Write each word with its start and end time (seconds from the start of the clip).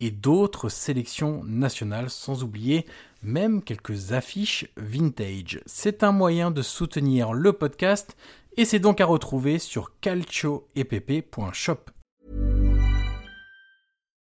et 0.00 0.10
d'autres 0.10 0.68
sélections 0.68 1.42
nationales, 1.44 2.10
sans 2.10 2.42
oublier 2.42 2.86
même 3.22 3.62
quelques 3.62 4.12
affiches 4.12 4.66
vintage. 4.76 5.60
C'est 5.66 6.02
un 6.02 6.12
moyen 6.12 6.50
de 6.50 6.62
soutenir 6.62 7.32
le 7.32 7.52
podcast 7.52 8.16
et 8.56 8.64
c'est 8.64 8.78
donc 8.78 9.00
à 9.00 9.06
retrouver 9.06 9.58
sur 9.58 9.92
calcioepp.shop. 10.00 11.90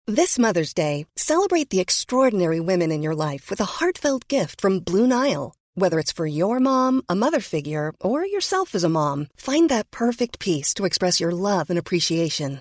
This 0.06 0.38
Mother's 0.40 0.74
Day, 0.74 1.06
celebrate 1.16 1.70
the 1.70 1.78
extraordinary 1.78 2.58
women 2.58 2.90
in 2.90 3.02
your 3.02 3.14
life 3.14 3.48
with 3.48 3.60
a 3.60 3.78
heartfelt 3.78 4.26
gift 4.28 4.60
from 4.60 4.80
Blue 4.80 5.06
Nile. 5.06 5.52
Whether 5.76 6.00
it's 6.00 6.12
for 6.12 6.26
your 6.26 6.58
mom, 6.58 7.02
a 7.08 7.14
mother 7.14 7.38
figure, 7.40 7.92
or 8.00 8.26
yourself 8.26 8.74
as 8.74 8.82
a 8.82 8.88
mom, 8.88 9.28
find 9.36 9.68
that 9.68 9.90
perfect 9.92 10.40
piece 10.40 10.74
to 10.74 10.84
express 10.84 11.20
your 11.20 11.30
love 11.30 11.70
and 11.70 11.78
appreciation. 11.78 12.60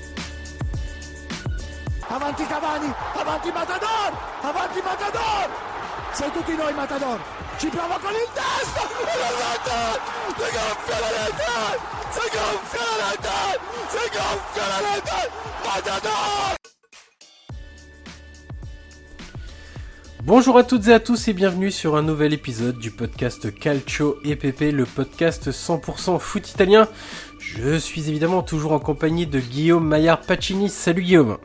Avanti 2.11 2.45
Cavani, 2.45 2.93
avanti 3.13 3.51
Matador, 3.53 4.11
avanti 4.41 4.81
Matador, 4.81 5.47
sei 6.11 6.29
tutti 6.31 6.53
noi 6.57 6.73
Matador, 6.73 7.17
ci 7.57 7.67
prova 7.69 7.97
con 7.99 8.11
il 8.11 8.27
testo, 8.33 8.81
si 8.81 10.49
gonfia 10.51 10.99
la 10.99 11.07
rete, 11.07 11.79
si 12.09 12.19
gonfia 12.35 12.83
la 12.83 13.09
rete, 13.11 13.59
si 13.87 14.09
gonfia 14.11 14.67
la 14.67 14.79
rete, 14.91 15.31
Matador. 15.63 16.59
Bonjour 20.23 20.57
à 20.57 20.63
toutes 20.63 20.87
et 20.87 20.93
à 20.93 20.99
tous 20.99 21.29
et 21.29 21.33
bienvenue 21.33 21.71
sur 21.71 21.95
un 21.95 22.03
nouvel 22.03 22.33
épisode 22.33 22.77
du 22.77 22.91
podcast 22.91 23.57
Calcio 23.57 24.19
EPP, 24.23 24.71
le 24.71 24.85
podcast 24.85 25.49
100% 25.49 26.19
foot 26.19 26.47
italien. 26.47 26.87
Je 27.57 27.77
suis 27.77 28.07
évidemment 28.09 28.43
toujours 28.43 28.71
en 28.71 28.79
compagnie 28.79 29.27
de 29.27 29.39
Guillaume 29.39 29.85
Maillard 29.85 30.21
Pacini. 30.21 30.69
Salut 30.69 31.01
Guillaume. 31.03 31.37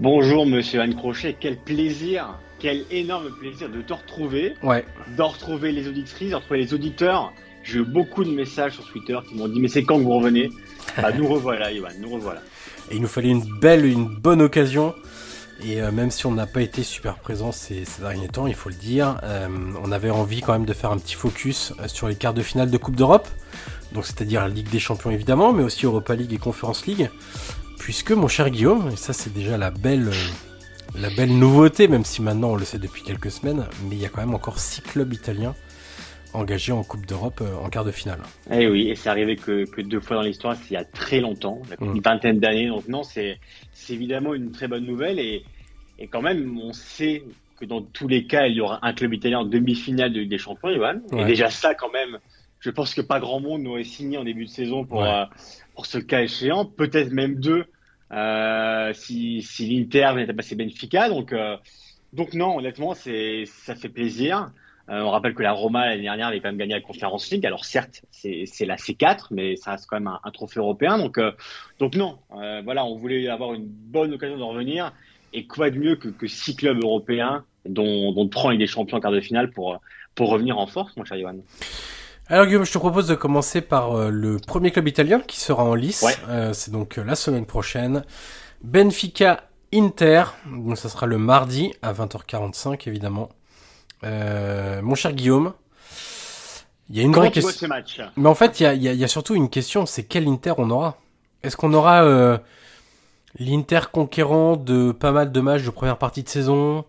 Bonjour 0.00 0.44
Monsieur 0.44 0.80
Anne 0.80 0.96
Crochet, 0.96 1.36
quel 1.38 1.56
plaisir, 1.56 2.36
quel 2.58 2.84
énorme 2.90 3.30
plaisir 3.38 3.68
de 3.68 3.80
te 3.82 3.92
retrouver, 3.92 4.54
Ouais, 4.62 4.84
de 5.16 5.22
retrouver 5.22 5.70
les 5.70 5.86
auditrices, 5.86 6.30
de 6.30 6.34
retrouver 6.34 6.60
les 6.60 6.74
auditeurs. 6.74 7.32
J'ai 7.62 7.78
eu 7.78 7.84
beaucoup 7.84 8.24
de 8.24 8.30
messages 8.30 8.72
sur 8.72 8.84
Twitter 8.90 9.16
qui 9.28 9.36
m'ont 9.36 9.46
dit 9.48 9.60
mais 9.60 9.68
c'est 9.68 9.84
quand 9.84 9.98
que 9.98 10.02
vous 10.02 10.16
revenez? 10.18 10.50
Bah 10.96 11.12
nous 11.12 11.28
revoilà 11.32 11.70
Ivan, 11.70 11.90
nous 12.00 12.10
revoilà. 12.10 12.40
et 12.90 12.96
il 12.96 13.00
nous 13.00 13.06
fallait 13.08 13.28
une 13.30 13.44
belle, 13.60 13.84
une 13.86 14.06
bonne 14.08 14.42
occasion. 14.42 14.94
Et 15.64 15.80
euh, 15.80 15.92
même 15.92 16.10
si 16.10 16.26
on 16.26 16.32
n'a 16.32 16.46
pas 16.46 16.60
été 16.62 16.82
super 16.82 17.18
présent 17.18 17.52
ces, 17.52 17.84
ces 17.84 18.02
derniers 18.02 18.26
temps, 18.26 18.48
il 18.48 18.54
faut 18.54 18.68
le 18.68 18.74
dire, 18.74 19.20
euh, 19.22 19.46
on 19.80 19.92
avait 19.92 20.10
envie 20.10 20.40
quand 20.40 20.54
même 20.54 20.64
de 20.64 20.72
faire 20.72 20.90
un 20.90 20.98
petit 20.98 21.14
focus 21.14 21.72
euh, 21.78 21.86
sur 21.86 22.08
les 22.08 22.16
quarts 22.16 22.34
de 22.34 22.42
finale 22.42 22.68
de 22.68 22.76
Coupe 22.78 22.96
d'Europe. 22.96 23.28
Donc 23.94 24.06
c'est-à-dire 24.06 24.40
la 24.40 24.48
Ligue 24.48 24.70
des 24.70 24.78
Champions 24.80 25.10
évidemment, 25.10 25.52
mais 25.52 25.62
aussi 25.62 25.84
Europa 25.86 26.14
League 26.14 26.32
et 26.32 26.38
Conference 26.38 26.86
League. 26.86 27.10
Puisque 27.78 28.12
mon 28.12 28.28
cher 28.28 28.50
Guillaume, 28.50 28.90
et 28.92 28.96
ça 28.96 29.12
c'est 29.12 29.32
déjà 29.32 29.58
la 29.58 29.70
belle, 29.70 30.08
euh, 30.08 30.98
la 30.98 31.10
belle 31.10 31.36
nouveauté, 31.36 31.88
même 31.88 32.04
si 32.04 32.22
maintenant 32.22 32.50
on 32.50 32.56
le 32.56 32.64
sait 32.64 32.78
depuis 32.78 33.02
quelques 33.02 33.30
semaines, 33.30 33.66
mais 33.88 33.96
il 33.96 34.00
y 34.00 34.06
a 34.06 34.08
quand 34.08 34.20
même 34.20 34.34
encore 34.34 34.58
six 34.58 34.82
clubs 34.82 35.12
italiens 35.12 35.54
engagés 36.34 36.72
en 36.72 36.82
Coupe 36.82 37.04
d'Europe 37.04 37.40
euh, 37.42 37.54
en 37.62 37.68
quart 37.68 37.84
de 37.84 37.90
finale. 37.90 38.20
Eh 38.50 38.66
oui, 38.66 38.88
et 38.88 38.94
c'est 38.94 39.10
arrivé 39.10 39.36
que, 39.36 39.66
que 39.66 39.82
deux 39.82 40.00
fois 40.00 40.16
dans 40.16 40.22
l'histoire, 40.22 40.56
c'est 40.56 40.70
il 40.70 40.74
y 40.74 40.76
a 40.76 40.84
très 40.84 41.20
longtemps, 41.20 41.60
Mm. 41.80 41.96
une 41.96 42.00
vingtaine 42.00 42.38
d'années. 42.40 42.68
Donc 42.68 42.88
non, 42.88 43.02
c'est 43.02 43.38
évidemment 43.90 44.32
une 44.32 44.52
très 44.52 44.68
bonne 44.68 44.86
nouvelle 44.86 45.18
et, 45.18 45.42
et 45.98 46.06
quand 46.06 46.22
même 46.22 46.58
on 46.58 46.72
sait 46.72 47.24
que 47.60 47.64
dans 47.66 47.82
tous 47.82 48.08
les 48.08 48.26
cas, 48.26 48.46
il 48.46 48.54
y 48.54 48.60
aura 48.60 48.78
un 48.82 48.92
club 48.92 49.12
italien 49.12 49.40
en 49.40 49.44
demi-finale 49.44 50.12
de 50.12 50.20
Ligue 50.20 50.30
des 50.30 50.38
Champions, 50.38 50.70
Ivan. 50.70 51.00
Ouais. 51.10 51.22
Et 51.22 51.24
déjà 51.26 51.50
ça 51.50 51.74
quand 51.74 51.92
même, 51.92 52.18
je 52.62 52.70
pense 52.70 52.94
que 52.94 53.00
pas 53.02 53.20
grand 53.20 53.40
monde 53.40 53.62
n'aurait 53.62 53.84
signé 53.84 54.16
en 54.18 54.24
début 54.24 54.44
de 54.46 54.50
saison 54.50 54.84
pour, 54.86 55.00
Ouais. 55.00 55.08
euh, 55.08 55.24
pour 55.74 55.84
ce 55.86 55.98
cas 55.98 56.22
échéant, 56.22 56.64
peut-être 56.64 57.10
même 57.10 57.34
deux 57.34 57.66
euh, 58.12 58.92
si, 58.94 59.42
si 59.42 59.66
l'Inter 59.68 60.10
venait 60.14 60.30
à 60.30 60.34
passer 60.34 60.54
Benfica. 60.54 61.08
Donc, 61.08 61.32
euh, 61.32 61.56
donc 62.12 62.34
non, 62.34 62.56
honnêtement, 62.58 62.94
c'est 62.94 63.44
ça 63.46 63.74
fait 63.74 63.88
plaisir. 63.88 64.50
On 64.88 65.10
rappelle 65.10 65.34
que 65.34 65.42
la 65.42 65.52
Roma 65.52 65.86
l'année 65.86 66.02
dernière 66.02 66.26
avait 66.26 66.40
quand 66.40 66.48
même 66.48 66.58
gagné 66.58 66.74
la 66.74 66.80
Conference 66.82 67.30
League. 67.30 67.46
Alors 67.46 67.64
certes, 67.64 68.02
c'est 68.10 68.44
c'est 68.46 68.66
la 68.66 68.76
C4, 68.76 69.28
mais 69.30 69.56
ça 69.56 69.70
reste 69.70 69.86
quand 69.88 69.96
même 69.96 70.08
un, 70.08 70.20
un 70.22 70.30
trophée 70.30 70.58
européen. 70.60 70.98
Donc, 70.98 71.18
donc 71.78 71.94
non, 71.94 72.18
voilà, 72.64 72.84
on 72.84 72.96
voulait 72.96 73.26
avoir 73.28 73.54
une 73.54 73.64
bonne 73.66 74.12
occasion 74.12 74.36
de 74.36 74.42
revenir. 74.42 74.92
Et 75.32 75.46
quoi 75.46 75.70
de 75.70 75.78
mieux 75.78 75.96
que, 75.96 76.08
que 76.08 76.26
six 76.26 76.54
clubs 76.56 76.82
européens, 76.82 77.44
dont, 77.64 78.12
dont 78.12 78.28
trois 78.28 78.50
avec 78.50 78.58
des 78.58 78.66
champions 78.66 78.98
en 78.98 79.00
quart 79.00 79.12
de 79.12 79.20
finale 79.20 79.50
pour 79.50 79.80
pour 80.14 80.28
revenir 80.28 80.58
en 80.58 80.66
force, 80.66 80.94
mon 80.98 81.04
cher 81.06 81.18
Johan? 81.18 81.36
Alors 82.32 82.46
Guillaume, 82.46 82.64
je 82.64 82.72
te 82.72 82.78
propose 82.78 83.06
de 83.08 83.14
commencer 83.14 83.60
par 83.60 83.92
euh, 83.92 84.08
le 84.08 84.38
premier 84.38 84.70
club 84.70 84.88
italien 84.88 85.20
qui 85.20 85.38
sera 85.38 85.64
en 85.64 85.74
lice. 85.74 86.00
Ouais. 86.00 86.16
Euh, 86.30 86.54
c'est 86.54 86.70
donc 86.70 86.96
euh, 86.98 87.04
la 87.04 87.14
semaine 87.14 87.44
prochaine. 87.44 88.04
Benfica 88.64 89.44
Inter. 89.74 90.24
Donc 90.46 90.78
ça 90.78 90.88
sera 90.88 91.04
le 91.04 91.18
mardi 91.18 91.74
à 91.82 91.92
20h45 91.92 92.88
évidemment. 92.88 93.28
Euh, 94.02 94.80
mon 94.80 94.94
cher 94.94 95.12
Guillaume, 95.12 95.52
il 96.88 96.96
y 96.96 97.00
a 97.00 97.02
une 97.02 97.12
Comment 97.12 97.26
vraie 97.26 97.32
question. 97.32 97.68
Mais 98.16 98.28
en 98.30 98.34
fait, 98.34 98.60
il 98.60 98.62
y 98.62 98.66
a, 98.66 98.72
y 98.72 98.88
a- 98.88 98.94
y 98.94 99.04
a 99.04 99.08
surtout 99.08 99.34
une 99.34 99.50
question, 99.50 99.84
c'est 99.84 100.04
quel 100.04 100.26
Inter 100.26 100.54
on 100.56 100.70
aura? 100.70 100.96
Est-ce 101.42 101.58
qu'on 101.58 101.74
aura 101.74 102.02
euh, 102.04 102.38
l'Inter 103.38 103.80
conquérant 103.92 104.56
de 104.56 104.90
pas 104.92 105.12
mal 105.12 105.32
de 105.32 105.40
matchs 105.42 105.64
de 105.64 105.70
première 105.70 105.98
partie 105.98 106.22
de 106.22 106.30
saison 106.30 106.86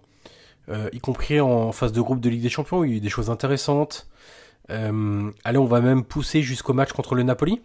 y 0.93 0.99
compris 1.01 1.41
en 1.41 1.73
phase 1.73 1.91
de 1.91 1.99
groupe 1.99 2.21
de 2.21 2.29
Ligue 2.29 2.41
des 2.43 2.49
Champions, 2.49 2.85
il 2.85 2.91
y 2.91 2.93
a 2.93 2.97
eu 2.97 2.99
des 3.01 3.09
choses 3.09 3.29
intéressantes? 3.29 4.07
Allez, 4.69 5.57
on 5.57 5.65
va 5.65 5.81
même 5.81 6.03
pousser 6.03 6.41
jusqu'au 6.41 6.73
match 6.73 6.91
contre 6.91 7.15
le 7.15 7.23
Napoli, 7.23 7.61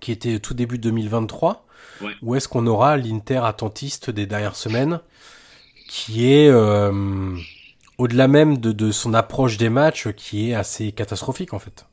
qui 0.00 0.12
était 0.12 0.38
tout 0.38 0.54
début 0.54 0.78
2023. 0.78 1.66
Ouais. 2.02 2.12
Où 2.22 2.34
est-ce 2.34 2.48
qu'on 2.48 2.66
aura 2.66 2.96
l'Inter 2.96 3.40
attentiste 3.44 4.10
des 4.10 4.26
dernières 4.26 4.56
semaines, 4.56 5.00
qui 5.88 6.32
est 6.32 6.50
au-delà 8.00 8.28
même 8.28 8.58
de, 8.58 8.72
de 8.72 8.90
son 8.92 9.12
approche 9.12 9.58
des 9.58 9.68
matchs, 9.68 10.08
qui 10.12 10.50
est 10.50 10.54
assez 10.54 10.90
catastrophique 10.90 11.52
en 11.52 11.58
fait. 11.58 11.86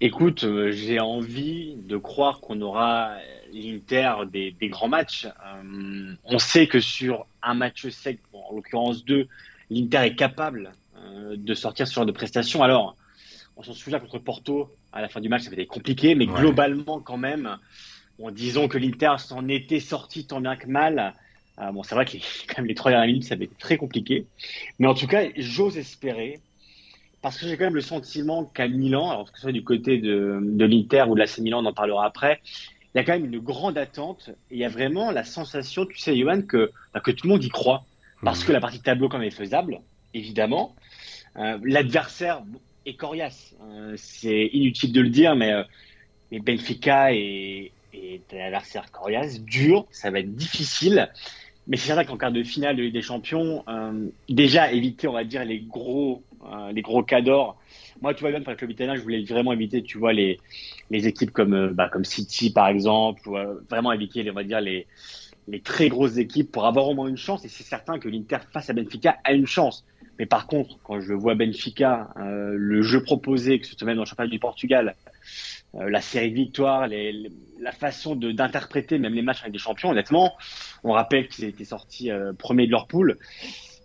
Écoute, 0.00 0.44
euh, 0.44 0.72
j'ai 0.72 0.98
envie 0.98 1.76
de 1.76 1.96
croire 1.96 2.40
qu'on 2.40 2.60
aura 2.60 3.12
l'Inter 3.52 4.12
des, 4.30 4.50
des, 4.50 4.68
grands 4.68 4.88
matchs. 4.88 5.26
Euh, 5.26 6.14
on 6.24 6.38
sait 6.38 6.66
que 6.66 6.80
sur 6.80 7.26
un 7.42 7.54
match 7.54 7.88
sec, 7.88 8.18
en 8.32 8.54
l'occurrence 8.54 9.04
deux, 9.04 9.28
l'Inter 9.70 9.98
est 9.98 10.16
capable 10.16 10.72
euh, 10.98 11.36
de 11.38 11.54
sortir 11.54 11.86
ce 11.86 11.94
genre 11.94 12.06
de 12.06 12.12
prestations. 12.12 12.62
Alors, 12.62 12.96
on 13.56 13.62
s'en 13.62 13.72
souvient 13.72 13.98
contre 13.98 14.18
Porto, 14.18 14.70
à 14.92 15.00
la 15.00 15.08
fin 15.08 15.20
du 15.20 15.28
match, 15.28 15.42
ça 15.42 15.48
avait 15.48 15.62
été 15.62 15.66
compliqué, 15.66 16.14
mais 16.14 16.26
globalement 16.26 17.00
quand 17.00 17.16
même, 17.16 17.58
bon, 18.18 18.30
disons 18.30 18.68
que 18.68 18.78
l'Inter 18.78 19.14
s'en 19.18 19.48
était 19.48 19.80
sorti 19.80 20.26
tant 20.26 20.40
bien 20.40 20.56
que 20.56 20.66
mal. 20.66 21.14
bon, 21.72 21.82
c'est 21.82 21.94
vrai 21.94 22.04
que 22.04 22.12
les, 22.12 22.20
quand 22.48 22.58
même 22.58 22.66
les 22.66 22.74
trois 22.74 22.90
dernières 22.90 23.08
minutes, 23.08 23.24
ça 23.24 23.34
avait 23.34 23.46
été 23.46 23.56
très 23.58 23.76
compliqué. 23.76 24.26
Mais 24.78 24.86
en 24.86 24.94
tout 24.94 25.06
cas, 25.06 25.24
j'ose 25.36 25.78
espérer 25.78 26.40
parce 27.22 27.38
que 27.38 27.48
j'ai 27.48 27.56
quand 27.56 27.64
même 27.64 27.74
le 27.74 27.80
sentiment 27.80 28.44
qu'à 28.44 28.68
Milan, 28.68 29.10
alors 29.10 29.32
que 29.32 29.38
ce 29.38 29.42
soit 29.42 29.52
du 29.52 29.64
côté 29.64 29.98
de, 29.98 30.38
de 30.42 30.64
l'Inter 30.64 31.04
ou 31.08 31.14
de 31.14 31.18
l'AC 31.18 31.38
Milan, 31.38 31.60
on 31.60 31.66
en 31.66 31.72
parlera 31.72 32.06
après, 32.06 32.40
il 32.94 32.98
y 32.98 33.00
a 33.00 33.04
quand 33.04 33.14
même 33.14 33.24
une 33.24 33.40
grande 33.40 33.78
attente 33.78 34.30
et 34.50 34.54
il 34.54 34.58
y 34.58 34.64
a 34.64 34.68
vraiment 34.68 35.10
la 35.10 35.24
sensation, 35.24 35.86
tu 35.86 35.98
sais, 35.98 36.16
Johan, 36.16 36.42
que, 36.42 36.70
bah, 36.94 37.00
que 37.00 37.10
tout 37.10 37.26
le 37.26 37.32
monde 37.32 37.44
y 37.44 37.48
croit. 37.48 37.84
Parce 38.22 38.42
mmh. 38.42 38.46
que 38.46 38.52
la 38.52 38.60
partie 38.60 38.80
tableau, 38.80 39.08
quand 39.08 39.18
même, 39.18 39.26
est 39.26 39.30
faisable, 39.32 39.80
évidemment. 40.14 40.74
Euh, 41.36 41.58
L'adversaire 41.64 42.42
est 42.86 42.94
coriace. 42.94 43.54
Euh, 43.62 43.94
c'est 43.96 44.46
inutile 44.52 44.92
de 44.92 45.00
le 45.00 45.10
dire, 45.10 45.36
mais, 45.36 45.52
euh, 45.52 45.62
Benfica 46.32 47.12
est, 47.12 47.72
est 47.92 48.34
un 48.34 48.46
adversaire 48.46 48.90
coriace, 48.90 49.40
dur, 49.40 49.86
ça 49.90 50.10
va 50.10 50.20
être 50.20 50.34
difficile. 50.34 51.10
Mais 51.68 51.76
c'est 51.76 51.88
certain 51.88 52.04
qu'en 52.04 52.16
quart 52.16 52.32
de 52.32 52.42
finale 52.44 52.76
de 52.76 52.82
Ligue 52.82 52.92
des 52.92 53.02
Champions, 53.02 53.64
euh, 53.68 54.06
déjà 54.28 54.70
éviter, 54.72 55.08
on 55.08 55.12
va 55.12 55.24
dire, 55.24 55.44
les 55.44 55.58
gros 55.58 56.22
euh, 56.44 56.72
les 56.72 56.82
gros 56.82 57.02
cadors. 57.02 57.60
Moi, 58.02 58.14
tu 58.14 58.20
vois, 58.20 58.30
bien 58.30 58.40
pour 58.40 58.50
le 58.50 58.56
club 58.56 58.70
italien, 58.70 58.94
je 58.94 59.00
voulais 59.00 59.24
vraiment 59.24 59.52
éviter, 59.52 59.82
tu 59.82 59.98
vois, 59.98 60.12
les, 60.12 60.38
les 60.90 61.08
équipes 61.08 61.32
comme, 61.32 61.70
bah, 61.70 61.88
comme 61.88 62.04
City, 62.04 62.50
par 62.50 62.68
exemple, 62.68 63.28
ou, 63.28 63.36
vraiment 63.68 63.92
éviter, 63.92 64.28
on 64.30 64.34
va 64.34 64.44
dire, 64.44 64.60
les, 64.60 64.86
les 65.48 65.60
très 65.60 65.88
grosses 65.88 66.18
équipes 66.18 66.52
pour 66.52 66.66
avoir 66.66 66.88
au 66.88 66.94
moins 66.94 67.08
une 67.08 67.16
chance. 67.16 67.44
Et 67.44 67.48
c'est 67.48 67.64
certain 67.64 67.98
que 67.98 68.08
l'Inter 68.08 68.38
face 68.52 68.70
à 68.70 68.74
Benfica 68.74 69.16
a 69.24 69.32
une 69.32 69.46
chance. 69.46 69.84
Mais 70.18 70.26
par 70.26 70.46
contre, 70.46 70.78
quand 70.82 71.00
je 71.00 71.12
vois 71.12 71.34
Benfica, 71.34 72.08
le 72.16 72.82
jeu 72.82 73.02
proposé, 73.02 73.58
que 73.58 73.66
ce 73.66 73.76
soit 73.76 73.86
même 73.86 73.96
dans 73.96 74.02
le 74.02 74.08
championnat 74.08 74.30
du 74.30 74.38
Portugal, 74.38 74.94
la 75.74 76.00
série 76.00 76.30
de 76.30 76.36
victoires, 76.36 76.88
la 76.88 77.72
façon 77.72 78.16
d'interpréter 78.16 78.98
même 78.98 79.12
les 79.12 79.22
matchs 79.22 79.40
avec 79.42 79.52
des 79.52 79.58
champions, 79.58 79.90
honnêtement, 79.90 80.34
on 80.84 80.92
rappelle 80.92 81.28
qu'ils 81.28 81.44
étaient 81.44 81.64
sortis 81.64 82.10
premiers 82.38 82.66
de 82.66 82.70
leur 82.70 82.86
poule. 82.86 83.18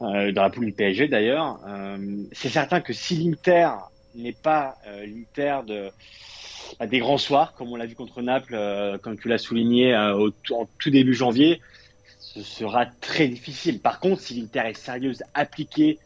Euh, 0.01 0.31
dans 0.31 0.41
la 0.41 0.49
poule 0.49 0.65
du 0.65 0.71
PSG 0.71 1.07
d'ailleurs. 1.07 1.59
Euh, 1.67 2.23
c'est 2.31 2.49
certain 2.49 2.81
que 2.81 2.91
si 2.91 3.15
l'Inter 3.17 3.69
n'est 4.15 4.31
pas 4.31 4.77
euh, 4.87 5.05
l'Inter 5.05 5.59
de 5.67 5.91
bah, 6.79 6.87
des 6.87 6.97
grands 6.97 7.19
soirs, 7.19 7.53
comme 7.53 7.71
on 7.71 7.75
l'a 7.75 7.85
vu 7.85 7.93
contre 7.93 8.23
Naples, 8.23 8.57
comme 9.03 9.19
tu 9.19 9.27
l'as 9.27 9.37
souligné 9.37 9.95
au, 9.95 10.31
en 10.55 10.67
tout 10.79 10.89
début 10.89 11.13
janvier, 11.13 11.61
ce 12.19 12.41
sera 12.41 12.87
très 12.87 13.27
difficile. 13.27 13.79
Par 13.79 13.99
contre, 13.99 14.21
si 14.21 14.39
l'Inter 14.39 14.69
est 14.69 14.77
sérieuse, 14.77 15.21
appliquée, 15.35 15.99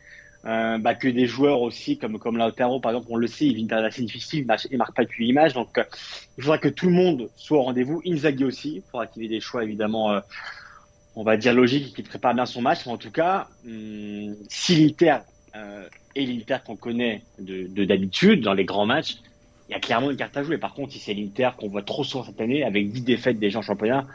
euh, 0.46 0.78
bah, 0.78 0.96
que 0.96 1.08
des 1.08 1.26
joueurs 1.26 1.62
aussi, 1.62 1.98
comme, 1.98 2.20
comme 2.20 2.38
Lautaro, 2.38 2.80
par 2.80 2.92
exemple, 2.92 3.08
on 3.10 3.18
le 3.18 3.28
sait, 3.28 3.46
il 3.46 3.56
vit 3.56 3.68
assez 3.74 4.04
difficile, 4.04 4.46
il 4.70 4.74
ne 4.74 4.78
marque 4.78 4.96
pas 4.96 5.04
depuis 5.04 5.26
l'image. 5.26 5.54
Donc, 5.54 5.80
il 6.38 6.44
faudra 6.44 6.58
que 6.58 6.70
tout 6.70 6.88
le 6.88 6.94
monde 6.94 7.30
soit 7.36 7.58
au 7.58 7.64
rendez-vous. 7.64 8.02
Inzaghi 8.06 8.44
aussi, 8.44 8.76
il 8.76 8.84
faudra 8.92 9.08
qu'il 9.08 9.24
ait 9.24 9.28
des 9.28 9.40
choix, 9.40 9.64
évidemment, 9.64 10.22
on 11.16 11.24
va 11.24 11.38
dire 11.38 11.54
logique 11.54 11.94
qu'il 11.96 12.04
prépare 12.04 12.34
bien 12.34 12.46
son 12.46 12.62
match, 12.62 12.86
mais 12.86 12.92
en 12.92 12.98
tout 12.98 13.12
cas, 13.12 13.48
hum, 13.66 14.36
si 14.50 14.76
l'Inter 14.76 15.18
euh, 15.56 15.88
est 16.16 16.26
l'Inter 16.26 16.58
qu'on 16.66 16.76
connaît 16.76 17.24
de 17.40 17.86
d'habitude 17.86 18.42
dans 18.42 18.54
les 18.54 18.66
grands 18.66 18.86
matchs, 18.86 19.18
il 19.70 19.72
y 19.72 19.76
a 19.76 19.80
clairement 19.80 20.12
une 20.12 20.18
carte 20.18 20.36
à 20.38 20.44
jouer. 20.44 20.58
Par 20.58 20.74
contre, 20.74 20.92
si 20.94 21.00
c'est 21.00 21.14
l'Inter 21.14 21.52
qu'on 21.58 21.70
voit 21.70 21.82
trop 21.82 22.04
souvent 22.04 22.24
cette 22.24 22.40
année, 22.42 22.64
avec 22.64 22.92
10 22.92 23.02
défaites 23.02 23.40
déjà 23.40 23.60
en 23.60 23.62
championnat, 23.62 24.06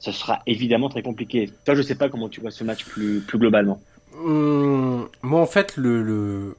ce 0.00 0.12
sera 0.12 0.42
évidemment 0.46 0.88
très 0.88 1.02
compliqué. 1.02 1.50
Toi, 1.64 1.74
je 1.74 1.82
sais 1.82 1.94
pas 1.94 2.08
comment 2.08 2.28
tu 2.28 2.40
vois 2.40 2.50
ce 2.50 2.64
match 2.64 2.84
plus, 2.84 3.20
plus 3.20 3.38
globalement. 3.38 3.80
Hum, 4.18 5.08
moi, 5.22 5.40
en 5.40 5.46
fait, 5.46 5.76
le, 5.76 6.56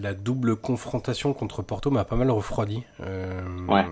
la 0.00 0.14
double 0.14 0.56
confrontation 0.56 1.32
contre 1.32 1.62
Porto 1.62 1.90
m'a 1.90 2.04
pas 2.04 2.16
mal 2.16 2.30
refroidi. 2.30 2.82
Euh, 3.00 3.40
ouais. 3.68 3.84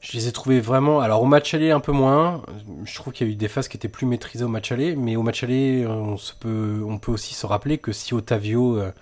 Je 0.00 0.12
les 0.12 0.28
ai 0.28 0.32
trouvés 0.32 0.60
vraiment. 0.60 1.00
Alors 1.00 1.22
au 1.22 1.26
match 1.26 1.52
aller 1.54 1.72
un 1.72 1.80
peu 1.80 1.90
moins. 1.90 2.42
Je 2.84 2.94
trouve 2.94 3.12
qu'il 3.12 3.26
y 3.26 3.30
a 3.30 3.32
eu 3.32 3.36
des 3.36 3.48
phases 3.48 3.66
qui 3.66 3.76
étaient 3.76 3.88
plus 3.88 4.06
maîtrisées 4.06 4.44
au 4.44 4.48
match 4.48 4.70
aller, 4.70 4.94
mais 4.94 5.16
au 5.16 5.22
match 5.22 5.42
aller, 5.42 5.84
on 5.84 6.16
se 6.16 6.32
peut, 6.32 6.80
on 6.86 6.98
peut 6.98 7.10
aussi 7.10 7.34
se 7.34 7.44
rappeler 7.44 7.78
que 7.78 7.90
si 7.90 8.14
Otavio 8.14 8.78
euh, 8.78 8.92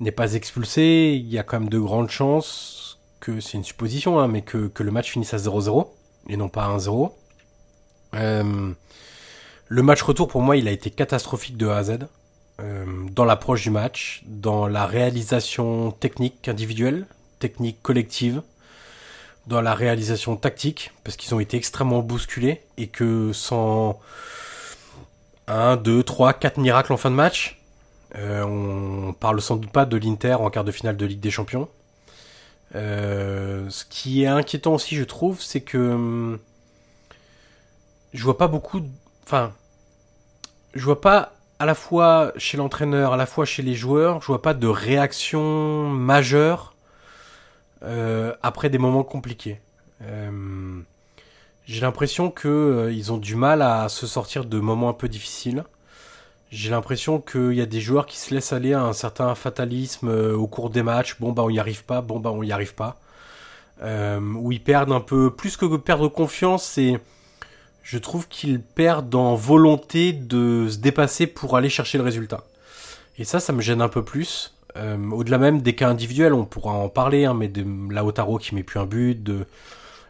n'est 0.00 0.12
pas 0.12 0.32
expulsé, 0.32 1.20
il 1.22 1.28
y 1.28 1.38
a 1.38 1.42
quand 1.42 1.60
même 1.60 1.68
de 1.68 1.78
grandes 1.78 2.08
chances 2.08 2.98
que 3.20 3.40
c'est 3.40 3.58
une 3.58 3.64
supposition, 3.64 4.18
hein, 4.18 4.28
mais 4.28 4.40
que, 4.40 4.68
que, 4.68 4.82
le 4.82 4.90
match 4.90 5.10
finisse 5.10 5.34
à 5.34 5.38
0-0 5.38 5.86
et 6.28 6.38
non 6.38 6.48
pas 6.48 6.64
à 6.64 6.78
1-0. 6.78 7.12
Euh, 8.14 8.72
le 9.68 9.82
match 9.82 10.02
retour 10.02 10.28
pour 10.28 10.42
moi, 10.42 10.56
il 10.56 10.68
a 10.68 10.70
été 10.70 10.90
catastrophique 10.90 11.56
de 11.56 11.66
A 11.68 11.78
à 11.78 11.82
Z. 11.84 11.98
Euh, 12.58 12.84
dans 13.10 13.24
l'approche 13.24 13.62
du 13.62 13.70
match, 13.70 14.22
dans 14.26 14.66
la 14.66 14.86
réalisation 14.86 15.90
technique 15.90 16.48
individuelle, 16.48 17.06
technique 17.38 17.82
collective 17.82 18.42
dans 19.46 19.60
la 19.60 19.74
réalisation 19.74 20.36
tactique, 20.36 20.92
parce 21.04 21.16
qu'ils 21.16 21.34
ont 21.34 21.40
été 21.40 21.56
extrêmement 21.56 22.00
bousculés, 22.00 22.62
et 22.78 22.88
que 22.88 23.32
sans 23.32 24.00
1, 25.48 25.76
2, 25.76 26.02
3, 26.02 26.32
4 26.32 26.58
miracles 26.58 26.92
en 26.92 26.96
fin 26.96 27.10
de 27.10 27.14
match, 27.14 27.60
euh, 28.16 28.42
on 28.42 29.12
parle 29.12 29.40
sans 29.40 29.56
doute 29.56 29.70
pas 29.70 29.84
de 29.84 29.96
l'Inter 29.96 30.34
en 30.34 30.50
quart 30.50 30.64
de 30.64 30.72
finale 30.72 30.96
de 30.96 31.06
Ligue 31.06 31.20
des 31.20 31.30
Champions. 31.30 31.68
Euh, 32.74 33.68
ce 33.68 33.84
qui 33.84 34.22
est 34.22 34.26
inquiétant 34.26 34.74
aussi, 34.74 34.96
je 34.96 35.04
trouve, 35.04 35.40
c'est 35.42 35.60
que 35.60 35.78
hum, 35.78 36.38
je 38.12 38.24
vois 38.24 38.38
pas 38.38 38.48
beaucoup. 38.48 38.80
Enfin, 39.26 39.52
je 40.74 40.84
vois 40.84 41.00
pas 41.00 41.32
à 41.58 41.66
la 41.66 41.74
fois 41.74 42.32
chez 42.36 42.56
l'entraîneur, 42.56 43.12
à 43.12 43.16
la 43.16 43.26
fois 43.26 43.44
chez 43.44 43.62
les 43.62 43.74
joueurs, 43.74 44.20
je 44.20 44.26
vois 44.28 44.40
pas 44.40 44.54
de 44.54 44.68
réaction 44.68 45.88
majeure 45.88 46.74
euh, 47.82 48.32
après 48.44 48.70
des 48.70 48.78
moments 48.78 49.02
compliqués. 49.02 49.60
Euh, 50.02 50.80
j'ai 51.64 51.80
l'impression 51.80 52.30
que 52.30 52.46
euh, 52.46 52.92
ils 52.92 53.12
ont 53.12 53.16
du 53.16 53.34
mal 53.34 53.62
à 53.62 53.88
se 53.88 54.06
sortir 54.06 54.44
de 54.44 54.60
moments 54.60 54.90
un 54.90 54.92
peu 54.92 55.08
difficiles. 55.08 55.64
J'ai 56.52 56.70
l'impression 56.70 57.20
qu'il 57.20 57.54
y 57.54 57.60
a 57.60 57.66
des 57.66 57.80
joueurs 57.80 58.06
qui 58.06 58.18
se 58.18 58.32
laissent 58.32 58.52
aller 58.52 58.74
à 58.74 58.82
un 58.82 58.92
certain 58.92 59.34
fatalisme 59.34 60.08
au 60.08 60.46
cours 60.46 60.70
des 60.70 60.84
matchs. 60.84 61.16
Bon 61.18 61.32
bah 61.32 61.42
on 61.42 61.50
y 61.50 61.58
arrive 61.58 61.84
pas, 61.84 62.00
bon 62.00 62.20
bah 62.20 62.30
on 62.32 62.44
y 62.44 62.52
arrive 62.52 62.74
pas. 62.74 62.96
où 63.82 64.52
ils 64.52 64.62
perdent 64.62 64.92
un 64.92 65.00
peu 65.00 65.32
plus 65.32 65.56
que 65.56 65.76
perdre 65.76 66.08
confiance 66.08 66.78
et 66.78 67.00
je 67.86 67.98
trouve 67.98 68.26
qu'ils 68.26 68.60
perdent 68.60 69.14
en 69.14 69.36
volonté 69.36 70.12
de 70.12 70.66
se 70.68 70.78
dépasser 70.78 71.28
pour 71.28 71.56
aller 71.56 71.68
chercher 71.68 71.98
le 71.98 72.04
résultat. 72.04 72.42
Et 73.16 73.22
ça, 73.22 73.38
ça 73.38 73.52
me 73.52 73.62
gêne 73.62 73.80
un 73.80 73.88
peu 73.88 74.02
plus. 74.02 74.54
Euh, 74.74 74.98
au-delà 75.12 75.38
même 75.38 75.62
des 75.62 75.76
cas 75.76 75.88
individuels, 75.88 76.34
on 76.34 76.44
pourra 76.44 76.72
en 76.72 76.88
parler, 76.88 77.26
hein, 77.26 77.34
mais 77.34 77.46
de 77.46 77.64
Lautaro 77.94 78.38
qui 78.38 78.56
met 78.56 78.64
plus 78.64 78.80
un 78.80 78.86
but, 78.86 79.22
de 79.22 79.46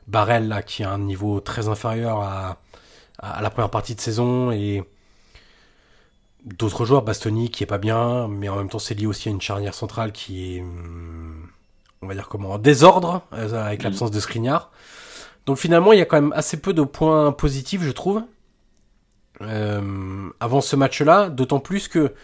Barrel 0.09 0.49
là, 0.49 0.63
qui 0.63 0.85
a 0.85 0.91
un 0.91 0.99
niveau 0.99 1.39
très 1.41 1.69
inférieur 1.69 2.23
à, 2.23 2.57
à, 3.19 3.43
la 3.43 3.51
première 3.51 3.71
partie 3.71 3.95
de 3.95 4.01
saison, 4.01 4.51
et 4.53 4.83
d'autres 6.45 6.87
joueurs, 6.87 7.03
Bastoni 7.03 7.51
qui 7.51 7.63
est 7.63 7.67
pas 7.67 7.77
bien, 7.77 8.27
mais 8.27 8.49
en 8.49 8.57
même 8.57 8.71
temps 8.71 8.79
c'est 8.79 8.95
lié 8.95 9.07
aussi 9.07 9.29
à 9.29 9.33
une 9.33 9.43
charnière 9.43 9.75
centrale 9.75 10.13
qui 10.13 10.57
est, 10.57 10.63
hum, 10.63 11.47
on 12.01 12.07
va 12.07 12.15
dire 12.15 12.29
comment, 12.29 12.53
en 12.53 12.59
désordre, 12.59 13.21
euh, 13.35 13.67
avec 13.67 13.81
mm. 13.81 13.85
l'absence 13.85 14.11
de 14.11 14.19
Skriniar. 14.19 14.71
Donc 15.47 15.59
finalement, 15.59 15.93
il 15.93 16.01
y 16.01 16.03
a 16.03 16.05
quand 16.05 16.21
même 16.21 16.33
assez 16.35 16.61
peu 16.61 16.75
de 16.75 16.83
points 16.83 17.33
positifs, 17.33 17.83
je 17.83 17.93
trouve, 17.93 18.23
euh, 19.43 20.31
avant 20.41 20.61
ce 20.61 20.77
match-là, 20.77 21.29
d'autant 21.29 21.61
plus 21.61 21.89
que 21.89 22.15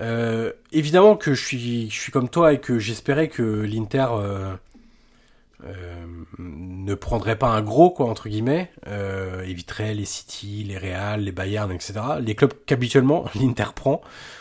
euh, 0.00 0.52
évidemment 0.72 1.16
que 1.16 1.34
je 1.34 1.44
suis, 1.44 1.90
je 1.90 2.00
suis 2.00 2.12
comme 2.12 2.28
toi 2.28 2.52
et 2.52 2.60
que 2.60 2.78
j'espérais 2.80 3.28
que 3.28 3.42
l'Inter 3.42 4.06
euh, 4.10 4.56
ne 6.38 6.94
prendrait 6.94 7.38
pas 7.38 7.48
un 7.48 7.62
gros 7.62 7.90
quoi 7.90 8.06
entre 8.06 8.28
guillemets, 8.28 8.72
éviterait 9.44 9.94
les 9.94 10.04
City, 10.04 10.64
les 10.64 10.76
Real, 10.76 11.20
les 11.20 11.32
Bayern, 11.32 11.70
etc. 11.70 11.94
Les 12.20 12.34
clubs 12.34 12.52
qu'habituellement 12.66 13.26
l'Inter 13.34 13.72
prend 13.74 14.00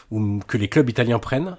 ou 0.09 0.39
que 0.47 0.57
les 0.57 0.67
clubs 0.69 0.89
italiens 0.89 1.19
prennent. 1.19 1.57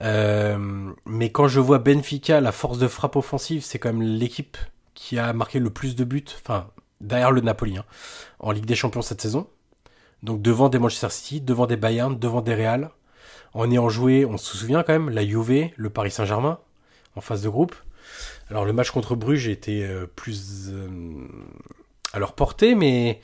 Mais 0.00 1.30
quand 1.30 1.48
je 1.48 1.60
vois 1.60 1.78
Benfica, 1.78 2.40
la 2.40 2.52
force 2.52 2.78
de 2.78 2.88
frappe 2.88 3.16
offensive, 3.16 3.62
c'est 3.62 3.78
quand 3.78 3.92
même 3.92 4.02
l'équipe 4.02 4.56
qui 5.00 5.18
a 5.18 5.32
marqué 5.32 5.58
le 5.60 5.70
plus 5.70 5.96
de 5.96 6.04
buts, 6.04 6.26
enfin 6.36 6.68
derrière 7.00 7.32
le 7.32 7.40
Napoli, 7.40 7.78
hein, 7.78 7.86
en 8.38 8.50
Ligue 8.50 8.66
des 8.66 8.74
Champions 8.74 9.00
cette 9.00 9.22
saison. 9.22 9.48
Donc 10.22 10.42
devant 10.42 10.68
des 10.68 10.78
Manchester 10.78 11.08
City, 11.08 11.40
devant 11.40 11.66
des 11.66 11.76
Bayern, 11.76 12.18
devant 12.18 12.42
des 12.42 12.54
Real. 12.54 12.90
en 13.54 13.70
ayant 13.70 13.88
joué, 13.88 14.26
on 14.26 14.36
se 14.36 14.58
souvient 14.58 14.82
quand 14.82 14.92
même, 14.92 15.08
la 15.08 15.26
Juve, 15.26 15.70
le 15.74 15.88
Paris 15.90 16.10
Saint-Germain, 16.10 16.58
en 17.16 17.22
phase 17.22 17.40
de 17.40 17.48
groupe. 17.48 17.74
Alors 18.50 18.66
le 18.66 18.74
match 18.74 18.90
contre 18.90 19.14
Bruges 19.14 19.48
était 19.48 19.82
euh, 19.82 20.06
plus 20.06 20.68
euh, 20.68 20.88
à 22.12 22.18
leur 22.18 22.34
portée, 22.34 22.74
mais 22.74 23.22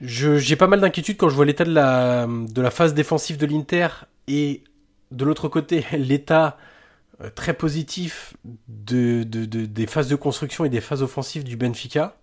j'ai 0.00 0.54
pas 0.54 0.68
mal 0.68 0.80
d'inquiétude 0.80 1.16
quand 1.16 1.28
je 1.28 1.34
vois 1.34 1.46
l'état 1.46 1.64
de 1.64 1.72
la, 1.72 2.70
phase 2.70 2.94
défensive 2.94 3.38
de 3.38 3.46
l'Inter 3.46 3.88
et 4.28 4.62
de 5.10 5.24
l'autre 5.24 5.48
côté 5.48 5.84
l'état 5.98 6.56
très 7.34 7.54
positif 7.54 8.34
de, 8.68 9.24
de, 9.24 9.44
des 9.44 9.86
phases 9.86 10.08
de 10.08 10.16
construction 10.16 10.64
et 10.64 10.68
des 10.68 10.80
phases 10.80 11.02
offensives 11.02 11.44
du 11.44 11.56
Benfica. 11.56 12.16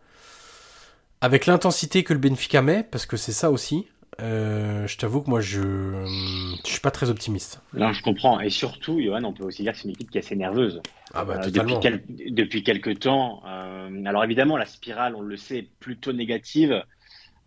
Avec 1.22 1.46
l'intensité 1.46 2.04
que 2.04 2.14
le 2.14 2.20
Benfica 2.20 2.62
met, 2.62 2.84
parce 2.84 3.06
que 3.06 3.18
c'est 3.18 3.32
ça 3.32 3.52
aussi, 3.52 3.88
euh, 4.22 4.88
je 4.88 4.98
t'avoue 4.98 5.22
que 5.22 5.30
moi, 5.30 5.42
je 5.42 5.62
ne 5.62 6.58
suis 6.64 6.80
pas 6.80 6.92
très 6.92 7.10
optimiste. 7.10 7.62
Non, 7.74 7.92
je 7.92 8.02
comprends. 8.02 8.40
Et 8.40 8.50
surtout, 8.50 9.02
Johan, 9.02 9.24
on 9.24 9.34
peut 9.34 9.44
aussi 9.44 9.64
dire 9.64 9.74
que 9.74 9.80
c'est 9.80 9.86
une 9.86 9.92
équipe 9.92 10.10
qui 10.10 10.18
est 10.18 10.22
assez 10.24 10.36
nerveuse. 10.36 10.82
Ah 11.14 11.25
bah, 11.25 11.42
euh, 11.44 11.50
depuis, 11.50 11.75
quel, 11.82 12.04
depuis 12.30 12.64
quelques 12.64 13.00
temps. 13.00 13.44
Euh, 13.46 14.06
alors 14.06 14.24
évidemment, 14.24 14.58
la 14.58 14.66
spirale, 14.66 15.16
on 15.16 15.22
le 15.22 15.36
sait, 15.36 15.58
est 15.58 15.70
plutôt 15.80 16.14
négative. 16.14 16.84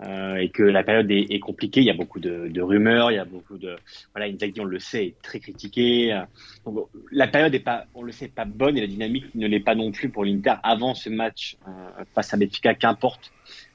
Euh, 0.06 0.36
et 0.36 0.48
que 0.50 0.62
la 0.62 0.84
période 0.84 1.10
est, 1.10 1.26
est, 1.30 1.40
compliquée. 1.40 1.80
Il 1.80 1.86
y 1.86 1.90
a 1.90 1.94
beaucoup 1.94 2.20
de, 2.20 2.46
de, 2.46 2.62
rumeurs, 2.62 3.10
il 3.10 3.16
y 3.16 3.18
a 3.18 3.24
beaucoup 3.24 3.58
de 3.58 3.76
voilà, 4.14 4.32
Inzaghi, 4.32 4.60
on 4.60 4.64
le 4.64 4.78
sait, 4.78 5.06
est 5.06 5.22
très 5.22 5.40
critiqué. 5.40 6.16
Donc, 6.64 6.88
la 7.10 7.26
période 7.26 7.52
est 7.52 7.58
pas, 7.58 7.86
on 7.96 8.02
le 8.02 8.12
sait, 8.12 8.28
pas 8.28 8.44
bonne 8.44 8.78
et 8.78 8.80
la 8.80 8.86
dynamique 8.86 9.34
ne 9.34 9.48
l'est 9.48 9.58
pas 9.58 9.74
non 9.74 9.90
plus 9.90 10.08
pour 10.08 10.24
l'Inter 10.24 10.54
avant 10.62 10.94
ce 10.94 11.10
match 11.10 11.56
euh, 11.66 12.04
face 12.14 12.32
à 12.32 12.36
Benfica, 12.36 12.74
qu'importe 12.74 13.32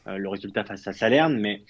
euh, 0.08 0.18
le 0.18 0.30
résultat 0.30 0.64
face 0.64 0.88
à 0.88 0.94
Salerne, 0.94 1.38
mais 1.42 1.62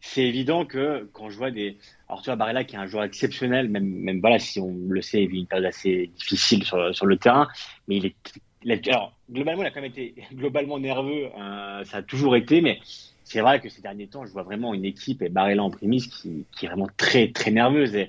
c'est 0.00 0.22
évident 0.22 0.64
que 0.64 1.08
quand 1.12 1.30
je 1.30 1.36
vois 1.36 1.50
des. 1.50 1.76
Alors, 2.08 2.22
tu 2.22 2.26
vois, 2.26 2.36
Barella 2.36 2.62
qui 2.62 2.76
est 2.76 2.78
un 2.78 2.86
joueur 2.86 3.02
exceptionnel, 3.02 3.68
même, 3.68 3.88
même 3.88 4.20
voilà, 4.20 4.38
si 4.38 4.60
on 4.60 4.72
le 4.88 5.02
sait, 5.02 5.24
il 5.24 5.30
vit 5.30 5.40
une 5.40 5.46
période 5.46 5.66
assez 5.66 6.10
difficile 6.16 6.62
sur, 6.64 6.94
sur 6.94 7.06
le 7.06 7.16
terrain, 7.16 7.48
mais 7.88 7.96
il 7.96 8.06
est. 8.06 8.88
Alors, 8.88 9.16
globalement, 9.30 9.62
il 9.62 9.66
a 9.66 9.70
quand 9.70 9.80
même 9.80 9.90
été 9.90 10.14
globalement 10.32 10.78
nerveux, 10.78 11.26
euh, 11.36 11.84
ça 11.84 11.98
a 11.98 12.02
toujours 12.02 12.36
été, 12.36 12.60
mais 12.60 12.78
c'est 13.26 13.40
vrai 13.40 13.58
que 13.58 13.68
ces 13.68 13.82
derniers 13.82 14.06
temps, 14.06 14.24
je 14.24 14.30
vois 14.30 14.44
vraiment 14.44 14.72
une 14.72 14.84
équipe, 14.84 15.20
et 15.20 15.28
Barella 15.28 15.64
en 15.64 15.70
prémisse, 15.70 16.06
qui, 16.06 16.46
est 16.62 16.68
vraiment 16.68 16.88
très, 16.96 17.32
très 17.32 17.50
nerveuse. 17.50 17.96
Et, 17.96 18.08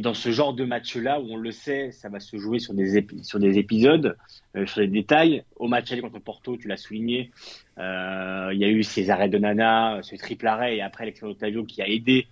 dans 0.00 0.14
ce 0.14 0.30
genre 0.30 0.54
de 0.54 0.64
match-là, 0.64 1.20
où 1.20 1.34
on 1.34 1.36
le 1.36 1.52
sait, 1.52 1.92
ça 1.92 2.08
va 2.08 2.18
se 2.18 2.38
jouer 2.38 2.58
sur 2.60 2.72
des, 2.72 3.06
sur 3.20 3.38
des 3.38 3.58
épisodes, 3.58 4.16
euh, 4.56 4.64
sur 4.64 4.80
des 4.80 4.86
détails. 4.86 5.44
Au 5.56 5.68
match 5.68 5.92
aller 5.92 6.00
contre 6.00 6.18
Porto, 6.18 6.56
tu 6.56 6.66
l'as 6.66 6.78
souligné, 6.78 7.30
euh, 7.78 8.52
il 8.54 8.58
y 8.58 8.64
a 8.64 8.70
eu 8.70 8.82
ces 8.82 9.10
arrêts 9.10 9.28
de 9.28 9.36
Nana, 9.36 9.98
ce 10.00 10.16
triple 10.16 10.46
arrêt, 10.46 10.78
et 10.78 10.80
après 10.80 11.04
l'expulsion 11.04 11.34
d'Ottavio 11.34 11.64
qui 11.64 11.82
a 11.82 11.86
aidé 11.86 12.26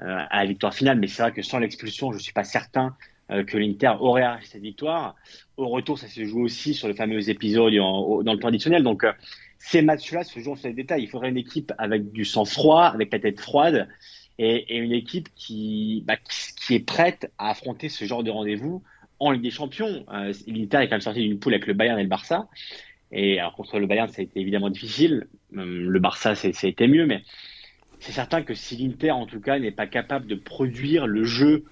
euh, 0.00 0.24
à 0.30 0.40
la 0.40 0.46
victoire 0.46 0.72
finale. 0.72 0.98
Mais 0.98 1.06
c'est 1.06 1.20
vrai 1.20 1.32
que 1.32 1.42
sans 1.42 1.58
l'expulsion, 1.58 2.12
je 2.12 2.18
suis 2.18 2.32
pas 2.32 2.44
certain 2.44 2.96
que 3.28 3.56
l'Inter 3.56 3.92
aurait 4.00 4.22
arraché 4.22 4.46
cette 4.46 4.62
victoire. 4.62 5.16
Au 5.56 5.68
retour, 5.68 5.98
ça 5.98 6.08
se 6.08 6.24
joue 6.24 6.44
aussi 6.44 6.74
sur 6.74 6.88
le 6.88 6.94
fameux 6.94 7.30
épisode 7.30 7.72
en, 7.78 8.22
dans 8.22 8.32
le 8.34 8.38
temps 8.38 8.48
additionnel. 8.48 8.82
Donc, 8.82 9.06
ces 9.66 9.80
matchs-là 9.80 10.24
se 10.24 10.40
jouent 10.40 10.56
sur 10.56 10.68
les 10.68 10.74
détails. 10.74 11.04
Il 11.04 11.08
faudrait 11.08 11.30
une 11.30 11.38
équipe 11.38 11.72
avec 11.78 12.12
du 12.12 12.26
sang 12.26 12.44
froid, 12.44 12.84
avec 12.84 13.10
la 13.10 13.18
tête 13.18 13.40
froide, 13.40 13.88
et, 14.38 14.76
une 14.76 14.92
équipe 14.92 15.30
qui, 15.34 16.04
bah, 16.06 16.16
qui, 16.16 16.74
est 16.74 16.84
prête 16.84 17.32
à 17.38 17.48
affronter 17.48 17.88
ce 17.88 18.04
genre 18.04 18.22
de 18.22 18.30
rendez-vous 18.30 18.82
en 19.20 19.30
Ligue 19.30 19.42
des 19.42 19.50
Champions. 19.50 20.04
Euh, 20.12 20.34
L'Inter 20.46 20.78
est 20.78 20.88
quand 20.88 20.96
même 20.96 21.00
sorti 21.00 21.20
d'une 21.20 21.38
poule 21.38 21.54
avec 21.54 21.66
le 21.66 21.72
Bayern 21.72 21.98
et 21.98 22.02
le 22.02 22.10
Barça. 22.10 22.46
Et 23.10 23.40
alors 23.40 23.54
contre 23.54 23.78
le 23.78 23.86
Bayern, 23.86 24.08
ça 24.08 24.20
a 24.20 24.24
été 24.24 24.38
évidemment 24.38 24.68
difficile. 24.68 25.28
Le 25.52 25.98
Barça, 25.98 26.34
été 26.44 26.86
mieux, 26.86 27.06
mais 27.06 27.22
c'est 28.00 28.12
certain 28.12 28.42
que 28.42 28.52
si 28.52 28.76
l'Inter, 28.76 29.12
en 29.12 29.24
tout 29.24 29.40
cas, 29.40 29.58
n'est 29.58 29.70
pas 29.70 29.86
capable 29.86 30.26
de 30.26 30.34
produire 30.34 31.06
le 31.06 31.24
jeu 31.24 31.64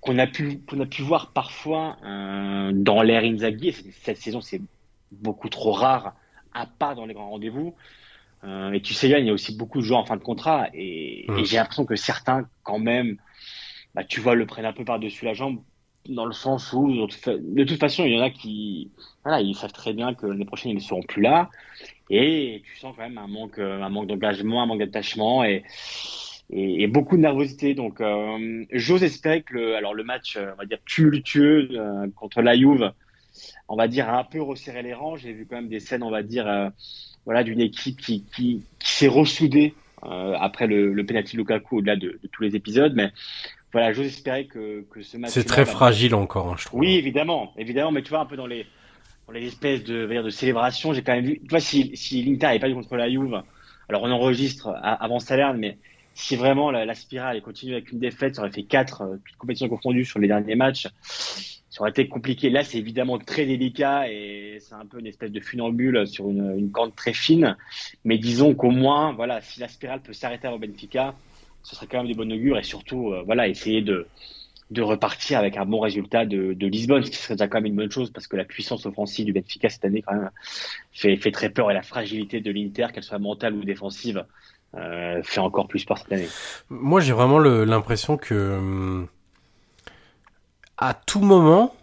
qu'on 0.00 0.18
a 0.18 0.26
pu 0.26 0.58
qu'on 0.66 0.80
a 0.80 0.86
pu 0.86 1.02
voir 1.02 1.30
parfois 1.32 1.98
euh, 2.04 2.72
dans 2.74 3.02
l'ère 3.02 3.22
Inzaghi, 3.22 3.72
cette 4.02 4.16
saison 4.16 4.40
c'est 4.40 4.60
beaucoup 5.12 5.48
trop 5.48 5.70
rare, 5.70 6.16
à 6.54 6.66
part 6.66 6.94
dans 6.94 7.06
les 7.06 7.14
grands 7.14 7.30
rendez-vous. 7.30 7.74
Euh, 8.44 8.72
et 8.72 8.80
tu 8.80 8.94
sais, 8.94 9.08
il 9.08 9.26
y 9.26 9.30
a 9.30 9.32
aussi 9.32 9.56
beaucoup 9.56 9.78
de 9.78 9.84
joueurs 9.84 10.00
en 10.00 10.04
fin 10.04 10.16
de 10.16 10.22
contrat, 10.22 10.68
et, 10.74 11.26
mmh. 11.28 11.38
et 11.38 11.44
j'ai 11.44 11.56
l'impression 11.56 11.84
que 11.84 11.94
certains, 11.94 12.48
quand 12.64 12.78
même, 12.78 13.16
bah, 13.94 14.04
tu 14.04 14.20
vois, 14.20 14.34
le 14.34 14.46
prennent 14.46 14.64
un 14.64 14.72
peu 14.72 14.84
par-dessus 14.84 15.24
la 15.24 15.34
jambe 15.34 15.62
dans 16.08 16.26
le 16.26 16.32
sens 16.32 16.72
où, 16.72 16.90
de 16.90 17.64
toute 17.64 17.78
façon, 17.78 18.04
il 18.04 18.14
y 18.14 18.18
en 18.18 18.22
a 18.22 18.30
qui, 18.30 18.90
voilà, 19.22 19.40
ils 19.40 19.54
savent 19.54 19.72
très 19.72 19.92
bien 19.92 20.14
que 20.14 20.26
l'année 20.26 20.44
prochaine, 20.44 20.72
ils 20.72 20.76
ne 20.76 20.80
seront 20.80 21.02
plus 21.02 21.22
là. 21.22 21.50
Et 22.10 22.62
tu 22.64 22.76
sens 22.76 22.94
quand 22.96 23.02
même 23.02 23.18
un 23.18 23.28
manque, 23.28 23.60
un 23.60 23.88
manque 23.88 24.08
d'engagement, 24.08 24.62
un 24.62 24.66
manque 24.66 24.80
d'attachement 24.80 25.44
et, 25.44 25.62
et, 26.50 26.82
et, 26.82 26.86
beaucoup 26.88 27.16
de 27.16 27.22
nervosité. 27.22 27.74
Donc, 27.74 28.00
euh, 28.00 28.64
j'ose 28.72 29.04
espérer 29.04 29.42
que 29.42 29.54
le, 29.54 29.76
alors 29.76 29.94
le 29.94 30.02
match, 30.02 30.36
on 30.36 30.56
va 30.56 30.66
dire, 30.66 30.78
tumultueux 30.84 31.68
euh, 31.72 32.08
contre 32.16 32.42
la 32.42 32.56
Juve, 32.56 32.92
on 33.68 33.76
va 33.76 33.88
dire, 33.88 34.08
un 34.08 34.24
peu 34.24 34.40
resserré 34.42 34.82
les 34.82 34.94
rangs. 34.94 35.16
J'ai 35.16 35.32
vu 35.32 35.46
quand 35.48 35.56
même 35.56 35.68
des 35.68 35.80
scènes, 35.80 36.02
on 36.02 36.10
va 36.10 36.22
dire, 36.22 36.46
euh, 36.46 36.68
voilà, 37.24 37.44
d'une 37.44 37.60
équipe 37.60 38.00
qui, 38.00 38.24
qui, 38.24 38.62
qui 38.78 38.92
s'est 38.92 39.08
ressoudée 39.08 39.74
euh, 40.04 40.34
après 40.38 40.66
le, 40.66 40.92
le 40.92 41.06
penalty 41.06 41.36
Lukaku 41.36 41.78
au-delà 41.78 41.96
de, 41.96 42.18
de, 42.22 42.28
tous 42.30 42.42
les 42.42 42.56
épisodes. 42.56 42.92
Mais 42.94 43.12
voilà, 43.72 43.92
j'ose 43.92 44.06
espérer 44.06 44.46
que, 44.46 44.84
que 44.90 45.02
ce 45.02 45.16
match. 45.16 45.30
C'est 45.30 45.44
très 45.44 45.64
fragile 45.64 46.14
encore, 46.14 46.48
hein, 46.48 46.56
je 46.58 46.66
trouve. 46.66 46.80
Oui, 46.80 46.94
évidemment, 46.96 47.52
évidemment, 47.56 47.92
mais 47.92 48.02
tu 48.02 48.10
vois 48.10 48.20
un 48.20 48.26
peu 48.26 48.36
dans 48.36 48.46
les 48.46 48.66
dans 49.26 49.32
les 49.32 49.46
espèces 49.46 49.84
de 49.84 50.06
dire, 50.06 50.24
de 50.24 50.30
célébration, 50.30 50.92
j'ai 50.92 51.02
quand 51.02 51.12
même 51.14 51.24
vu. 51.24 51.38
Tu 51.40 51.48
vois, 51.48 51.60
si 51.60 51.92
si 51.94 52.22
l'Inter 52.22 52.46
n'avait 52.46 52.58
pas 52.58 52.68
eu 52.68 52.74
contre 52.74 52.96
la 52.96 53.08
Juve, 53.08 53.40
alors 53.88 54.02
on 54.02 54.10
enregistre 54.10 54.74
avant 54.82 55.20
Salerne, 55.20 55.58
mais 55.58 55.78
si 56.14 56.36
vraiment 56.36 56.70
la, 56.70 56.84
la 56.84 56.94
spirale 56.94 57.40
continue 57.40 57.72
avec 57.72 57.92
une 57.92 57.98
défaite, 57.98 58.36
ça 58.36 58.42
aurait 58.42 58.50
fait 58.50 58.64
quatre 58.64 59.02
euh, 59.02 59.16
compétitions 59.38 59.68
confondues 59.68 60.04
sur 60.04 60.18
les 60.18 60.28
derniers 60.28 60.56
matchs. 60.56 60.88
Ça 61.72 61.80
aurait 61.80 61.90
été 61.90 62.06
compliqué. 62.06 62.50
Là, 62.50 62.64
c'est 62.64 62.76
évidemment 62.76 63.18
très 63.18 63.46
délicat 63.46 64.06
et 64.06 64.58
c'est 64.60 64.74
un 64.74 64.84
peu 64.84 65.00
une 65.00 65.06
espèce 65.06 65.32
de 65.32 65.40
funambule 65.40 66.06
sur 66.06 66.28
une, 66.28 66.54
une 66.58 66.70
corde 66.70 66.94
très 66.94 67.14
fine. 67.14 67.56
Mais 68.04 68.18
disons 68.18 68.54
qu'au 68.54 68.70
moins, 68.70 69.14
voilà, 69.14 69.40
si 69.40 69.58
la 69.58 69.68
spirale 69.68 70.02
peut 70.02 70.12
s'arrêter 70.12 70.46
avant 70.46 70.58
Benfica, 70.58 71.14
ce 71.62 71.74
serait 71.74 71.86
quand 71.86 71.96
même 71.96 72.08
des 72.08 72.14
bonnes 72.14 72.30
augures 72.30 72.58
et 72.58 72.62
surtout, 72.62 73.12
euh, 73.12 73.22
voilà, 73.24 73.48
essayer 73.48 73.80
de, 73.80 74.06
de 74.70 74.82
repartir 74.82 75.38
avec 75.38 75.56
un 75.56 75.64
bon 75.64 75.80
résultat 75.80 76.26
de, 76.26 76.52
de, 76.52 76.66
Lisbonne, 76.66 77.04
ce 77.04 77.10
qui 77.10 77.16
serait 77.16 77.36
déjà 77.36 77.48
quand 77.48 77.56
même 77.56 77.72
une 77.72 77.76
bonne 77.76 77.90
chose 77.90 78.10
parce 78.10 78.26
que 78.26 78.36
la 78.36 78.44
puissance 78.44 78.84
offensive 78.84 79.24
du 79.24 79.32
Benfica 79.32 79.70
cette 79.70 79.86
année 79.86 80.02
quand 80.02 80.14
même 80.14 80.30
fait, 80.92 81.16
fait 81.16 81.30
très 81.30 81.48
peur 81.48 81.70
et 81.70 81.74
la 81.74 81.82
fragilité 81.82 82.42
de 82.42 82.50
l'Inter, 82.50 82.88
qu'elle 82.92 83.02
soit 83.02 83.18
mentale 83.18 83.54
ou 83.54 83.64
défensive, 83.64 84.26
euh, 84.74 85.22
fait 85.22 85.40
encore 85.40 85.68
plus 85.68 85.86
peur 85.86 85.96
cette 85.96 86.12
année. 86.12 86.28
Moi, 86.68 87.00
j'ai 87.00 87.14
vraiment 87.14 87.38
l'impression 87.38 88.18
que 88.18 88.34
hum, 88.58 89.08
à 90.82 90.94
tout 90.94 91.20
moment, 91.20 91.76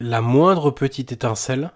la 0.00 0.22
moindre 0.22 0.70
petite 0.70 1.12
étincelle 1.12 1.70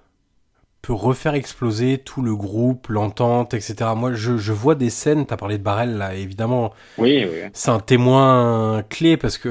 peut 0.80 0.94
refaire 0.94 1.34
exploser 1.34 1.98
tout 1.98 2.22
le 2.22 2.34
groupe, 2.34 2.88
l'entente, 2.88 3.52
etc. 3.52 3.90
Moi, 3.94 4.14
je, 4.14 4.38
je 4.38 4.52
vois 4.52 4.74
des 4.74 4.88
scènes, 4.88 5.26
t'as 5.26 5.36
parlé 5.36 5.58
de 5.58 5.62
Barrel, 5.62 5.98
là, 5.98 6.14
évidemment. 6.14 6.72
Oui, 6.96 7.26
oui. 7.30 7.50
C'est 7.52 7.70
un 7.70 7.78
témoin 7.78 8.82
clé 8.88 9.18
parce 9.18 9.36
que 9.36 9.50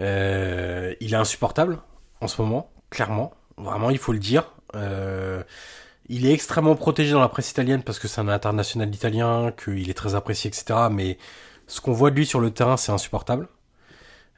euh, 0.00 0.92
il 0.98 1.14
est 1.14 1.16
insupportable 1.16 1.78
en 2.20 2.26
ce 2.26 2.42
moment, 2.42 2.72
clairement. 2.90 3.32
Vraiment, 3.56 3.90
il 3.90 3.98
faut 3.98 4.12
le 4.12 4.18
dire. 4.18 4.52
Euh, 4.74 5.44
il 6.08 6.26
est 6.26 6.32
extrêmement 6.32 6.74
protégé 6.74 7.12
dans 7.12 7.20
la 7.20 7.28
presse 7.28 7.52
italienne 7.52 7.84
parce 7.84 8.00
que 8.00 8.08
c'est 8.08 8.20
un 8.20 8.26
international 8.26 8.92
italien, 8.92 9.52
qu'il 9.52 9.88
est 9.88 9.94
très 9.94 10.16
apprécié, 10.16 10.48
etc. 10.48 10.88
Mais 10.90 11.16
ce 11.68 11.80
qu'on 11.80 11.92
voit 11.92 12.10
de 12.10 12.16
lui 12.16 12.26
sur 12.26 12.40
le 12.40 12.50
terrain, 12.50 12.76
c'est 12.76 12.90
insupportable. 12.90 13.46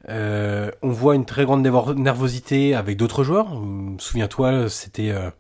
Euh, 0.09 0.71
on 0.83 0.91
voit 0.91 1.15
une 1.15 1.25
très 1.25 1.45
grande 1.45 1.67
nervosité 1.97 2.75
avec 2.75 2.97
d'autres 2.97 3.25
joueurs. 3.25 3.49
Souviens-toi, 3.99 4.69
c'était 4.69 5.11
euh, 5.11 5.31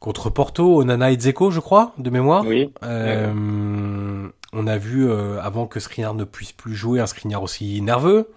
contre 0.00 0.30
Porto, 0.30 0.80
Onana 0.80 1.10
et 1.12 1.18
Zeko, 1.18 1.50
je 1.50 1.60
crois, 1.60 1.94
de 1.98 2.10
mémoire. 2.10 2.44
Oui. 2.44 2.72
Euh, 2.82 4.28
on 4.52 4.66
a 4.66 4.78
vu 4.78 5.08
euh, 5.08 5.40
avant 5.40 5.66
que 5.66 5.80
Skriniar 5.80 6.14
ne 6.14 6.24
puisse 6.24 6.52
plus 6.52 6.74
jouer 6.74 7.00
un 7.00 7.06
Skriniar 7.06 7.42
aussi 7.42 7.80
nerveux. 7.82 8.30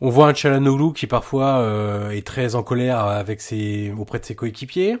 On 0.00 0.10
voit 0.10 0.28
un 0.28 0.34
Chalanoglu 0.34 0.92
qui 0.92 1.06
parfois 1.06 1.60
euh, 1.60 2.10
est 2.10 2.26
très 2.26 2.56
en 2.56 2.62
colère 2.62 2.98
avec 2.98 3.40
ses 3.40 3.92
auprès 3.96 4.18
de 4.18 4.24
ses 4.24 4.34
coéquipiers. 4.34 4.98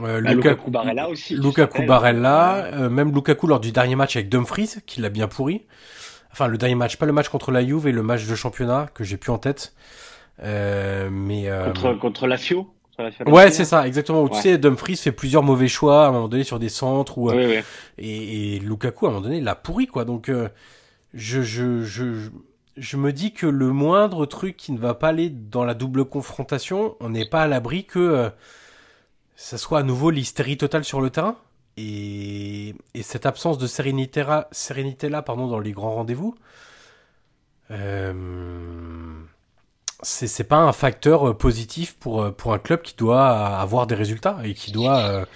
Euh, 0.00 0.20
bah, 0.20 0.32
Lukaku 0.32 0.70
Barella 0.70 1.08
aussi. 1.08 1.34
Lukaku 1.34 1.82
Barella, 1.82 2.66
euh, 2.72 2.90
même 2.90 3.12
Lukaku 3.12 3.46
lors 3.46 3.60
du 3.60 3.72
dernier 3.72 3.96
match 3.96 4.16
avec 4.16 4.28
Dumfries 4.28 4.76
qui 4.86 5.00
l'a 5.00 5.08
bien 5.08 5.26
pourri. 5.28 5.62
Enfin 6.32 6.46
le 6.46 6.58
dernier 6.58 6.74
match, 6.74 6.96
pas 6.96 7.06
le 7.06 7.12
match 7.12 7.28
contre 7.28 7.50
la 7.50 7.64
Juve 7.64 7.86
et 7.88 7.92
le 7.92 8.02
match 8.02 8.26
de 8.26 8.34
championnat 8.34 8.88
que 8.94 9.04
j'ai 9.04 9.16
plus 9.16 9.32
en 9.32 9.38
tête. 9.38 9.74
mais 10.42 11.50
contre 11.64 11.94
contre 11.94 12.26
la 12.26 12.36
Fio. 12.36 12.72
Ouais, 13.26 13.50
c'est 13.50 13.64
ça, 13.64 13.86
exactement. 13.86 14.22
Où, 14.22 14.24
ouais. 14.24 14.30
Tu 14.30 14.40
sais, 14.40 14.58
Dumfries 14.58 14.96
fait 14.96 15.12
plusieurs 15.12 15.42
mauvais 15.42 15.68
choix 15.68 16.04
à 16.04 16.08
un 16.08 16.12
moment 16.12 16.28
donné 16.28 16.44
sur 16.44 16.58
des 16.58 16.68
centres 16.68 17.18
ou 17.18 17.30
oui, 17.30 17.46
oui. 17.46 17.60
et, 17.98 18.56
et, 18.56 18.58
Lukaku 18.58 19.06
à 19.06 19.08
un 19.08 19.12
moment 19.12 19.24
donné 19.24 19.40
l'a 19.40 19.54
pourri 19.54 19.86
quoi. 19.86 20.04
Donc 20.04 20.28
euh, 20.28 20.48
je, 21.14 21.42
je 21.42 21.82
je 21.82 22.30
je 22.76 22.96
me 22.96 23.12
dis 23.12 23.32
que 23.32 23.46
le 23.46 23.68
moindre 23.68 24.26
truc 24.26 24.56
qui 24.56 24.72
ne 24.72 24.78
va 24.78 24.94
pas 24.94 25.08
aller 25.08 25.30
dans 25.30 25.64
la 25.64 25.74
double 25.74 26.04
confrontation, 26.04 26.96
on 27.00 27.10
n'est 27.10 27.28
pas 27.28 27.42
à 27.42 27.46
l'abri 27.46 27.84
que 27.84 27.98
euh, 27.98 28.30
ça 29.36 29.58
soit 29.58 29.80
à 29.80 29.82
nouveau 29.82 30.10
l'hystérie 30.10 30.56
totale 30.56 30.84
sur 30.84 31.00
le 31.00 31.10
terrain. 31.10 31.36
Et, 31.80 32.74
et 32.94 33.02
cette 33.02 33.26
absence 33.26 33.58
de 33.58 33.66
sérénité 33.66 34.22
là, 34.22 34.48
sérénité 34.52 35.08
là 35.08 35.22
pardon, 35.22 35.46
dans 35.46 35.58
les 35.58 35.72
grands 35.72 35.94
rendez-vous, 35.94 36.34
euh, 37.70 38.12
c'est 40.02 40.44
pas 40.44 40.58
un 40.58 40.72
facteur 40.72 41.36
positif 41.36 41.96
pour, 41.98 42.34
pour 42.34 42.52
un 42.52 42.58
club 42.58 42.82
qui 42.82 42.94
doit 42.96 43.28
avoir 43.28 43.86
des 43.86 43.94
résultats 43.94 44.38
et 44.44 44.54
qui 44.54 44.72
doit 44.72 45.26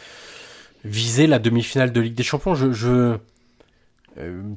viser 0.84 1.26
la 1.26 1.38
demi-finale 1.38 1.92
de 1.92 2.00
Ligue 2.00 2.14
des 2.14 2.22
Champions. 2.22 2.54
Je, 2.54 2.72
je 2.72 3.16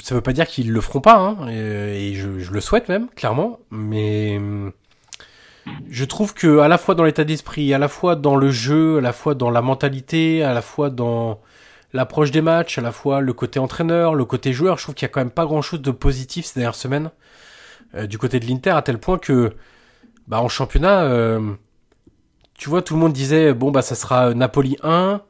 ça 0.04 0.16
veut 0.16 0.22
pas 0.22 0.34
dire 0.34 0.48
qu'ils 0.48 0.72
le 0.72 0.82
feront 0.82 1.02
pas, 1.02 1.18
hein, 1.18 1.48
et, 1.50 2.14
je, 2.14 2.40
je, 2.40 2.52
le 2.52 2.62
souhaite 2.62 2.90
même, 2.90 3.10
clairement, 3.10 3.60
mais 3.72 4.40
je 5.90 6.06
trouve 6.06 6.34
que 6.34 6.60
à 6.60 6.68
la 6.68 6.78
fois 6.78 6.96
dans 6.96 7.04
l'état 7.04 7.24
d'esprit, 7.24 7.74
à 7.74 7.78
la 7.78 7.88
fois 7.88 8.16
dans 8.16 8.36
le 8.36 8.52
jeu, 8.52 8.98
à 8.98 9.02
la 9.02 9.14
fois 9.14 9.36
dans 9.36 9.50
la 9.50 9.62
mentalité, 9.62 10.44
à 10.44 10.54
la 10.54 10.62
fois 10.62 10.90
dans 10.90 11.40
l'approche 11.94 12.32
des 12.32 12.42
matchs, 12.42 12.78
à 12.78 12.82
la 12.82 12.92
fois 12.92 13.22
le 13.22 13.34
côté 13.34 13.60
entraîneur, 13.60 14.16
le 14.16 14.26
côté 14.26 14.54
joueur, 14.54 14.78
je 14.78 14.84
trouve 14.84 14.96
qu'il 14.96 15.06
y 15.06 15.10
a 15.10 15.10
quand 15.10 15.22
même 15.22 15.32
pas 15.32 15.46
grand 15.46 15.62
chose 15.62 15.82
de 15.82 15.92
positif 15.92 16.46
ces 16.46 16.60
dernières 16.60 16.76
semaines 16.76 17.12
euh, 17.96 18.08
du 18.08 18.18
côté 18.18 18.40
de 18.40 18.46
l'Inter 18.46 18.72
à 18.72 18.82
tel 18.82 18.98
point 18.98 19.18
que 19.18 19.54
bah 20.28 20.42
en 20.42 20.50
championnat 20.50 21.04
euh, 21.04 21.54
tu 22.56 22.70
vois 22.70 22.82
tout 22.82 22.96
le 22.96 23.00
monde 23.00 23.14
disait 23.14 23.54
bon 23.54 23.72
bah 23.72 23.82
ça 23.82 23.96
sera 23.96 24.34
Napoli 24.34 24.76
1 24.84 25.22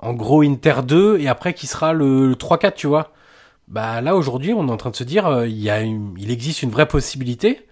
en 0.00 0.12
gros 0.12 0.42
Inter 0.42 0.82
2 0.84 1.18
et 1.18 1.28
après 1.28 1.54
qui 1.54 1.66
sera 1.66 1.92
le, 1.92 2.34
3-4 2.34 2.74
tu 2.74 2.86
vois. 2.86 3.12
Bah 3.68 4.02
là 4.02 4.14
aujourd'hui 4.16 4.52
on 4.52 4.68
est 4.68 4.70
en 4.70 4.76
train 4.76 4.90
de 4.90 4.96
se 4.96 5.04
dire 5.04 5.26
euh, 5.26 5.46
il 5.46 5.58
y 5.58 5.70
a 5.70 5.82
il 5.82 6.30
existe 6.30 6.62
une 6.62 6.70
vraie 6.70 6.86
possibilité 6.88 7.66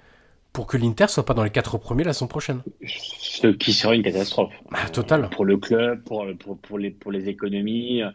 pour 0.53 0.67
que 0.67 0.77
l'Inter 0.77 1.07
soit 1.09 1.25
pas 1.25 1.35
dans 1.35 1.45
les 1.45 1.51
quatre 1.51 1.79
premiers 1.79 2.05
la 2.05 2.13
saison 2.13 2.27
prochaine. 2.27 2.63
Ce 2.87 3.47
qui 3.49 3.73
serait 3.73 3.97
une 3.97 4.03
catastrophe. 4.03 4.53
Bah, 4.71 4.89
total. 4.93 5.29
Pour 5.31 5.45
le 5.45 5.57
club, 5.57 6.03
pour, 6.05 6.27
pour, 6.39 6.59
pour, 6.59 6.79
les, 6.79 6.91
pour 6.91 7.11
les 7.11 7.29
économies. 7.29 8.03
Euh, 8.03 8.11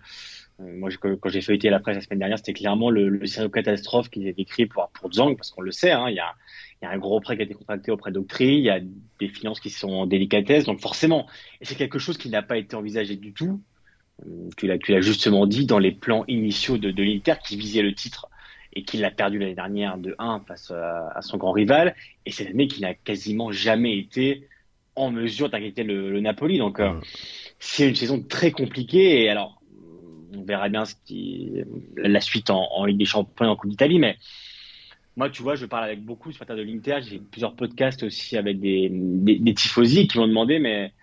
moi, 0.60 0.89
quand 1.01 1.29
j'ai 1.29 1.41
feuilleté 1.41 1.70
la 1.70 1.79
presse 1.79 1.96
la 1.96 2.01
semaine 2.01 2.20
dernière, 2.20 2.38
c'était 2.38 2.53
clairement 2.53 2.89
le, 2.89 3.10
le 3.10 3.25
scénario 3.27 3.50
catastrophe 3.50 4.10
qui 4.10 4.27
est 4.27 4.39
écrit 4.39 4.65
pour, 4.65 4.89
pour 4.89 5.12
Zhang, 5.12 5.36
parce 5.36 5.51
qu'on 5.51 5.62
le 5.62 5.72
sait, 5.72 5.91
hein, 5.91 6.10
il 6.10 6.15
y, 6.15 6.20
a, 6.20 6.34
y 6.82 6.86
a 6.86 6.89
un 6.89 6.98
gros 6.98 7.20
prêt 7.20 7.36
qui 7.36 7.44
a 7.44 7.46
été 7.46 7.53
contracté 7.53 7.91
auprès 7.91 8.12
d'Octree, 8.12 8.56
il 8.56 8.63
y 8.63 8.70
a 8.72 8.79
des 9.20 9.27
finances 9.27 9.60
qui 9.60 9.70
sont 9.70 9.89
en 9.89 10.08
délicatesse, 10.08 10.65
donc 10.65 10.79
forcément, 10.79 11.27
et 11.62 11.65
c'est 11.65 11.75
quelque 11.75 12.00
chose 12.00 12.17
qui 12.17 12.29
n'a 12.29 12.41
pas 12.41 12.58
été 12.58 12.75
envisagé 12.75 13.17
du 13.17 13.34
tout. 13.34 13.62
Tu 14.58 14.65
l'as 14.65 15.01
justement 15.01 15.46
dit 15.46 15.67
dans 15.67 15.77
les 15.77 15.91
plans 15.91 16.25
initiaux 16.27 16.79
de, 16.79 16.89
de 16.89 17.03
l'Inter 17.03 17.36
qui 17.46 17.56
visait 17.56 17.84
le 17.84 17.94
titre 17.94 18.26
et 18.77 18.84
qu'il 18.84 19.03
a 19.03 19.10
perdu 19.10 19.39
l'année 19.39 19.55
dernière 19.55 19.98
de 19.98 20.15
1 20.19 20.41
face 20.48 20.69
à, 20.69 21.19
son 21.22 21.38
grand 21.38 21.51
rival, 21.51 21.96
et 22.27 22.31
cette 22.31 22.50
année 22.50 22.67
qu'il 22.67 22.81
n'a 22.81 22.93
quasiment 22.93 23.51
jamais 23.51 23.98
été 23.98 24.48
en 24.96 25.10
mesure 25.10 25.50
d'inquiéter 25.50 25.84
le, 25.84 26.19
Napoli. 26.19 26.60
Donc 26.60 26.79
euh, 26.79 26.93
c'est 27.60 27.89
une 27.89 27.96
saison 27.96 28.22
très 28.22 28.51
compliquée, 28.51 29.24
et 29.24 29.29
alors 29.29 29.60
on 30.36 30.43
verra 30.43 30.69
bien 30.69 30.86
ce 30.86 30.93
qui, 31.05 31.53
la 31.96 32.22
suite 32.22 32.51
en, 32.51 32.86
Ligue 32.86 33.00
des 33.00 33.05
Champions 33.05 33.48
en 33.48 33.55
Coupe 33.55 33.72
d'Italie, 33.72 33.98
mais 33.98 34.17
moi, 35.15 35.31
tu 35.31 35.41
vois, 35.41 35.55
je 35.55 35.65
parle 35.65 35.86
avec 35.86 36.03
beaucoup 36.03 36.31
ce 36.31 36.38
matin 36.38 36.55
de 36.55 36.62
l'Inter. 36.62 37.00
J'ai 37.01 37.17
plusieurs 37.17 37.55
podcasts 37.55 38.03
aussi 38.03 38.38
avec 38.38 38.60
des, 38.60 38.89
des, 38.91 39.39
des 39.39 39.53
tifosi 39.55 40.07
qui 40.07 40.19
m'ont 40.19 40.27
demandé, 40.27 40.60
mais 40.60 40.93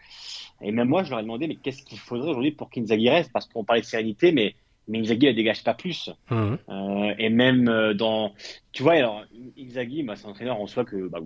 et 0.62 0.71
même 0.71 0.88
moi, 0.88 1.02
je 1.02 1.11
leur 1.11 1.19
ai 1.19 1.23
demandé, 1.23 1.49
mais 1.49 1.57
qu'est-ce 1.57 1.83
qu'il 1.83 1.99
faudrait 1.99 2.31
aujourd'hui 2.31 2.52
pour 2.52 2.71
qu'Inzaghi 2.71 3.11
reste? 3.11 3.33
Parce 3.33 3.47
qu'on 3.47 3.64
parlait 3.64 3.83
de 3.83 3.87
sérénité, 3.87 4.31
mais 4.31 4.54
mais 4.88 5.00
Inzaghi 5.00 5.26
ne 5.26 5.33
dégage 5.33 5.64
pas 5.64 5.75
plus. 5.75 6.11
Mmh. 6.31 6.55
Euh, 6.69 7.14
et 7.19 7.31
même 7.31 7.69
euh, 7.69 7.95
dans, 7.95 8.35
tu 8.73 8.83
vois, 8.83 8.95
alors 8.95 9.25
Inzaghi, 9.59 10.03
bah, 10.03 10.14
c'est 10.17 10.26
un 10.26 10.31
entraîneur 10.31 10.61
en 10.61 10.67
soi 10.67 10.85
que, 10.85 11.09
bah, 11.09 11.21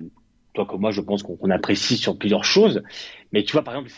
toi 0.54 0.66
comme 0.66 0.80
moi, 0.80 0.90
je 0.90 1.00
pense 1.00 1.22
qu'on 1.22 1.50
apprécie 1.50 1.96
sur 1.96 2.18
plusieurs 2.18 2.44
choses. 2.44 2.82
Mais 3.32 3.44
tu 3.44 3.52
vois, 3.52 3.62
par 3.62 3.74
exemple, 3.74 3.90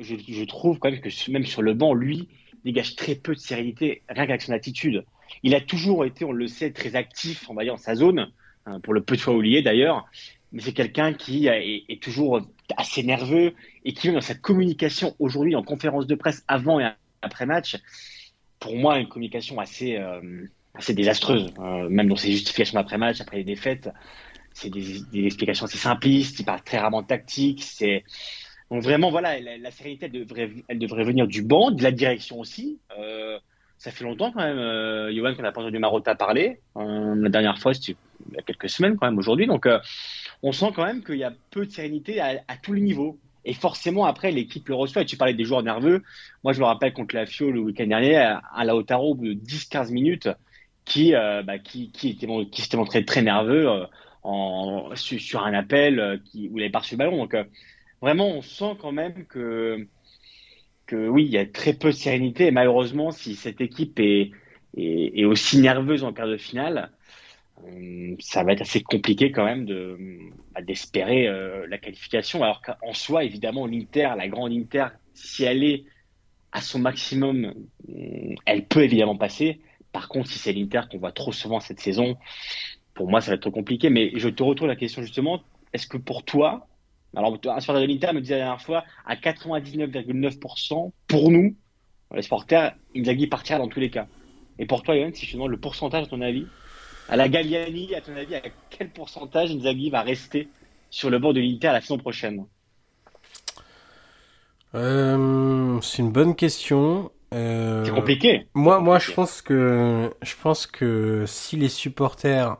je, 0.00 0.16
je, 0.16 0.44
trouve 0.44 0.78
quand 0.78 0.90
même 0.90 1.00
que 1.00 1.30
même 1.30 1.44
sur 1.44 1.62
le 1.62 1.74
banc, 1.74 1.94
lui 1.94 2.28
dégage 2.64 2.96
très 2.96 3.14
peu 3.14 3.34
de 3.34 3.40
sérénité, 3.40 4.02
rien 4.08 4.26
qu'avec 4.26 4.42
son 4.42 4.52
attitude. 4.52 5.04
Il 5.42 5.54
a 5.54 5.60
toujours 5.60 6.04
été, 6.04 6.24
on 6.24 6.32
le 6.32 6.46
sait, 6.46 6.70
très 6.70 6.94
actif, 6.96 7.48
on 7.48 7.54
va 7.54 7.64
dire, 7.64 7.74
dans 7.74 7.78
sa 7.78 7.94
zone, 7.94 8.30
hein, 8.66 8.80
pour 8.80 8.94
le 8.94 9.02
peu 9.02 9.16
de 9.16 9.20
fois 9.20 9.34
oublié 9.34 9.62
d'ailleurs. 9.62 10.06
Mais 10.52 10.60
c'est 10.60 10.72
quelqu'un 10.72 11.14
qui 11.14 11.46
est, 11.46 11.84
est, 11.88 12.02
toujours 12.02 12.40
assez 12.76 13.02
nerveux 13.02 13.54
et 13.84 13.94
qui, 13.94 14.08
même 14.08 14.16
dans 14.16 14.20
sa 14.20 14.34
communication 14.34 15.16
aujourd'hui 15.18 15.56
en 15.56 15.62
conférence 15.62 16.06
de 16.06 16.14
presse 16.14 16.44
avant 16.46 16.78
et 16.78 16.88
après 17.22 17.46
match, 17.46 17.76
pour 18.62 18.76
moi, 18.76 18.98
une 19.00 19.08
communication 19.08 19.58
assez, 19.58 19.96
euh, 19.96 20.20
désastreuse, 20.88 21.52
euh, 21.58 21.88
même 21.88 22.08
dans 22.08 22.16
ses 22.16 22.30
justifications 22.30 22.78
d'après 22.78 22.96
match, 22.96 23.20
après 23.20 23.38
les 23.38 23.44
défaites. 23.44 23.90
C'est 24.54 24.70
des, 24.70 25.02
explications 25.12 25.64
assez 25.64 25.78
simplistes, 25.78 26.38
il 26.38 26.44
parle 26.44 26.62
très 26.62 26.78
rarement 26.78 27.02
de 27.02 27.08
tactique. 27.08 27.62
C'est... 27.64 28.04
Donc 28.70 28.84
vraiment, 28.84 29.10
voilà, 29.10 29.40
la, 29.40 29.70
sérénité, 29.72 30.06
elle 30.68 30.78
devrait, 30.78 31.04
venir 31.04 31.26
du 31.26 31.42
banc, 31.42 31.72
de 31.72 31.82
la 31.82 31.90
direction 31.90 32.38
aussi. 32.38 32.78
Euh, 32.96 33.36
ça 33.78 33.90
fait 33.90 34.04
longtemps 34.04 34.30
quand 34.30 34.44
même, 34.44 35.10
Johan, 35.12 35.34
qu'on 35.34 35.42
n'a 35.42 35.50
pas 35.50 35.60
entendu 35.60 35.80
Marotta 35.80 36.14
parler. 36.14 36.60
La 36.76 37.28
dernière 37.28 37.58
fois, 37.58 37.74
c'était 37.74 37.96
il 38.30 38.36
y 38.36 38.38
a 38.38 38.42
quelques 38.42 38.68
semaines 38.68 38.96
quand 38.96 39.06
même 39.06 39.18
aujourd'hui. 39.18 39.48
Donc 39.48 39.66
on 40.44 40.52
sent 40.52 40.70
quand 40.76 40.84
même 40.84 41.02
qu'il 41.02 41.16
y 41.16 41.24
a 41.24 41.32
peu 41.50 41.66
de 41.66 41.70
sérénité 41.72 42.20
à, 42.20 42.40
à 42.46 42.56
tous 42.56 42.74
les 42.74 42.80
niveaux. 42.80 43.18
Et 43.44 43.54
forcément, 43.54 44.04
après, 44.04 44.30
l'équipe 44.30 44.68
le 44.68 44.74
reçoit. 44.74 45.02
Et 45.02 45.04
tu 45.04 45.16
parlais 45.16 45.34
des 45.34 45.44
joueurs 45.44 45.62
nerveux. 45.62 46.02
Moi, 46.44 46.52
je 46.52 46.60
me 46.60 46.64
rappelle 46.64 46.92
contre 46.92 47.14
la 47.14 47.26
Fio 47.26 47.50
le 47.50 47.60
week-end 47.60 47.86
dernier, 47.86 48.16
à 48.16 48.64
Lautaro, 48.64 49.14
de 49.16 49.32
10-15 49.32 49.92
minutes, 49.92 50.28
qui, 50.84 51.14
euh, 51.14 51.42
bah, 51.42 51.58
qui, 51.58 51.90
qui, 51.90 52.10
était, 52.10 52.26
qui 52.50 52.62
s'était 52.62 52.76
montré 52.76 53.04
très 53.04 53.22
nerveux 53.22 53.68
euh, 53.68 53.86
en, 54.22 54.90
sur, 54.94 55.44
un 55.44 55.54
appel 55.54 55.98
euh, 56.00 56.16
où 56.34 56.58
il 56.58 56.62
avait 56.62 56.70
pas 56.70 56.80
reçu 56.80 56.94
le 56.94 56.98
ballon. 56.98 57.16
Donc, 57.16 57.36
vraiment, 58.00 58.28
on 58.28 58.42
sent 58.42 58.76
quand 58.80 58.92
même 58.92 59.26
que, 59.26 59.86
que 60.86 61.08
oui, 61.08 61.24
il 61.24 61.30
y 61.30 61.38
a 61.38 61.46
très 61.46 61.72
peu 61.72 61.88
de 61.88 61.96
sérénité. 61.96 62.46
Et 62.46 62.50
malheureusement, 62.52 63.10
si 63.10 63.34
cette 63.34 63.60
équipe 63.60 63.98
est, 63.98 64.30
est, 64.76 65.20
est 65.20 65.24
aussi 65.24 65.58
nerveuse 65.58 66.04
en 66.04 66.12
quart 66.12 66.28
de 66.28 66.36
finale, 66.36 66.78
euh, 66.78 67.01
ça 68.20 68.42
va 68.42 68.52
être 68.52 68.62
assez 68.62 68.82
compliqué 68.82 69.30
quand 69.30 69.44
même 69.44 69.64
de 69.64 69.98
bah, 70.54 70.62
d'espérer 70.62 71.26
euh, 71.28 71.66
la 71.68 71.78
qualification. 71.78 72.42
Alors 72.42 72.62
qu'en 72.62 72.92
soi, 72.92 73.24
évidemment, 73.24 73.66
l'Inter, 73.66 74.10
la 74.16 74.28
grande 74.28 74.52
Inter, 74.52 74.86
si 75.14 75.44
elle 75.44 75.64
est 75.64 75.84
à 76.52 76.60
son 76.60 76.78
maximum, 76.78 77.52
euh, 77.88 78.34
elle 78.46 78.66
peut 78.66 78.82
évidemment 78.82 79.16
passer. 79.16 79.60
Par 79.92 80.08
contre, 80.08 80.28
si 80.28 80.38
c'est 80.38 80.52
l'Inter 80.52 80.82
qu'on 80.90 80.98
voit 80.98 81.12
trop 81.12 81.32
souvent 81.32 81.60
cette 81.60 81.80
saison, 81.80 82.16
pour 82.94 83.08
moi, 83.08 83.20
ça 83.20 83.30
va 83.30 83.34
être 83.36 83.42
trop 83.42 83.50
compliqué. 83.50 83.90
Mais 83.90 84.12
je 84.16 84.28
te 84.28 84.42
retourne 84.42 84.68
la 84.68 84.76
question 84.76 85.02
justement. 85.02 85.42
Est-ce 85.72 85.86
que 85.86 85.96
pour 85.96 86.24
toi, 86.24 86.66
alors 87.16 87.38
un 87.46 87.60
supporter 87.60 87.80
de 87.80 87.86
l'Inter 87.86 88.12
me 88.12 88.20
disait 88.20 88.34
la 88.34 88.44
dernière 88.44 88.62
fois, 88.62 88.84
à 89.06 89.16
99,9%, 89.16 90.92
pour 91.06 91.30
nous, 91.30 91.56
les 92.14 92.22
supporters, 92.22 92.74
Inzaghi 92.94 93.26
partira 93.26 93.58
dans 93.58 93.68
tous 93.68 93.80
les 93.80 93.90
cas. 93.90 94.06
Et 94.58 94.66
pour 94.66 94.82
toi, 94.82 94.96
Yann, 94.96 95.14
si 95.14 95.26
je 95.26 95.36
te 95.36 95.42
le 95.42 95.56
pourcentage, 95.56 96.04
à 96.04 96.06
ton 96.06 96.20
avis, 96.20 96.46
à 97.12 97.16
la 97.16 97.28
Galliani, 97.28 97.94
à 97.94 98.00
ton 98.00 98.16
avis, 98.16 98.36
à 98.36 98.40
quel 98.70 98.88
pourcentage 98.88 99.50
Inzaghi 99.50 99.90
va 99.90 100.00
rester 100.00 100.48
sur 100.88 101.10
le 101.10 101.18
bord 101.18 101.34
de 101.34 101.40
l'Inter 101.40 101.66
la 101.66 101.82
saison 101.82 101.98
prochaine? 101.98 102.46
Euh, 104.74 105.78
C'est 105.82 105.98
une 105.98 106.10
bonne 106.10 106.34
question. 106.34 107.12
Euh, 107.34 107.84
c'est 107.84 107.90
compliqué. 107.90 108.46
Moi, 108.54 108.80
moi, 108.80 108.98
je 108.98 109.12
pense 109.12 109.42
que 109.42 110.10
je 110.22 110.34
pense 110.42 110.66
que 110.66 111.24
si 111.26 111.58
les 111.58 111.68
supporters 111.68 112.56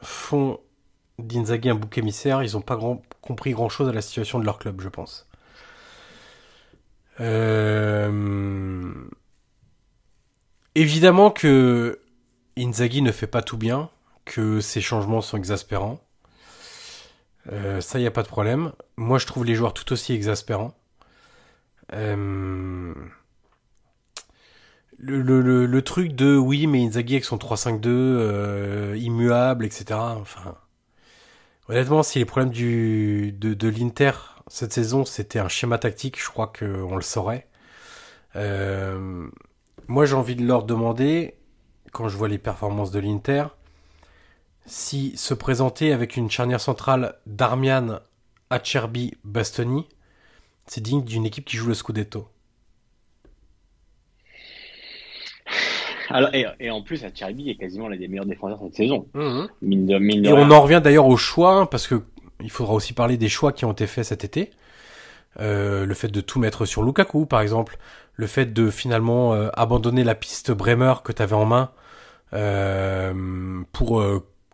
font 0.00 0.60
d'Inzaghi 1.18 1.68
un 1.68 1.74
bouc 1.74 1.98
émissaire, 1.98 2.44
ils 2.44 2.52
n'ont 2.52 2.60
pas 2.60 2.76
grand, 2.76 3.02
compris 3.20 3.50
grand 3.50 3.68
chose 3.68 3.88
à 3.88 3.92
la 3.92 4.00
situation 4.00 4.38
de 4.38 4.44
leur 4.44 4.60
club, 4.60 4.80
je 4.80 4.88
pense. 4.88 5.28
Euh, 7.18 8.92
évidemment 10.76 11.32
que 11.32 11.98
Inzaghi 12.58 13.02
ne 13.02 13.12
fait 13.12 13.26
pas 13.26 13.42
tout 13.42 13.56
bien, 13.56 13.90
que 14.24 14.60
ses 14.60 14.80
changements 14.80 15.20
sont 15.20 15.36
exaspérants. 15.36 16.00
Euh, 17.52 17.80
ça, 17.80 17.98
il 17.98 18.02
n'y 18.02 18.08
a 18.08 18.12
pas 18.12 18.22
de 18.22 18.28
problème. 18.28 18.72
Moi, 18.96 19.18
je 19.18 19.26
trouve 19.26 19.44
les 19.44 19.54
joueurs 19.54 19.74
tout 19.74 19.92
aussi 19.92 20.12
exaspérants. 20.12 20.74
Euh, 21.94 22.92
le, 24.98 25.80
truc 25.80 26.12
de 26.14 26.36
oui, 26.36 26.66
mais 26.66 26.84
Inzaghi 26.84 27.14
avec 27.14 27.24
son 27.24 27.36
3-5-2, 27.36 27.86
euh, 27.86 28.96
immuable, 28.98 29.64
etc. 29.64 29.98
Enfin, 29.98 30.56
honnêtement, 31.68 32.02
si 32.02 32.18
les 32.18 32.24
problèmes 32.24 32.52
de, 32.52 33.54
de 33.54 33.68
l'Inter 33.68 34.12
cette 34.48 34.72
saison, 34.72 35.04
c'était 35.04 35.38
un 35.38 35.48
schéma 35.48 35.78
tactique, 35.78 36.20
je 36.20 36.28
crois 36.28 36.52
qu'on 36.58 36.96
le 36.96 37.02
saurait. 37.02 37.46
moi, 38.34 40.04
j'ai 40.04 40.14
envie 40.14 40.36
de 40.36 40.44
leur 40.44 40.64
demander 40.64 41.37
quand 41.92 42.08
je 42.08 42.16
vois 42.16 42.28
les 42.28 42.38
performances 42.38 42.90
de 42.90 42.98
l'Inter, 42.98 43.44
si 44.66 45.16
se 45.16 45.34
présenter 45.34 45.92
avec 45.92 46.16
une 46.16 46.30
charnière 46.30 46.60
centrale 46.60 47.14
Darmian, 47.26 48.00
Acerbi, 48.50 49.14
Bastoni, 49.24 49.86
c'est 50.66 50.82
digne 50.82 51.02
d'une 51.02 51.26
équipe 51.26 51.44
qui 51.44 51.56
joue 51.56 51.68
le 51.68 51.74
Scudetto. 51.74 52.28
Alors, 56.10 56.30
et, 56.34 56.70
en 56.70 56.82
plus, 56.82 57.04
Acerbi 57.04 57.50
est 57.50 57.56
quasiment 57.56 57.88
l'un 57.88 57.96
des 57.96 58.08
meilleurs 58.08 58.26
défenseurs 58.26 58.58
cette 58.62 58.76
saison. 58.76 59.06
Mhm. 59.14 59.48
et 60.24 60.32
on 60.32 60.50
en 60.50 60.60
revient 60.60 60.80
d'ailleurs 60.82 61.06
au 61.06 61.16
choix, 61.16 61.54
hein, 61.54 61.66
parce 61.66 61.86
que 61.86 62.02
il 62.42 62.50
faudra 62.50 62.74
aussi 62.74 62.92
parler 62.92 63.16
des 63.16 63.28
choix 63.28 63.52
qui 63.52 63.64
ont 63.64 63.72
été 63.72 63.86
faits 63.86 64.04
cet 64.04 64.24
été. 64.24 64.50
Euh, 65.40 65.86
le 65.86 65.94
fait 65.94 66.08
de 66.08 66.20
tout 66.20 66.38
mettre 66.38 66.66
sur 66.66 66.82
Lukaku, 66.82 67.26
par 67.26 67.40
exemple, 67.40 67.78
le 68.18 68.26
fait 68.26 68.52
de 68.52 68.68
finalement 68.68 69.32
euh, 69.32 69.48
abandonner 69.54 70.04
la 70.04 70.14
piste 70.14 70.50
Bremer 70.50 70.94
que 71.02 71.12
tu 71.12 71.22
avais 71.22 71.36
en 71.36 71.46
main 71.46 71.70
euh, 72.34 73.62
pour 73.72 74.04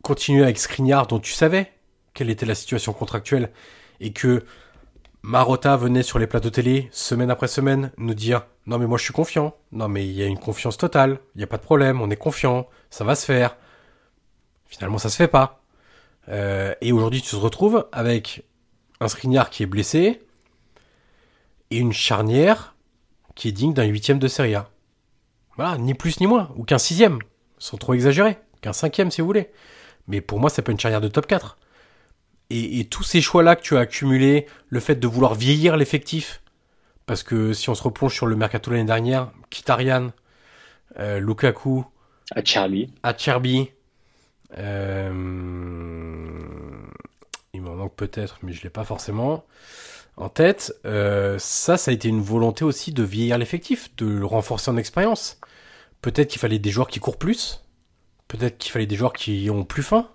continuer 0.03 0.45
avec 0.45 0.59
Skriniar 0.59 1.09
dont 1.09 1.19
tu 1.19 1.33
savais 1.33 1.73
quelle 2.13 2.31
était 2.31 2.47
la 2.47 2.55
situation 2.55 2.93
contractuelle 2.93 3.51
et 4.01 4.13
que 4.13 4.45
Marotta 5.23 5.77
venait 5.77 6.03
sur 6.03 6.19
les 6.19 6.27
plateaux 6.27 6.51
télé 6.51 6.89
semaine 6.93 7.31
après 7.31 7.49
semaine 7.49 7.91
nous 7.97 8.13
dire 8.13 8.47
non 8.67 8.79
mais 8.79 8.87
moi 8.87 8.99
je 8.99 9.05
suis 9.05 9.15
confiant, 9.15 9.57
non 9.73 9.89
mais 9.89 10.07
il 10.07 10.13
y 10.13 10.23
a 10.23 10.27
une 10.27 10.39
confiance 10.39 10.77
totale, 10.77 11.19
il 11.35 11.39
n'y 11.39 11.45
a 11.45 11.47
pas 11.47 11.57
de 11.57 11.63
problème, 11.63 12.03
on 12.03 12.11
est 12.11 12.17
confiant, 12.17 12.69
ça 12.91 13.05
va 13.05 13.15
se 13.15 13.25
faire. 13.25 13.57
Finalement 14.67 14.99
ça 14.99 15.09
se 15.09 15.17
fait 15.17 15.29
pas. 15.29 15.63
Euh, 16.29 16.75
et 16.83 16.93
aujourd'hui 16.93 17.23
tu 17.23 17.31
te 17.31 17.37
retrouves 17.37 17.87
avec 17.93 18.45
un 19.01 19.09
Skriniar 19.09 19.49
qui 19.49 19.63
est 19.63 19.67
blessé 19.67 20.21
et 21.71 21.79
une 21.79 21.93
charnière 21.95 22.74
qui 23.35 23.49
est 23.49 23.53
digne 23.53 23.73
d'un 23.73 23.85
huitième 23.85 24.19
de 24.19 24.29
Serie 24.29 24.55
A. 24.55 24.71
Voilà, 25.57 25.79
ni 25.79 25.95
plus 25.95 26.21
ni 26.21 26.27
moins, 26.27 26.51
ou 26.57 26.65
qu'un 26.65 26.79
sixième, 26.79 27.19
sans 27.59 27.77
trop 27.77 27.95
exagérer, 27.95 28.39
qu'un 28.61 28.73
cinquième 28.73 29.11
si 29.11 29.21
vous 29.21 29.27
voulez. 29.27 29.51
Mais 30.09 30.21
pour 30.21 30.41
moi, 30.41 30.51
c'est 30.51 30.63
pas 30.63 30.73
une 30.73 30.81
charnière 30.81 31.01
de 31.01 31.09
top 31.09 31.27
4. 31.27 31.59
Et, 32.51 32.85
tous 32.85 33.03
ces 33.03 33.21
choix-là 33.21 33.57
que 33.57 33.63
tu 33.63 33.77
as 33.77 33.81
accumulés, 33.81 34.47
le 34.69 34.79
fait 34.79 34.97
de 34.97 35.07
vouloir 35.09 35.35
vieillir 35.35 35.77
l'effectif, 35.77 36.43
parce 37.07 37.23
que 37.23 37.53
si 37.53 37.71
on 37.71 37.75
se 37.75 37.83
replonge 37.83 38.15
sur 38.15 38.27
le 38.27 38.37
mercato 38.37 38.71
l'année 38.71 38.85
dernière, 38.85 39.33
Kitarian, 39.51 40.13
euh, 40.99 41.19
Lukaku, 41.19 41.85
Acerbi, 42.33 42.93
Acerbi, 43.03 43.71
euh, 44.59 45.11
il 47.55 47.63
m'en 47.63 47.75
manque 47.75 47.97
peut-être, 47.97 48.39
mais 48.43 48.53
je 48.53 48.63
l'ai 48.63 48.71
pas 48.71 48.85
forcément 48.85 49.45
en 50.17 50.29
tête. 50.29 50.75
Euh, 50.85 51.39
ça, 51.39 51.77
ça 51.77 51.91
a 51.91 51.95
été 51.95 52.09
une 52.09 52.21
volonté 52.21 52.65
aussi 52.65 52.93
de 52.93 53.03
vieillir 53.03 53.39
l'effectif, 53.39 53.95
de 53.97 54.07
le 54.07 54.27
renforcer 54.27 54.71
en 54.71 54.77
expérience. 54.77 55.41
Peut-être 56.03 56.29
qu'il 56.29 56.41
fallait 56.41 56.59
des 56.59 56.71
joueurs 56.71 56.89
qui 56.89 57.01
courent 57.01 57.19
plus, 57.19 57.65
peut-être 58.29 58.59
qu'il 58.59 58.73
fallait 58.73 58.87
des 58.87 58.97
joueurs 58.97 59.13
qui 59.13 59.49
ont 59.51 59.65
plus 59.65 59.83
faim, 59.83 60.09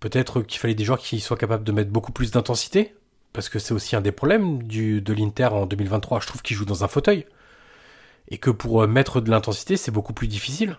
peut-être 0.00 0.42
qu'il 0.42 0.60
fallait 0.60 0.74
des 0.74 0.84
joueurs 0.84 0.98
qui 0.98 1.20
soient 1.20 1.36
capables 1.36 1.64
de 1.64 1.72
mettre 1.72 1.90
beaucoup 1.90 2.12
plus 2.12 2.30
d'intensité, 2.30 2.94
parce 3.32 3.48
que 3.48 3.58
c'est 3.58 3.74
aussi 3.74 3.96
un 3.96 4.00
des 4.00 4.12
problèmes 4.12 4.62
du, 4.62 5.00
de 5.00 5.12
l'Inter 5.12 5.46
en 5.46 5.66
2023. 5.66 6.20
Je 6.20 6.26
trouve 6.26 6.42
qu'il 6.42 6.56
joue 6.56 6.64
dans 6.64 6.84
un 6.84 6.88
fauteuil. 6.88 7.26
Et 8.28 8.38
que 8.38 8.50
pour 8.50 8.82
euh, 8.82 8.86
mettre 8.86 9.20
de 9.20 9.30
l'intensité, 9.30 9.76
c'est 9.76 9.90
beaucoup 9.90 10.12
plus 10.12 10.26
difficile. 10.26 10.78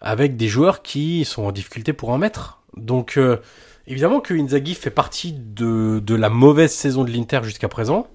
Avec 0.00 0.36
des 0.36 0.48
joueurs 0.48 0.82
qui 0.82 1.24
sont 1.24 1.44
en 1.44 1.52
difficulté 1.52 1.92
pour 1.92 2.10
en 2.10 2.18
mettre. 2.18 2.62
Donc, 2.76 3.16
euh, 3.16 3.38
évidemment 3.86 4.20
que 4.20 4.34
Inzaghi 4.34 4.74
fait 4.74 4.90
partie 4.90 5.32
de, 5.32 6.00
de 6.00 6.14
la 6.14 6.30
mauvaise 6.30 6.72
saison 6.72 7.04
de 7.04 7.10
l'Inter 7.10 7.40
jusqu'à 7.44 7.68
présent. 7.68 8.08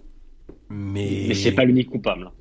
Mais, 0.69 1.25
mais 1.27 1.33
c'est 1.33 1.51
pas 1.51 1.65
l'unique 1.65 1.89
coupable. 1.89 2.31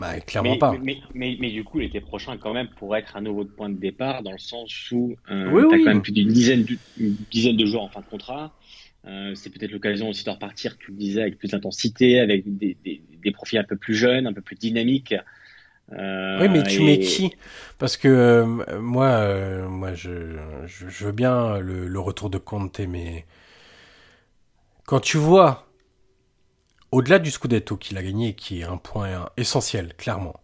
Bah, 0.00 0.18
clairement 0.20 0.58
pas. 0.58 0.76
Mais, 0.82 0.98
mais, 1.14 1.36
mais, 1.38 1.50
du 1.50 1.64
coup, 1.64 1.78
l'été 1.78 2.00
prochain, 2.00 2.36
quand 2.36 2.52
même, 2.52 2.68
pourrait 2.76 3.00
être 3.00 3.16
un 3.16 3.20
nouveau 3.20 3.44
point 3.44 3.68
de 3.68 3.78
départ, 3.78 4.22
dans 4.22 4.32
le 4.32 4.38
sens 4.38 4.90
où 4.90 5.14
euh, 5.30 5.50
tu 5.50 5.74
as 5.74 5.78
quand 5.78 5.84
même 5.84 6.02
plus 6.02 6.12
d'une 6.12 6.28
dizaine, 6.28 6.66
dizaine 7.30 7.56
de 7.56 7.64
joueurs 7.66 7.84
en 7.84 7.88
fin 7.88 8.00
de 8.00 8.06
contrat. 8.06 8.54
Euh, 9.06 9.34
c'est 9.34 9.50
peut-être 9.50 9.70
l'occasion 9.70 10.08
aussi 10.08 10.24
de 10.24 10.30
repartir, 10.30 10.78
tu 10.78 10.90
le 10.90 10.96
disais, 10.96 11.20
avec 11.20 11.38
plus 11.38 11.50
d'intensité, 11.50 12.20
avec 12.20 12.44
des, 12.56 12.76
des, 12.84 13.02
des, 13.22 13.30
profils 13.32 13.58
un 13.58 13.64
peu 13.64 13.76
plus 13.76 13.94
jeunes, 13.94 14.26
un 14.26 14.32
peu 14.32 14.40
plus 14.40 14.56
dynamiques. 14.56 15.14
Euh, 15.92 16.40
oui, 16.40 16.48
mais 16.48 16.62
tu 16.62 16.82
mets 16.82 16.98
qui? 16.98 17.36
Parce 17.78 17.96
que 17.96 18.08
euh, 18.08 18.80
moi, 18.80 19.06
euh, 19.06 19.68
moi, 19.68 19.94
je, 19.94 20.36
je, 20.66 20.88
je, 20.88 21.04
veux 21.04 21.12
bien 21.12 21.58
le, 21.58 21.86
le 21.86 22.00
retour 22.00 22.30
de 22.30 22.38
Conte, 22.38 22.80
mais 22.80 23.26
quand 24.86 25.00
tu 25.00 25.18
vois 25.18 25.66
au-delà 26.90 27.18
du 27.18 27.30
Scudetto 27.30 27.76
qu'il 27.76 27.98
a 27.98 28.02
gagné, 28.02 28.34
qui 28.34 28.60
est 28.60 28.64
un 28.64 28.76
point 28.76 29.28
essentiel, 29.36 29.94
clairement, 29.96 30.36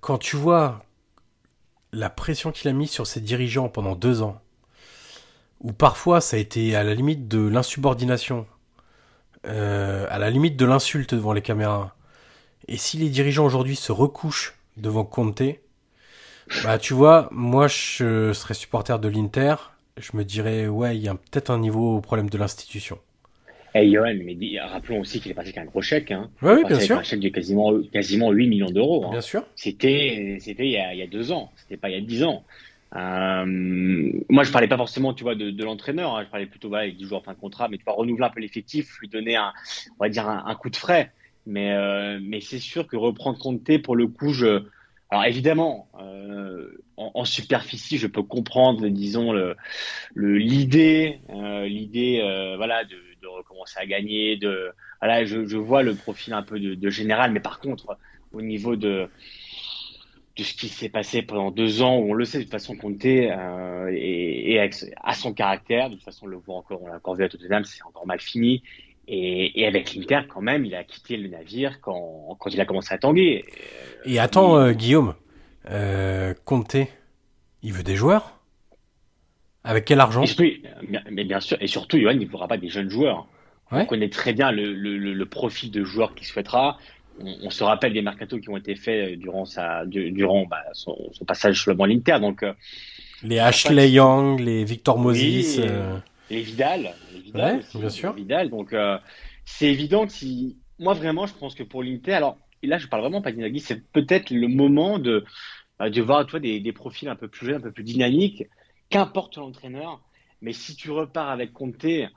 quand 0.00 0.18
tu 0.18 0.36
vois 0.36 0.84
la 1.92 2.10
pression 2.10 2.52
qu'il 2.52 2.68
a 2.68 2.72
mise 2.72 2.90
sur 2.90 3.06
ses 3.06 3.20
dirigeants 3.20 3.68
pendant 3.68 3.94
deux 3.94 4.20
ans, 4.22 4.42
où 5.60 5.72
parfois 5.72 6.20
ça 6.20 6.36
a 6.36 6.40
été 6.40 6.76
à 6.76 6.84
la 6.84 6.94
limite 6.94 7.28
de 7.28 7.38
l'insubordination, 7.38 8.46
à 9.44 10.18
la 10.18 10.30
limite 10.30 10.56
de 10.56 10.66
l'insulte 10.66 11.14
devant 11.14 11.32
les 11.32 11.42
caméras, 11.42 11.94
et 12.68 12.76
si 12.76 12.96
les 12.96 13.08
dirigeants 13.08 13.44
aujourd'hui 13.44 13.76
se 13.76 13.92
recouchent 13.92 14.54
devant 14.76 15.04
Conte, 15.04 15.42
bah 16.64 16.78
tu 16.78 16.94
vois, 16.94 17.28
moi 17.30 17.68
je 17.68 18.32
serais 18.32 18.54
supporter 18.54 18.98
de 18.98 19.08
l'Inter, 19.08 19.56
je 19.96 20.16
me 20.16 20.24
dirais 20.24 20.68
ouais, 20.68 20.96
il 20.96 21.02
y 21.02 21.08
a 21.08 21.14
peut-être 21.14 21.50
un 21.50 21.58
niveau 21.58 22.00
problème 22.00 22.30
de 22.30 22.38
l'institution. 22.38 22.98
Hey 23.74 23.90
Johan, 23.90 24.14
mais 24.22 24.36
rappelons 24.60 25.00
aussi 25.00 25.18
qu'il 25.20 25.30
est 25.30 25.34
parti 25.34 25.48
avec 25.50 25.58
un 25.58 25.64
gros 25.64 25.80
chèque. 25.80 26.10
Hein. 26.10 26.30
Oui, 26.42 26.52
oui 26.56 26.64
bien 26.68 26.78
sûr. 26.78 26.98
Un 26.98 27.02
chèque 27.02 27.20
de 27.20 27.30
quasiment, 27.30 27.72
quasiment 27.90 28.30
8 28.30 28.46
millions 28.46 28.70
d'euros. 28.70 29.06
Hein. 29.06 29.12
Bien 29.12 29.22
sûr. 29.22 29.46
C'était, 29.56 30.36
c'était 30.40 30.66
il, 30.66 30.72
y 30.72 30.76
a, 30.76 30.92
il 30.92 30.98
y 30.98 31.02
a 31.02 31.06
deux 31.06 31.32
ans. 31.32 31.50
C'était 31.56 31.78
pas 31.78 31.88
il 31.88 31.94
y 31.94 31.98
a 31.98 32.02
dix 32.02 32.22
ans. 32.22 32.44
Euh, 32.94 33.46
moi, 34.28 34.44
je 34.44 34.52
parlais 34.52 34.68
pas 34.68 34.76
forcément, 34.76 35.14
tu 35.14 35.24
vois, 35.24 35.34
de, 35.34 35.50
de 35.50 35.64
l'entraîneur. 35.64 36.14
Hein. 36.14 36.24
Je 36.24 36.30
parlais 36.30 36.44
plutôt, 36.44 36.68
voilà, 36.68 36.90
10 36.90 37.06
joueurs 37.06 37.24
fin 37.24 37.32
de 37.32 37.38
contrat, 37.38 37.68
mais 37.68 37.78
tu 37.78 37.84
vas 37.84 37.92
renouveler 37.92 38.26
un 38.26 38.30
peu 38.30 38.40
l'effectif, 38.40 38.98
lui 39.00 39.08
donner 39.08 39.36
un, 39.36 39.54
on 39.98 40.04
va 40.04 40.10
dire, 40.10 40.28
un, 40.28 40.44
un 40.46 40.54
coup 40.54 40.68
de 40.68 40.76
frais. 40.76 41.10
Mais, 41.46 41.72
euh, 41.72 42.18
mais 42.22 42.40
c'est 42.40 42.58
sûr 42.58 42.86
que 42.86 42.96
reprendre 42.96 43.38
Comté, 43.38 43.78
pour 43.78 43.96
le 43.96 44.06
coup, 44.06 44.32
je, 44.32 44.64
alors 45.10 45.24
évidemment, 45.24 45.88
euh, 46.00 46.70
en, 46.96 47.24
superficie, 47.24 47.98
je 47.98 48.06
peux 48.06 48.22
comprendre, 48.22 48.86
disons, 48.88 49.32
le, 49.32 49.56
le 50.14 50.38
l'idée, 50.38 51.20
euh, 51.30 51.66
l'idée, 51.66 52.20
voilà, 52.56 52.84
de 52.84 52.96
recommencer 53.26 53.78
à 53.78 53.86
gagner. 53.86 54.36
De, 54.36 54.72
voilà, 55.00 55.24
je, 55.24 55.56
vois 55.56 55.82
le 55.82 55.94
profil 55.94 56.32
un 56.32 56.42
peu 56.42 56.60
de, 56.60 56.90
général, 56.90 57.32
mais 57.32 57.40
par 57.40 57.60
contre, 57.60 57.98
au 58.32 58.42
niveau 58.42 58.76
de, 58.76 59.08
de 60.36 60.42
ce 60.42 60.54
qui 60.54 60.68
s'est 60.68 60.88
passé 60.88 61.22
pendant 61.22 61.50
deux 61.50 61.82
ans, 61.82 61.98
où 61.98 62.10
on 62.10 62.14
le 62.14 62.24
sait 62.24 62.38
de 62.38 62.44
toute 62.44 62.52
façon, 62.52 62.76
Conté 62.76 63.30
euh, 63.30 63.90
et, 63.92 64.54
et 64.54 64.70
à 65.02 65.14
son 65.14 65.34
caractère, 65.34 65.90
de 65.90 65.96
toute 65.96 66.04
façon, 66.04 66.26
on 66.26 66.28
le 66.28 66.36
voit 66.36 66.56
encore, 66.56 66.82
on 66.82 66.86
l'a 66.86 66.96
encore 66.96 67.16
vu 67.16 67.24
à 67.24 67.28
Tottenham, 67.28 67.64
c'est 67.64 67.82
encore 67.82 68.06
mal 68.06 68.20
fini. 68.20 68.62
Et, 69.08 69.60
et 69.60 69.66
avec 69.66 69.94
l'Inter, 69.94 70.20
quand 70.28 70.40
même, 70.40 70.64
il 70.64 70.74
a 70.74 70.84
quitté 70.84 71.16
le 71.16 71.28
navire 71.28 71.80
quand, 71.80 72.36
quand 72.38 72.50
il 72.50 72.60
a 72.60 72.64
commencé 72.64 72.94
à 72.94 72.98
tanguer. 72.98 73.44
Et 74.04 74.18
attends, 74.18 74.56
euh, 74.56 74.72
Guillaume, 74.72 75.14
euh, 75.70 76.34
il 77.62 77.72
veut 77.72 77.82
des 77.82 77.96
joueurs? 77.96 78.38
Avec 79.64 79.84
quel 79.84 80.00
argent? 80.00 80.24
Mais 81.10 81.24
bien 81.24 81.40
sûr, 81.40 81.56
et 81.60 81.66
surtout, 81.66 81.98
Johan, 81.98 82.12
il 82.12 82.20
ne 82.20 82.26
voudra 82.26 82.48
pas 82.48 82.56
des 82.56 82.68
jeunes 82.68 82.90
joueurs. 82.90 83.26
Ouais. 83.70 83.82
On 83.82 83.86
connaît 83.86 84.08
très 84.10 84.32
bien 84.32 84.50
le, 84.50 84.74
le, 84.74 84.96
le 84.98 85.26
profil 85.26 85.70
de 85.70 85.84
joueur 85.84 86.14
qu'il 86.14 86.26
souhaitera. 86.26 86.78
On, 87.20 87.34
on, 87.44 87.50
se 87.50 87.62
rappelle 87.62 87.92
des 87.92 88.02
mercatos 88.02 88.40
qui 88.40 88.48
ont 88.50 88.56
été 88.56 88.74
faits 88.74 89.18
durant 89.18 89.44
sa 89.44 89.84
durant 89.86 90.46
bah, 90.46 90.62
son, 90.72 90.96
son, 91.12 91.24
passage 91.24 91.60
sur 91.60 91.70
le 91.70 91.76
banc 91.76 91.84
l'Inter. 91.84 92.18
Donc 92.20 92.42
euh, 92.42 92.52
les 93.22 93.38
Ashley 93.38 93.90
Young, 93.90 94.40
les 94.40 94.64
Victor 94.64 94.98
Moses, 94.98 95.60
euh... 95.60 95.96
les 96.32 96.42
Vidal, 96.42 96.94
les 97.12 97.20
Vidal, 97.20 97.56
ouais, 97.56 97.58
aussi, 97.60 97.78
bien 97.78 97.88
sûr. 97.90 98.12
Vidal. 98.14 98.50
Donc 98.50 98.72
euh, 98.72 98.98
c'est 99.44 99.68
évident 99.68 100.06
que 100.06 100.12
si 100.12 100.58
moi 100.78 100.94
vraiment, 100.94 101.26
je 101.26 101.34
pense 101.34 101.54
que 101.54 101.62
pour 101.62 101.82
l'Inter, 101.82 102.14
alors 102.14 102.38
et 102.62 102.66
là 102.66 102.78
je 102.78 102.86
parle 102.86 103.02
vraiment 103.02 103.22
pas 103.22 103.32
d'Inagui, 103.32 103.60
c'est 103.60 103.86
peut-être 103.92 104.30
le 104.30 104.48
moment 104.48 104.98
de 104.98 105.24
bah, 105.78 105.90
de 105.90 106.02
voir 106.02 106.26
toi 106.26 106.40
des, 106.40 106.60
des 106.60 106.72
profils 106.72 107.08
un 107.08 107.16
peu 107.16 107.28
plus 107.28 107.46
jeunes, 107.46 107.56
un 107.56 107.60
peu 107.60 107.72
plus 107.72 107.84
dynamiques 107.84 108.44
qu'importe 108.90 109.36
l'entraîneur. 109.36 110.00
Mais 110.40 110.52
si 110.52 110.74
tu 110.74 110.90
repars 110.90 111.30
avec 111.30 111.52
Conte, 111.52 111.78
tu 111.78 112.08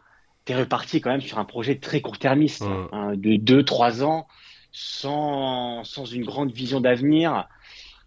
es 0.47 0.55
reparti 0.55 1.01
quand 1.01 1.11
même 1.11 1.21
sur 1.21 1.37
un 1.37 1.45
projet 1.45 1.75
très 1.75 2.01
court-termiste, 2.01 2.63
mmh. 2.63 2.87
hein, 2.91 3.13
de 3.15 3.35
2-3 3.35 4.03
ans, 4.03 4.27
sans, 4.71 5.83
sans 5.83 6.05
une 6.05 6.25
grande 6.25 6.51
vision 6.51 6.81
d'avenir. 6.81 7.47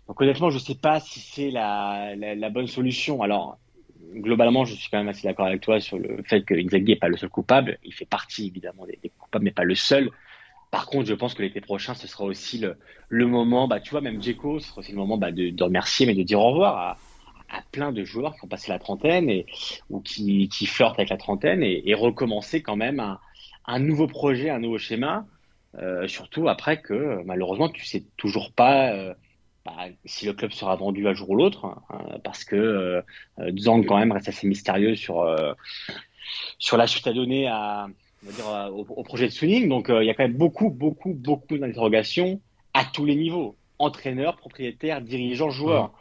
Donc 0.07 0.21
honnêtement, 0.21 0.51
je 0.51 0.57
ne 0.57 0.61
sais 0.61 0.75
pas 0.75 1.01
si 1.01 1.21
c'est 1.21 1.51
la, 1.51 2.15
la, 2.17 2.35
la, 2.35 2.51
bonne 2.51 2.67
solution. 2.67 3.23
Alors, 3.23 3.59
globalement, 4.15 4.65
je 4.65 4.75
suis 4.75 4.91
quand 4.91 4.99
même 4.99 5.09
assez 5.09 5.27
d'accord 5.27 5.47
avec 5.47 5.61
toi 5.61 5.81
sur 5.81 5.99
le 5.99 6.23
fait 6.25 6.43
que 6.43 6.55
Inzaghi 6.55 6.93
n'est 6.93 6.97
pas 6.97 7.09
le 7.09 7.17
seul 7.17 7.29
coupable. 7.29 7.79
Il 7.85 7.93
fait 7.93 8.05
partie 8.07 8.47
évidemment 8.47 8.87
des, 8.87 9.13
coupables, 9.19 9.45
mais 9.45 9.51
pas 9.51 9.65
le 9.65 9.75
seul. 9.75 10.11
Par 10.71 10.87
contre, 10.87 11.07
je 11.07 11.15
pense 11.15 11.35
que 11.35 11.43
l'été 11.43 11.61
prochain, 11.61 11.95
ce 11.95 12.07
sera 12.07 12.25
aussi 12.25 12.59
le, 12.59 12.77
le 13.09 13.27
moment, 13.27 13.69
bah, 13.69 13.81
tu 13.81 13.91
vois, 13.91 14.01
même 14.01 14.23
Djeko, 14.23 14.59
ce 14.61 14.69
sera 14.69 14.81
aussi 14.81 14.93
le 14.93 14.99
moment 14.99 15.17
bah, 15.17 15.33
de, 15.33 15.63
remercier, 15.63 16.07
mais 16.07 16.15
de 16.15 16.23
dire 16.23 16.41
au 16.41 16.51
revoir 16.51 16.77
à, 16.77 16.99
à 17.49 17.63
plein 17.73 17.93
de 17.93 18.05
joueurs 18.05 18.35
qui 18.35 18.45
ont 18.45 18.49
passé 18.49 18.71
la 18.71 18.79
trentaine 18.79 19.31
et, 19.31 19.47
ou 19.89 20.01
qui, 20.01 20.49
qui 20.49 20.67
flirtent 20.67 20.99
avec 20.99 21.09
la 21.09 21.17
trentaine 21.17 21.63
et, 21.63 21.89
et 21.89 21.95
recommencer 21.95 22.63
quand 22.63 22.77
même 22.77 23.01
un, 23.01 23.19
un, 23.67 23.79
nouveau 23.79 24.07
projet, 24.07 24.51
un 24.51 24.59
nouveau 24.59 24.79
schéma, 24.79 25.27
euh, 25.77 26.07
surtout 26.09 26.49
après 26.49 26.81
que 26.81 27.23
malheureusement 27.25 27.69
tu 27.69 27.85
sais 27.85 28.05
toujours 28.17 28.53
pas 28.53 28.93
euh, 28.93 29.15
bah, 29.77 29.85
si 30.05 30.27
le 30.27 30.33
club 30.33 30.53
sera 30.53 30.77
vendu 30.77 31.07
un 31.07 31.15
jour 31.15 31.31
ou 31.31 31.37
l'autre, 31.37 31.67
hein, 31.67 31.83
parce 32.25 32.45
que 32.45 32.57
euh, 32.57 33.03
Zhang 33.57 33.85
quand 33.85 33.99
même 33.99 34.13
reste 34.13 34.29
assez 34.29 34.47
mystérieux 34.47 34.97
sur, 34.97 35.21
euh, 35.21 35.53
sur 36.59 36.77
la 36.77 36.87
suite 36.87 37.07
à 37.07 37.13
donner 37.13 37.49
à, 37.49 37.89
on 38.23 38.31
va 38.31 38.33
dire, 38.33 38.75
au, 38.75 38.87
au, 38.89 39.03
projet 39.03 39.27
de 39.27 39.33
Suning. 39.33 39.69
Donc 39.69 39.89
il 39.89 40.05
y 40.05 40.11
a 40.11 40.15
quand 40.15 40.25
même 40.25 40.37
beaucoup, 40.37 40.71
beaucoup, 40.71 41.15
beaucoup 41.15 41.59
d'interrogations 41.59 42.41
à 42.75 42.85
tous 42.85 43.05
les 43.05 43.17
niveaux 43.17 43.57
entraîneur, 43.79 44.37
propriétaire, 44.37 45.01
dirigeant, 45.01 45.51
joueur. 45.51 45.93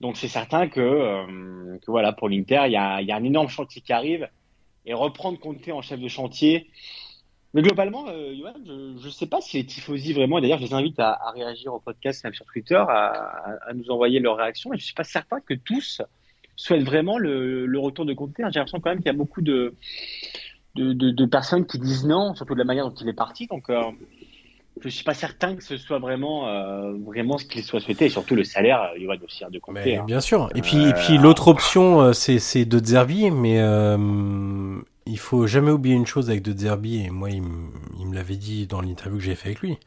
Donc 0.00 0.16
c'est 0.16 0.28
certain 0.28 0.68
que, 0.68 0.80
euh, 0.80 1.78
que, 1.78 1.90
voilà 1.90 2.12
pour 2.12 2.28
l'Inter, 2.28 2.62
il 2.66 2.72
y 2.72 2.76
a, 2.76 3.00
y 3.02 3.10
a, 3.10 3.16
un 3.16 3.24
énorme 3.24 3.48
chantier 3.48 3.82
qui 3.82 3.92
arrive 3.92 4.28
et 4.86 4.94
reprendre 4.94 5.38
Conte 5.38 5.68
en 5.68 5.82
chef 5.82 6.00
de 6.00 6.08
chantier. 6.08 6.68
Mais 7.54 7.62
globalement, 7.62 8.04
euh, 8.08 8.34
Johan, 8.36 8.52
je 8.66 9.06
ne 9.06 9.10
sais 9.10 9.26
pas 9.26 9.40
si 9.40 9.58
les 9.58 9.64
tifosi 9.64 10.12
vraiment, 10.12 10.40
d'ailleurs 10.40 10.58
je 10.58 10.64
les 10.64 10.74
invite 10.74 10.98
à, 10.98 11.12
à, 11.12 11.30
réagir 11.30 11.72
au 11.72 11.78
podcast 11.78 12.24
même 12.24 12.34
sur 12.34 12.44
Twitter, 12.46 12.74
à, 12.74 13.56
à, 13.68 13.72
nous 13.74 13.90
envoyer 13.90 14.18
leurs 14.18 14.36
réactions, 14.36 14.72
et 14.72 14.76
je 14.76 14.82
ne 14.82 14.86
suis 14.86 14.94
pas 14.94 15.04
certain 15.04 15.38
que 15.40 15.54
tous 15.54 16.02
souhaite 16.56 16.82
vraiment 16.82 17.16
le, 17.16 17.66
le 17.66 17.78
retour 17.78 18.04
de 18.06 18.12
Conte. 18.12 18.32
J'ai 18.36 18.42
l'impression 18.42 18.80
quand 18.80 18.90
même 18.90 18.98
qu'il 18.98 19.06
y 19.06 19.10
a 19.10 19.12
beaucoup 19.12 19.40
de, 19.40 19.74
de, 20.74 20.92
de, 20.92 21.10
de, 21.10 21.26
personnes 21.26 21.64
qui 21.64 21.78
disent 21.78 22.04
non, 22.04 22.34
surtout 22.34 22.54
de 22.54 22.58
la 22.58 22.64
manière 22.64 22.88
dont 22.88 22.94
il 22.94 23.08
est 23.08 23.12
parti. 23.12 23.46
Donc, 23.46 23.70
euh, 23.70 23.82
je 24.80 24.88
suis 24.88 25.04
pas 25.04 25.14
certain 25.14 25.54
que 25.54 25.62
ce 25.62 25.76
soit 25.76 26.00
vraiment, 26.00 26.48
euh, 26.48 26.94
vraiment 27.06 27.38
ce 27.38 27.44
qu'il 27.44 27.62
soit 27.62 27.78
souhaité, 27.78 28.06
et 28.06 28.08
surtout 28.08 28.34
le 28.34 28.42
salaire, 28.42 28.90
il 28.98 29.06
va 29.06 29.14
aussi 29.24 29.44
de 29.48 29.58
Conte. 29.60 29.76
Mais, 29.76 29.96
hein. 29.96 30.04
Bien 30.04 30.20
sûr. 30.20 30.50
Et 30.56 30.60
puis, 30.60 30.88
et 30.88 30.92
puis 30.92 31.18
l'autre 31.18 31.46
option, 31.46 32.12
c'est, 32.12 32.40
c'est 32.40 32.64
de 32.64 32.84
Zerbi, 32.84 33.30
mais 33.30 33.60
il 35.06 35.18
faut 35.18 35.46
jamais 35.46 35.70
oublier 35.70 35.94
une 35.94 36.06
chose 36.06 36.30
avec 36.30 36.42
De 36.42 36.56
Zerbi, 36.56 37.04
et 37.04 37.10
moi, 37.10 37.30
il, 37.30 37.42
me 37.42 38.14
l'avait 38.14 38.36
dit 38.36 38.66
dans 38.66 38.80
l'interview 38.80 39.18
que 39.18 39.24
j'ai 39.24 39.34
fait 39.34 39.48
avec 39.48 39.60
lui. 39.60 39.78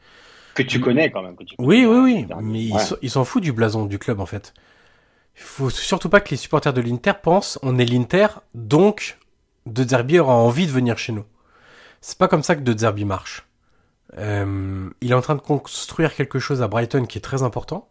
Que 0.54 0.62
tu 0.62 0.80
connais 0.80 1.10
quand 1.10 1.22
même. 1.22 1.36
Que 1.36 1.44
tu 1.44 1.54
oui, 1.58 1.86
oui, 1.86 1.98
oui. 1.98 2.26
Mais 2.42 2.68
il 3.02 3.10
s'en 3.10 3.24
fout 3.24 3.42
du 3.42 3.52
blason 3.52 3.86
du 3.86 3.98
club, 3.98 4.20
en 4.20 4.26
fait. 4.26 4.54
Il 5.36 5.42
faut 5.42 5.70
surtout 5.70 6.08
pas 6.08 6.20
que 6.20 6.30
les 6.30 6.36
supporters 6.36 6.72
de 6.72 6.80
l'Inter 6.80 7.12
pensent 7.22 7.58
on 7.62 7.78
est 7.78 7.84
l'Inter, 7.84 8.26
donc 8.54 9.18
De 9.66 9.84
Zerbi 9.84 10.18
aura 10.18 10.34
envie 10.34 10.66
de 10.66 10.72
venir 10.72 10.98
chez 10.98 11.12
nous. 11.12 11.24
C'est 12.00 12.18
pas 12.18 12.26
comme 12.26 12.42
ça 12.42 12.56
que 12.56 12.62
De 12.62 12.76
Zerbi 12.76 13.04
marche. 13.04 13.46
Euh, 14.16 14.88
il 15.00 15.10
est 15.10 15.14
en 15.14 15.20
train 15.20 15.36
de 15.36 15.40
construire 15.40 16.14
quelque 16.14 16.38
chose 16.38 16.62
à 16.62 16.68
Brighton 16.68 17.04
qui 17.06 17.18
est 17.18 17.22
très 17.22 17.42
important. 17.42 17.88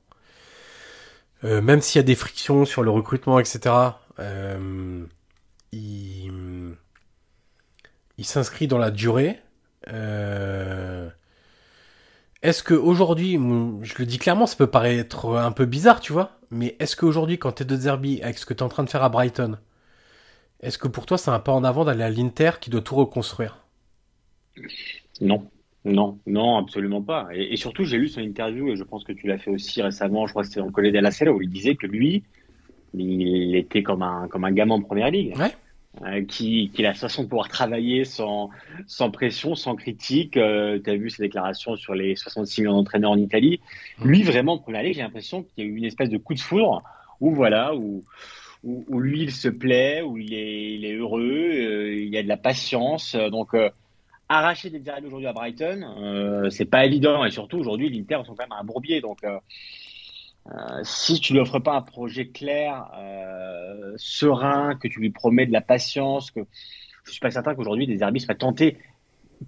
Euh, 1.44 1.62
même 1.62 1.82
s'il 1.82 2.00
y 2.00 2.04
a 2.04 2.04
des 2.04 2.16
frictions 2.16 2.66
sur 2.66 2.84
le 2.84 2.90
recrutement, 2.90 3.40
etc. 3.40 3.74
Euh, 4.20 5.06
il, 5.72 6.76
il 8.17 8.25
s'inscrit 8.25 8.67
dans 8.67 8.77
la 8.77 8.91
durée. 8.91 9.39
Euh, 9.89 11.10
est-ce 12.41 12.63
que 12.63 12.73
aujourd'hui, 12.73 13.34
je 13.34 13.95
le 13.97 14.06
dis 14.06 14.17
clairement, 14.17 14.45
ça 14.45 14.56
peut 14.56 14.67
paraître 14.67 15.38
un 15.38 15.51
peu 15.51 15.65
bizarre, 15.65 15.99
tu 15.99 16.13
vois, 16.13 16.39
mais 16.51 16.75
est-ce 16.80 16.95
qu'aujourd'hui, 16.95 17.38
quand 17.38 17.53
t'es 17.53 17.65
de 17.65 17.75
Zerbi, 17.75 18.21
avec 18.21 18.38
ce 18.38 18.45
que 18.45 18.53
t'es 18.53 18.63
en 18.63 18.69
train 18.69 18.84
de 18.84 18.89
faire 18.89 19.03
à 19.03 19.10
Brighton, 19.10 19.58
est-ce 20.62 20.77
que 20.77 20.88
pour 20.88 21.06
toi, 21.06 21.17
c'est 21.17 21.32
un 21.32 21.39
pas 21.39 21.51
en 21.51 21.63
avant 21.63 21.86
d'aller 21.86 22.03
à 22.03 22.10
l'Inter 22.10 22.51
qui 22.60 22.69
doit 22.69 22.82
tout 22.82 22.95
reconstruire? 22.95 23.65
Non, 25.21 25.47
non, 25.86 26.19
non, 26.25 26.58
absolument 26.58 27.01
pas. 27.01 27.27
Et, 27.34 27.56
surtout, 27.58 27.84
j'ai 27.84 27.97
lu 27.97 28.08
son 28.08 28.21
interview, 28.21 28.69
et 28.69 28.75
je 28.75 28.84
pense 28.84 29.03
que 29.03 29.13
tu 29.13 29.27
l'as 29.27 29.38
fait 29.38 29.51
aussi 29.51 29.82
récemment, 29.82 30.25
je 30.25 30.34
crois 30.34 30.43
que 30.43 30.49
c'était 30.49 30.60
dans 30.60 30.67
le 30.67 30.71
collège 30.71 30.93
de 30.93 30.99
la 30.99 31.12
Sella, 31.12 31.32
où 31.32 31.41
il 31.41 31.49
disait 31.49 31.75
que 31.75 31.88
lui, 31.88 32.23
il 32.93 33.56
était 33.56 33.84
comme 33.84 34.01
un, 34.01 34.27
comme 34.27 34.45
un 34.45 34.51
gamin 34.51 34.75
en 34.75 34.82
première 34.82 35.12
ligue. 35.12 35.36
Ouais. 35.38 35.56
Euh, 36.04 36.24
qui, 36.24 36.70
qui 36.74 36.86
a 36.86 36.90
la 36.90 36.94
façon 36.94 37.24
de 37.24 37.28
pouvoir 37.28 37.48
travailler 37.48 38.06
sans, 38.06 38.52
sans 38.86 39.10
pression, 39.10 39.56
sans 39.56 39.76
critique. 39.76 40.38
Euh, 40.38 40.80
tu 40.84 40.92
as 40.92 40.96
vu 40.96 41.10
ses 41.10 41.24
déclarations 41.24 41.76
sur 41.76 41.96
les 41.96 42.16
66 42.16 42.62
millions 42.62 42.74
d'entraîneurs 42.74 43.12
en 43.12 43.18
Italie. 43.18 43.60
Mmh. 43.98 44.08
Lui, 44.08 44.24
vraiment, 44.24 44.54
en 44.54 44.58
première 44.60 44.84
j'ai 44.84 45.02
l'impression 45.02 45.42
qu'il 45.42 45.64
y 45.64 45.68
a 45.68 45.70
eu 45.70 45.76
une 45.76 45.86
espèce 45.86 46.10
de 46.10 46.18
coup 46.18 46.36
de 46.36 46.40
foudre 46.40 46.84
où, 47.20 47.34
voilà, 47.34 47.74
où, 47.74 48.04
où, 48.64 49.00
lui, 49.00 49.24
il 49.24 49.32
se 49.32 49.48
plaît, 49.48 50.04
où 50.04 50.18
il 50.18 50.36
est, 50.36 50.76
il 50.76 50.86
est 50.86 50.94
heureux, 50.94 51.24
euh, 51.24 51.96
il 51.96 52.10
y 52.10 52.18
a 52.18 52.24
de 52.24 52.28
la 52.28 52.38
patience. 52.38 53.16
donc, 53.16 53.56
arracher 54.30 54.70
des 54.70 54.80
direct 54.80 55.04
aujourd'hui 55.06 55.28
à 55.28 55.34
Brighton, 55.34 56.48
c'est 56.52 56.70
pas 56.70 56.86
évident. 56.86 57.26
Et 57.26 57.32
surtout, 57.32 57.58
aujourd'hui, 57.58 57.90
l'Inter 57.90 58.20
sont 58.24 58.36
quand 58.36 58.44
même 58.44 58.60
un 58.60 58.64
bourbier. 58.64 59.02
Donc, 59.02 59.24
euh, 60.52 60.80
si 60.84 61.20
tu 61.20 61.34
lui 61.34 61.40
offres 61.40 61.60
pas 61.60 61.76
un 61.76 61.82
projet 61.82 62.28
clair, 62.28 62.90
euh, 62.98 63.94
serein, 63.98 64.76
que 64.76 64.88
tu 64.88 65.00
lui 65.00 65.10
promets 65.10 65.46
de 65.46 65.54
la 65.54 65.62
patience, 65.62 66.32
que 66.32 66.42
je 67.04 67.12
suis 67.12 67.20
pas 67.20 67.32
certain 67.32 67.56
qu'aujourd'hui 67.56 67.88
des 67.88 68.04
arbitres 68.04 68.26
soient 68.26 68.36
tentés 68.36 68.78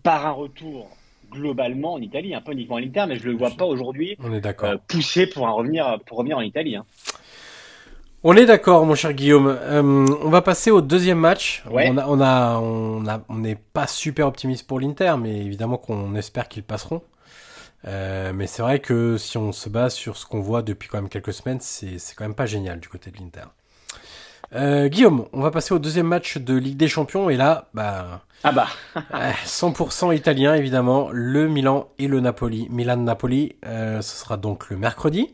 par 0.04 0.26
un 0.26 0.32
retour 0.32 0.90
globalement 1.32 1.94
en 1.94 2.02
Italie, 2.02 2.34
un 2.34 2.42
peu 2.42 2.52
uniquement 2.52 2.76
en 2.76 2.84
Inter, 2.84 3.06
mais 3.08 3.18
je 3.18 3.26
le 3.26 3.36
vois 3.36 3.52
pas 3.52 3.66
aujourd'hui 3.66 4.18
euh, 4.24 4.78
pousser 4.88 5.28
pour 5.28 5.48
un 5.48 5.52
revenir 5.52 6.00
pour 6.06 6.18
revenir 6.18 6.38
en 6.38 6.42
Italie. 6.42 6.76
Hein. 6.76 6.86
On 8.22 8.36
est 8.36 8.46
d'accord, 8.46 8.86
mon 8.86 8.96
cher 8.96 9.14
Guillaume. 9.14 9.48
Euh, 9.48 9.82
on 9.82 10.30
va 10.30 10.42
passer 10.42 10.72
au 10.72 10.82
deuxième 10.82 11.20
match. 11.20 11.64
On 11.72 11.98
a, 11.98 12.06
on 12.08 12.20
a, 12.20 12.60
on 12.60 13.08
a, 13.08 13.22
on 13.30 13.36
n'est 13.36 13.56
pas 13.56 13.88
super 13.88 14.28
optimiste 14.28 14.68
pour 14.68 14.82
l'Inter, 14.82 15.16
mais 15.18 15.38
évidemment 15.38 15.78
qu'on 15.78 16.14
espère 16.16 16.50
qu'ils 16.50 16.64
passeront. 16.64 17.02
Euh, 17.88 18.34
mais 18.34 18.48
c'est 18.48 18.62
vrai 18.62 18.80
que 18.80 19.18
si 19.18 19.38
on 19.38 19.52
se 19.52 19.70
base 19.70 19.94
sur 19.94 20.18
ce 20.18 20.26
qu'on 20.26 20.42
voit 20.42 20.62
depuis 20.62 20.90
quand 20.90 20.98
même 20.98 21.10
quelques 21.10 21.34
semaines, 21.34 21.60
c'est 21.62 21.98
quand 22.16 22.26
même 22.26 22.36
pas 22.36 22.46
génial 22.46 22.80
du 22.80 22.90
côté 22.90 23.12
de 23.12 23.18
l'Inter. 23.18 23.46
Euh, 24.56 24.88
Guillaume, 24.88 25.28
on 25.32 25.42
va 25.42 25.52
passer 25.52 25.74
au 25.74 25.80
deuxième 25.80 26.08
match 26.08 26.38
de 26.38 26.56
Ligue 26.56 26.78
des 26.78 26.88
Champions 26.88 27.30
et 27.30 27.38
là, 27.38 27.70
bah, 27.74 28.24
ah 28.44 28.52
bah, 28.52 28.68
100% 29.46 30.16
italien 30.16 30.56
évidemment, 30.56 31.10
le 31.12 31.48
Milan 31.48 31.90
et 32.00 32.08
le 32.08 32.20
Napoli. 32.20 32.68
Milan-Napoli, 32.72 33.58
euh, 33.66 34.02
ce 34.02 34.16
sera 34.18 34.38
donc 34.38 34.70
le 34.70 34.78
mercredi. 34.78 35.32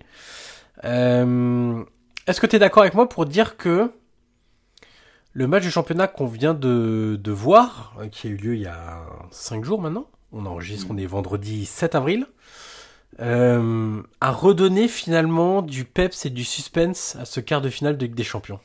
Euh, 0.84 1.84
Est-ce 2.28 2.42
que 2.42 2.48
tu 2.48 2.58
es 2.58 2.60
d'accord 2.60 2.84
avec 2.84 2.94
moi 2.94 3.08
pour 3.08 3.26
dire 3.26 3.58
que 3.58 3.92
le 5.34 5.48
match 5.48 5.64
du 5.64 5.72
championnat 5.72 6.08
qu'on 6.08 6.28
vient 6.28 6.54
de, 6.54 7.20
de 7.22 7.32
voir, 7.32 7.94
euh, 8.00 8.08
qui 8.10 8.28
a 8.28 8.30
eu 8.32 8.36
lieu 8.36 8.56
il 8.56 8.62
y 8.62 8.68
a 8.68 9.02
5 9.32 9.64
jours 9.64 9.82
maintenant, 9.82 10.08
on 10.32 10.46
enregistre, 10.46 10.88
on 10.90 10.98
est 10.98 11.06
vendredi 11.06 11.66
7 11.66 11.96
avril, 11.96 12.28
euh, 13.20 14.02
a 14.20 14.32
redonné 14.32 14.88
finalement 14.88 15.62
du 15.62 15.86
peps 15.86 16.26
et 16.26 16.30
du 16.30 16.44
suspense 16.44 17.16
à 17.16 17.26
ce 17.26 17.40
quart 17.40 17.62
de 17.62 17.70
finale 17.70 17.98
de 17.98 18.06
Ligue 18.06 18.16
des 18.16 18.24
Champions. 18.24 18.60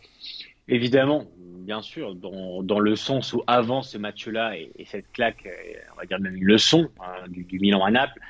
Évidemment, 0.68 1.24
bien 1.38 1.82
sûr, 1.82 2.16
dans, 2.16 2.80
le 2.80 2.96
sens 2.96 3.32
où 3.32 3.42
avant 3.46 3.82
ce 3.82 3.96
match-là 3.96 4.56
et, 4.56 4.72
cette 4.86 5.10
claque, 5.12 5.46
euh, 5.46 5.78
on 5.92 5.96
va 5.96 6.06
dire 6.06 6.18
même 6.18 6.34
une 6.34 6.44
leçon 6.44 6.88
hein, 7.00 7.28
du, 7.28 7.58
Milan 7.60 7.84
à 7.84 7.90
Naples, 7.92 8.20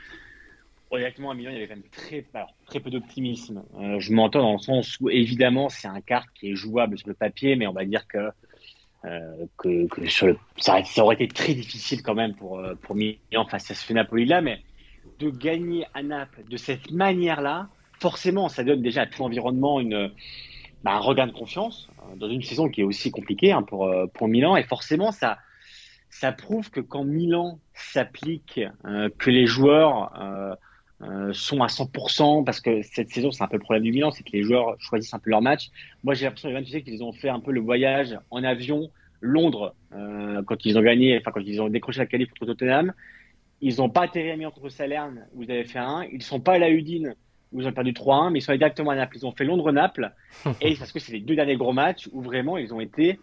honnêtement 0.90 1.30
à 1.30 1.34
Milan 1.34 1.50
il 1.50 1.54
y 1.54 1.56
avait 1.56 1.68
quand 1.68 1.76
même 1.76 1.84
très, 1.90 2.26
très 2.66 2.80
peu 2.80 2.90
d'optimisme. 2.90 3.62
Euh, 3.78 3.98
je 3.98 4.12
m'entends 4.12 4.42
dans 4.42 4.52
le 4.52 4.58
sens 4.58 4.98
où 5.00 5.08
évidemment 5.08 5.70
c'est 5.70 5.88
un 5.88 6.02
quart 6.02 6.30
qui 6.34 6.50
est 6.50 6.54
jouable 6.54 6.98
sur 6.98 7.08
le 7.08 7.14
papier, 7.14 7.56
mais 7.56 7.66
on 7.66 7.72
va 7.72 7.86
dire 7.86 8.06
que 8.06 8.30
euh, 9.04 9.46
que, 9.56 9.86
que 9.88 10.06
sur 10.08 10.26
le, 10.26 10.38
ça, 10.56 10.82
ça, 10.84 11.04
aurait 11.04 11.14
été 11.14 11.28
très 11.28 11.54
difficile 11.54 12.02
quand 12.02 12.14
même 12.14 12.34
pour, 12.34 12.58
euh, 12.58 12.74
pour 12.74 12.94
Milan 12.94 13.46
face 13.48 13.70
à 13.70 13.74
ce 13.74 13.92
Napoli-là, 13.92 14.40
mais 14.40 14.62
de 15.18 15.30
gagner 15.30 15.86
à 15.94 16.02
Naples 16.02 16.44
de 16.48 16.56
cette 16.56 16.90
manière-là, 16.90 17.68
forcément, 17.98 18.48
ça 18.48 18.64
donne 18.64 18.82
déjà 18.82 19.02
à 19.02 19.06
tout 19.06 19.22
l'environnement 19.22 19.80
une, 19.80 20.10
bah, 20.84 20.92
un 20.92 20.98
regain 20.98 21.26
de 21.26 21.32
confiance 21.32 21.88
euh, 22.02 22.16
dans 22.16 22.28
une 22.28 22.42
saison 22.42 22.68
qui 22.68 22.82
est 22.82 22.84
aussi 22.84 23.10
compliquée 23.10 23.52
hein, 23.52 23.62
pour, 23.62 23.90
pour 24.14 24.28
Milan, 24.28 24.56
et 24.56 24.64
forcément, 24.64 25.12
ça, 25.12 25.38
ça 26.10 26.32
prouve 26.32 26.70
que 26.70 26.80
quand 26.80 27.04
Milan 27.04 27.58
s'applique, 27.72 28.60
euh, 28.84 29.08
que 29.18 29.30
les 29.30 29.46
joueurs 29.46 30.12
euh, 30.20 30.54
sont 31.32 31.62
à 31.62 31.66
100% 31.66 32.44
parce 32.44 32.60
que 32.60 32.82
cette 32.82 33.10
saison 33.10 33.30
c'est 33.30 33.42
un 33.42 33.48
peu 33.48 33.56
le 33.56 33.62
problème 33.62 33.84
du 33.84 33.92
Milan, 33.92 34.10
c'est 34.10 34.22
que 34.22 34.32
les 34.32 34.42
joueurs 34.42 34.76
choisissent 34.78 35.14
un 35.14 35.18
peu 35.18 35.30
leur 35.30 35.42
match. 35.42 35.70
Moi 36.04 36.14
j'ai 36.14 36.26
l'impression 36.26 36.50
tu 36.62 36.70
sais 36.70 36.82
qu'ils 36.82 37.02
ont 37.02 37.12
fait 37.12 37.30
un 37.30 37.40
peu 37.40 37.52
le 37.52 37.60
voyage 37.60 38.18
en 38.30 38.44
avion 38.44 38.90
Londres 39.20 39.74
euh, 39.92 40.42
quand 40.42 40.64
ils 40.64 40.78
ont 40.78 40.82
gagné, 40.82 41.18
enfin 41.18 41.30
quand 41.32 41.40
ils 41.40 41.60
ont 41.60 41.68
décroché 41.68 41.98
la 41.98 42.06
qualif 42.06 42.30
contre 42.30 42.46
Tottenham. 42.46 42.92
Ils 43.60 43.76
n'ont 43.76 43.90
pas 43.90 44.02
atterri 44.02 44.30
à 44.30 44.36
Milan 44.36 44.50
contre 44.50 44.70
Salerne 44.70 45.26
où 45.34 45.42
ils 45.42 45.50
avaient 45.50 45.64
fait 45.64 45.78
un. 45.78 46.04
Ils 46.10 46.22
sont 46.22 46.40
pas 46.40 46.54
à 46.54 46.58
la 46.58 46.70
Udine 46.70 47.14
où 47.52 47.60
ils 47.60 47.66
ont 47.66 47.72
perdu 47.72 47.92
3-1, 47.92 48.30
mais 48.30 48.38
ils 48.38 48.42
sont 48.42 48.50
allés 48.50 48.58
directement 48.58 48.90
à 48.90 48.96
Naples. 48.96 49.18
Ils 49.18 49.26
ont 49.26 49.32
fait 49.32 49.44
Londres-Naples 49.44 50.12
et 50.60 50.76
parce 50.76 50.92
que 50.92 50.98
c'est 50.98 51.12
les 51.12 51.20
deux 51.20 51.36
derniers 51.36 51.56
gros 51.56 51.72
matchs 51.72 52.08
où 52.12 52.22
vraiment 52.22 52.56
ils 52.56 52.72
ont 52.72 52.80
été. 52.80 53.18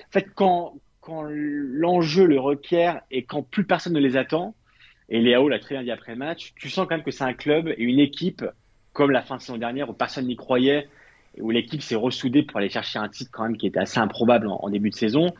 En 0.00 0.10
fait 0.10 0.28
quand 0.34 0.74
quand 1.00 1.22
l'enjeu 1.26 2.26
le 2.26 2.38
requiert 2.38 3.00
et 3.10 3.24
quand 3.24 3.42
plus 3.42 3.64
personne 3.64 3.94
ne 3.94 4.00
les 4.00 4.18
attend, 4.18 4.54
et 5.08 5.20
Léo 5.20 5.48
l'a 5.48 5.58
très 5.58 5.74
bien 5.74 5.84
dit 5.84 5.90
après 5.90 6.14
match, 6.16 6.52
tu 6.56 6.68
sens 6.68 6.86
quand 6.86 6.96
même 6.96 7.04
que 7.04 7.10
c'est 7.10 7.24
un 7.24 7.32
club 7.32 7.68
et 7.68 7.82
une 7.82 7.98
équipe 7.98 8.44
comme 8.92 9.10
la 9.10 9.22
fin 9.22 9.36
de 9.36 9.40
saison 9.40 9.56
dernière 9.56 9.88
où 9.88 9.92
personne 9.92 10.26
n'y 10.26 10.36
croyait, 10.36 10.88
où 11.40 11.50
l'équipe 11.50 11.82
s'est 11.82 11.94
ressoudée 11.94 12.42
pour 12.42 12.58
aller 12.58 12.68
chercher 12.68 12.98
un 12.98 13.08
titre 13.08 13.30
quand 13.32 13.44
même 13.44 13.56
qui 13.56 13.66
était 13.66 13.78
assez 13.78 13.98
improbable 13.98 14.48
en, 14.48 14.68
début 14.68 14.90
de 14.90 14.94
saison. 14.94 15.32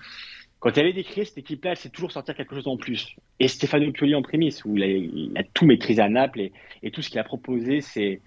Quand 0.60 0.76
elle 0.76 0.86
est 0.86 0.92
décrite, 0.92 1.26
cette 1.26 1.38
équipe-là, 1.38 1.72
elle 1.72 1.76
sait 1.76 1.88
toujours 1.88 2.10
sortir 2.10 2.34
quelque 2.34 2.54
chose 2.54 2.66
en 2.66 2.76
plus. 2.76 3.14
Et 3.38 3.46
Stéphano 3.46 3.90
Pioli 3.92 4.14
en 4.14 4.22
prémisse, 4.22 4.64
où 4.64 4.76
il 4.76 5.32
a, 5.36 5.42
tout 5.54 5.66
maîtrisé 5.66 6.02
à 6.02 6.08
Naples 6.08 6.50
et, 6.82 6.90
tout 6.90 7.02
ce 7.02 7.10
qu'il 7.10 7.18
a 7.18 7.24
proposé, 7.24 7.80
c'est 7.80 8.20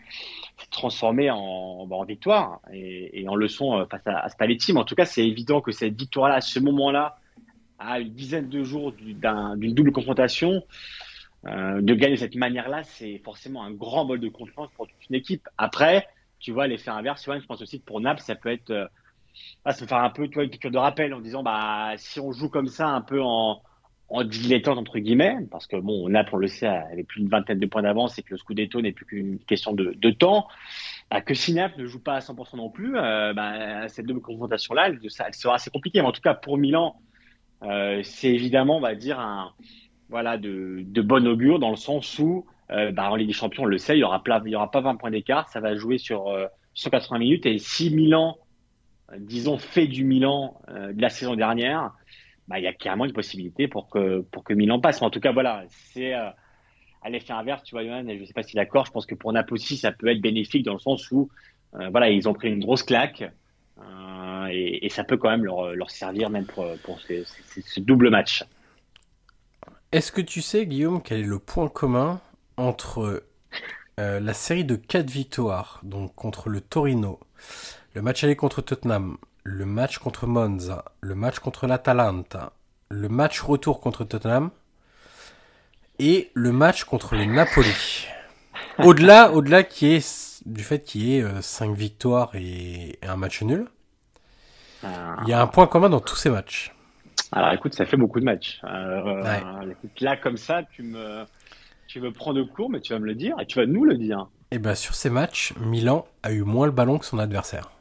transformé 0.70 1.30
en, 1.30 1.38
en 1.38 2.04
victoire 2.06 2.62
et, 2.72 3.26
en 3.28 3.36
leçon 3.36 3.80
euh, 3.80 3.86
face 3.86 4.06
à, 4.06 4.20
à 4.20 4.30
Spalletti. 4.30 4.74
Mais 4.74 4.80
en 4.80 4.86
tout 4.86 4.96
cas, 4.96 5.06
c'est 5.06 5.26
évident 5.26 5.60
que 5.60 5.72
cette 5.72 5.98
victoire-là, 5.98 6.36
à 6.36 6.42
ce 6.42 6.60
moment-là, 6.60 7.18
à 7.80 8.00
une 8.00 8.14
dizaine 8.14 8.48
de 8.48 8.64
jours 8.64 8.94
d'une 8.94 9.74
double 9.74 9.92
confrontation, 9.92 10.64
euh, 11.48 11.82
de 11.82 11.94
gagner 11.96 12.16
de 12.16 12.20
cette 12.20 12.36
manière-là, 12.36 12.84
c'est 12.84 13.18
forcément 13.20 13.64
un 13.64 13.72
grand 13.72 14.06
bol 14.06 14.20
de 14.20 14.30
confiance 14.30 14.70
pour 14.76 14.88
toute 14.88 15.10
une 15.10 15.16
équipe. 15.16 15.48
Après, 15.58 16.08
tu 16.40 16.52
vois, 16.52 16.68
l'effet 16.68 16.92
inverse, 16.92 17.24
je 17.26 17.46
pense 17.46 17.62
aussi 17.62 17.80
que 17.80 17.86
pour 17.86 18.00
Naples, 18.00 18.22
ça 18.22 18.36
peut 18.36 18.50
être, 18.50 18.70
euh, 18.70 18.88
ça 19.66 19.74
peut 19.74 19.88
faire 19.88 20.04
un 20.04 20.10
peu, 20.12 20.28
tu 20.28 20.36
vois, 20.36 20.44
une 20.44 20.52
piqûre 20.52 20.72
de 20.72 20.78
rappel 20.78 21.14
en 21.14 21.20
disant, 21.20 21.42
bah, 21.42 21.94
si 21.98 22.20
on 22.20 22.32
joue 22.32 22.50
comme 22.50 22.68
ça, 22.68 22.88
un 22.88 23.02
peu 23.02 23.22
en, 23.24 23.62
en 24.10 24.24
dilettante 24.24 24.78
entre 24.78 25.00
guillemets, 25.00 25.38
parce 25.50 25.66
que 25.66 25.78
bon, 25.78 26.10
Naples, 26.10 26.36
on 26.36 26.38
le 26.38 26.48
sait, 26.48 26.68
avait 26.68 27.04
plus 27.04 27.22
d'une 27.22 27.30
vingtaine 27.30 27.60
de 27.60 27.66
points 27.66 27.82
d'avance 27.82 28.20
et 28.20 28.24
que 28.24 28.32
le 28.32 28.38
Scudetto 28.38 28.82
n'est 28.82 28.92
plus 28.92 29.06
qu'une 29.06 29.40
question 29.40 29.74
de, 29.74 30.12
temps. 30.12 30.48
Bah, 31.10 31.22
que 31.22 31.34
si 31.34 31.54
Naples 31.56 31.80
ne 31.80 31.88
joue 31.88 32.02
pas 32.02 32.16
à 32.16 32.20
100% 32.20 32.58
non 32.58 32.70
plus, 32.70 32.98
euh, 32.98 33.34
bah, 33.34 33.88
cette 33.88 34.06
double 34.06 34.22
confrontation-là, 34.22 34.90
elle, 34.90 35.00
elle, 35.04 35.34
sera 35.34 35.56
assez 35.56 35.72
compliquée. 35.72 36.02
Mais 36.02 36.08
en 36.08 36.12
tout 36.12 36.22
cas, 36.22 36.36
pour 36.36 36.60
Milan, 36.60 36.98
c'est 38.04 38.30
évidemment, 38.30 38.78
on 38.78 38.82
va 38.82 38.96
dire, 38.96 39.20
un, 39.20 39.54
voilà, 40.12 40.38
de, 40.38 40.84
de 40.86 41.02
bon 41.02 41.26
augure 41.26 41.58
dans 41.58 41.72
le 41.72 41.78
sens 41.78 42.20
où, 42.20 42.46
euh, 42.70 42.92
bah, 42.92 43.10
en 43.10 43.16
Ligue 43.16 43.28
des 43.28 43.34
Champions, 43.34 43.64
on 43.64 43.66
le 43.66 43.78
sait, 43.78 43.98
il 43.98 44.02
y 44.02 44.04
aura, 44.04 44.22
aura 44.54 44.72
pas 44.72 44.82
20 44.82 44.96
points 44.98 45.10
d'écart, 45.10 45.50
ça 45.50 45.62
va 45.62 45.74
jouer 45.76 45.98
sur 45.98 46.26
180 46.76 47.16
euh, 47.16 47.20
minutes 47.20 47.46
et 47.46 47.58
si 47.58 47.90
Milan 47.96 48.38
disons, 49.18 49.58
fait 49.58 49.88
du 49.88 50.06
Milan 50.06 50.62
de 50.70 51.02
la 51.02 51.10
saison 51.10 51.36
dernière, 51.36 51.92
bah, 52.48 52.60
il 52.60 52.64
y 52.64 52.68
a 52.68 52.72
carrément 52.72 53.04
une 53.04 53.12
possibilité 53.12 53.68
pour 53.68 53.90
que, 53.90 54.22
pour 54.22 54.46
que 54.46 54.54
Milan 54.54 54.80
passe. 54.80 55.02
Mais 55.02 55.08
en 55.08 55.10
tout 55.10 55.20
cas, 55.20 55.34
voilà, 55.34 55.66
c'est 55.68 56.14
à 56.14 56.34
l'effet 57.10 57.34
inverse, 57.34 57.62
tu 57.64 57.76
vois, 57.76 57.84
Johan, 57.84 58.06
je 58.08 58.14
ne 58.14 58.26
sais 58.26 58.32
pas 58.32 58.44
si 58.44 58.56
d'accord, 58.56 58.86
je 58.86 58.92
pense 58.92 59.06
que 59.06 59.16
pour 59.16 59.34
Napoli, 59.34 59.60
ça 59.76 59.92
peut 59.92 60.08
être 60.08 60.22
bénéfique 60.22 60.64
dans 60.64 60.72
le 60.72 60.80
sens 60.80 61.12
où, 61.12 61.30
voilà, 61.74 62.10
ils 62.10 62.30
ont 62.30 62.34
pris 62.34 62.48
une 62.48 62.62
grosse 62.62 62.84
claque. 62.84 63.30
Et, 64.50 64.88
ça 64.88 65.04
peut 65.04 65.18
quand 65.18 65.30
même 65.30 65.44
leur, 65.44 65.76
leur 65.76 65.92
servir 65.92 66.30
même 66.30 66.46
pour, 66.46 66.66
pour 66.86 67.02
ce 67.02 67.80
double 67.82 68.12
match. 68.12 68.46
Est-ce 69.92 70.14
que 70.14 70.22
tu 70.22 70.42
sais, 70.42 70.66
Guillaume, 70.66 71.02
quel 71.02 71.20
est 71.20 71.24
le 71.24 71.38
point 71.38 71.68
commun 71.68 72.22
entre 72.56 73.24
euh, 74.00 74.20
la 74.22 74.34
série 74.34 74.64
de 74.64 74.78
4 74.78 75.10
victoires, 75.10 75.82
donc 75.84 76.16
contre 76.16 76.48
le 76.48 76.62
Torino, 76.62 77.20
le 77.94 78.02
match 78.02 78.24
aller 78.24 78.38
contre 78.38 78.62
Tottenham, 78.62 79.18
le 79.44 79.66
match 79.66 79.98
contre 79.98 80.28
Monza, 80.28 80.86
le 81.02 81.14
match 81.14 81.40
contre 81.40 81.68
l'Atalanta, 81.68 82.54
le 82.88 83.10
match 83.10 83.42
retour 83.42 83.82
contre 83.82 84.06
Tottenham 84.06 84.52
et 86.00 86.32
le 86.36 86.54
match 86.54 86.86
contre 86.86 87.16
le 87.16 87.26
Napoli? 87.26 88.08
Au-delà, 88.78 89.34
au-delà 89.34 89.64
qui 89.64 89.88
est 89.88 90.42
du 90.46 90.64
fait 90.64 90.80
qu'il 90.80 91.04
y 91.04 91.18
ait 91.18 91.42
5 91.42 91.70
euh, 91.70 91.74
victoires 91.74 92.32
et, 92.34 92.98
un 93.04 93.18
match 93.18 93.42
nul, 93.42 93.68
il 94.84 95.28
y 95.28 95.34
a 95.34 95.42
un 95.42 95.48
point 95.48 95.68
commun 95.68 95.90
dans 95.90 96.00
tous 96.00 96.16
ces 96.16 96.30
matchs. 96.30 96.74
Alors 97.32 97.54
écoute, 97.54 97.74
ça 97.74 97.86
fait 97.86 97.98
beaucoup 97.98 98.20
de 98.20 98.26
matchs. 98.26 98.60
Euh, 98.64 99.74
là, 100.02 100.18
comme 100.18 100.38
ça, 100.38 100.64
tu 100.64 100.84
me, 100.84 101.26
tu 101.88 102.02
me 102.02 102.12
prends 102.12 102.34
de 102.34 102.44
court, 102.44 102.70
mais 102.70 102.82
tu 102.82 102.94
vas 102.94 103.00
me 103.00 103.06
le 103.06 103.16
dire 103.16 103.36
et 103.40 103.46
tu 103.46 103.60
vas 103.60 103.66
nous 103.66 103.86
le 103.86 103.98
dire. 103.98 104.28
Et 104.52 104.56
eh 104.56 104.60
bien 104.60 104.76
sur 104.76 104.96
ces 104.96 105.10
matchs, 105.10 105.54
Milan 105.60 106.06
a 106.24 106.34
eu 106.34 106.44
moins 106.44 106.66
le 106.66 106.74
ballon 106.74 106.98
que 106.98 107.06
son 107.06 107.20
adversaire. 107.20 107.72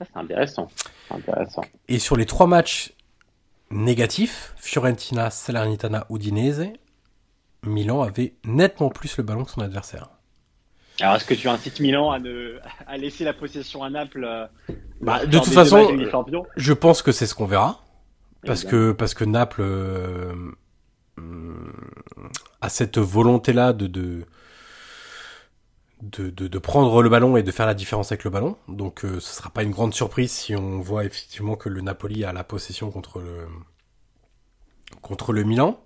C'est 0.00 0.16
intéressant. 0.16 0.68
intéressant. 1.10 1.62
Et 1.88 1.98
sur 1.98 2.16
les 2.16 2.26
trois 2.26 2.46
matchs 2.46 2.92
négatifs, 3.70 4.54
Fiorentina, 4.56 5.30
Salernitana, 5.30 6.06
Udinese, 6.10 6.72
Milan 7.64 8.02
avait 8.02 8.34
nettement 8.44 8.88
plus 8.88 9.16
le 9.18 9.24
ballon 9.24 9.44
que 9.44 9.50
son 9.50 9.60
adversaire. 9.60 10.08
Alors, 11.00 11.16
est-ce 11.16 11.24
que 11.24 11.34
tu 11.34 11.48
incites 11.48 11.80
Milan 11.80 12.10
à, 12.10 12.18
à 12.86 12.96
laisser 12.96 13.24
la 13.24 13.32
possession 13.32 13.84
à 13.84 13.90
Naples 13.90 14.24
euh, 14.24 14.46
bah, 15.00 15.24
De 15.26 15.38
toute 15.38 15.52
façon, 15.52 15.96
je 16.56 16.72
pense 16.72 17.02
que 17.02 17.12
c'est 17.12 17.26
ce 17.26 17.34
qu'on 17.34 17.46
verra. 17.46 17.84
Parce 18.46 18.64
que, 18.64 18.92
parce 18.92 19.14
que 19.14 19.24
Naples 19.24 19.62
euh, 19.62 20.32
a 22.60 22.68
cette 22.68 22.98
volonté-là 22.98 23.72
de, 23.72 23.88
de, 23.88 24.24
de, 26.02 26.58
prendre 26.58 27.02
le 27.02 27.08
ballon 27.08 27.36
et 27.36 27.42
de 27.42 27.50
faire 27.50 27.66
la 27.66 27.74
différence 27.74 28.12
avec 28.12 28.24
le 28.24 28.30
ballon. 28.30 28.56
Donc, 28.68 29.04
euh, 29.04 29.18
ce 29.20 29.34
sera 29.34 29.50
pas 29.50 29.64
une 29.64 29.72
grande 29.72 29.92
surprise 29.92 30.30
si 30.30 30.54
on 30.54 30.80
voit 30.80 31.04
effectivement 31.04 31.56
que 31.56 31.68
le 31.68 31.80
Napoli 31.80 32.24
a 32.24 32.32
la 32.32 32.44
possession 32.44 32.90
contre 32.90 33.18
le, 33.20 33.46
contre 35.02 35.32
le 35.32 35.42
Milan. 35.42 35.80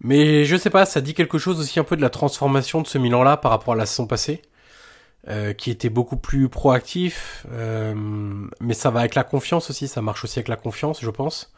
Mais 0.00 0.44
je 0.44 0.56
sais 0.56 0.70
pas, 0.70 0.84
ça 0.84 1.00
dit 1.00 1.14
quelque 1.14 1.38
chose 1.38 1.58
aussi 1.60 1.80
un 1.80 1.84
peu 1.84 1.96
de 1.96 2.02
la 2.02 2.10
transformation 2.10 2.82
de 2.82 2.86
ce 2.86 2.98
Milan-là 2.98 3.36
par 3.36 3.50
rapport 3.50 3.74
à 3.74 3.76
la 3.76 3.86
saison 3.86 4.06
passée, 4.06 4.42
euh, 5.28 5.52
qui 5.52 5.70
était 5.70 5.88
beaucoup 5.88 6.16
plus 6.16 6.48
proactif. 6.48 7.46
Euh, 7.52 7.94
mais 8.60 8.74
ça 8.74 8.90
va 8.90 9.00
avec 9.00 9.14
la 9.14 9.24
confiance 9.24 9.70
aussi, 9.70 9.88
ça 9.88 10.02
marche 10.02 10.24
aussi 10.24 10.38
avec 10.38 10.48
la 10.48 10.56
confiance, 10.56 11.00
je 11.00 11.10
pense. 11.10 11.52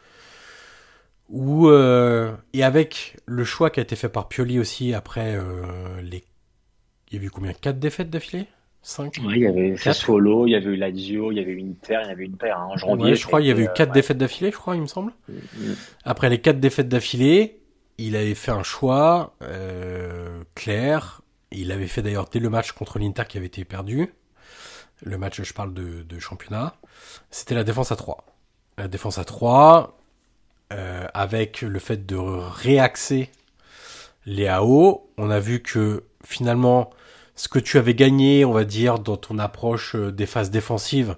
Ou 1.29 1.67
euh, 1.67 2.31
et 2.53 2.63
avec 2.63 3.17
le 3.25 3.43
choix 3.43 3.69
qui 3.69 3.79
a 3.79 3.83
été 3.83 3.95
fait 3.95 4.09
par 4.09 4.27
Pioli 4.29 4.57
aussi 4.57 4.93
après 4.95 5.37
les, 6.01 6.23
il 7.11 7.19
y 7.19 7.21
a 7.21 7.25
eu 7.25 7.29
combien? 7.29 7.53
Quatre 7.53 7.79
défaites 7.79 8.09
d'affilée? 8.09 8.47
5 8.81 9.15
Oui, 9.25 9.33
il 9.35 9.41
y 9.41 9.47
avait 9.47 9.75
Sassuolo, 9.75 10.47
il 10.47 10.51
y 10.51 10.55
avait 10.55 10.71
eu 10.71 10.75
Lazio, 10.75 11.31
il 11.31 11.37
y 11.37 11.41
avait 11.41 11.51
eu 11.51 11.61
Inter, 11.61 11.99
il 12.05 12.07
y 12.07 12.11
avait 12.11 12.25
une 12.25 12.37
paire 12.37 12.57
hein, 12.57 12.69
en 12.71 12.77
janvier. 12.77 13.15
je 13.15 13.27
crois 13.27 13.41
il 13.41 13.47
y 13.47 13.51
avait 13.51 13.63
eu 13.63 13.69
quatre 13.75 13.91
défaites 13.91 14.17
d'affilée, 14.17 14.51
je 14.51 14.57
crois, 14.57 14.75
il 14.75 14.81
me 14.81 14.87
semble. 14.87 15.11
Mm, 15.27 15.33
mm. 15.33 15.75
Après 16.05 16.29
les 16.29 16.39
quatre 16.39 16.59
défaites 16.59 16.87
d'affilée, 16.87 17.58
il 17.99 18.15
avait 18.15 18.35
fait 18.35 18.51
un 18.51 18.63
choix 18.63 19.35
euh, 19.41 20.43
clair. 20.55 21.21
Il 21.51 21.71
avait 21.71 21.87
fait 21.87 22.01
d'ailleurs 22.01 22.29
dès 22.29 22.39
le 22.39 22.49
match 22.49 22.71
contre 22.71 22.97
l'Inter 22.97 23.23
qui 23.27 23.37
avait 23.37 23.47
été 23.47 23.65
perdu. 23.65 24.13
Le 25.03 25.17
match, 25.17 25.41
je 25.41 25.53
parle 25.53 25.73
de, 25.73 26.19
championnat. 26.19 26.75
C'était 27.29 27.55
la 27.55 27.63
défense 27.63 27.91
à 27.91 27.95
3. 27.95 28.25
La 28.77 28.87
défense 28.87 29.17
à 29.17 29.25
3, 29.25 29.97
euh, 30.71 31.07
avec 31.13 31.61
le 31.61 31.79
fait 31.79 32.05
de 32.05 32.15
réaxer 32.15 33.29
les 34.25 34.47
AO, 34.47 35.09
on 35.17 35.29
a 35.29 35.39
vu 35.39 35.61
que 35.61 36.03
finalement, 36.23 36.91
ce 37.35 37.47
que 37.47 37.59
tu 37.59 37.77
avais 37.77 37.95
gagné, 37.95 38.45
on 38.45 38.53
va 38.53 38.63
dire, 38.63 38.99
dans 38.99 39.17
ton 39.17 39.39
approche 39.39 39.95
euh, 39.95 40.11
des 40.11 40.25
phases 40.25 40.51
défensives, 40.51 41.15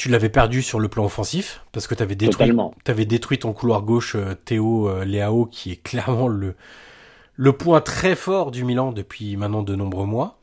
tu 0.00 0.08
l'avais 0.08 0.30
perdu 0.30 0.62
sur 0.62 0.80
le 0.80 0.88
plan 0.88 1.04
offensif 1.04 1.62
parce 1.72 1.86
que 1.86 1.94
tu 1.94 2.02
avais 2.02 2.14
détruit, 2.14 2.50
avais 2.86 3.04
détruit 3.04 3.38
ton 3.38 3.52
couloir 3.52 3.82
gauche 3.82 4.14
euh, 4.16 4.34
Théo 4.34 4.88
euh, 4.88 5.04
Léao 5.04 5.44
qui 5.44 5.72
est 5.72 5.82
clairement 5.82 6.26
le, 6.26 6.54
le 7.34 7.52
point 7.52 7.82
très 7.82 8.16
fort 8.16 8.50
du 8.50 8.64
Milan 8.64 8.92
depuis 8.92 9.36
maintenant 9.36 9.62
de 9.62 9.74
nombreux 9.74 10.06
mois. 10.06 10.38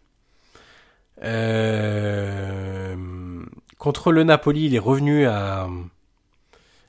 Euh, 1.24 2.96
contre 3.80 4.12
le 4.12 4.24
Napoli, 4.24 4.68
il 4.68 4.76
est 4.76 4.80
revenu 4.80 5.26
à, 5.26 5.68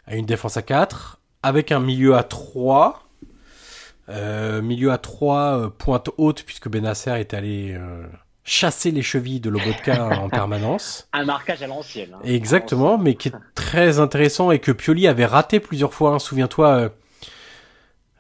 à 0.07 0.17
une 0.17 0.27
défense 0.27 0.59
à 0.59 0.63
4 0.63 1.21
avec 1.43 1.73
un 1.73 1.81
milieu 1.81 2.17
à 2.17 2.23
3. 2.23 3.03
milieu 4.63 4.93
à 4.93 4.99
3 4.99 5.71
pointe 5.79 6.11
haute 6.19 6.43
puisque 6.43 6.69
Benacer 6.69 7.19
est 7.19 7.33
allé 7.33 7.81
chasser 8.49 8.91
les 8.91 9.03
chevilles 9.03 9.41
de 9.41 9.51
Lobotka 9.51 10.09
en 10.23 10.29
permanence. 10.29 11.07
Un 11.13 11.25
marquage 11.25 11.63
à 11.63 11.67
l'ancienne. 11.67 12.11
Hein. 12.15 12.21
Exactement, 12.25 12.99
mais 12.99 13.15
qui 13.15 13.29
est 13.29 13.35
très 13.55 14.01
intéressant 14.01 14.51
et 14.51 14.59
que 14.59 14.73
Pioli 14.73 15.07
avait 15.07 15.27
raté 15.27 15.61
plusieurs 15.61 15.93
fois. 15.93 16.15
Hein. 16.15 16.19
Souviens-toi, 16.19 16.69
euh, 16.69 16.89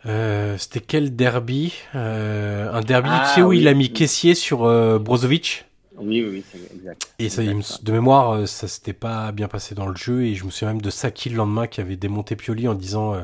euh, 0.06 0.58
c'était 0.58 0.80
quel 0.80 1.16
derby 1.16 1.74
euh, 1.94 2.72
Un 2.72 2.82
derby, 2.82 3.08
tu 3.08 3.34
sais, 3.34 3.40
ah 3.40 3.46
où 3.46 3.52
il 3.52 3.66
a 3.66 3.74
mis 3.74 3.92
caissier 3.92 4.34
sur 4.34 4.58
Brozovic? 5.00 5.64
Oui, 6.00 6.22
oui, 6.22 6.28
oui, 6.30 6.44
c'est 6.50 6.76
exact. 6.76 7.14
Et 7.18 7.28
ça, 7.28 7.42
de 7.42 7.92
mémoire, 7.92 8.46
ça 8.46 8.68
s'était 8.68 8.92
pas 8.92 9.32
bien 9.32 9.48
passé 9.48 9.74
dans 9.74 9.86
le 9.86 9.96
jeu 9.96 10.24
et 10.24 10.34
je 10.34 10.44
me 10.44 10.50
souviens 10.50 10.68
même 10.68 10.82
de 10.82 10.90
Saki 10.90 11.30
le 11.30 11.36
lendemain 11.36 11.66
qui 11.66 11.80
avait 11.80 11.96
démonté 11.96 12.36
Pioli 12.36 12.68
en 12.68 12.74
disant 12.74 13.14
euh, 13.14 13.22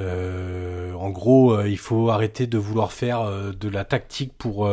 en 0.00 1.10
gros, 1.10 1.54
euh, 1.54 1.68
il 1.68 1.78
faut 1.78 2.10
arrêter 2.10 2.46
de 2.46 2.58
vouloir 2.58 2.92
faire 2.92 3.22
euh, 3.22 3.52
de 3.52 3.68
la 3.68 3.84
tactique 3.84 4.32
pour 4.38 4.68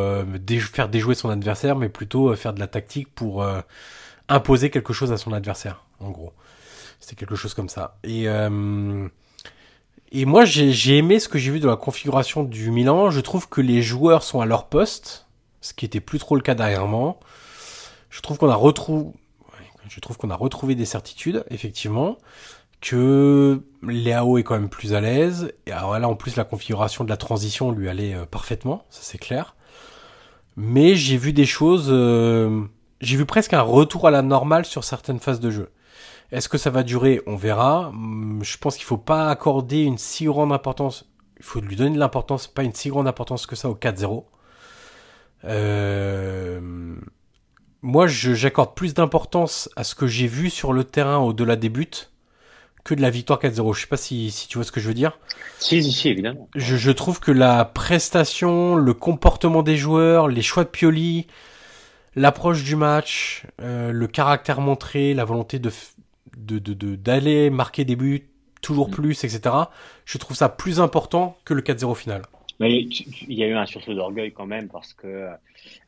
faire 0.72 0.88
déjouer 0.88 1.14
son 1.14 1.30
adversaire, 1.30 1.76
mais 1.76 1.88
plutôt 1.88 2.34
faire 2.36 2.52
de 2.52 2.60
la 2.60 2.68
tactique 2.68 3.08
pour 3.14 3.46
imposer 4.28 4.70
quelque 4.70 4.92
chose 4.92 5.12
à 5.12 5.16
son 5.16 5.32
adversaire. 5.32 5.84
En 6.00 6.10
gros, 6.10 6.32
c'est 7.00 7.16
quelque 7.16 7.36
chose 7.36 7.54
comme 7.54 7.68
ça. 7.68 7.98
Et 8.04 8.26
et 10.12 10.24
moi, 10.24 10.44
j'ai 10.44 10.96
aimé 10.96 11.18
ce 11.18 11.28
que 11.28 11.36
j'ai 11.36 11.50
vu 11.50 11.58
de 11.58 11.66
la 11.66 11.76
configuration 11.76 12.44
du 12.44 12.70
Milan. 12.70 13.10
Je 13.10 13.20
trouve 13.20 13.48
que 13.48 13.60
les 13.60 13.82
joueurs 13.82 14.22
sont 14.22 14.40
à 14.40 14.46
leur 14.46 14.68
poste, 14.68 15.26
ce 15.60 15.74
qui 15.74 15.84
était 15.84 16.00
plus 16.00 16.20
trop 16.20 16.36
le 16.36 16.42
cas 16.42 16.54
dernièrement. 16.54 17.18
Je 18.08 18.20
trouve 18.20 18.38
qu'on 18.38 18.48
a 18.48 18.54
retrouvé, 18.54 19.10
je 19.88 20.00
trouve 20.00 20.16
qu'on 20.16 20.30
a 20.30 20.36
retrouvé 20.36 20.76
des 20.76 20.84
certitudes, 20.84 21.44
effectivement 21.50 22.18
que 22.86 23.62
Léao 23.82 24.38
est 24.38 24.44
quand 24.44 24.54
même 24.54 24.68
plus 24.68 24.94
à 24.94 25.00
l'aise. 25.00 25.52
Et 25.66 25.72
alors 25.72 25.98
là, 25.98 26.08
en 26.08 26.14
plus, 26.14 26.36
la 26.36 26.44
configuration 26.44 27.02
de 27.02 27.08
la 27.08 27.16
transition 27.16 27.72
lui 27.72 27.88
allait 27.88 28.14
euh, 28.14 28.26
parfaitement, 28.26 28.84
ça 28.90 29.00
c'est 29.02 29.18
clair. 29.18 29.56
Mais 30.56 30.94
j'ai 30.94 31.16
vu 31.16 31.32
des 31.32 31.46
choses, 31.46 31.88
euh, 31.90 32.62
j'ai 33.00 33.16
vu 33.16 33.26
presque 33.26 33.54
un 33.54 33.60
retour 33.60 34.06
à 34.06 34.12
la 34.12 34.22
normale 34.22 34.64
sur 34.64 34.84
certaines 34.84 35.18
phases 35.18 35.40
de 35.40 35.50
jeu. 35.50 35.72
Est-ce 36.30 36.48
que 36.48 36.58
ça 36.58 36.70
va 36.70 36.84
durer? 36.84 37.20
On 37.26 37.34
verra. 37.34 37.88
Hum, 37.88 38.40
je 38.42 38.56
pense 38.56 38.76
qu'il 38.76 38.84
faut 38.84 38.96
pas 38.96 39.30
accorder 39.30 39.82
une 39.82 39.98
si 39.98 40.26
grande 40.26 40.52
importance. 40.52 41.10
Il 41.38 41.44
faut 41.44 41.60
lui 41.60 41.74
donner 41.74 41.94
de 41.96 41.98
l'importance, 41.98 42.46
pas 42.46 42.62
une 42.62 42.74
si 42.74 42.88
grande 42.88 43.08
importance 43.08 43.46
que 43.46 43.56
ça 43.56 43.68
au 43.68 43.74
4-0. 43.74 44.24
Euh, 45.44 46.60
moi, 47.82 48.06
j'accorde 48.06 48.74
plus 48.74 48.94
d'importance 48.94 49.68
à 49.74 49.82
ce 49.82 49.96
que 49.96 50.06
j'ai 50.06 50.28
vu 50.28 50.50
sur 50.50 50.72
le 50.72 50.84
terrain 50.84 51.18
au-delà 51.18 51.56
des 51.56 51.68
buts 51.68 52.08
que 52.86 52.94
de 52.94 53.02
la 53.02 53.10
victoire 53.10 53.40
4-0. 53.40 53.74
Je 53.74 53.80
sais 53.80 53.86
pas 53.88 53.96
si, 53.96 54.30
si 54.30 54.46
tu 54.46 54.58
vois 54.58 54.64
ce 54.64 54.70
que 54.70 54.80
je 54.80 54.86
veux 54.86 54.94
dire. 54.94 55.18
Si, 55.58 55.82
si, 55.82 56.08
évidemment. 56.08 56.48
Je, 56.54 56.76
je, 56.76 56.90
trouve 56.92 57.18
que 57.18 57.32
la 57.32 57.64
prestation, 57.64 58.76
le 58.76 58.94
comportement 58.94 59.64
des 59.64 59.76
joueurs, 59.76 60.28
les 60.28 60.42
choix 60.42 60.62
de 60.62 60.68
Pioli, 60.68 61.26
l'approche 62.14 62.62
du 62.62 62.76
match, 62.76 63.42
euh, 63.60 63.90
le 63.90 64.06
caractère 64.06 64.60
montré, 64.60 65.14
la 65.14 65.24
volonté 65.24 65.58
de 65.58 65.70
d'aller 66.36 67.46
de, 67.46 67.50
de, 67.50 67.54
marquer 67.54 67.84
des 67.84 67.96
buts 67.96 68.28
toujours 68.62 68.88
mm. 68.88 68.92
plus, 68.92 69.24
etc. 69.24 69.54
Je 70.04 70.18
trouve 70.18 70.36
ça 70.36 70.48
plus 70.48 70.80
important 70.80 71.36
que 71.44 71.54
le 71.54 71.62
4-0 71.62 71.96
final. 71.96 72.22
Mais 72.60 72.72
il 72.72 73.34
y 73.34 73.42
a 73.42 73.48
eu 73.48 73.54
un 73.54 73.66
sursaut 73.66 73.94
d'orgueil 73.94 74.32
quand 74.32 74.46
même 74.46 74.68
parce 74.68 74.94
que 74.94 75.28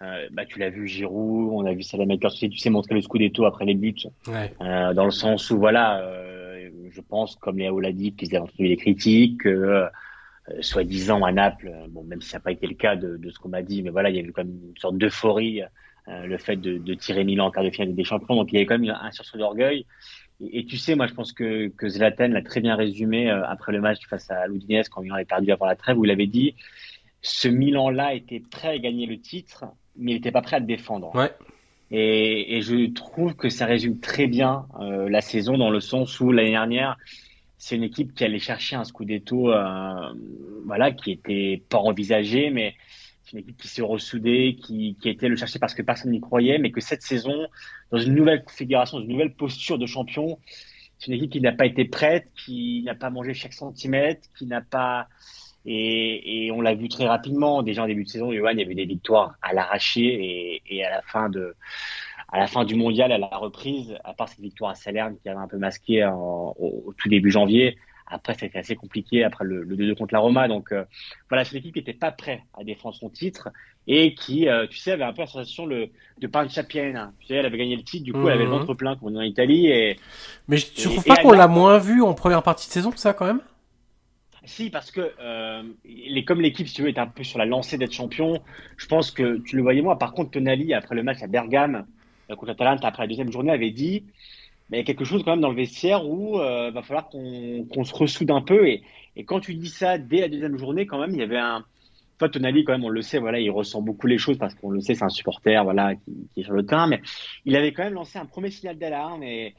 euh, 0.03 0.29
bah, 0.33 0.45
tu 0.45 0.59
l'as 0.59 0.71
vu 0.71 0.87
Giroud, 0.87 1.51
on 1.53 1.65
a 1.65 1.73
vu 1.73 1.83
Salamakers 1.83 2.33
aussi, 2.33 2.51
tu 2.51 2.59
sais 2.59 2.71
montrer 2.71 2.95
le 2.95 3.01
scudetto 3.01 3.47
après 3.47 3.65
les 3.65 3.75
buts, 3.75 3.95
ouais. 4.27 4.53
euh, 4.61 4.93
dans 4.93 5.07
le 5.07 5.11
sens 5.11 5.51
où 5.51 5.59
voilà, 5.59 6.01
euh, 6.01 6.38
je 6.91 7.01
pense, 7.01 7.37
comme 7.37 7.59
Léo 7.59 7.81
l'a 7.81 7.93
dit, 7.93 8.15
qu'ils 8.15 8.29
avaient 8.37 8.45
entendu 8.45 8.69
les 8.69 8.77
critiques, 8.77 9.47
euh, 9.47 9.89
soi-disant 10.61 11.25
à 11.25 11.33
Naples, 11.33 11.73
bon, 11.91 12.05
même 12.05 12.21
si 12.23 12.31
ça 12.31 12.39
n'a 12.39 12.43
pas 12.43 12.53
été 12.53 12.67
le 12.67 12.75
cas 12.75 12.97
de, 12.97 13.21
ce 13.31 13.39
qu'on 13.39 13.49
m'a 13.49 13.63
dit, 13.63 13.83
mais 13.83 13.91
voilà, 13.91 14.11
il 14.11 14.17
y 14.17 14.19
a 14.19 14.23
eu 14.23 14.33
comme 14.33 14.49
une 14.49 14.79
sorte 14.79 14.97
d'euphorie 14.97 15.63
le 16.07 16.39
fait 16.39 16.57
de, 16.57 16.95
tirer 16.95 17.23
Milan 17.23 17.49
en 17.49 17.51
quart 17.51 17.63
de 17.65 17.69
finale 17.69 17.95
des 17.95 18.05
champions. 18.05 18.35
Donc 18.35 18.51
il 18.51 18.55
y 18.55 18.59
avait 18.59 18.65
quand 18.65 18.79
même 18.79 18.97
un 18.99 19.11
sursaut 19.11 19.37
d'orgueil. 19.37 19.85
Et, 20.41 20.65
tu 20.65 20.79
sais, 20.79 20.95
moi 20.95 21.07
je 21.07 21.13
pense 21.13 21.35
que, 21.35 21.69
que 21.69 21.87
Zlatan 21.87 22.29
l'a 22.29 22.41
très 22.41 22.61
bien 22.61 22.77
résumé 22.77 23.29
après 23.29 23.73
le 23.73 23.83
match 23.83 24.07
face 24.09 24.31
à 24.31 24.47
l'Udinese 24.47 24.89
quand 24.89 25.03
Milan 25.03 25.17
avait 25.17 25.27
perdu 25.27 25.53
avant 25.53 25.67
la 25.67 25.77
trêve, 25.77 25.99
où 25.99 26.07
il 26.07 26.11
avait 26.11 26.27
dit 26.27 26.55
ce 27.23 27.49
Milan-là 27.49 28.15
était 28.15 28.41
prêt 28.41 28.69
à 28.69 28.79
gagner 28.79 29.07
le 29.07 29.21
titre, 29.21 29.65
mais 29.97 30.13
il 30.13 30.15
n'était 30.15 30.33
pas 30.33 30.43
prêt 30.43 30.57
à 30.57 30.61
le 30.61 30.67
défendre. 30.67 31.15
Ouais. 31.15 31.31
Et, 31.91 32.57
et, 32.57 32.61
je 32.61 32.91
trouve 32.93 33.35
que 33.35 33.49
ça 33.49 33.65
résume 33.65 33.99
très 33.99 34.27
bien 34.27 34.67
euh, 34.81 35.09
la 35.09 35.23
saison 35.23 35.57
dans 35.57 35.71
le 35.71 35.81
sens 35.81 36.21
où 36.21 36.33
l'année 36.33 36.51
dernière, 36.51 36.99
c'est 37.57 37.77
une 37.77 37.83
équipe 37.83 38.15
qui 38.15 38.25
allait 38.25 38.39
chercher 38.39 38.77
un 38.77 38.85
Scudetto, 38.85 39.51
euh, 39.51 40.13
voilà, 40.67 40.93
qui 40.93 41.13
était 41.13 41.63
pas 41.69 41.79
envisagé, 41.79 42.51
mais 42.51 42.75
c'est 43.25 43.33
une 43.33 43.39
équipe 43.39 43.57
qui 43.57 43.69
s'est 43.69 43.83
ressoudée, 43.83 44.57
qui, 44.61 44.97
qui 45.01 45.09
était 45.09 45.29
le 45.29 45.37
chercher 45.37 45.59
parce 45.59 45.75
que 45.75 45.83
personne 45.83 46.11
n'y 46.11 46.21
croyait, 46.21 46.59
mais 46.59 46.71
que 46.71 46.81
cette 46.81 47.03
saison, 47.03 47.47
dans 47.91 47.99
une 47.99 48.15
nouvelle 48.15 48.45
configuration, 48.45 49.01
une 49.01 49.09
nouvelle 49.09 49.35
posture 49.35 49.79
de 49.79 49.87
champion, 49.87 50.39
c'est 50.99 51.09
une 51.09 51.15
équipe 51.15 51.31
qui 51.31 51.41
n'a 51.41 51.53
pas 51.53 51.67
été 51.67 51.85
prête, 51.85 52.29
qui 52.35 52.83
n'a 52.85 52.95
pas 52.95 53.09
mangé 53.09 53.33
chaque 53.33 53.55
centimètre, 53.55 54.29
qui 54.37 54.47
n'a 54.47 54.61
pas 54.61 55.09
et, 55.71 56.47
et 56.47 56.51
on 56.51 56.63
l'a 56.63 56.75
vu 56.75 56.89
très 56.89 57.07
rapidement. 57.07 57.63
Déjà 57.63 57.83
en 57.83 57.87
début 57.87 58.05
de 58.05 58.09
saison, 58.09 58.33
Johan, 58.33 58.53
il 58.53 58.61
y 58.61 58.63
avait 58.63 58.75
des 58.75 58.87
victoires 58.87 59.35
à 59.43 59.53
l'arraché 59.53 60.01
et, 60.01 60.63
et, 60.67 60.83
à 60.83 60.89
la 60.89 61.03
fin 61.03 61.29
de, 61.29 61.55
à 62.33 62.39
la 62.39 62.47
fin 62.47 62.65
du 62.65 62.75
mondial, 62.75 63.13
à 63.13 63.19
la 63.19 63.27
reprise, 63.27 63.95
à 64.03 64.15
part 64.15 64.31
cette 64.31 64.41
victoire 64.41 64.71
à 64.71 64.75
Salerne 64.75 65.17
qui 65.23 65.29
avait 65.29 65.39
un 65.39 65.47
peu 65.47 65.59
masqué 65.59 66.07
au, 66.07 66.95
tout 66.97 67.11
début 67.11 67.31
janvier. 67.31 67.77
Après, 68.11 68.33
ça 68.33 68.47
a 68.47 68.49
été 68.49 68.59
assez 68.59 68.77
compliqué 68.77 69.23
après 69.23 69.45
le, 69.45 69.63
le 69.63 69.77
2-2 69.77 69.95
contre 69.95 70.15
la 70.15 70.21
Roma. 70.21 70.49
Donc 70.49 70.73
euh, 70.73 70.87
voilà, 71.29 71.45
c'est 71.45 71.53
une 71.53 71.59
équipe 71.59 71.75
qui 71.75 71.81
n'était 71.81 71.93
pas 71.93 72.13
prête 72.13 72.41
à 72.59 72.65
défendre 72.65 72.95
son 72.95 73.11
titre 73.11 73.51
et 73.87 74.15
qui, 74.15 74.49
euh, 74.49 74.67
tu 74.67 74.79
sais, 74.79 74.93
avait 74.93 75.05
un 75.05 75.13
peu 75.13 75.21
la 75.21 75.27
sensation 75.27 75.67
le, 75.67 75.91
de 76.19 76.27
Pancia 76.27 76.63
Piena. 76.63 77.13
Tu 77.21 77.27
sais, 77.27 77.35
elle 77.35 77.45
avait 77.45 77.59
gagné 77.59 77.77
le 77.77 77.83
titre, 77.83 78.05
du 78.05 78.15
coup, 78.15 78.27
elle 78.27 78.37
avait 78.37 78.45
le 78.45 78.51
ventre 78.51 78.73
plein 78.73 78.97
comme 78.97 79.15
en 79.15 79.21
Italie. 79.21 79.67
Et, 79.67 79.99
Mais 80.49 80.57
tu 80.57 80.89
trouves 80.89 81.05
pas 81.05 81.17
qu'on 81.17 81.33
l'a 81.33 81.49
moins 81.49 81.77
vu 81.77 82.01
en 82.01 82.15
première 82.15 82.43
partie 82.43 82.69
de 82.69 82.73
saison 82.73 82.91
que 82.91 82.99
ça 82.99 83.13
quand 83.13 83.27
même 83.27 83.43
si, 84.49 84.71
parce 84.71 84.91
que 84.91 85.13
euh, 85.21 85.63
comme 86.27 86.41
l'équipe, 86.41 86.67
si 86.67 86.75
tu 86.75 86.83
veux, 86.83 86.89
est 86.89 86.99
un 86.99 87.07
peu 87.07 87.23
sur 87.23 87.39
la 87.39 87.47
lancée 87.47 87.79
d'être 87.79 87.93
champion, 87.93 88.43
je 88.77 88.87
pense 88.87 89.11
que 89.11 89.39
tu 89.39 89.57
le 89.57 89.63
voyais 89.63 89.83
moi. 89.83 89.99
Par 89.99 90.13
contre, 90.13 90.33
Tonali, 90.33 90.75
après 90.75 90.95
le 90.95 91.03
match 91.03 91.23
à 91.23 91.27
Bergame 91.27 91.87
euh, 92.31 92.37
contre 92.37 92.53
Atalanta, 92.53 92.89
après 92.89 93.05
la 93.05 93.09
deuxième 93.09 93.31
journée, 93.31 93.53
avait 93.53 93.71
dit 93.71 94.05
il 94.71 94.77
y 94.77 94.81
a 94.81 94.85
quelque 94.85 95.05
chose 95.05 95.23
quand 95.25 95.33
même 95.33 95.41
dans 95.41 95.51
le 95.51 95.57
vestiaire 95.57 96.07
où 96.07 96.39
euh, 96.39 96.71
va 96.71 96.83
falloir 96.83 97.09
qu'on 97.09 97.85
se 97.85 97.95
ressoude 97.95 98.31
un 98.31 98.43
peu. 98.43 98.67
Et, 98.69 98.83
et, 99.17 99.25
quand 99.25 99.41
tu 99.41 99.55
dis 99.55 99.69
ça 99.69 99.99
dès 99.99 100.21
la 100.21 100.29
deuxième 100.29 100.59
journée, 100.59 100.87
quand 100.87 100.99
même, 100.99 101.11
il 101.11 101.19
y 101.19 101.23
avait 101.23 101.39
un. 101.39 101.65
Toi, 102.19 102.29
Tonali, 102.29 102.65
quand 102.65 102.73
même, 102.73 102.85
on 102.85 102.89
le 102.89 103.01
sait, 103.01 103.19
voilà, 103.19 103.39
il 103.39 103.51
ressent 103.51 103.81
beaucoup 103.81 104.09
les 104.09 104.19
choses 104.19 104.39
parce 104.39 104.55
qu'on 104.57 104.71
le 104.71 104.81
sait, 104.81 104.95
c'est 104.95 105.05
un 105.05 105.09
supporter, 105.09 105.63
voilà, 105.63 105.95
qui, 105.95 106.29
qui, 106.35 106.41
est 106.41 106.45
sur 106.45 106.53
le 106.53 106.67
terrain. 106.67 106.89
Mais 106.89 107.01
il 107.45 107.55
avait 107.55 107.73
quand 107.73 107.85
même 107.85 107.95
lancé 107.95 108.19
un 108.19 108.27
premier 108.27 108.51
signal 108.51 108.77
d'alarme 108.77 109.23
et 109.23 109.55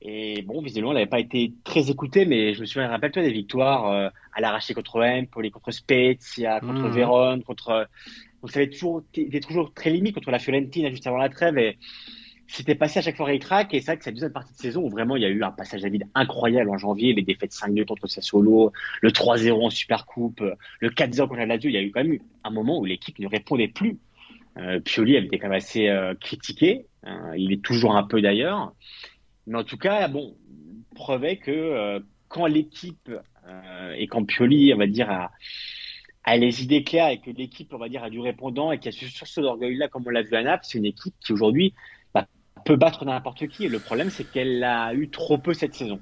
et 0.00 0.42
bon, 0.42 0.62
visiblement, 0.62 0.92
elle 0.92 0.98
n'avait 0.98 1.10
pas 1.10 1.20
été 1.20 1.52
très 1.64 1.90
écoutée, 1.90 2.26
mais 2.26 2.54
je 2.54 2.60
me 2.60 2.66
souviens, 2.66 2.88
rappelle-toi 2.88 3.22
des 3.22 3.32
victoires 3.32 3.90
euh, 3.90 4.08
à 4.34 4.40
l'arraché 4.40 4.74
contre 4.74 5.02
Empoli, 5.02 5.50
contre 5.50 5.70
Spezia, 5.70 6.60
contre 6.60 6.88
mmh. 6.88 6.92
Vérone, 6.92 7.42
contre. 7.42 7.88
Donc 8.42 8.50
ça 8.50 8.60
avait 8.60 8.70
toujours 8.70 9.02
été 9.14 9.40
toujours 9.40 9.72
très 9.72 9.90
limite 9.90 10.14
contre 10.14 10.30
la 10.30 10.38
Fiorentina 10.38 10.90
juste 10.90 11.06
avant 11.06 11.16
la 11.16 11.28
trêve. 11.28 11.58
Et 11.58 11.78
c'était 12.46 12.74
passé 12.74 13.00
à 13.00 13.02
chaque 13.02 13.16
fois 13.16 13.36
crack 13.38 13.74
Et 13.74 13.80
c'est 13.80 13.86
vrai 13.86 13.96
que 13.96 14.04
cette 14.04 14.14
deuxième 14.14 14.32
partie 14.32 14.52
de 14.52 14.58
saison 14.58 14.82
où 14.82 14.90
vraiment 14.90 15.16
il 15.16 15.22
y 15.22 15.26
a 15.26 15.28
eu 15.28 15.42
un 15.42 15.50
passage 15.50 15.84
à 15.84 15.88
vide 15.88 16.04
incroyable 16.14 16.70
en 16.70 16.78
janvier, 16.78 17.12
les 17.12 17.22
défaites 17.22 17.52
5-2 17.52 17.84
contre 17.86 18.06
Sassuolo, 18.06 18.72
le 19.00 19.10
3-0 19.10 19.52
en 19.52 19.70
Supercoupe, 19.70 20.44
le 20.80 20.90
4-0 20.90 21.22
contre 21.22 21.36
la 21.36 21.46
Lazio, 21.46 21.70
il 21.70 21.74
y 21.74 21.78
a 21.78 21.82
eu 21.82 21.90
quand 21.90 22.04
même 22.04 22.18
un 22.44 22.50
moment 22.50 22.78
où 22.78 22.84
l'équipe 22.84 23.18
ne 23.18 23.26
répondait 23.26 23.68
plus. 23.68 23.98
Euh, 24.58 24.80
Pioli 24.80 25.16
avait 25.16 25.26
été 25.26 25.38
quand 25.38 25.48
même 25.48 25.56
assez 25.56 25.88
euh, 25.88 26.14
critiqué. 26.14 26.86
Hein, 27.02 27.32
il 27.36 27.52
est 27.52 27.62
toujours 27.62 27.96
un 27.96 28.04
peu 28.04 28.22
d'ailleurs. 28.22 28.72
Mais 29.46 29.58
en 29.58 29.64
tout 29.64 29.78
cas, 29.78 30.08
bon, 30.08 30.36
prouvait 30.94 31.36
que 31.36 31.50
euh, 31.50 32.00
quand 32.28 32.46
l'équipe 32.46 33.10
euh, 33.46 33.94
et 33.96 34.06
quand 34.06 34.24
Pioli, 34.24 34.72
on 34.74 34.78
va 34.78 34.86
dire, 34.86 35.10
a, 35.10 35.30
a 36.24 36.36
les 36.36 36.62
idées 36.62 36.82
claires 36.82 37.08
et 37.08 37.20
que 37.20 37.30
l'équipe, 37.30 37.72
on 37.72 37.78
va 37.78 37.88
dire, 37.88 38.02
a 38.02 38.10
du 38.10 38.20
répondant 38.20 38.72
et 38.72 38.78
qui 38.78 38.88
a 38.88 38.92
ce 38.92 39.06
sursaut 39.06 39.42
d'orgueil-là, 39.42 39.88
comme 39.88 40.04
on 40.06 40.10
l'a 40.10 40.22
vu 40.22 40.34
à 40.34 40.42
Naples, 40.42 40.64
c'est 40.66 40.78
une 40.78 40.86
équipe 40.86 41.14
qui 41.24 41.32
aujourd'hui 41.32 41.74
bah, 42.12 42.26
peut 42.64 42.76
battre 42.76 43.04
n'importe 43.04 43.46
qui. 43.46 43.66
Et 43.66 43.68
le 43.68 43.78
problème, 43.78 44.10
c'est 44.10 44.24
qu'elle 44.24 44.64
a 44.64 44.92
eu 44.94 45.08
trop 45.08 45.38
peu 45.38 45.54
cette 45.54 45.74
saison. 45.74 46.00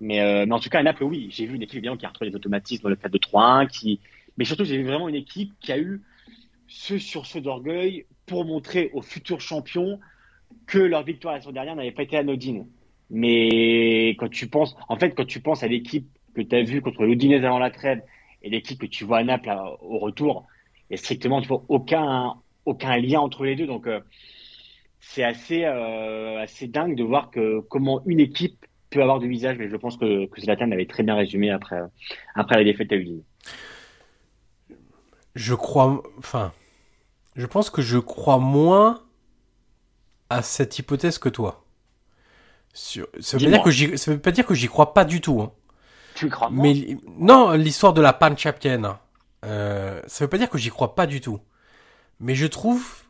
Mais, 0.00 0.20
euh, 0.20 0.44
mais 0.46 0.52
en 0.52 0.60
tout 0.60 0.68
cas, 0.68 0.80
à 0.80 0.82
Naples, 0.82 1.04
oui, 1.04 1.28
j'ai 1.30 1.46
vu 1.46 1.56
une 1.56 1.62
équipe 1.62 1.76
évidemment 1.76 1.96
qui 1.96 2.04
a 2.04 2.08
retrouvé 2.08 2.30
des 2.30 2.36
automatismes 2.36 2.82
dans 2.82 2.88
le 2.90 2.96
cadre 2.96 3.14
de 3.14 3.18
3-1, 3.18 3.68
qui... 3.68 4.00
mais 4.36 4.44
surtout, 4.44 4.64
j'ai 4.64 4.76
vu 4.76 4.84
vraiment 4.84 5.08
une 5.08 5.14
équipe 5.14 5.52
qui 5.60 5.72
a 5.72 5.78
eu 5.78 6.02
ce 6.68 6.98
sursaut 6.98 7.40
d'orgueil 7.40 8.06
pour 8.26 8.44
montrer 8.44 8.90
aux 8.92 9.02
futurs 9.02 9.40
champions 9.40 9.98
que 10.66 10.78
leur 10.78 11.02
victoire 11.02 11.34
la 11.34 11.40
semaine 11.40 11.54
dernière 11.54 11.76
n'avait 11.76 11.92
pas 11.92 12.02
été 12.02 12.16
anodine. 12.16 12.66
Mais 13.10 14.10
quand 14.10 14.30
tu 14.30 14.48
penses, 14.48 14.76
en 14.88 14.96
fait, 14.96 15.10
quand 15.10 15.26
tu 15.26 15.40
penses 15.40 15.62
à 15.62 15.66
l'équipe 15.66 16.06
que 16.34 16.42
tu 16.42 16.54
as 16.54 16.62
vue 16.62 16.80
contre 16.80 17.04
l'Udinese 17.04 17.44
avant 17.44 17.58
la 17.58 17.70
trêve 17.70 18.02
et 18.42 18.50
l'équipe 18.50 18.80
que 18.80 18.86
tu 18.86 19.04
vois 19.04 19.18
à 19.18 19.24
Naples 19.24 19.52
au 19.80 19.98
retour, 19.98 20.46
il 20.88 20.92
n'y 20.92 20.94
a 20.94 20.98
strictement 20.98 21.42
aucun, 21.68 22.34
aucun 22.64 22.96
lien 22.98 23.20
entre 23.20 23.44
les 23.44 23.56
deux. 23.56 23.66
Donc, 23.66 23.86
euh, 23.86 24.00
c'est 25.00 25.24
assez, 25.24 25.64
euh, 25.64 26.40
assez 26.40 26.68
dingue 26.68 26.94
de 26.94 27.02
voir 27.02 27.30
que 27.30 27.60
comment 27.60 28.02
une 28.06 28.20
équipe 28.20 28.64
peut 28.90 29.02
avoir 29.02 29.18
du 29.18 29.28
visage. 29.28 29.58
Mais 29.58 29.68
je 29.68 29.76
pense 29.76 29.96
que, 29.96 30.26
que 30.26 30.40
Zlatan 30.40 30.70
avait 30.70 30.86
très 30.86 31.02
bien 31.02 31.16
résumé 31.16 31.50
après, 31.50 31.80
après 32.34 32.56
la 32.56 32.64
défaite 32.64 32.92
à 32.92 32.96
Udine. 32.96 33.22
Je 35.34 35.54
crois, 35.54 36.02
enfin, 36.18 36.52
je 37.34 37.46
pense 37.46 37.70
que 37.70 37.82
je 37.82 37.98
crois 37.98 38.38
moins 38.38 39.00
à 40.30 40.42
cette 40.42 40.78
hypothèse 40.78 41.18
que 41.18 41.28
toi. 41.28 41.64
Ça 42.72 43.00
veut, 43.36 43.50
pas 43.50 43.70
dire 43.70 43.90
que 43.90 43.96
ça 43.96 44.12
veut 44.12 44.20
pas 44.20 44.30
dire 44.30 44.46
que 44.46 44.54
j'y 44.54 44.68
crois 44.68 44.94
pas 44.94 45.04
du 45.04 45.20
tout. 45.20 45.42
Hein. 45.42 45.52
Tu 46.14 46.30
crois 46.30 46.50
Mais 46.52 46.96
non, 47.18 47.52
l'histoire 47.52 47.92
de 47.92 48.00
la 48.00 48.12
panne 48.12 48.38
chaptienne, 48.38 48.94
euh, 49.44 50.00
ça 50.06 50.24
veut 50.24 50.28
pas 50.30 50.38
dire 50.38 50.48
que 50.48 50.58
j'y 50.58 50.70
crois 50.70 50.94
pas 50.94 51.06
du 51.06 51.20
tout. 51.20 51.40
Mais 52.20 52.34
je 52.34 52.46
trouve, 52.46 53.02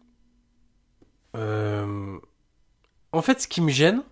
euh, 1.36 2.18
en 3.12 3.22
fait, 3.22 3.42
ce 3.42 3.48
qui 3.48 3.60
me 3.60 3.70
gêne 3.70 4.02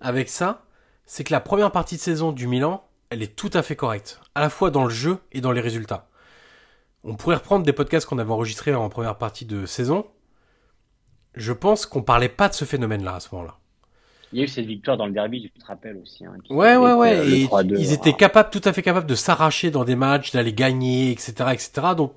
avec 0.00 0.28
ça, 0.28 0.64
c'est 1.06 1.24
que 1.24 1.32
la 1.32 1.40
première 1.40 1.70
partie 1.70 1.96
de 1.96 2.00
saison 2.00 2.32
du 2.32 2.48
Milan, 2.48 2.84
elle 3.10 3.22
est 3.22 3.36
tout 3.36 3.50
à 3.52 3.62
fait 3.62 3.76
correcte, 3.76 4.20
à 4.34 4.40
la 4.40 4.50
fois 4.50 4.70
dans 4.70 4.84
le 4.84 4.90
jeu 4.90 5.18
et 5.32 5.40
dans 5.40 5.52
les 5.52 5.60
résultats. 5.60 6.08
On 7.04 7.14
pourrait 7.14 7.36
reprendre 7.36 7.64
des 7.64 7.72
podcasts 7.72 8.06
qu'on 8.06 8.18
avait 8.18 8.30
enregistrés 8.30 8.74
en 8.74 8.88
première 8.88 9.18
partie 9.18 9.44
de 9.44 9.66
saison 9.66 10.06
je 11.34 11.52
pense 11.52 11.86
qu'on 11.86 12.02
parlait 12.02 12.28
pas 12.28 12.48
de 12.48 12.54
ce 12.54 12.64
phénomène-là 12.64 13.16
à 13.16 13.20
ce 13.20 13.28
moment-là. 13.32 13.56
Il 14.32 14.38
y 14.38 14.42
a 14.42 14.44
eu 14.44 14.48
cette 14.48 14.66
victoire 14.66 14.96
dans 14.96 15.06
le 15.06 15.12
derby, 15.12 15.42
tu 15.42 15.60
te 15.60 15.66
rappelles 15.66 15.96
aussi. 15.96 16.24
Hein, 16.24 16.36
ouais, 16.50 16.76
ouais, 16.76 16.92
ouais. 16.92 17.16
Euh, 17.16 17.34
et 17.34 17.48
ils 17.76 17.92
étaient 17.92 18.12
capables, 18.12 18.50
tout 18.50 18.60
à 18.64 18.72
fait 18.72 18.82
capables 18.82 19.06
de 19.06 19.16
s'arracher 19.16 19.72
dans 19.72 19.84
des 19.84 19.96
matchs, 19.96 20.30
d'aller 20.30 20.52
gagner, 20.52 21.10
etc., 21.10 21.32
etc. 21.52 21.70
Donc, 21.96 22.12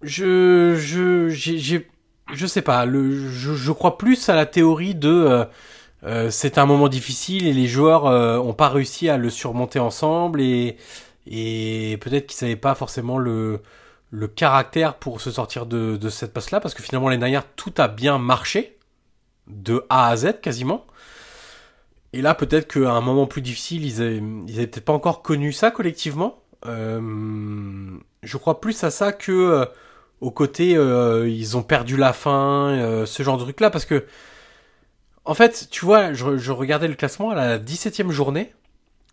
je, 0.00 0.76
je, 0.76 1.28
j'ai, 1.28 1.88
je 2.32 2.46
sais 2.46 2.62
pas. 2.62 2.84
Le, 2.84 3.28
je, 3.30 3.54
je 3.54 3.72
crois 3.72 3.98
plus 3.98 4.28
à 4.28 4.36
la 4.36 4.46
théorie 4.46 4.94
de 4.94 5.08
euh, 5.08 5.44
euh 6.04 6.30
c'est 6.30 6.58
un 6.58 6.66
moment 6.66 6.88
difficile 6.88 7.46
et 7.46 7.52
les 7.52 7.66
joueurs 7.66 8.06
euh, 8.06 8.38
ont 8.38 8.54
pas 8.54 8.68
réussi 8.68 9.08
à 9.08 9.16
le 9.16 9.30
surmonter 9.30 9.78
ensemble 9.78 10.40
et 10.40 10.76
et 11.26 11.98
peut-être 12.00 12.26
qu'ils 12.26 12.36
savaient 12.38 12.56
pas 12.56 12.74
forcément 12.74 13.18
le 13.18 13.60
le 14.12 14.28
caractère 14.28 14.94
pour 14.94 15.20
se 15.20 15.30
sortir 15.30 15.64
de, 15.66 15.96
de 15.96 16.08
cette 16.10 16.32
passe-là, 16.32 16.60
parce 16.60 16.74
que 16.74 16.82
finalement, 16.82 17.08
l'année 17.08 17.20
dernière, 17.20 17.46
tout 17.56 17.72
a 17.78 17.88
bien 17.88 18.18
marché, 18.18 18.78
de 19.48 19.84
A 19.88 20.08
à 20.08 20.16
Z 20.16 20.40
quasiment. 20.40 20.86
Et 22.12 22.20
là, 22.20 22.34
peut-être 22.34 22.70
qu'à 22.70 22.92
un 22.92 23.00
moment 23.00 23.26
plus 23.26 23.40
difficile, 23.40 23.84
ils 23.84 24.02
avaient, 24.02 24.22
ils 24.46 24.54
peut-être 24.54 24.84
pas 24.84 24.92
encore 24.92 25.22
connu 25.22 25.52
ça 25.52 25.70
collectivement. 25.70 26.42
Euh, 26.66 27.98
je 28.22 28.36
crois 28.36 28.60
plus 28.60 28.84
à 28.84 28.90
ça 28.90 29.12
que 29.12 29.32
euh, 29.32 29.64
au 30.20 30.30
côté 30.30 30.76
euh, 30.76 31.28
ils 31.28 31.56
ont 31.56 31.62
perdu 31.62 31.96
la 31.96 32.12
fin, 32.12 32.68
euh, 32.68 33.06
ce 33.06 33.22
genre 33.22 33.38
de 33.38 33.44
truc 33.44 33.60
là, 33.60 33.70
parce 33.70 33.86
que 33.86 34.06
en 35.24 35.34
fait, 35.34 35.68
tu 35.70 35.84
vois, 35.84 36.12
je, 36.12 36.36
je 36.36 36.52
regardais 36.52 36.88
le 36.88 36.94
classement 36.94 37.30
à 37.30 37.34
la 37.34 37.58
17e 37.58 38.10
journée, 38.10 38.52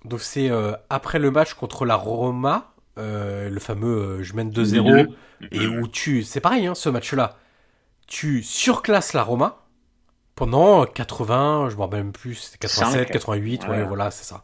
donc 0.06 0.22
c'est 0.22 0.50
après 0.90 1.20
le 1.20 1.30
match 1.30 1.54
contre 1.54 1.86
la 1.86 1.96
Roma, 1.96 2.74
euh, 3.00 3.50
le 3.50 3.60
fameux 3.60 4.20
euh, 4.20 4.24
je 4.24 4.34
mène 4.34 4.52
2-0, 4.52 5.08
et 5.52 5.68
où 5.68 5.88
tu, 5.88 6.24
c'est 6.24 6.42
pareil, 6.42 6.68
hein, 6.68 6.76
ce 6.76 6.90
match-là, 6.90 7.38
tu 8.08 8.44
surclasses 8.44 9.14
la 9.14 9.24
Roma 9.24 9.66
pendant 10.36 10.86
80, 10.86 11.70
je 11.70 11.76
me 11.76 11.82
rappelle 11.82 12.04
même 12.04 12.12
plus, 12.12 12.54
87, 12.60 13.10
88, 13.12 13.68
ouais, 13.68 13.84
voilà, 13.84 14.12
c'est 14.12 14.24
ça. 14.24 14.44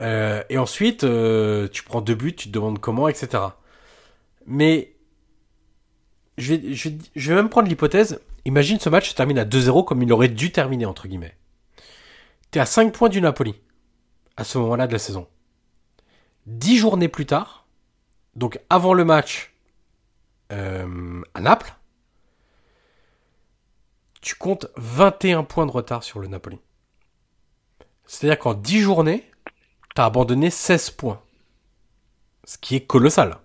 Euh, 0.00 0.42
et 0.48 0.58
ensuite, 0.58 1.00
tu 1.00 1.82
prends 1.82 2.00
deux 2.00 2.14
buts, 2.14 2.34
tu 2.34 2.48
te 2.48 2.52
demandes 2.52 2.78
comment, 2.78 3.08
etc. 3.08 3.42
Mais 4.46 4.94
je 6.38 6.54
vais, 6.54 6.74
je, 6.74 6.90
je 7.14 7.28
vais 7.28 7.34
même 7.34 7.48
prendre 7.48 7.68
l'hypothèse, 7.68 8.20
imagine 8.44 8.78
ce 8.78 8.88
match 8.88 9.10
se 9.10 9.14
termine 9.14 9.38
à 9.38 9.44
2-0 9.44 9.84
comme 9.84 10.02
il 10.02 10.12
aurait 10.12 10.28
dû 10.28 10.52
terminer, 10.52 10.86
entre 10.86 11.08
guillemets. 11.08 11.36
T'es 12.50 12.60
à 12.60 12.66
5 12.66 12.92
points 12.92 13.08
du 13.08 13.20
Napoli, 13.20 13.54
à 14.36 14.44
ce 14.44 14.58
moment-là 14.58 14.86
de 14.86 14.92
la 14.92 14.98
saison. 14.98 15.26
Dix 16.46 16.78
journées 16.78 17.08
plus 17.08 17.26
tard, 17.26 17.66
donc 18.36 18.60
avant 18.70 18.94
le 18.94 19.04
match 19.04 19.52
euh, 20.52 21.22
à 21.34 21.40
Naples, 21.40 21.74
tu 24.20 24.34
comptes 24.36 24.66
21 24.76 25.44
points 25.44 25.66
de 25.66 25.70
retard 25.72 26.02
sur 26.04 26.20
le 26.20 26.28
Napoli. 26.28 26.58
C'est-à-dire 28.06 28.38
qu'en 28.38 28.54
10 28.54 28.80
journées, 28.80 29.28
tu 29.94 30.00
as 30.00 30.04
abandonné 30.04 30.50
16 30.50 30.90
points. 30.90 31.20
Ce 32.44 32.58
qui 32.58 32.76
est 32.76 32.86
colossal. 32.86 33.38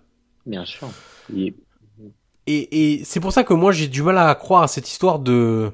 Bien 0.46 0.64
sûr. 0.64 0.88
Et, 2.46 2.96
et 2.96 3.04
c'est 3.04 3.20
pour 3.20 3.32
ça 3.32 3.44
que 3.44 3.54
moi 3.54 3.72
j'ai 3.72 3.88
du 3.88 4.02
mal 4.02 4.18
à 4.18 4.34
croire 4.34 4.62
à 4.62 4.68
cette 4.68 4.88
histoire 4.88 5.18
de 5.18 5.72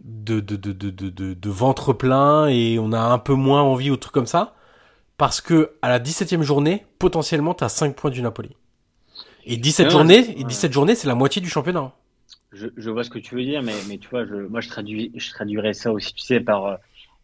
de, 0.00 0.40
de, 0.40 0.56
de, 0.56 0.72
de, 0.72 0.90
de, 0.90 1.34
de 1.34 1.50
ventre 1.50 1.92
plein 1.92 2.46
et 2.48 2.78
on 2.78 2.92
a 2.92 3.00
un 3.00 3.18
peu 3.18 3.34
moins 3.34 3.62
envie 3.62 3.90
ou 3.90 3.96
truc 3.96 4.12
comme 4.12 4.26
ça. 4.26 4.54
Parce 5.16 5.40
que 5.40 5.72
à 5.82 5.88
la 5.88 6.00
17e 6.00 6.42
journée, 6.42 6.84
potentiellement, 6.98 7.54
tu 7.54 7.64
as 7.64 7.68
5 7.68 7.94
points 7.94 8.10
du 8.10 8.22
Napoli. 8.22 8.50
Et 9.46 9.56
17 9.56 9.90
journées, 9.90 10.40
et 10.40 10.44
17 10.44 10.72
journées, 10.72 10.94
c'est 10.94 11.08
la 11.08 11.14
moitié 11.14 11.40
du 11.42 11.48
championnat. 11.48 11.92
Je, 12.52 12.68
je, 12.76 12.90
vois 12.90 13.04
ce 13.04 13.10
que 13.10 13.18
tu 13.18 13.34
veux 13.34 13.42
dire, 13.42 13.62
mais, 13.62 13.74
mais 13.88 13.98
tu 13.98 14.08
vois, 14.08 14.24
je, 14.24 14.34
moi 14.34 14.60
je, 14.60 14.68
traduis, 14.68 15.12
je 15.14 15.30
traduirais 15.30 15.74
ça 15.74 15.92
aussi, 15.92 16.14
tu 16.14 16.22
sais, 16.22 16.40
par, 16.40 16.66
euh, 16.66 16.76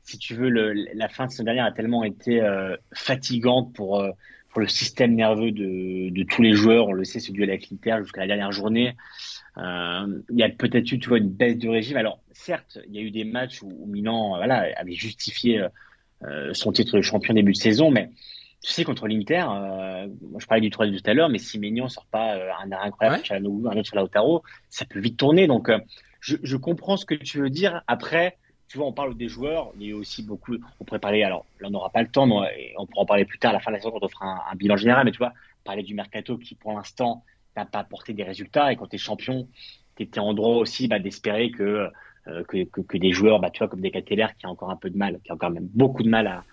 si 0.03 0.19
tu 0.19 0.35
veux, 0.35 0.51
le, 0.51 0.75
la 0.95 1.09
fin 1.09 1.27
de 1.27 1.31
cette 1.31 1.45
dernière 1.45 1.65
a 1.65 1.73
tellement 1.73 2.05
été 2.05 2.43
euh, 2.43 2.77
fatigante 2.93 3.73
pour, 3.75 4.01
euh, 4.01 4.11
pour 4.51 4.61
le 4.61 4.67
système 4.67 5.15
nerveux 5.15 5.53
de, 5.53 6.11
de 6.11 6.23
tous 6.25 6.43
les 6.43 6.53
joueurs. 6.53 6.89
On 6.89 6.93
le 6.93 7.05
sait, 7.05 7.21
ce 7.21 7.33
duel 7.33 7.49
avec 7.49 7.71
l'Inter 7.71 7.99
jusqu'à 8.03 8.21
la 8.21 8.27
dernière 8.27 8.53
journée. 8.53 8.97
Il 9.57 10.37
y 10.37 10.43
a 10.43 10.49
peut-être 10.49 10.91
eu, 10.93 10.99
tu 10.99 11.09
vois, 11.09 11.19
une 11.19 11.31
baisse 11.31 11.59
de 11.59 11.69
régime. 11.69 11.97
Alors, 11.97 12.21
certes, 12.33 12.79
il 12.89 12.95
y 12.95 12.99
a 12.99 13.03
eu 13.03 13.11
des 13.11 13.25
matchs 13.25 13.63
où, 13.63 13.87
Milan, 13.87 14.37
voilà, 14.37 14.67
avait 14.77 14.95
justifié 14.95 15.67
son 16.53 16.73
titre 16.73 16.97
de 16.97 17.03
champion 17.03 17.35
début 17.35 17.53
de 17.53 17.57
saison, 17.57 17.91
mais 17.91 18.11
tu 18.63 18.73
sais, 18.73 18.85
contre 18.85 19.09
l'Inter, 19.09 19.47
euh, 19.49 20.09
je 20.39 20.47
parlais 20.47 20.61
du 20.61 20.71
3 20.71 20.87
tout 20.89 20.99
à 21.07 21.15
l'heure, 21.15 21.31
mais 21.31 21.39
si 21.39 21.59
Maignan 21.59 21.89
sort 21.89 22.05
pas 22.07 22.37
euh, 22.37 22.51
un 22.63 22.71
arrêt 22.73 22.89
incroyable 22.89 23.47
ouais. 23.47 23.71
un 23.71 23.77
autre 23.77 23.87
sur 23.87 23.97
Lautaro, 23.97 24.43
ça 24.69 24.85
peut 24.85 25.01
vite 25.01 25.17
tourner. 25.17 25.47
Donc, 25.47 25.71
je, 26.21 26.37
je, 26.43 26.57
comprends 26.59 26.99
ce 26.99 27.07
que 27.07 27.15
tu 27.15 27.39
veux 27.39 27.49
dire. 27.49 27.83
Après, 27.87 28.37
tu 28.69 28.77
vois, 28.77 28.87
on 28.87 28.93
parle 28.93 29.17
des 29.17 29.29
joueurs, 29.29 29.73
il 29.81 29.89
y 29.89 29.93
a 29.93 29.97
aussi 29.97 30.23
beaucoup, 30.23 30.57
on 30.79 30.85
pourrait 30.85 31.01
parler, 31.01 31.23
alors 31.23 31.47
là 31.61 31.69
on 31.69 31.71
n'aura 31.71 31.91
pas 31.91 32.03
le 32.03 32.09
temps, 32.09 32.27
mais 32.27 32.75
on 32.77 32.87
pourra 32.87 33.03
en 33.03 33.07
parler 33.07 33.25
plus 33.25 33.39
tard 33.39 33.51
à 33.51 33.55
la 33.55 33.61
fin 33.61 33.71
de 33.71 33.77
la 33.77 33.81
saison 33.81 33.93
quand 33.93 34.05
on 34.05 34.09
fera 34.09 34.27
un, 34.27 34.53
un 34.53 34.55
bilan 34.55 34.77
général, 34.77 35.07
mais 35.07 35.11
tu 35.11 35.19
vois, 35.19 35.33
parler 35.65 35.83
du 35.83 35.95
mercato 35.95 36.37
qui 36.37 36.55
pour 36.55 36.73
l'instant 36.75 37.25
n'a 37.57 37.65
pas 37.65 37.81
apporté 37.81 38.13
des 38.13 38.23
résultats 38.23 38.71
et 38.73 38.77
quand 38.77 38.87
tu 38.87 38.97
es 38.97 38.99
champion, 38.99 39.49
tu 39.97 40.05
étais 40.05 40.21
en 40.21 40.35
droit 40.35 40.57
aussi 40.57 40.87
bah, 40.87 40.99
d'espérer 40.99 41.51
que, 41.51 41.63
euh, 41.63 41.89
que, 42.49 42.65
que, 42.65 42.81
que, 42.81 42.99
des 42.99 43.13
joueurs, 43.13 43.41
bah, 43.41 43.51
tu 43.51 43.59
vois, 43.59 43.69
comme 43.69 43.81
des 43.81 43.91
qui 43.91 44.23
a 44.23 44.49
encore 44.49 44.71
un 44.71 44.77
peu 44.77 44.91
de 44.91 44.97
mal, 44.97 45.19
qui 45.25 45.31
a 45.31 45.35
encore 45.35 45.51
même 45.51 45.69
beaucoup 45.75 46.03
de 46.03 46.09
mal 46.09 46.27
à, 46.27 46.45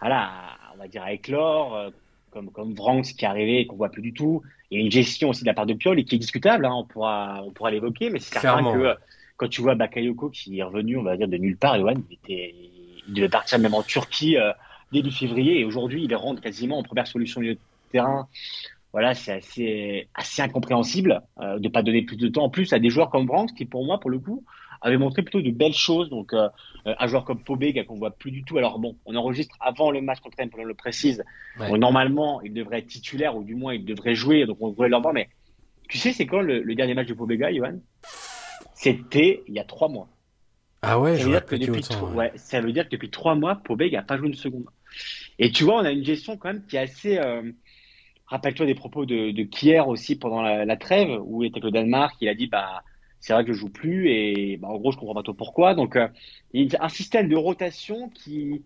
à, 0.00 0.08
la, 0.08 0.30
on 0.74 0.78
va 0.78 0.88
dire, 0.88 1.02
à 1.02 1.12
éclore, 1.12 1.76
euh, 1.76 1.90
comme, 2.30 2.50
comme 2.50 2.74
Vranks 2.74 3.14
qui 3.16 3.24
est 3.24 3.28
arrivé 3.28 3.60
et 3.60 3.66
qu'on 3.66 3.76
voit 3.76 3.90
plus 3.90 4.02
du 4.02 4.12
tout. 4.12 4.42
Il 4.70 4.78
y 4.78 4.80
a 4.80 4.84
une 4.84 4.90
gestion 4.90 5.30
aussi 5.30 5.42
de 5.42 5.46
la 5.46 5.54
part 5.54 5.66
de 5.66 5.74
Piol 5.74 5.98
et 5.98 6.04
qui 6.04 6.16
est 6.16 6.18
discutable, 6.18 6.64
hein, 6.64 6.72
on 6.74 6.84
pourra, 6.84 7.42
on 7.44 7.50
pourra 7.50 7.70
l'évoquer, 7.70 8.10
mais 8.10 8.18
c'est 8.18 8.38
certain 8.38 8.72
que 8.72 8.78
euh, 8.78 8.94
quand 9.36 9.48
tu 9.48 9.60
vois 9.60 9.74
Bakayoko 9.74 10.30
qui 10.30 10.58
est 10.58 10.62
revenu, 10.62 10.96
on 10.96 11.02
va 11.02 11.16
dire, 11.16 11.28
de 11.28 11.36
nulle 11.36 11.56
part, 11.56 11.78
Johan, 11.78 11.94
il, 12.10 12.14
était, 12.14 12.54
il 13.08 13.14
devait 13.14 13.28
partir 13.28 13.58
même 13.58 13.74
en 13.74 13.82
Turquie 13.82 14.36
euh, 14.36 14.52
début 14.92 15.10
février 15.10 15.60
et 15.60 15.64
aujourd'hui 15.64 16.04
il 16.04 16.14
rentre 16.14 16.42
quasiment 16.42 16.78
en 16.78 16.82
première 16.82 17.06
solution 17.06 17.40
de 17.40 17.56
terrain 17.92 18.28
voilà, 18.92 19.14
c'est 19.14 19.32
assez, 19.32 20.08
assez 20.14 20.42
incompréhensible 20.42 21.22
euh, 21.40 21.58
de 21.58 21.68
pas 21.68 21.82
donner 21.82 22.02
plus 22.02 22.16
de 22.16 22.28
temps 22.28 22.44
en 22.44 22.50
plus 22.50 22.72
à 22.72 22.78
des 22.78 22.90
joueurs 22.90 23.10
comme 23.10 23.26
Brandt 23.26 23.54
qui, 23.54 23.64
pour 23.64 23.84
moi, 23.86 23.98
pour 23.98 24.10
le 24.10 24.18
coup, 24.18 24.44
avait 24.82 24.98
montré 24.98 25.22
plutôt 25.22 25.40
de 25.40 25.50
belles 25.50 25.74
choses. 25.74 26.10
Donc, 26.10 26.32
euh, 26.32 26.48
un 26.84 27.06
joueur 27.06 27.24
comme 27.24 27.42
Pobega 27.42 27.84
qu'on 27.84 27.96
voit 27.96 28.10
plus 28.10 28.30
du 28.30 28.44
tout. 28.44 28.58
Alors 28.58 28.78
bon, 28.78 28.96
on 29.06 29.14
enregistre 29.14 29.56
avant 29.60 29.90
le 29.90 30.00
match 30.00 30.20
contre 30.20 30.40
Empoli, 30.40 30.64
on 30.64 30.66
le 30.66 30.74
précise. 30.74 31.22
Ouais. 31.58 31.68
Donc, 31.68 31.78
normalement, 31.78 32.40
il 32.42 32.52
devrait 32.52 32.80
être 32.80 32.88
titulaire 32.88 33.36
ou 33.36 33.44
du 33.44 33.54
moins 33.54 33.74
il 33.74 33.84
devrait 33.84 34.14
jouer. 34.14 34.44
Donc, 34.46 34.58
on 34.60 34.70
devrait 34.70 34.88
l'embarquer. 34.88 35.14
Mais 35.14 35.28
tu 35.88 35.98
sais, 35.98 36.12
c'est 36.12 36.26
quand 36.26 36.40
le, 36.40 36.62
le, 36.62 36.74
dernier 36.74 36.94
match 36.94 37.08
de 37.08 37.14
Pobega, 37.14 37.52
Johan? 37.52 37.78
C'était 38.74 39.42
il 39.46 39.54
y 39.54 39.58
a 39.58 39.64
trois 39.64 39.88
mois. 39.88 40.08
Ah 40.82 40.98
ouais, 40.98 41.16
ça 41.16 41.24
veut, 41.24 41.30
dire 41.30 41.46
que 41.46 41.54
depuis 41.54 41.78
autant, 41.78 42.08
ouais. 42.08 42.16
ouais. 42.16 42.32
ça 42.34 42.60
veut 42.60 42.72
dire 42.72 42.84
que 42.86 42.90
depuis 42.90 43.10
trois 43.10 43.36
mois, 43.36 43.56
Pobega 43.56 43.98
n'a 43.98 44.02
pas 44.02 44.16
joué 44.16 44.28
une 44.28 44.34
seconde. 44.34 44.64
Et 45.38 45.52
tu 45.52 45.62
vois, 45.64 45.76
on 45.76 45.84
a 45.84 45.92
une 45.92 46.04
gestion 46.04 46.36
quand 46.36 46.52
même 46.52 46.66
qui 46.66 46.76
est 46.76 46.80
assez. 46.80 47.18
Euh, 47.18 47.52
Rappelle-toi 48.26 48.64
des 48.64 48.74
propos 48.74 49.04
de, 49.04 49.30
de 49.30 49.42
Kier 49.42 49.80
aussi 49.80 50.16
pendant 50.16 50.40
la, 50.40 50.64
la, 50.64 50.76
trêve 50.78 51.20
où 51.22 51.42
il 51.42 51.48
était 51.48 51.56
avec 51.56 51.64
le 51.64 51.70
Danemark. 51.70 52.16
Il 52.22 52.28
a 52.28 52.34
dit 52.34 52.46
bah 52.46 52.82
c'est 53.22 53.32
vrai 53.32 53.44
que 53.44 53.52
je 53.52 53.58
joue 53.58 53.68
plus 53.68 54.10
et 54.10 54.58
bah, 54.58 54.68
en 54.68 54.76
gros 54.76 54.90
je 54.90 54.98
comprends 54.98 55.14
pas 55.14 55.22
trop 55.22 55.32
pourquoi. 55.32 55.74
Donc 55.74 55.96
euh, 55.96 56.08
il 56.52 56.70
y 56.70 56.76
a 56.76 56.84
un 56.84 56.88
système 56.88 57.28
de 57.28 57.36
rotation 57.36 58.10
qui 58.10 58.62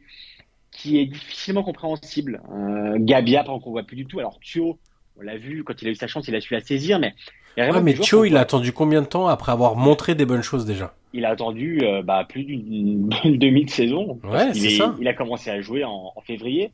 qui 0.73 0.99
est 0.99 1.07
difficilement 1.07 1.63
compréhensible. 1.63 2.43
Euh, 2.51 2.97
Gabia 2.99 3.45
par 3.45 3.55
exemple 3.55 3.65
qu'on 3.65 3.71
voit 3.71 3.83
plus 3.83 3.97
du 3.97 4.07
tout. 4.07 4.19
Alors 4.19 4.41
Thio, 4.41 4.79
on 5.19 5.23
l'a 5.23 5.37
vu 5.37 5.63
quand 5.63 5.81
il 5.83 5.89
a 5.89 5.91
eu 5.91 5.95
sa 5.95 6.07
chance, 6.07 6.27
il 6.27 6.35
a 6.35 6.41
su 6.41 6.55
la 6.55 6.63
saisir, 6.63 6.99
mais 6.99 7.15
ouais, 7.59 7.83
mais 7.83 7.93
Thio 7.93 8.25
il 8.25 8.35
a 8.37 8.41
attendu 8.41 8.73
combien 8.73 9.03
de 9.03 9.07
temps 9.07 9.27
après 9.27 9.53
avoir 9.53 9.77
montré 9.77 10.15
des 10.15 10.25
bonnes 10.25 10.43
choses 10.43 10.65
déjà? 10.65 10.95
Il 11.13 11.27
a 11.27 11.31
attendu 11.31 11.81
euh, 11.83 12.03
bah, 12.03 12.27
plus 12.27 12.45
d'une 12.45 13.09
demi 13.25 13.67
de 13.67 13.71
saison. 13.71 14.19
Ouais, 14.25 14.55
c'est 14.55 14.71
ça. 14.71 14.95
Il 14.99 15.07
a 15.07 15.13
commencé 15.13 15.51
à 15.51 15.61
jouer 15.61 15.85
en, 15.85 16.13
en 16.17 16.21
février. 16.23 16.73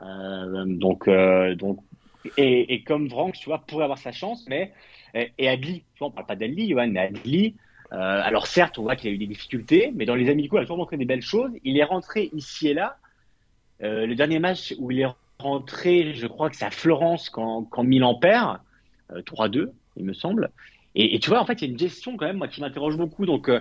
Euh, 0.00 0.64
donc, 0.64 1.06
donc 1.58 1.80
et, 2.38 2.72
et, 2.72 2.82
comme 2.82 3.08
Vranck, 3.08 3.34
tu 3.34 3.46
vois, 3.46 3.58
pourrait 3.58 3.84
avoir 3.84 3.98
sa 3.98 4.12
chance, 4.12 4.46
mais 4.48 4.72
et, 5.14 5.32
et 5.38 5.48
Adli, 5.48 5.84
tu 5.94 5.98
vois, 5.98 6.08
on 6.08 6.10
parle 6.10 6.26
pas 6.26 6.36
d'Adli, 6.36 6.68
Johan, 6.68 6.88
mais 6.88 7.00
Adli, 7.00 7.54
euh, 7.92 7.96
alors 7.96 8.46
certes, 8.46 8.78
on 8.78 8.82
voit 8.82 8.96
qu'il 8.96 9.10
a 9.10 9.12
eu 9.12 9.18
des 9.18 9.26
difficultés, 9.26 9.92
mais 9.94 10.04
dans 10.04 10.14
les 10.14 10.28
amicaux, 10.28 10.56
il 10.56 10.60
a 10.60 10.62
toujours 10.62 10.78
montré 10.78 10.96
des 10.96 11.04
belles 11.04 11.22
choses. 11.22 11.50
Il 11.64 11.76
est 11.76 11.84
rentré 11.84 12.30
ici 12.32 12.68
et 12.68 12.74
là. 12.74 12.96
Euh, 13.82 14.06
le 14.06 14.14
dernier 14.14 14.38
match 14.38 14.74
où 14.78 14.90
il 14.90 15.00
est 15.00 15.08
rentré, 15.38 16.12
je 16.14 16.26
crois 16.26 16.50
que 16.50 16.56
c'est 16.56 16.66
à 16.66 16.70
Florence 16.70 17.30
quand, 17.30 17.64
quand 17.64 17.82
Milan 17.82 18.14
perd, 18.14 18.58
euh, 19.12 19.22
3-2, 19.22 19.70
il 19.96 20.04
me 20.04 20.12
semble. 20.12 20.50
Et, 20.94 21.14
et, 21.14 21.18
tu 21.18 21.30
vois, 21.30 21.40
en 21.40 21.46
fait, 21.46 21.62
il 21.62 21.66
y 21.66 21.68
a 21.68 21.72
une 21.72 21.78
gestion 21.78 22.16
quand 22.16 22.26
même, 22.26 22.36
moi, 22.36 22.48
qui 22.48 22.60
m'interroge 22.60 22.96
beaucoup. 22.96 23.26
Donc, 23.26 23.48
euh, 23.48 23.60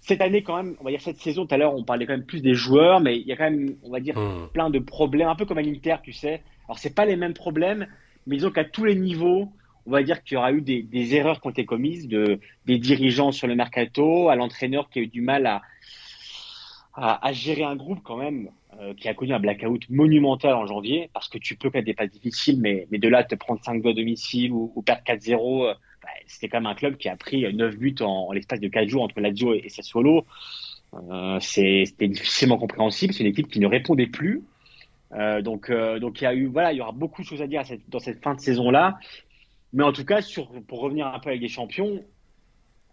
cette 0.00 0.20
année, 0.20 0.42
quand 0.42 0.56
même, 0.56 0.74
on 0.80 0.84
va 0.84 0.90
dire 0.90 1.00
cette 1.00 1.18
saison, 1.18 1.46
tout 1.46 1.54
à 1.54 1.58
l'heure, 1.58 1.74
on 1.74 1.84
parlait 1.84 2.06
quand 2.06 2.14
même 2.14 2.26
plus 2.26 2.42
des 2.42 2.54
joueurs, 2.54 3.00
mais 3.00 3.18
il 3.18 3.26
y 3.26 3.32
a 3.32 3.36
quand 3.36 3.50
même, 3.50 3.76
on 3.84 3.90
va 3.90 4.00
dire, 4.00 4.18
mmh. 4.18 4.48
plein 4.52 4.68
de 4.68 4.80
problèmes, 4.80 5.28
un 5.28 5.36
peu 5.36 5.46
comme 5.46 5.58
à 5.58 5.62
l'Inter, 5.62 5.96
tu 6.02 6.12
sais. 6.12 6.42
Alors, 6.66 6.78
c'est 6.78 6.94
pas 6.94 7.04
les 7.04 7.16
mêmes 7.16 7.34
problèmes, 7.34 7.86
mais 8.26 8.36
disons 8.36 8.50
qu'à 8.50 8.64
tous 8.64 8.84
les 8.84 8.96
niveaux, 8.96 9.52
on 9.86 9.90
va 9.90 10.02
dire 10.02 10.22
qu'il 10.22 10.34
y 10.34 10.38
aura 10.38 10.52
eu 10.52 10.60
des, 10.60 11.14
erreurs 11.14 11.40
qui 11.40 11.46
ont 11.46 11.50
été 11.50 11.64
commises, 11.64 12.08
de, 12.08 12.40
des 12.66 12.78
dirigeants 12.78 13.32
sur 13.32 13.46
le 13.46 13.54
mercato, 13.54 14.28
à 14.28 14.36
l'entraîneur 14.36 14.88
qui 14.90 15.00
a 15.00 15.02
eu 15.02 15.06
du 15.06 15.20
mal 15.20 15.46
à, 15.46 15.62
à, 16.94 17.32
gérer 17.32 17.64
un 17.64 17.76
groupe 17.76 18.00
quand 18.02 18.16
même, 18.16 18.50
euh, 18.80 18.94
qui 18.94 19.08
a 19.08 19.14
connu 19.14 19.32
un 19.32 19.40
blackout 19.40 19.88
monumental 19.88 20.54
en 20.54 20.66
janvier, 20.66 21.10
parce 21.12 21.28
que 21.28 21.38
tu 21.38 21.56
peux 21.56 21.70
faire 21.70 21.82
des 21.82 21.94
passes 21.94 22.10
difficiles, 22.10 22.60
mais, 22.60 22.86
mais 22.90 22.98
de 22.98 23.08
là, 23.08 23.24
te 23.24 23.34
prendre 23.34 23.62
5 23.64 23.82
buts 23.82 23.90
à 23.90 23.94
domicile 23.94 24.52
ou, 24.52 24.82
perdre 24.84 25.02
4-0, 25.02 25.64
euh, 25.64 25.74
bah, 26.02 26.08
c'était 26.26 26.48
quand 26.48 26.58
même 26.58 26.66
un 26.66 26.74
club 26.74 26.96
qui 26.96 27.08
a 27.08 27.16
pris 27.16 27.52
9 27.52 27.76
buts 27.76 27.96
en, 28.00 28.32
l'espace 28.32 28.60
de 28.60 28.68
4 28.68 28.88
jours 28.88 29.02
entre 29.02 29.20
Lazio 29.20 29.54
et, 29.54 29.62
et 29.64 29.68
Sassuolo. 29.68 30.26
Euh, 30.94 31.38
c'était 31.40 32.08
difficilement 32.08 32.58
compréhensible. 32.58 33.14
C'est 33.14 33.24
une 33.24 33.30
équipe 33.30 33.48
qui 33.48 33.60
ne 33.60 33.66
répondait 33.66 34.08
plus. 34.08 34.42
Euh, 35.12 35.40
donc, 35.42 35.70
donc 35.70 36.20
il 36.20 36.24
y 36.24 36.26
a 36.26 36.34
eu, 36.34 36.46
voilà, 36.46 36.72
il 36.72 36.76
y 36.76 36.80
aura 36.80 36.92
beaucoup 36.92 37.22
de 37.22 37.26
choses 37.26 37.42
à 37.42 37.46
dire 37.46 37.62
dans 37.88 37.98
cette 37.98 38.22
fin 38.22 38.34
de 38.34 38.40
saison-là. 38.40 38.98
Mais 39.72 39.84
en 39.84 39.92
tout 39.92 40.04
cas, 40.04 40.20
sur, 40.20 40.50
pour 40.62 40.80
revenir 40.80 41.06
un 41.06 41.18
peu 41.18 41.30
avec 41.30 41.40
les 41.40 41.48
champions, 41.48 42.04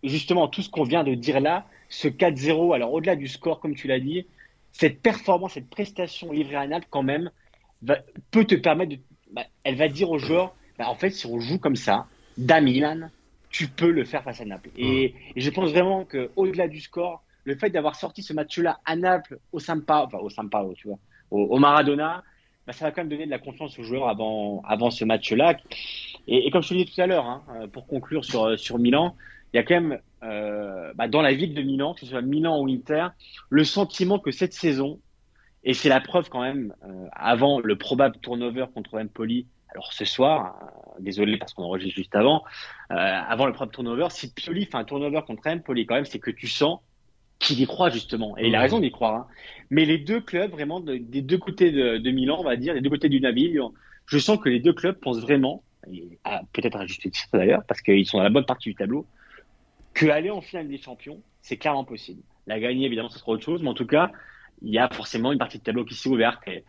justement, 0.03 0.47
tout 0.47 0.61
ce 0.61 0.69
qu'on 0.69 0.83
vient 0.83 1.03
de 1.03 1.13
dire 1.13 1.39
là, 1.39 1.65
ce 1.89 2.07
4-0, 2.07 2.73
alors 2.73 2.93
au-delà 2.93 3.15
du 3.15 3.27
score, 3.27 3.59
comme 3.59 3.75
tu 3.75 3.87
l'as 3.87 3.99
dit, 3.99 4.25
cette 4.71 5.01
performance, 5.01 5.53
cette 5.53 5.69
prestation 5.69 6.31
livrée 6.31 6.55
à 6.55 6.67
Naples, 6.67 6.87
quand 6.89 7.03
même, 7.03 7.31
va, 7.81 7.97
peut 8.31 8.45
te 8.45 8.55
permettre 8.55 8.91
de. 8.91 8.99
Bah, 9.31 9.43
elle 9.63 9.75
va 9.75 9.87
dire 9.87 10.09
aux 10.09 10.19
joueurs, 10.19 10.55
bah, 10.77 10.89
en 10.89 10.95
fait, 10.95 11.11
si 11.11 11.25
on 11.27 11.39
joue 11.39 11.59
comme 11.59 11.75
ça, 11.75 12.07
d'Amilan, 12.37 13.09
tu 13.49 13.67
peux 13.67 13.91
le 13.91 14.05
faire 14.05 14.23
face 14.23 14.41
à 14.41 14.45
Naples. 14.45 14.69
Et, 14.77 15.13
et 15.35 15.41
je 15.41 15.49
pense 15.49 15.71
vraiment 15.71 16.05
qu'au-delà 16.05 16.67
du 16.67 16.79
score, 16.79 17.23
le 17.43 17.55
fait 17.55 17.69
d'avoir 17.69 17.95
sorti 17.95 18.23
ce 18.23 18.33
match-là 18.33 18.79
à 18.85 18.95
Naples, 18.95 19.39
au 19.51 19.59
Sampa, 19.59 20.03
enfin 20.05 20.19
au 20.19 20.29
Sampa, 20.29 20.63
tu 20.75 20.87
vois, 20.87 20.99
au, 21.31 21.41
au 21.41 21.59
Maradona, 21.59 22.23
bah, 22.69 22.73
ça 22.73 22.85
va 22.85 22.91
quand 22.91 23.01
même 23.01 23.09
donner 23.09 23.25
de 23.25 23.31
la 23.31 23.39
confiance 23.39 23.79
aux 23.79 23.83
joueurs 23.83 24.07
avant, 24.07 24.61
avant 24.63 24.91
ce 24.91 25.03
match-là. 25.03 25.57
Et, 26.27 26.51
comme 26.51 26.61
je 26.61 26.69
te 26.69 26.73
disais 26.75 26.85
tout 26.85 27.01
à 27.01 27.07
l'heure, 27.07 27.25
hein, 27.25 27.43
pour 27.73 27.87
conclure 27.87 28.23
sur, 28.23 28.59
sur 28.59 28.77
Milan, 28.77 29.15
il 29.51 29.57
y 29.57 29.59
a 29.59 29.63
quand 29.63 29.73
même 29.73 29.99
euh, 30.21 30.93
bah, 30.93 31.07
dans 31.07 31.23
la 31.23 31.33
ville 31.33 31.55
de 31.55 31.63
Milan, 31.63 31.95
que 31.95 32.01
ce 32.01 32.05
soit 32.05 32.21
Milan 32.21 32.61
ou 32.61 32.67
Inter, 32.69 33.07
le 33.49 33.63
sentiment 33.63 34.19
que 34.19 34.29
cette 34.29 34.53
saison, 34.53 34.99
et 35.63 35.73
c'est 35.73 35.89
la 35.89 35.99
preuve 35.99 36.29
quand 36.29 36.43
même, 36.43 36.75
euh, 36.83 37.07
avant 37.11 37.59
le 37.59 37.75
probable 37.75 38.19
turnover 38.21 38.67
contre 38.71 38.99
Empoli, 38.99 39.47
alors 39.69 39.91
ce 39.91 40.05
soir, 40.05 40.59
euh, 40.61 41.01
désolé 41.01 41.37
parce 41.37 41.55
qu'on 41.55 41.63
enregistre 41.63 41.95
juste 41.95 42.15
avant, 42.15 42.43
euh, 42.91 42.95
avant 42.95 43.47
le 43.47 43.51
probable 43.51 43.73
turnover, 43.73 44.09
si 44.11 44.31
Pioli 44.31 44.65
fait 44.65 44.77
un 44.77 44.83
turnover 44.83 45.21
contre 45.25 45.47
Empoli 45.47 45.87
quand 45.87 45.95
même, 45.95 46.05
c'est 46.05 46.19
que 46.19 46.29
tu 46.29 46.47
sens 46.47 46.81
qu'il 47.39 47.59
y 47.61 47.65
croit 47.65 47.89
justement. 47.89 48.37
Et 48.37 48.47
il 48.47 48.55
a 48.55 48.59
raison 48.59 48.79
d'y 48.79 48.91
croire. 48.91 49.15
Hein. 49.15 49.27
Mais 49.69 49.85
les 49.85 49.97
deux 49.97 50.21
clubs, 50.21 50.51
vraiment, 50.51 50.79
de, 50.79 50.97
des 50.97 51.21
deux 51.21 51.37
côtés 51.37 51.71
de, 51.71 51.97
de, 51.97 52.11
Milan, 52.11 52.37
on 52.39 52.43
va 52.43 52.55
dire, 52.55 52.73
les 52.73 52.81
deux 52.81 52.89
côtés 52.89 53.09
du 53.09 53.21
navire, 53.21 53.69
je 54.05 54.17
sens 54.17 54.37
que 54.39 54.49
les 54.49 54.59
deux 54.59 54.73
clubs 54.73 54.99
pensent 54.99 55.21
vraiment, 55.21 55.63
peut-être 56.53 56.77
à 56.77 56.85
juste 56.85 57.01
titre 57.01 57.29
d'ailleurs, 57.33 57.63
parce 57.67 57.81
qu'ils 57.81 58.05
sont 58.05 58.17
dans 58.17 58.23
la 58.23 58.29
bonne 58.29 58.45
partie 58.45 58.69
du 58.69 58.75
tableau, 58.75 59.05
que 59.93 60.07
aller 60.07 60.29
en 60.29 60.41
finale 60.41 60.67
des 60.67 60.77
champions, 60.77 61.21
c'est 61.41 61.57
clairement 61.57 61.83
possible. 61.83 62.21
La 62.47 62.59
gagner, 62.59 62.85
évidemment, 62.85 63.09
ce 63.09 63.19
sera 63.19 63.31
autre 63.31 63.43
chose, 63.43 63.61
mais 63.61 63.69
en 63.69 63.73
tout 63.73 63.85
cas, 63.85 64.11
il 64.61 64.73
y 64.73 64.79
a 64.79 64.89
forcément 64.89 65.31
une 65.31 65.39
partie 65.39 65.59
de 65.59 65.63
tableau 65.63 65.85
qui 65.85 65.95
s'est 65.95 66.09
ouverte. 66.09 66.41
Et, 66.47 66.63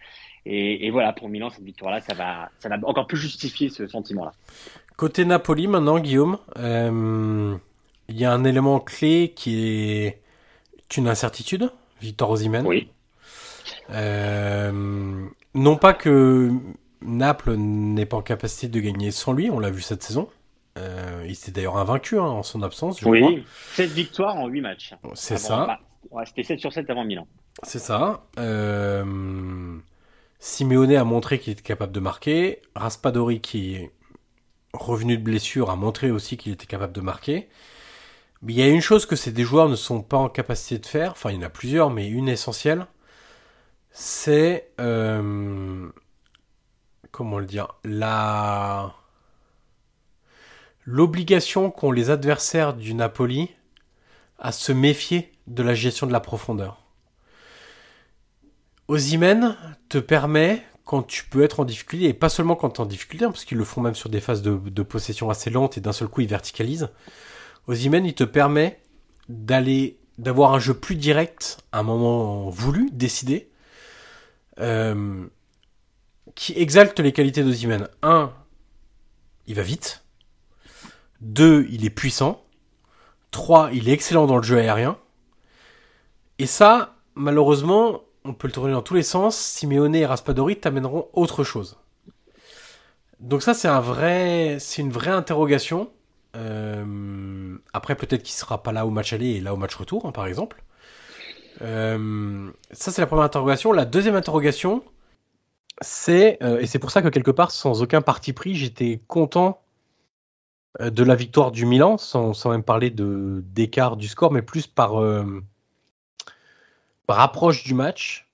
et, 0.46 0.86
et, 0.86 0.90
voilà, 0.90 1.12
pour 1.12 1.28
Milan, 1.28 1.50
cette 1.50 1.64
victoire-là, 1.64 2.00
ça 2.00 2.14
va, 2.14 2.50
ça 2.58 2.68
va 2.68 2.76
encore 2.84 3.06
plus 3.06 3.18
justifier 3.18 3.68
ce 3.68 3.86
sentiment-là. 3.86 4.32
Côté 4.96 5.24
Napoli, 5.24 5.66
maintenant, 5.66 5.98
Guillaume, 5.98 6.38
euh, 6.58 7.56
il 8.08 8.18
y 8.18 8.24
a 8.24 8.32
un 8.32 8.44
élément 8.44 8.80
clé 8.80 9.32
qui 9.34 9.64
est 9.64 10.19
une 10.97 11.09
incertitude, 11.09 11.70
Victor 12.01 12.30
Osimhen. 12.30 12.66
Oui. 12.66 12.88
Euh, 13.91 15.26
non 15.55 15.76
pas 15.76 15.95
que 15.95 16.51
Naples 17.03 17.55
n'est 17.57 18.07
pas 18.07 18.16
en 18.16 18.22
capacité 18.22 18.68
de 18.68 18.80
gagner 18.80 19.11
sans 19.11 19.32
lui, 19.32 19.51
on 19.51 19.59
l'a 19.59 19.70
vu 19.70 19.80
cette 19.82 20.03
saison. 20.03 20.28
Euh, 20.78 21.24
il 21.26 21.34
s'est 21.34 21.51
d'ailleurs 21.51 21.76
invaincu 21.78 22.18
hein, 22.18 22.22
en 22.22 22.43
son 22.43 22.62
absence. 22.62 23.01
Je 23.01 23.09
oui, 23.09 23.20
crois. 23.20 23.32
7 23.74 23.91
victoires 23.91 24.36
en 24.36 24.47
8 24.47 24.61
matchs. 24.61 24.95
C'est 25.14 25.36
ça. 25.36 25.66
bah, 25.66 25.80
ouais, 26.11 26.24
C'était 26.26 26.45
7 26.45 26.61
sur 26.61 26.72
7 26.72 26.88
avant 26.91 27.05
Milan. 27.05 27.26
C'est 27.62 27.80
ça. 27.80 28.24
Euh, 28.38 29.76
Simeone 30.38 30.95
a 30.95 31.05
montré 31.05 31.38
qu'il 31.38 31.53
était 31.53 31.62
capable 31.62 31.93
de 31.93 32.01
marquer. 32.01 32.62
Raspadori, 32.76 33.41
qui 33.41 33.74
est 33.74 33.91
revenu 34.72 35.18
de 35.18 35.22
blessure, 35.22 35.70
a 35.70 35.76
montré 35.76 36.11
aussi 36.11 36.36
qu'il 36.36 36.53
était 36.53 36.66
capable 36.66 36.93
de 36.93 37.01
marquer. 37.01 37.49
Mais 38.43 38.55
il 38.55 38.59
y 38.59 38.62
a 38.62 38.68
une 38.68 38.80
chose 38.80 39.07
que 39.07 39.16
ces 39.16 39.32
des 39.32 39.45
joueurs 39.45 39.68
ne 39.68 39.76
sont 39.76 40.03
pas 40.03 40.16
en 40.16 40.28
capacité 40.28 40.78
de 40.78 40.86
faire. 40.86 41.12
Enfin, 41.12 41.30
il 41.30 41.36
y 41.36 41.38
en 41.38 41.47
a 41.47 41.51
plusieurs, 41.51 41.91
mais 41.91 42.09
une 42.09 42.28
essentielle. 42.28 42.86
C'est 43.93 44.70
euh, 44.80 45.88
comment 47.11 47.38
le 47.38 47.47
dire 47.47 47.68
la 47.84 48.95
l'obligation 50.84 51.70
qu'ont 51.70 51.93
les 51.93 52.11
adversaires 52.11 52.74
du 52.74 52.95
Napoli 52.95 53.51
à 54.38 54.53
se 54.53 54.72
méfier 54.72 55.32
de 55.47 55.62
la 55.62 55.74
gestion 55.74 56.07
de 56.07 56.12
la 56.12 56.20
profondeur. 56.20 56.82
Ozymen 58.88 59.57
te 59.88 59.99
permet, 59.99 60.64
quand 60.84 61.03
tu 61.03 61.24
peux 61.24 61.45
être 61.45 61.61
en 61.61 61.64
difficulté, 61.64 62.07
et 62.07 62.14
pas 62.14 62.28
seulement 62.28 62.57
quand 62.57 62.70
tu 62.70 62.76
es 62.76 62.80
en 62.80 62.86
difficulté, 62.86 63.24
hein, 63.24 63.30
parce 63.30 63.45
qu'ils 63.45 63.59
le 63.59 63.64
font 63.64 63.80
même 63.80 63.95
sur 63.95 64.09
des 64.09 64.20
phases 64.20 64.43
de, 64.43 64.57
de 64.57 64.82
possession 64.82 65.30
assez 65.30 65.51
lentes 65.51 65.76
et 65.76 65.80
d'un 65.80 65.93
seul 65.93 66.09
coup 66.09 66.22
ils 66.22 66.28
verticalisent. 66.28 66.88
Ozymen, 67.70 68.04
il 68.04 68.14
te 68.14 68.24
permet 68.24 68.80
d'aller, 69.28 69.96
d'avoir 70.18 70.52
un 70.54 70.58
jeu 70.58 70.74
plus 70.74 70.96
direct 70.96 71.58
à 71.70 71.78
un 71.78 71.82
moment 71.84 72.50
voulu, 72.50 72.90
décidé, 72.92 73.48
euh, 74.58 75.26
qui 76.34 76.52
exalte 76.56 76.98
les 76.98 77.12
qualités 77.12 77.44
d'Ozymen. 77.44 77.88
Un, 78.02 78.32
il 79.46 79.54
va 79.54 79.62
vite. 79.62 80.04
Deux, 81.20 81.66
il 81.70 81.84
est 81.84 81.90
puissant. 81.90 82.42
Trois, 83.30 83.70
il 83.72 83.88
est 83.88 83.92
excellent 83.92 84.26
dans 84.26 84.36
le 84.36 84.42
jeu 84.42 84.58
aérien. 84.58 84.98
Et 86.40 86.46
ça, 86.46 86.96
malheureusement, 87.14 88.02
on 88.24 88.34
peut 88.34 88.48
le 88.48 88.52
tourner 88.52 88.72
dans 88.72 88.82
tous 88.82 88.94
les 88.94 89.04
sens. 89.04 89.36
Simeone 89.36 89.94
et 89.94 90.06
Raspadori 90.06 90.58
t'amèneront 90.58 91.08
autre 91.12 91.44
chose. 91.44 91.78
Donc 93.20 93.42
ça, 93.42 93.54
c'est 93.54 93.68
un 93.68 93.80
vrai, 93.80 94.56
c'est 94.58 94.82
une 94.82 94.90
vraie 94.90 95.10
interrogation. 95.10 95.90
Euh, 96.36 97.58
après, 97.72 97.96
peut-être 97.96 98.22
qu'il 98.22 98.34
sera 98.34 98.62
pas 98.62 98.72
là 98.72 98.86
au 98.86 98.90
match 98.90 99.12
aller 99.12 99.30
et 99.30 99.40
là 99.40 99.54
au 99.54 99.56
match 99.56 99.74
retour, 99.74 100.06
hein, 100.06 100.12
par 100.12 100.26
exemple. 100.26 100.62
Euh, 101.62 102.50
ça, 102.70 102.90
c'est 102.92 103.00
la 103.00 103.06
première 103.06 103.24
interrogation. 103.24 103.72
La 103.72 103.84
deuxième 103.84 104.14
interrogation, 104.14 104.82
c'est 105.80 106.38
euh, 106.42 106.60
et 106.60 106.66
c'est 106.66 106.78
pour 106.78 106.90
ça 106.90 107.02
que 107.02 107.08
quelque 107.08 107.30
part, 107.30 107.50
sans 107.50 107.82
aucun 107.82 108.02
parti 108.02 108.32
pris, 108.32 108.54
j'étais 108.54 109.00
content 109.08 109.60
de 110.78 111.02
la 111.02 111.16
victoire 111.16 111.50
du 111.50 111.66
Milan, 111.66 111.98
sans, 111.98 112.32
sans 112.32 112.50
même 112.50 112.62
parler 112.62 112.90
de 112.90 113.42
d'écart 113.44 113.96
du 113.96 114.06
score, 114.06 114.30
mais 114.30 114.40
plus 114.40 114.68
par 114.68 115.02
par 117.08 117.18
approche 117.20 117.64
du 117.64 117.74
match, 117.74 118.30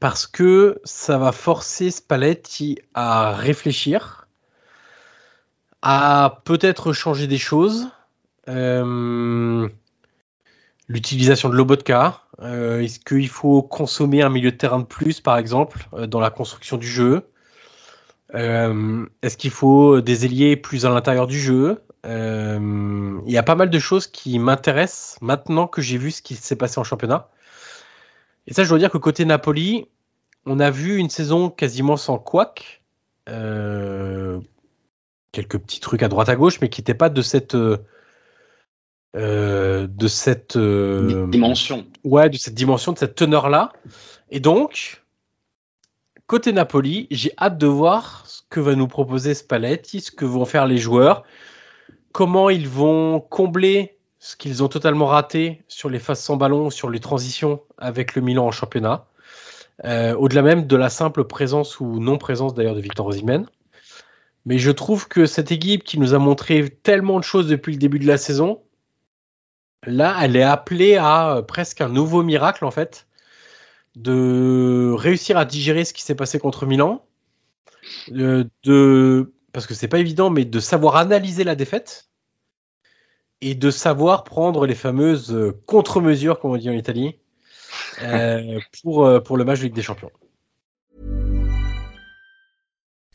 parce 0.00 0.26
que 0.26 0.80
ça 0.82 1.16
va 1.16 1.30
forcer 1.30 1.92
Spalletti 1.92 2.80
à 2.92 3.30
réfléchir, 3.30 4.19
à 5.82 6.40
peut-être 6.44 6.92
changer 6.92 7.26
des 7.26 7.38
choses. 7.38 7.88
Euh, 8.48 9.68
L'utilisation 10.88 11.48
de 11.48 11.54
Lobotka, 11.54 12.22
euh, 12.42 12.80
est-ce 12.80 12.98
qu'il 12.98 13.28
faut 13.28 13.62
consommer 13.62 14.22
un 14.22 14.28
milieu 14.28 14.50
de 14.50 14.56
terrain 14.56 14.80
de 14.80 14.84
plus, 14.84 15.20
par 15.20 15.38
exemple, 15.38 15.86
euh, 15.94 16.08
dans 16.08 16.18
la 16.18 16.30
construction 16.30 16.78
du 16.78 16.88
jeu? 16.88 17.28
Euh, 18.34 19.06
Est-ce 19.22 19.36
qu'il 19.36 19.52
faut 19.52 20.00
des 20.00 20.24
ailiers 20.24 20.56
plus 20.56 20.86
à 20.86 20.90
l'intérieur 20.90 21.28
du 21.28 21.38
jeu? 21.38 21.80
Il 22.02 23.22
y 23.32 23.38
a 23.38 23.42
pas 23.44 23.54
mal 23.54 23.70
de 23.70 23.78
choses 23.78 24.08
qui 24.08 24.40
m'intéressent 24.40 25.16
maintenant 25.20 25.68
que 25.68 25.80
j'ai 25.80 25.96
vu 25.96 26.10
ce 26.10 26.22
qui 26.22 26.34
s'est 26.34 26.56
passé 26.56 26.80
en 26.80 26.84
championnat. 26.84 27.28
Et 28.48 28.54
ça, 28.54 28.64
je 28.64 28.68
dois 28.68 28.78
dire 28.78 28.90
que 28.90 28.98
côté 28.98 29.24
Napoli, 29.24 29.86
on 30.44 30.58
a 30.58 30.72
vu 30.72 30.96
une 30.96 31.10
saison 31.10 31.50
quasiment 31.50 31.96
sans 31.96 32.18
couac. 32.18 32.82
Quelques 35.32 35.58
petits 35.58 35.80
trucs 35.80 36.02
à 36.02 36.08
droite 36.08 36.28
à 36.28 36.36
gauche, 36.36 36.60
mais 36.60 36.68
qui 36.68 36.80
n'étaient 36.80 36.94
pas 36.94 37.08
de 37.08 37.22
cette 37.22 37.54
euh, 37.54 37.78
euh, 39.16 39.86
de 39.88 40.06
cette 40.06 40.56
euh, 40.56 41.26
Dimension. 41.26 41.86
ouais, 42.04 42.30
de 42.30 42.36
cette 42.36 42.54
dimension, 42.54 42.92
de 42.92 42.98
cette 42.98 43.16
teneur-là. 43.16 43.72
Et 44.30 44.38
donc, 44.38 45.02
côté 46.26 46.52
Napoli, 46.52 47.08
j'ai 47.10 47.32
hâte 47.38 47.58
de 47.58 47.66
voir 47.66 48.24
ce 48.26 48.42
que 48.50 48.60
va 48.60 48.76
nous 48.76 48.86
proposer 48.86 49.34
Spalletti, 49.34 50.00
ce 50.00 50.12
que 50.12 50.24
vont 50.24 50.44
faire 50.44 50.66
les 50.66 50.78
joueurs, 50.78 51.24
comment 52.12 52.50
ils 52.50 52.68
vont 52.68 53.20
combler 53.20 53.98
ce 54.20 54.36
qu'ils 54.36 54.62
ont 54.62 54.68
totalement 54.68 55.06
raté 55.06 55.64
sur 55.66 55.88
les 55.88 55.98
phases 55.98 56.20
sans 56.20 56.36
ballon, 56.36 56.70
sur 56.70 56.90
les 56.90 57.00
transitions 57.00 57.62
avec 57.78 58.14
le 58.14 58.22
Milan 58.22 58.46
en 58.46 58.50
championnat. 58.52 59.06
Euh, 59.84 60.14
Au-delà 60.14 60.42
même 60.42 60.66
de 60.66 60.76
la 60.76 60.90
simple 60.90 61.24
présence 61.24 61.80
ou 61.80 61.98
non-présence 61.98 62.54
d'ailleurs 62.54 62.74
de 62.74 62.80
Victor 62.80 63.06
Osimhen. 63.06 63.46
Mais 64.46 64.58
je 64.58 64.70
trouve 64.70 65.08
que 65.08 65.26
cette 65.26 65.52
équipe 65.52 65.84
qui 65.84 65.98
nous 65.98 66.14
a 66.14 66.18
montré 66.18 66.68
tellement 66.68 67.18
de 67.18 67.24
choses 67.24 67.48
depuis 67.48 67.72
le 67.72 67.78
début 67.78 67.98
de 67.98 68.06
la 68.06 68.18
saison, 68.18 68.62
là, 69.84 70.16
elle 70.22 70.36
est 70.36 70.42
appelée 70.42 70.96
à 70.96 71.36
euh, 71.36 71.42
presque 71.42 71.80
un 71.80 71.88
nouveau 71.88 72.22
miracle 72.22 72.64
en 72.64 72.70
fait, 72.70 73.06
de 73.96 74.94
réussir 74.96 75.36
à 75.36 75.44
digérer 75.44 75.84
ce 75.84 75.92
qui 75.92 76.02
s'est 76.02 76.14
passé 76.14 76.38
contre 76.38 76.66
Milan, 76.66 77.04
euh, 78.12 78.44
de 78.64 79.32
parce 79.52 79.66
que 79.66 79.74
c'est 79.74 79.88
pas 79.88 79.98
évident, 79.98 80.30
mais 80.30 80.44
de 80.44 80.60
savoir 80.60 80.96
analyser 80.96 81.42
la 81.42 81.56
défaite 81.56 82.08
et 83.40 83.54
de 83.54 83.70
savoir 83.70 84.22
prendre 84.22 84.66
les 84.66 84.76
fameuses 84.76 85.32
euh, 85.32 85.60
contre-mesures, 85.66 86.38
comme 86.38 86.52
on 86.52 86.56
dit 86.56 86.70
en 86.70 86.74
Italie, 86.74 87.18
euh, 88.02 88.60
pour, 88.82 89.22
pour 89.24 89.36
le 89.36 89.44
match 89.44 89.58
de 89.58 89.64
Ligue 89.64 89.74
des 89.74 89.82
Champions. 89.82 90.12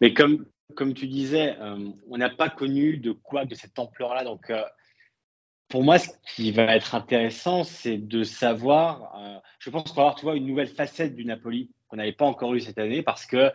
Mais 0.00 0.12
comme, 0.14 0.46
comme 0.74 0.94
tu 0.94 1.06
disais, 1.06 1.56
euh, 1.60 1.90
on 2.08 2.18
n'a 2.18 2.30
pas 2.30 2.48
connu 2.48 2.96
de 2.98 3.12
quoi 3.12 3.44
de 3.44 3.54
cette 3.54 3.78
ampleur-là. 3.78 4.24
Donc, 4.24 4.50
euh, 4.50 4.62
pour 5.68 5.82
moi, 5.82 5.98
ce 5.98 6.08
qui 6.34 6.52
va 6.52 6.76
être 6.76 6.94
intéressant, 6.94 7.64
c'est 7.64 7.98
de 7.98 8.22
savoir. 8.22 9.16
euh, 9.18 9.38
je 9.58 9.70
pense 9.70 9.90
qu'on 9.90 9.96
va 9.96 10.02
avoir, 10.02 10.14
tu 10.16 10.24
vois, 10.24 10.36
une 10.36 10.46
nouvelle 10.46 10.68
facette 10.68 11.14
du 11.14 11.24
Napoli 11.24 11.70
qu'on 11.88 11.96
n'avait 11.96 12.12
pas 12.12 12.26
encore 12.26 12.54
eu 12.54 12.60
cette 12.60 12.78
année 12.78 13.02
parce 13.02 13.26
que 13.26 13.52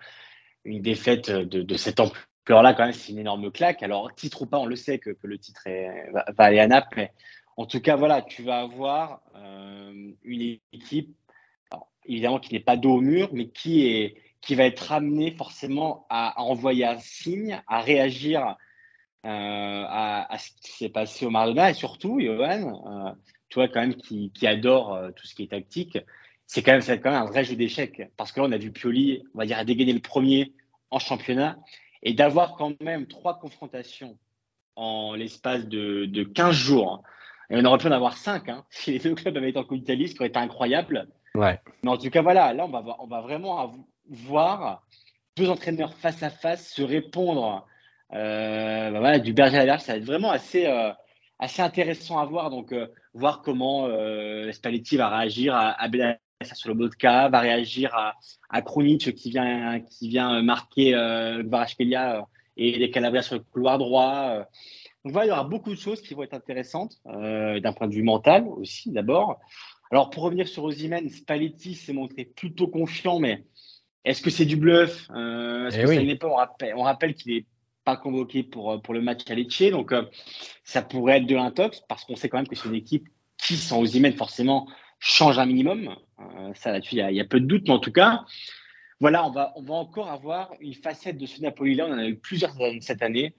une 0.63 0.81
défaite 0.81 1.31
de, 1.31 1.75
cette 1.75 1.99
ampleur-là, 1.99 2.73
quand 2.73 2.83
même, 2.83 2.93
c'est 2.93 3.11
une 3.11 3.19
énorme 3.19 3.51
claque. 3.51 3.83
Alors, 3.83 4.13
titre 4.13 4.43
ou 4.43 4.45
pas, 4.45 4.59
on 4.59 4.65
le 4.65 4.75
sait 4.75 4.99
que, 4.99 5.09
que 5.09 5.27
le 5.27 5.37
titre 5.37 5.63
va, 6.11 6.23
aller 6.37 6.59
à 6.59 6.67
Naples. 6.67 6.93
Mais 6.97 7.11
en 7.57 7.65
tout 7.65 7.81
cas, 7.81 7.95
voilà, 7.95 8.21
tu 8.21 8.43
vas 8.43 8.59
avoir 8.59 9.21
une 10.23 10.59
équipe, 10.71 11.15
évidemment, 12.05 12.39
qui 12.39 12.53
n'est 12.53 12.59
pas 12.59 12.77
dos 12.77 12.97
au 12.97 13.01
mur, 13.01 13.31
mais 13.33 13.49
qui 13.49 13.87
est 13.87 14.15
qui 14.41 14.55
va 14.55 14.65
être 14.65 14.91
amené 14.91 15.31
forcément 15.31 16.05
à, 16.09 16.39
à 16.39 16.43
envoyer 16.43 16.85
un 16.85 16.99
signe, 16.99 17.61
à 17.67 17.81
réagir 17.81 18.55
euh, 19.25 19.85
à, 19.87 20.33
à 20.33 20.37
ce 20.39 20.49
qui 20.61 20.71
s'est 20.71 20.89
passé 20.89 21.25
au 21.25 21.29
Maradona 21.29 21.69
et 21.69 21.75
surtout, 21.75 22.19
Johan, 22.19 22.83
euh, 22.87 23.11
toi 23.49 23.67
quand 23.67 23.81
même 23.81 23.95
qui, 23.95 24.31
qui 24.31 24.47
adore 24.47 24.95
euh, 24.95 25.11
tout 25.11 25.27
ce 25.27 25.35
qui 25.35 25.43
est 25.43 25.51
tactique, 25.51 25.99
c'est 26.47 26.63
quand 26.63 26.71
même, 26.71 26.81
quand 26.81 27.11
même 27.11 27.21
un 27.21 27.25
vrai 27.25 27.43
jeu 27.43 27.55
d'échecs 27.55 28.09
parce 28.17 28.31
que 28.31 28.39
là 28.39 28.47
on 28.49 28.51
a 28.51 28.57
vu 28.57 28.71
Pioli, 28.71 29.23
on 29.35 29.37
va 29.37 29.45
dire, 29.45 29.63
dégainer 29.63 29.93
le 29.93 29.99
premier 29.99 30.53
en 30.89 30.97
championnat 30.97 31.59
et 32.01 32.13
d'avoir 32.13 32.55
quand 32.55 32.81
même 32.81 33.05
trois 33.05 33.37
confrontations 33.37 34.17
en 34.75 35.13
l'espace 35.13 35.67
de, 35.67 36.05
de 36.05 36.23
15 36.23 36.55
jours. 36.55 37.03
Et 37.51 37.57
on 37.57 37.65
aurait 37.65 37.77
pu 37.77 37.87
en 37.87 37.91
avoir 37.91 38.17
5 38.17 38.49
hein, 38.49 38.65
si 38.69 38.91
les 38.91 38.99
deux 38.99 39.13
clubs 39.13 39.35
avaient 39.37 39.49
été 39.49 39.59
en 39.59 39.63
Coupe 39.63 39.77
d'Italie, 39.77 40.07
ce 40.07 40.13
qui 40.13 40.19
aurait 40.21 40.29
été 40.29 40.39
incroyable. 40.39 41.07
Ouais. 41.35 41.59
Mais 41.83 41.91
en 41.91 41.97
tout 41.97 42.09
cas, 42.09 42.21
voilà, 42.21 42.53
là, 42.53 42.65
on 42.65 42.69
va, 42.69 42.83
on 42.99 43.07
va 43.07 43.21
vraiment 43.21 43.85
voir 44.11 44.83
deux 45.37 45.49
entraîneurs 45.49 45.93
face 45.95 46.21
à 46.21 46.29
face 46.29 46.69
se 46.69 46.81
répondre 46.81 47.65
bah 48.11 48.89
voilà, 48.91 49.19
du 49.19 49.33
berger 49.33 49.57
à 49.57 49.77
ça 49.79 49.93
va 49.93 49.97
être 49.97 50.05
vraiment 50.05 50.31
assez, 50.31 50.65
assez 51.39 51.61
intéressant 51.61 52.19
à 52.19 52.25
voir. 52.25 52.49
Donc, 52.49 52.75
voir 53.13 53.41
comment 53.41 53.87
Spalletti 54.51 54.97
va 54.97 55.07
réagir 55.07 55.55
à, 55.55 55.81
à 55.81 55.87
sur 56.53 56.73
le 56.73 56.77
vodka, 56.77 57.29
va 57.29 57.39
réagir 57.39 57.93
à, 57.95 58.15
à 58.49 58.61
qui 58.61 59.29
vient, 59.29 59.79
qui 59.79 60.09
vient 60.09 60.41
marquer 60.41 60.93
euh, 60.95 61.43
et 62.57 62.77
les 62.77 62.91
Calabria 62.91 63.21
sur 63.21 63.35
le 63.35 63.41
couloir 63.41 63.77
droit. 63.77 64.45
Donc 65.03 65.13
voilà, 65.13 65.25
il 65.27 65.29
y 65.29 65.31
aura 65.31 65.43
beaucoup 65.43 65.71
de 65.71 65.79
choses 65.79 66.01
qui 66.01 66.13
vont 66.13 66.23
être 66.23 66.33
intéressantes 66.33 66.97
euh, 67.07 67.59
d'un 67.59 67.73
point 67.73 67.87
de 67.87 67.93
vue 67.93 68.03
mental 68.03 68.47
aussi 68.47 68.91
d'abord. 68.91 69.39
Alors 69.89 70.09
pour 70.09 70.23
revenir 70.23 70.47
sur 70.47 70.63
Ozymen, 70.63 71.09
Spalletti 71.09 71.75
s'est 71.75 71.93
montré 71.93 72.25
plutôt 72.25 72.67
confiant, 72.67 73.19
mais 73.19 73.45
est-ce 74.03 74.21
que 74.21 74.29
c'est 74.29 74.45
du 74.45 74.55
bluff 74.55 75.07
euh, 75.15 75.67
Est-ce 75.67 75.77
que 75.77 75.87
ça 75.87 76.03
n'est 76.03 76.15
pas 76.15 76.27
On 76.27 76.35
rappelle, 76.35 76.73
on 76.75 76.83
rappelle 76.83 77.13
qu'il 77.13 77.35
n'est 77.35 77.45
pas 77.83 77.97
convoqué 77.97 78.43
pour, 78.43 78.81
pour 78.81 78.93
le 78.93 79.01
match 79.01 79.21
à 79.29 79.35
Lecce, 79.35 79.71
donc 79.71 79.91
euh, 79.91 80.03
ça 80.63 80.81
pourrait 80.81 81.17
être 81.17 81.27
de 81.27 81.35
l'intox 81.35 81.81
parce 81.87 82.05
qu'on 82.05 82.15
sait 82.15 82.29
quand 82.29 82.37
même 82.37 82.47
que 82.47 82.55
c'est 82.55 82.69
une 82.69 82.75
équipe 82.75 83.07
qui, 83.37 83.57
sans 83.57 83.79
Ozymen, 83.79 84.13
forcément, 84.13 84.67
change 84.99 85.39
un 85.39 85.45
minimum. 85.45 85.95
Euh, 86.19 86.51
ça 86.55 86.71
là-dessus, 86.71 86.95
il 86.95 87.15
y, 87.15 87.19
a 87.19 87.25
peu 87.25 87.39
de 87.39 87.45
doute, 87.45 87.63
mais 87.67 87.73
en 87.73 87.79
tout 87.79 87.91
cas, 87.91 88.23
voilà, 88.99 89.25
on 89.25 89.31
va, 89.31 89.53
on 89.55 89.63
va 89.63 89.73
encore 89.75 90.09
avoir 90.09 90.51
une 90.59 90.75
facette 90.75 91.17
de 91.17 91.25
ce 91.25 91.41
Napoli-là. 91.41 91.87
On 91.87 91.93
en 91.93 91.97
a 91.97 92.07
eu 92.07 92.17
plusieurs 92.17 92.53
cette 92.81 93.01
année. 93.01 93.35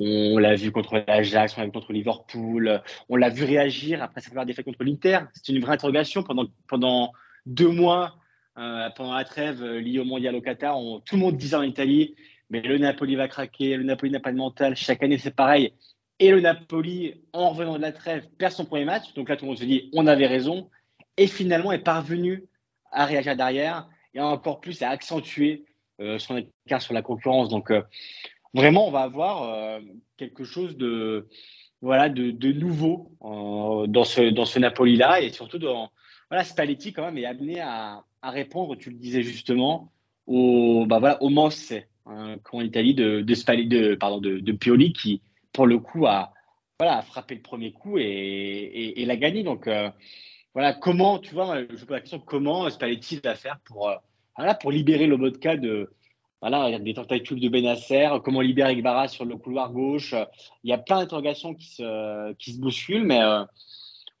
On 0.00 0.38
l'a 0.38 0.54
vu 0.54 0.70
contre 0.70 1.04
l'Ajax, 1.06 1.56
on 1.56 1.60
l'a 1.60 1.66
vu 1.66 1.72
contre 1.72 1.92
Liverpool, 1.92 2.82
on 3.08 3.16
l'a 3.16 3.30
vu 3.30 3.44
réagir 3.44 4.00
après 4.00 4.20
sa 4.20 4.28
première 4.30 4.46
défaite 4.46 4.64
contre 4.64 4.84
l'Inter. 4.84 5.20
C'est 5.34 5.52
une 5.52 5.60
vraie 5.60 5.72
interrogation. 5.72 6.22
Pendant, 6.22 6.46
pendant 6.68 7.12
deux 7.46 7.68
mois, 7.68 8.16
euh, 8.58 8.90
pendant 8.96 9.14
la 9.14 9.24
trêve 9.24 9.64
liée 9.64 9.98
au 9.98 10.04
mondial 10.04 10.34
au 10.34 10.40
Qatar, 10.40 10.76
tout 11.04 11.16
le 11.16 11.20
monde 11.20 11.36
disait 11.36 11.56
en 11.56 11.62
Italie 11.62 12.14
mais 12.50 12.62
le 12.62 12.78
Napoli 12.78 13.16
va 13.16 13.28
craquer, 13.28 13.76
le 13.76 13.84
Napoli 13.84 14.10
n'a 14.10 14.20
pas 14.20 14.32
de 14.32 14.36
mental. 14.36 14.74
Chaque 14.76 15.02
année, 15.02 15.18
c'est 15.18 15.34
pareil. 15.34 15.72
Et 16.18 16.30
le 16.30 16.40
Napoli, 16.40 17.14
en 17.32 17.50
revenant 17.50 17.76
de 17.76 17.82
la 17.82 17.92
trêve, 17.92 18.26
perd 18.38 18.52
son 18.52 18.64
premier 18.64 18.84
match. 18.84 19.14
Donc 19.14 19.28
là, 19.28 19.36
tout 19.36 19.44
le 19.44 19.50
monde 19.50 19.58
se 19.58 19.64
dit 19.64 19.90
on 19.92 20.06
avait 20.06 20.26
raison 20.26 20.70
et 21.16 21.26
finalement 21.26 21.72
est 21.72 21.78
parvenu 21.78 22.44
à 22.90 23.04
réagir 23.04 23.36
derrière 23.36 23.88
et 24.14 24.20
encore 24.20 24.60
plus 24.60 24.82
à 24.82 24.88
accentuer 24.88 25.64
euh, 26.00 26.18
son 26.18 26.42
écart 26.66 26.82
sur 26.82 26.94
la 26.94 27.02
concurrence. 27.02 27.48
Donc 27.48 27.70
euh, 27.70 27.82
vraiment, 28.54 28.88
on 28.88 28.90
va 28.90 29.00
avoir 29.00 29.42
euh, 29.42 29.80
quelque 30.16 30.44
chose 30.44 30.76
de 30.76 31.28
voilà 31.80 32.08
de, 32.08 32.52
nouveau 32.52 33.12
dans 33.20 34.02
ce 34.02 34.30
dans 34.30 34.44
ce 34.44 34.58
Napoli 34.58 34.96
là 34.96 35.20
et 35.20 35.30
surtout 35.30 35.60
dans 35.60 35.92
voilà 36.28 36.42
Spalletti 36.42 36.92
quand 36.92 37.04
même 37.04 37.18
est 37.18 37.24
amené 37.24 37.60
à, 37.60 38.02
à 38.22 38.30
répondre, 38.30 38.76
tu 38.76 38.90
le 38.90 38.96
disais 38.96 39.22
justement, 39.22 39.92
au 40.26 40.86
bah 40.86 40.98
voilà 40.98 41.22
au 41.22 41.28
Mosse 41.28 41.72
en 42.04 42.60
Italie 42.60 42.94
de 42.94 43.20
de, 43.20 43.64
de 43.64 43.94
pardon 43.94 44.20
de, 44.20 44.52
Pioli 44.52 44.92
qui 44.92 45.20
pour 45.52 45.66
le 45.66 45.78
coup 45.78 46.06
a 46.06 46.32
voilà 46.78 46.98
a 46.98 47.02
frappé 47.02 47.34
le 47.34 47.42
premier 47.42 47.72
coup 47.72 47.98
et, 47.98 48.94
et, 48.96 49.04
l'a 49.04 49.16
gagné. 49.16 49.42
Donc 49.42 49.68
voilà, 50.58 50.72
comment, 50.74 51.20
tu 51.20 51.34
vois, 51.34 51.60
je 51.60 51.84
pose 51.84 51.90
la 51.90 52.00
question, 52.00 52.18
comment 52.18 52.68
Spalletti 52.68 53.20
va 53.22 53.36
faire 53.36 53.60
pour, 53.64 53.88
euh, 53.88 53.94
voilà, 54.36 54.54
pour 54.54 54.72
libérer 54.72 55.06
le 55.06 55.16
vodka 55.16 55.56
de, 55.56 55.88
voilà, 56.40 56.78
des 56.80 56.94
tentacules 56.94 57.38
de 57.38 57.48
Benasser, 57.48 58.08
comment 58.24 58.40
libérer 58.40 58.72
Igbara 58.72 59.06
sur 59.06 59.24
le 59.24 59.36
couloir 59.36 59.72
gauche. 59.72 60.16
Il 60.64 60.70
y 60.70 60.72
a 60.72 60.78
plein 60.78 60.98
d'interrogations 60.98 61.54
qui 61.54 61.68
se, 61.68 62.32
qui 62.34 62.54
se 62.54 62.60
bousculent, 62.60 63.04
mais 63.04 63.22
euh, 63.22 63.44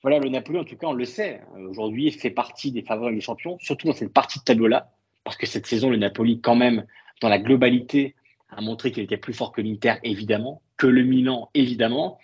voilà, 0.02 0.18
le 0.18 0.28
Napoli, 0.28 0.58
en 0.58 0.64
tout 0.64 0.76
cas, 0.76 0.86
on 0.86 0.92
le 0.92 1.04
sait, 1.04 1.40
aujourd'hui, 1.56 2.10
fait 2.12 2.30
partie 2.30 2.70
des 2.70 2.82
favoris 2.82 3.14
des 3.14 3.20
champions, 3.20 3.58
surtout 3.60 3.88
dans 3.88 3.92
cette 3.92 4.12
partie 4.12 4.38
de 4.38 4.44
tableau-là, 4.44 4.92
parce 5.24 5.36
que 5.36 5.46
cette 5.46 5.66
saison, 5.66 5.90
le 5.90 5.96
Napoli, 5.96 6.40
quand 6.40 6.54
même, 6.54 6.86
dans 7.20 7.28
la 7.28 7.38
globalité, 7.38 8.14
a 8.50 8.60
montré 8.60 8.92
qu'il 8.92 9.02
était 9.02 9.16
plus 9.16 9.34
fort 9.34 9.52
que 9.52 9.60
l'Inter, 9.60 9.94
évidemment, 10.04 10.62
que 10.76 10.86
le 10.86 11.02
Milan, 11.02 11.50
évidemment. 11.54 12.18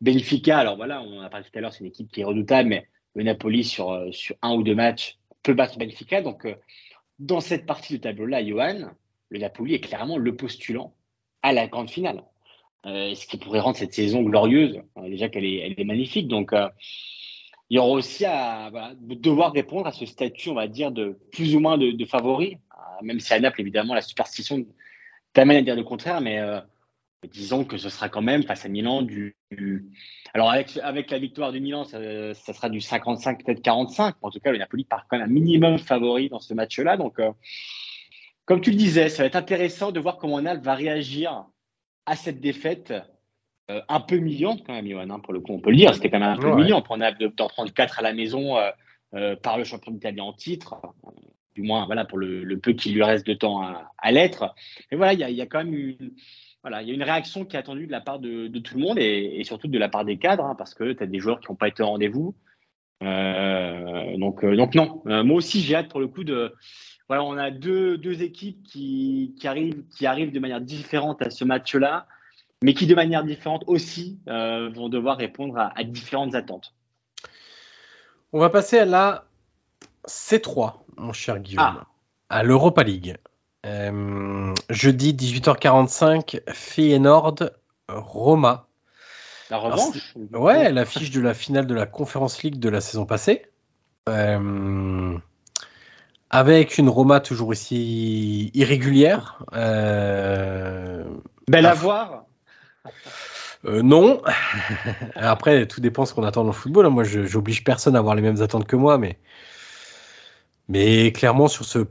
Benfica, 0.00 0.58
alors 0.58 0.76
voilà, 0.76 1.02
on 1.02 1.18
en 1.18 1.22
a 1.22 1.30
parlé 1.30 1.46
tout 1.46 1.58
à 1.58 1.60
l'heure, 1.60 1.72
c'est 1.72 1.80
une 1.80 1.86
équipe 1.86 2.12
qui 2.12 2.20
est 2.20 2.24
redoutable, 2.24 2.68
mais 2.68 2.86
le 3.14 3.24
Napoli 3.24 3.64
sur, 3.64 3.90
euh, 3.90 4.12
sur 4.12 4.36
un 4.42 4.54
ou 4.54 4.62
deux 4.62 4.74
matchs 4.74 5.18
peut 5.42 5.54
battre 5.54 5.78
Benfica. 5.78 6.20
Donc, 6.20 6.44
euh, 6.44 6.54
dans 7.18 7.40
cette 7.40 7.64
partie 7.64 7.94
de 7.94 7.98
tableau-là, 7.98 8.44
Johan, 8.44 8.90
le 9.30 9.38
Napoli 9.38 9.74
est 9.74 9.80
clairement 9.80 10.18
le 10.18 10.36
postulant 10.36 10.94
à 11.42 11.52
la 11.52 11.66
grande 11.68 11.90
finale. 11.90 12.22
Euh, 12.86 13.14
ce 13.14 13.26
qui 13.26 13.38
pourrait 13.38 13.60
rendre 13.60 13.76
cette 13.76 13.94
saison 13.94 14.22
glorieuse. 14.22 14.80
déjà 15.04 15.28
qu'elle 15.28 15.44
est, 15.44 15.84
magnifique. 15.84 16.28
Donc, 16.28 16.52
il 17.70 17.76
y 17.76 17.78
aura 17.78 17.92
aussi 17.92 18.24
à 18.26 18.70
devoir 19.00 19.52
répondre 19.52 19.86
à 19.86 19.92
ce 19.92 20.04
statut, 20.04 20.50
on 20.50 20.54
va 20.54 20.68
dire, 20.68 20.92
de 20.92 21.18
plus 21.32 21.56
ou 21.56 21.60
moins 21.60 21.78
de, 21.78 21.92
de 21.92 22.04
favori. 22.04 22.58
même 23.02 23.20
si 23.20 23.32
à 23.32 23.40
Naples, 23.40 23.62
évidemment, 23.62 23.94
la 23.94 24.02
superstition 24.02 24.66
t'amène 25.32 25.56
à 25.56 25.62
dire 25.62 25.76
le 25.76 25.82
contraire, 25.82 26.20
mais 26.20 26.38
disons 27.28 27.64
que 27.64 27.76
ce 27.76 27.88
sera 27.88 28.08
quand 28.08 28.22
même 28.22 28.42
face 28.42 28.64
à 28.64 28.68
Milan 28.68 29.02
du. 29.02 29.36
Alors, 30.32 30.50
avec, 30.50 30.74
la 31.10 31.18
victoire 31.18 31.52
du 31.52 31.60
Milan, 31.60 31.84
ça, 31.84 31.98
sera 32.34 32.68
du 32.68 32.80
55, 32.80 33.44
peut-être 33.44 33.62
45. 33.62 34.16
En 34.22 34.30
tout 34.30 34.40
cas, 34.40 34.50
le 34.50 34.58
Napoli 34.58 34.84
part 34.84 35.06
quand 35.08 35.18
même 35.18 35.28
un 35.28 35.32
minimum 35.32 35.78
favori 35.78 36.28
dans 36.28 36.40
ce 36.40 36.54
match-là. 36.54 36.96
Donc, 36.96 37.20
euh, 37.20 37.30
comme 38.44 38.60
tu 38.60 38.70
le 38.70 38.76
disais, 38.76 39.08
ça 39.08 39.22
va 39.22 39.26
être 39.26 39.36
intéressant 39.36 39.92
de 39.92 40.00
voir 40.00 40.16
comment 40.16 40.40
Naples 40.40 40.62
va 40.62 40.74
réagir 40.74 41.46
à 42.06 42.16
cette 42.16 42.40
défaite. 42.40 42.92
Euh, 43.70 43.80
un 43.88 44.00
peu 44.00 44.18
million 44.18 44.58
quand 44.58 44.74
même, 44.74 44.86
Johan, 44.86 45.08
hein, 45.08 45.20
pour 45.20 45.32
le 45.32 45.40
coup, 45.40 45.52
on 45.52 45.60
peut 45.60 45.70
le 45.70 45.76
dire. 45.76 45.94
C'était 45.94 46.10
quand 46.10 46.20
même 46.20 46.28
un 46.28 46.36
peu 46.36 46.54
million 46.54 46.82
pour 46.82 46.98
Naples 46.98 47.30
d'en 47.34 47.48
prendre 47.48 47.72
4 47.72 48.00
à 48.00 48.02
la 48.02 48.12
maison 48.12 48.58
euh, 49.14 49.36
par 49.36 49.56
le 49.56 49.64
champion 49.64 49.90
d'Italie 49.90 50.20
en 50.20 50.34
titre 50.34 50.76
du 51.54 51.62
moins 51.62 51.86
voilà 51.86 52.04
pour 52.04 52.18
le, 52.18 52.58
peu 52.58 52.72
qu'il 52.72 52.94
lui 52.94 53.02
reste 53.02 53.26
de 53.26 53.34
temps 53.34 53.62
à, 53.62 54.12
l'être. 54.12 54.54
Mais 54.90 54.96
voilà, 54.96 55.12
il 55.12 55.20
y 55.20 55.24
a, 55.24 55.30
y 55.30 55.40
a, 55.40 55.46
quand 55.46 55.64
même 55.64 55.74
une, 55.74 56.12
voilà, 56.62 56.82
il 56.82 56.88
y 56.88 56.90
a 56.90 56.94
une 56.94 57.02
réaction 57.02 57.44
qui 57.44 57.56
est 57.56 57.58
attendue 57.58 57.86
de 57.86 57.92
la 57.92 58.00
part 58.00 58.18
de, 58.18 58.48
tout 58.58 58.76
le 58.76 58.82
monde 58.82 58.98
et, 58.98 59.42
surtout 59.44 59.68
de 59.68 59.78
la 59.78 59.88
part 59.88 60.04
des 60.04 60.18
cadres, 60.18 60.44
hein, 60.44 60.54
parce 60.56 60.74
que 60.74 60.92
tu 60.92 61.02
as 61.02 61.06
des 61.06 61.20
joueurs 61.20 61.40
qui 61.40 61.50
n'ont 61.50 61.56
pas 61.56 61.68
été 61.68 61.82
au 61.82 61.86
rendez-vous. 61.86 62.34
Euh, 63.02 64.16
donc, 64.16 64.44
euh, 64.44 64.56
donc 64.56 64.74
non, 64.74 65.02
euh, 65.06 65.24
moi 65.24 65.36
aussi 65.36 65.60
j'ai 65.60 65.74
hâte 65.74 65.88
pour 65.88 66.00
le 66.00 66.08
coup 66.08 66.24
de. 66.24 66.54
Voilà, 67.08 67.22
on 67.22 67.36
a 67.36 67.50
deux, 67.50 67.98
deux 67.98 68.22
équipes 68.22 68.62
qui, 68.62 69.34
qui, 69.38 69.46
arrivent, 69.46 69.84
qui 69.90 70.06
arrivent 70.06 70.32
de 70.32 70.40
manière 70.40 70.60
différente 70.60 71.20
à 71.22 71.30
ce 71.30 71.44
match-là, 71.44 72.06
mais 72.62 72.72
qui 72.72 72.86
de 72.86 72.94
manière 72.94 73.24
différente 73.24 73.64
aussi 73.66 74.18
vont 74.26 74.88
devoir 74.88 75.18
répondre 75.18 75.58
à, 75.58 75.84
différentes 75.84 76.34
attentes. 76.34 76.74
On 78.32 78.40
va 78.40 78.48
passer 78.48 78.78
à 78.78 78.84
la 78.84 79.26
C3, 80.08 80.74
mon 80.96 81.12
cher 81.12 81.38
Guillaume, 81.40 81.80
ah. 81.82 81.86
à 82.30 82.42
l'Europa 82.42 82.82
League. 82.82 83.16
Euh, 83.64 84.54
jeudi 84.68 85.14
18h45, 85.14 86.40
Feyenoord, 86.52 87.50
Roma. 87.88 88.66
La 89.50 89.58
revanche 89.58 90.14
Ouais, 90.32 90.70
l'affiche 90.72 91.10
de 91.10 91.20
la 91.20 91.34
finale 91.34 91.66
de 91.66 91.74
la 91.74 91.86
Conference 91.86 92.42
League 92.42 92.58
de 92.58 92.68
la 92.68 92.80
saison 92.80 93.06
passée. 93.06 93.46
Euh, 94.08 95.16
avec 96.34 96.78
une 96.78 96.88
Roma 96.88 97.20
toujours 97.20 97.46
aussi 97.46 98.50
irrégulière. 98.54 99.44
Euh, 99.54 101.04
Belle 101.48 101.66
à 101.66 101.74
voir 101.74 102.24
non. 103.66 104.20
Après, 105.14 105.66
tout 105.66 105.80
dépend 105.80 106.02
de 106.02 106.08
ce 106.08 106.12
qu'on 106.12 106.24
attend 106.24 106.42
dans 106.42 106.48
le 106.48 106.52
football. 106.52 106.84
Hein. 106.84 106.90
Moi, 106.90 107.04
j'oblige 107.04 107.64
personne 107.64 107.96
à 107.96 108.00
avoir 108.00 108.14
les 108.14 108.20
mêmes 108.20 108.42
attentes 108.42 108.66
que 108.66 108.76
moi, 108.76 108.98
mais, 108.98 109.16
mais 110.68 111.12
clairement, 111.12 111.48
sur 111.48 111.64
ce 111.64 111.86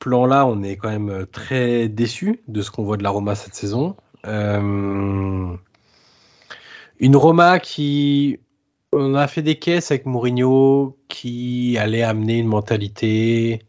plan-là, 0.00 0.44
on 0.44 0.62
est 0.62 0.76
quand 0.76 0.90
même 0.90 1.08
euh, 1.08 1.24
très 1.24 1.88
déçu 1.88 2.42
de 2.46 2.60
ce 2.60 2.70
qu'on 2.70 2.82
voit 2.82 2.98
de 2.98 3.04
la 3.04 3.10
Roma 3.10 3.36
cette 3.36 3.54
saison. 3.54 3.96
Euh, 4.26 5.56
une 6.98 7.16
Roma 7.16 7.58
qui, 7.58 8.40
on 8.92 9.14
a 9.14 9.28
fait 9.28 9.42
des 9.42 9.58
caisses 9.58 9.90
avec 9.92 10.04
Mourinho, 10.04 10.98
qui 11.08 11.78
allait 11.78 12.02
amener 12.02 12.38
une 12.38 12.48
mentalité 12.48 13.62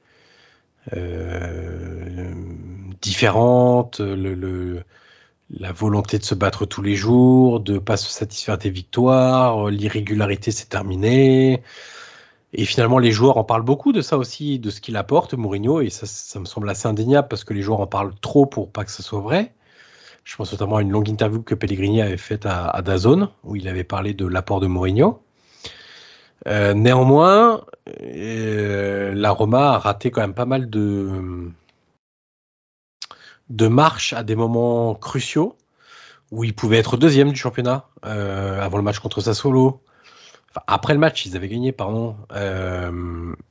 euh, 0.96 2.34
différente, 3.02 4.00
le, 4.00 4.84
la 5.50 5.72
volonté 5.72 6.20
de 6.20 6.24
se 6.24 6.36
battre 6.36 6.66
tous 6.66 6.82
les 6.82 6.96
jours, 6.96 7.60
de 7.60 7.80
pas 7.80 7.98
se 7.98 8.10
satisfaire 8.10 8.58
des 8.58 8.70
victoires, 8.70 9.70
l'irrégularité 9.70 10.52
s'est 10.52 10.68
terminée. 10.68 11.64
Et 12.54 12.66
finalement, 12.66 12.98
les 12.98 13.12
joueurs 13.12 13.38
en 13.38 13.44
parlent 13.44 13.64
beaucoup 13.64 13.92
de 13.92 14.02
ça 14.02 14.18
aussi, 14.18 14.60
de 14.60 14.70
ce 14.70 14.82
qu'il 14.82 14.98
apporte, 14.98 15.36
Mourinho, 15.36 15.82
et 15.82 15.90
ça, 15.90 16.08
ça, 16.08 16.40
me 16.40 16.46
semble 16.46 16.70
assez 16.70 16.88
indéniable 16.88 17.28
parce 17.28 17.44
que 17.44 17.54
les 17.54 17.62
joueurs 17.62 17.80
en 17.80 17.88
parlent 17.88 18.14
trop 18.22 18.46
pour 18.46 18.72
pas 18.72 18.86
que 18.86 18.92
ce 18.92 19.04
soit 19.04 19.20
vrai. 19.20 19.54
Je 20.24 20.36
pense 20.36 20.52
notamment 20.52 20.78
à 20.78 20.82
une 20.82 20.92
longue 20.92 21.10
interview 21.10 21.42
que 21.42 21.56
Pellegrini 21.56 22.02
avait 22.02 22.18
faite 22.18 22.46
à, 22.46 22.68
à 22.68 22.82
Dazone, 22.82 23.30
où 23.44 23.56
il 23.56 23.68
avait 23.68 23.84
parlé 23.84 24.14
de 24.14 24.26
l'apport 24.26 24.60
de 24.60 24.68
Mourinho. 24.68 25.22
Euh, 26.48 26.74
néanmoins, 26.74 27.66
euh, 28.02 29.14
la 29.14 29.32
Roma 29.32 29.74
a 29.74 29.78
raté 29.78 30.12
quand 30.12 30.22
même 30.22 30.34
pas 30.34 30.46
mal 30.46 30.70
de, 30.70 31.52
de 33.50 33.68
marches 33.68 34.14
à 34.14 34.24
des 34.24 34.36
moments 34.36 34.96
cruciaux, 34.96 35.56
où 36.32 36.44
il 36.44 36.54
pouvait 36.54 36.78
être 36.78 36.98
deuxième 36.98 37.32
du 37.32 37.40
championnat, 37.40 37.88
euh, 38.06 38.62
avant 38.62 38.78
le 38.78 38.84
match 38.84 39.00
contre 39.00 39.22
Sassuolo, 39.22 39.82
après 40.68 40.94
le 40.94 41.00
match, 41.00 41.26
ils 41.26 41.36
avaient 41.36 41.48
gagné, 41.48 41.72
pardon, 41.72 42.16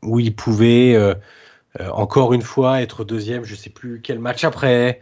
où 0.02 0.18
ils 0.18 0.34
pouvaient 0.34 0.96
euh, 1.80 1.90
encore 1.90 2.32
une 2.32 2.42
fois 2.42 2.82
être 2.82 3.04
deuxième, 3.04 3.44
je 3.44 3.54
sais 3.54 3.70
plus 3.70 4.00
quel 4.02 4.18
match 4.18 4.44
après. 4.44 5.00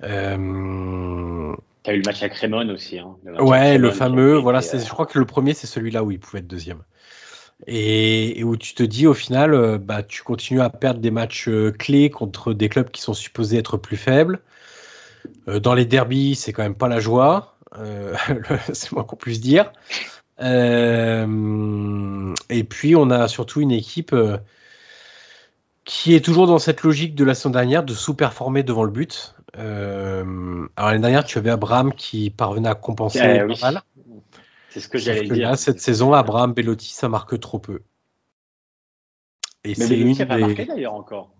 T'as 0.00 1.92
eu 1.92 1.98
le 1.98 2.02
match 2.06 2.22
à 2.22 2.28
Crémone 2.30 2.70
aussi. 2.70 2.98
Hein, 2.98 3.14
ouais, 3.40 3.76
le 3.76 3.90
fameux. 3.90 4.36
Voilà, 4.36 4.60
je 4.60 4.88
crois 4.88 5.06
que 5.06 5.18
le 5.18 5.26
premier, 5.26 5.52
c'est 5.52 5.66
celui-là 5.66 6.02
où 6.02 6.10
il 6.10 6.18
pouvait 6.18 6.38
être 6.38 6.46
deuxième. 6.46 6.82
Et, 7.66 8.42
où 8.44 8.56
tu 8.56 8.74
te 8.74 8.82
dis, 8.82 9.06
au 9.06 9.14
final, 9.14 9.78
bah, 9.78 10.02
tu 10.02 10.22
continues 10.22 10.60
à 10.60 10.70
perdre 10.70 11.00
des 11.00 11.10
matchs 11.10 11.48
clés 11.78 12.10
contre 12.10 12.52
des 12.52 12.68
clubs 12.68 12.90
qui 12.90 13.00
sont 13.00 13.14
supposés 13.14 13.58
être 13.58 13.76
plus 13.76 13.96
faibles. 13.96 14.40
dans 15.46 15.74
les 15.74 15.86
derbies, 15.86 16.34
c'est 16.34 16.52
quand 16.52 16.62
même 16.62 16.74
pas 16.74 16.88
la 16.88 17.00
joie. 17.00 17.56
c'est 18.72 18.92
moins 18.92 19.04
qu'on 19.04 19.16
puisse 19.16 19.40
dire. 19.40 19.72
Euh, 20.40 22.34
et 22.50 22.64
puis, 22.64 22.96
on 22.96 23.10
a 23.10 23.28
surtout 23.28 23.60
une 23.60 23.70
équipe 23.70 24.12
euh, 24.12 24.38
qui 25.84 26.14
est 26.14 26.24
toujours 26.24 26.46
dans 26.46 26.58
cette 26.58 26.82
logique 26.82 27.14
de 27.14 27.24
la 27.24 27.34
saison 27.34 27.50
dernière 27.50 27.84
de 27.84 27.94
sous-performer 27.94 28.62
devant 28.62 28.84
le 28.84 28.90
but. 28.90 29.34
Euh, 29.56 30.66
alors, 30.76 30.90
l'année 30.90 31.02
dernière, 31.02 31.24
tu 31.24 31.38
avais 31.38 31.50
Abraham 31.50 31.92
qui 31.92 32.30
parvenait 32.30 32.68
à 32.68 32.74
compenser 32.74 33.20
eh 33.22 33.60
mal. 33.60 33.82
C'est 34.74 34.80
ce 34.80 34.88
que 34.88 34.98
j'allais 34.98 35.28
dire. 35.28 35.56
cette 35.56 35.78
saison, 35.78 36.12
Abraham 36.14 36.52
Bellotti, 36.52 36.92
ça 36.92 37.08
marque 37.08 37.38
trop 37.38 37.60
peu. 37.60 37.82
Et 39.62 39.76
c'est 39.76 39.96
une 39.96 40.18
n'a 40.18 40.26
pas 40.26 40.36
marqué 40.36 40.64
d'ailleurs 40.64 40.94
encore. 40.94 41.30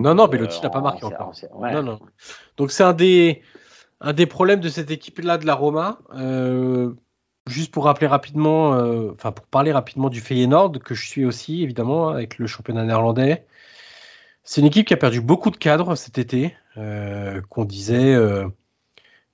non, 0.00 0.14
non, 0.14 0.26
Bellotti 0.26 0.62
n'a 0.62 0.70
pas 0.70 0.80
marqué 0.80 1.04
encore. 1.04 1.34
Non, 1.60 1.82
non. 1.82 2.00
Donc, 2.56 2.70
c'est 2.70 2.82
un 2.82 2.94
des, 2.94 3.42
un 4.00 4.14
des 4.14 4.24
problèmes 4.24 4.60
de 4.60 4.70
cette 4.70 4.90
équipe-là 4.90 5.36
de 5.36 5.44
la 5.44 5.54
Roma. 5.54 5.98
Euh, 6.14 6.94
Juste 7.48 7.72
pour 7.72 7.84
rappeler 7.84 8.06
rapidement, 8.06 8.74
euh, 8.74 9.10
enfin 9.12 9.32
pour 9.32 9.44
parler 9.46 9.72
rapidement 9.72 10.10
du 10.10 10.20
Feyenoord 10.20 10.78
que 10.78 10.94
je 10.94 11.04
suis 11.04 11.24
aussi 11.24 11.64
évidemment 11.64 12.10
avec 12.10 12.38
le 12.38 12.46
championnat 12.46 12.84
néerlandais. 12.84 13.44
C'est 14.44 14.60
une 14.60 14.68
équipe 14.68 14.86
qui 14.86 14.94
a 14.94 14.96
perdu 14.96 15.20
beaucoup 15.20 15.50
de 15.50 15.56
cadres 15.56 15.96
cet 15.96 16.18
été, 16.18 16.54
euh, 16.76 17.40
qu'on 17.50 17.64
disait 17.64 18.14
euh, 18.14 18.46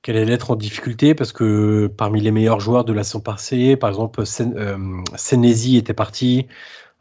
qu'elle 0.09 0.17
allait 0.17 0.33
être 0.33 0.51
en 0.51 0.57
difficulté 0.57 1.15
parce 1.15 1.33
que 1.33 1.87
parmi 1.87 2.23
les 2.23 2.31
meilleurs 2.31 2.61
joueurs 2.61 2.87
de 2.87 2.95
la 2.95 3.05
saison 3.05 3.21
passée, 3.21 3.77
par 3.77 3.91
exemple 3.91 4.25
Senesi 4.25 5.77
était 5.77 5.93
parti 5.93 6.47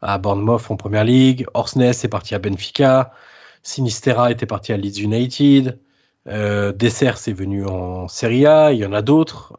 à 0.02 0.18
Bournemouth 0.18 0.70
en 0.70 0.76
première 0.76 1.04
ligue, 1.04 1.46
Orsnes 1.54 1.80
est 1.80 2.08
parti 2.08 2.34
à 2.34 2.38
Benfica, 2.38 3.14
Sinistera 3.62 4.30
était 4.30 4.44
parti 4.44 4.74
à 4.74 4.76
Leeds 4.76 5.00
United, 5.00 5.78
Dessers 6.26 7.28
est 7.28 7.32
venu 7.32 7.64
en 7.64 8.08
Serie 8.08 8.44
A, 8.44 8.72
il 8.74 8.78
y 8.80 8.84
en 8.84 8.92
a 8.92 9.00
d'autres. 9.00 9.58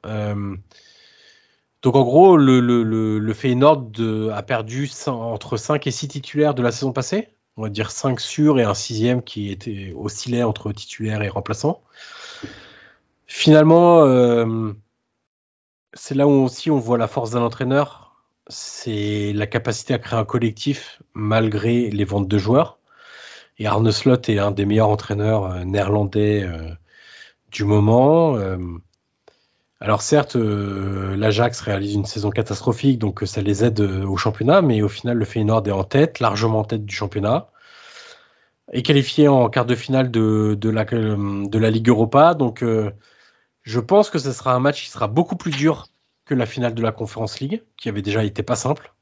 Donc 1.82 1.96
en 1.96 2.04
gros, 2.04 2.38
le, 2.38 2.60
le, 2.60 2.84
le, 3.18 3.34
Feyenoord 3.34 3.94
a 4.32 4.44
perdu 4.44 4.92
entre 5.08 5.58
5 5.58 5.88
et 5.88 5.92
6 5.92 6.08
titulaires 6.08 6.54
de 6.54 6.62
la 6.62 6.72
saison 6.72 6.92
passée. 6.92 7.30
On 7.58 7.64
va 7.64 7.70
dire 7.70 7.90
5 7.90 8.20
sûrs 8.20 8.60
et 8.60 8.64
un 8.64 8.76
sixième 8.76 9.24
qui 9.24 9.50
était 9.50 9.92
oscillait 9.98 10.44
entre 10.44 10.72
titulaire 10.72 11.24
et 11.24 11.30
remplaçant. 11.30 11.82
Finalement, 13.32 14.06
euh, 14.06 14.74
c'est 15.94 16.16
là 16.16 16.28
où 16.28 16.32
aussi 16.32 16.72
on 16.72 16.80
voit 16.80 16.98
la 16.98 17.08
force 17.08 17.30
d'un 17.30 17.42
entraîneur. 17.42 18.16
C'est 18.48 19.34
la 19.34 19.46
capacité 19.46 19.94
à 19.94 20.00
créer 20.00 20.18
un 20.18 20.26
collectif 20.26 21.00
malgré 21.14 21.92
les 21.92 22.06
ventes 22.06 22.28
de 22.28 22.38
joueurs. 22.40 22.80
Et 23.60 23.68
Arne 23.68 23.92
Slot 23.92 24.22
est 24.30 24.40
un 24.40 24.50
des 24.50 24.66
meilleurs 24.66 24.90
entraîneurs 24.90 25.46
euh, 25.46 25.64
néerlandais 25.64 26.42
euh, 26.44 26.74
du 27.52 27.66
moment. 27.66 28.36
Alors 29.80 30.02
certes, 30.02 30.36
l'Ajax 30.36 31.62
réalise 31.62 31.94
une 31.94 32.06
saison 32.06 32.32
catastrophique, 32.32 32.98
donc 32.98 33.22
ça 33.26 33.42
les 33.42 33.64
aide 33.64 33.80
au 33.80 34.18
championnat, 34.18 34.62
mais 34.62 34.82
au 34.82 34.90
final, 34.90 35.18
le 35.18 35.26
Feyenoord 35.26 35.68
est 35.68 35.72
en 35.72 35.84
tête, 35.84 36.20
largement 36.20 36.60
en 36.60 36.64
tête 36.64 36.86
du 36.86 36.96
championnat, 36.96 37.50
est 38.72 38.82
qualifié 38.82 39.28
en 39.28 39.50
quart 39.50 39.66
de 39.66 39.76
finale 39.76 40.12
de, 40.12 40.58
la, 40.70 40.86
de 40.86 41.58
la, 41.58 41.72
Ligue 41.72 41.90
Europa. 41.90 42.34
Donc 42.34 42.64
je 43.64 43.80
pense 43.80 44.10
que 44.10 44.20
ce 44.20 44.32
sera 44.32 44.54
un 44.54 44.60
match 44.60 44.84
qui 44.84 44.90
sera 44.90 45.08
beaucoup 45.08 45.36
plus 45.36 45.52
dur 45.52 45.88
que 46.26 46.36
la 46.36 46.46
finale 46.46 46.74
de 46.74 46.82
la 46.82 46.92
Conference 46.92 47.40
League, 47.40 47.64
qui 47.78 47.90
avait 47.90 48.02
déjà 48.02 48.24
été 48.24 48.44
pas 48.44 48.56
simple. 48.56 48.94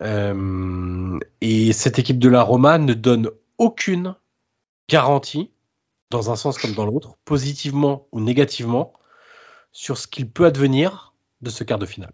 et 0.00 1.72
cette 1.72 1.98
équipe 1.98 2.18
de 2.18 2.28
la 2.28 2.42
Roma 2.42 2.78
ne 2.78 2.94
donne 2.94 3.30
aucune 3.58 4.14
garantie, 4.88 5.50
dans 6.10 6.30
un 6.30 6.36
sens 6.36 6.58
comme 6.58 6.74
dans 6.74 6.84
l'autre, 6.84 7.16
positivement 7.24 8.06
ou 8.12 8.20
négativement, 8.20 8.92
sur 9.72 9.96
ce 9.96 10.06
qu'il 10.06 10.30
peut 10.30 10.44
advenir 10.44 11.14
de 11.40 11.50
ce 11.50 11.64
quart 11.64 11.78
de 11.78 11.86
finale. 11.86 12.12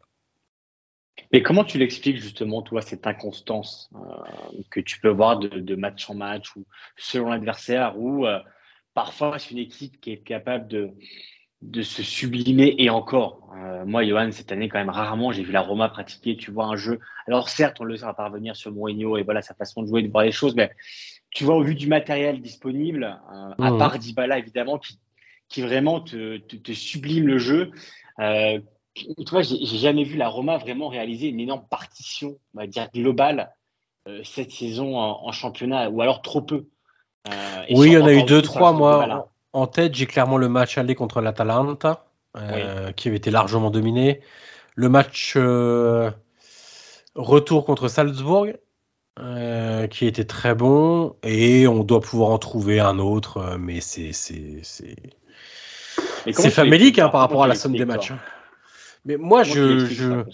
Mais 1.32 1.42
comment 1.42 1.64
tu 1.64 1.78
l'expliques 1.78 2.18
justement, 2.18 2.62
toi, 2.62 2.80
cette 2.80 3.06
inconstance 3.06 3.90
euh, 3.94 3.98
que 4.70 4.80
tu 4.80 5.00
peux 5.00 5.10
voir 5.10 5.38
de, 5.38 5.74
match 5.74 6.08
en 6.08 6.14
match 6.14 6.54
ou 6.56 6.64
selon 6.96 7.28
l'adversaire, 7.28 7.98
ou 7.98 8.26
euh, 8.26 8.38
parfois 8.98 9.38
c'est 9.38 9.52
une 9.52 9.58
équipe 9.58 10.00
qui 10.00 10.10
est 10.10 10.24
capable 10.24 10.66
de, 10.66 10.90
de 11.62 11.82
se 11.82 12.02
sublimer 12.02 12.74
et 12.78 12.90
encore. 12.90 13.48
Euh, 13.56 13.84
moi, 13.84 14.04
Johan, 14.04 14.30
cette 14.32 14.50
année, 14.50 14.68
quand 14.68 14.78
même, 14.78 14.90
rarement, 14.90 15.30
j'ai 15.30 15.44
vu 15.44 15.52
la 15.52 15.60
Roma 15.60 15.88
pratiquer, 15.88 16.36
tu 16.36 16.50
vois, 16.50 16.64
un 16.64 16.74
jeu. 16.74 16.98
Alors, 17.28 17.48
certes, 17.48 17.80
on 17.80 17.84
le 17.84 17.96
sait, 17.96 18.06
parvenir 18.16 18.56
sur 18.56 18.72
Mourinho 18.72 19.16
et 19.16 19.22
voilà 19.22 19.40
sa 19.40 19.54
façon 19.54 19.82
de 19.82 19.86
jouer, 19.86 20.02
de 20.02 20.10
voir 20.10 20.24
les 20.24 20.32
choses, 20.32 20.56
mais 20.56 20.72
tu 21.30 21.44
vois, 21.44 21.54
au 21.54 21.62
vu 21.62 21.76
du 21.76 21.86
matériel 21.86 22.40
disponible, 22.40 23.04
à 23.04 23.70
mmh. 23.70 23.78
part 23.78 23.98
Dybala, 24.00 24.38
évidemment, 24.38 24.78
qui 24.78 24.98
qui 25.48 25.62
vraiment 25.62 26.00
te, 26.00 26.38
te, 26.38 26.72
sublime 26.72 27.26
le 27.26 27.38
jeu. 27.38 27.70
Euh, 28.20 28.60
tu 28.94 29.30
vois, 29.30 29.42
j'ai 29.42 29.64
jamais 29.64 30.04
vu 30.04 30.16
la 30.16 30.28
Roma 30.28 30.58
vraiment 30.58 30.88
réaliser 30.88 31.28
une 31.28 31.40
énorme 31.40 31.64
partition, 31.70 32.38
on 32.54 32.60
va 32.60 32.66
dire 32.66 32.90
globale, 32.92 33.54
euh, 34.08 34.22
cette 34.24 34.50
saison 34.50 34.96
en, 34.98 35.32
championnat, 35.32 35.88
ou 35.90 36.02
alors 36.02 36.22
trop 36.22 36.42
peu. 36.42 36.66
Euh, 37.26 37.64
oui, 37.70 37.88
il 37.88 37.92
y 37.92 37.98
en 37.98 38.06
a 38.06 38.12
eu 38.12 38.22
deux, 38.22 38.42
trois. 38.42 38.72
Moi, 38.72 39.28
en 39.52 39.66
tête, 39.66 39.94
j'ai 39.94 40.06
clairement 40.06 40.36
le 40.36 40.48
match 40.48 40.78
aller 40.78 40.94
contre 40.94 41.20
l'Atalanta, 41.20 42.06
qui 42.96 43.08
avait 43.08 43.16
été 43.16 43.30
largement 43.30 43.70
dominé. 43.70 44.20
Le 44.74 44.88
match 44.88 45.36
retour 47.14 47.64
contre 47.64 47.88
Salzbourg, 47.88 48.46
qui 49.90 50.06
était 50.06 50.24
très 50.24 50.54
bon, 50.54 51.16
et 51.22 51.66
on 51.66 51.82
doit 51.84 52.00
pouvoir 52.00 52.30
en 52.30 52.38
trouver 52.38 52.80
un 52.80 52.98
autre, 52.98 53.56
mais 53.58 53.80
c'est 53.80 54.12
c'est 56.32 56.50
famélique 56.50 56.98
hein, 56.98 57.08
par 57.08 57.20
rapport 57.20 57.44
à 57.44 57.46
la 57.46 57.54
somme 57.54 57.76
des 57.76 57.84
matchs. 57.84 58.12
Hein. 58.12 58.18
Mais 59.04 59.16
moi, 59.16 59.42
je. 59.42 59.86
je... 59.86 60.24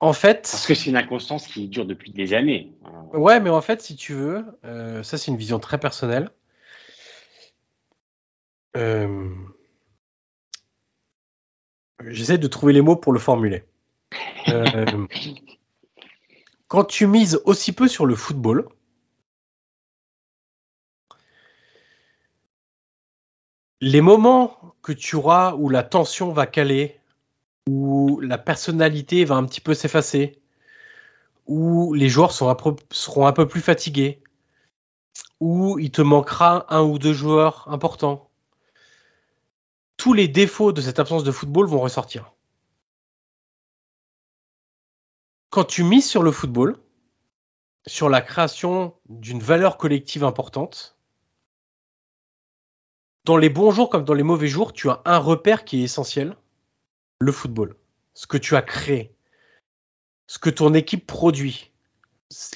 En 0.00 0.14
fait. 0.14 0.48
Parce 0.50 0.66
que 0.66 0.74
c'est 0.74 0.90
une 0.90 0.96
inconstance 0.96 1.46
qui 1.46 1.68
dure 1.68 1.84
depuis 1.84 2.10
des 2.10 2.32
années. 2.32 2.72
Ouais, 3.12 3.38
mais 3.40 3.50
en 3.50 3.60
fait, 3.60 3.82
si 3.82 3.96
tu 3.96 4.14
veux, 4.14 4.44
euh, 4.64 5.02
ça 5.02 5.18
c'est 5.18 5.30
une 5.30 5.36
vision 5.36 5.58
très 5.58 5.78
personnelle. 5.78 6.30
Euh, 8.76 9.34
j'essaie 12.06 12.38
de 12.38 12.46
trouver 12.46 12.72
les 12.72 12.82
mots 12.82 12.96
pour 12.96 13.12
le 13.12 13.18
formuler. 13.18 13.64
Euh, 14.48 15.06
quand 16.68 16.84
tu 16.84 17.06
mises 17.06 17.40
aussi 17.44 17.72
peu 17.72 17.88
sur 17.88 18.06
le 18.06 18.14
football, 18.14 18.68
les 23.80 24.00
moments 24.00 24.74
que 24.82 24.92
tu 24.92 25.16
auras 25.16 25.54
où 25.54 25.68
la 25.68 25.82
tension 25.82 26.32
va 26.32 26.46
caler, 26.46 26.99
où 27.70 28.18
la 28.20 28.36
personnalité 28.36 29.24
va 29.24 29.36
un 29.36 29.44
petit 29.44 29.60
peu 29.60 29.74
s'effacer, 29.74 30.42
où 31.46 31.94
les 31.94 32.08
joueurs 32.08 32.32
seront 32.32 33.26
un 33.26 33.32
peu 33.32 33.46
plus 33.46 33.60
fatigués, 33.60 34.22
où 35.38 35.78
il 35.78 35.92
te 35.92 36.02
manquera 36.02 36.66
un 36.74 36.82
ou 36.82 36.98
deux 36.98 37.12
joueurs 37.12 37.68
importants, 37.68 38.28
tous 39.96 40.14
les 40.14 40.26
défauts 40.26 40.72
de 40.72 40.80
cette 40.80 40.98
absence 40.98 41.22
de 41.22 41.30
football 41.30 41.68
vont 41.68 41.80
ressortir. 41.80 42.32
Quand 45.50 45.64
tu 45.64 45.84
mises 45.84 46.08
sur 46.08 46.22
le 46.24 46.32
football, 46.32 46.76
sur 47.86 48.08
la 48.08 48.20
création 48.20 48.94
d'une 49.08 49.40
valeur 49.40 49.76
collective 49.76 50.24
importante, 50.24 50.96
dans 53.24 53.36
les 53.36 53.50
bons 53.50 53.70
jours 53.70 53.90
comme 53.90 54.04
dans 54.04 54.14
les 54.14 54.22
mauvais 54.24 54.48
jours, 54.48 54.72
tu 54.72 54.88
as 54.90 55.02
un 55.04 55.18
repère 55.18 55.64
qui 55.64 55.80
est 55.80 55.84
essentiel, 55.84 56.36
le 57.20 57.32
football. 57.32 57.76
Ce 58.14 58.26
que 58.26 58.36
tu 58.36 58.56
as 58.56 58.62
créé, 58.62 59.14
ce 60.26 60.38
que 60.38 60.50
ton 60.50 60.74
équipe 60.74 61.06
produit, 61.06 61.70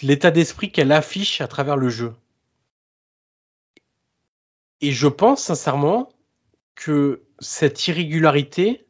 l'état 0.03 0.31
d'esprit 0.31 0.73
qu'elle 0.73 0.93
affiche 0.93 1.41
à 1.41 1.49
travers 1.49 1.77
le 1.77 1.89
jeu. 1.89 2.15
Et 4.81 4.93
je 4.93 5.09
pense 5.09 5.43
sincèrement 5.43 6.11
que 6.75 7.23
cette 7.39 7.87
irrégularité 7.87 8.87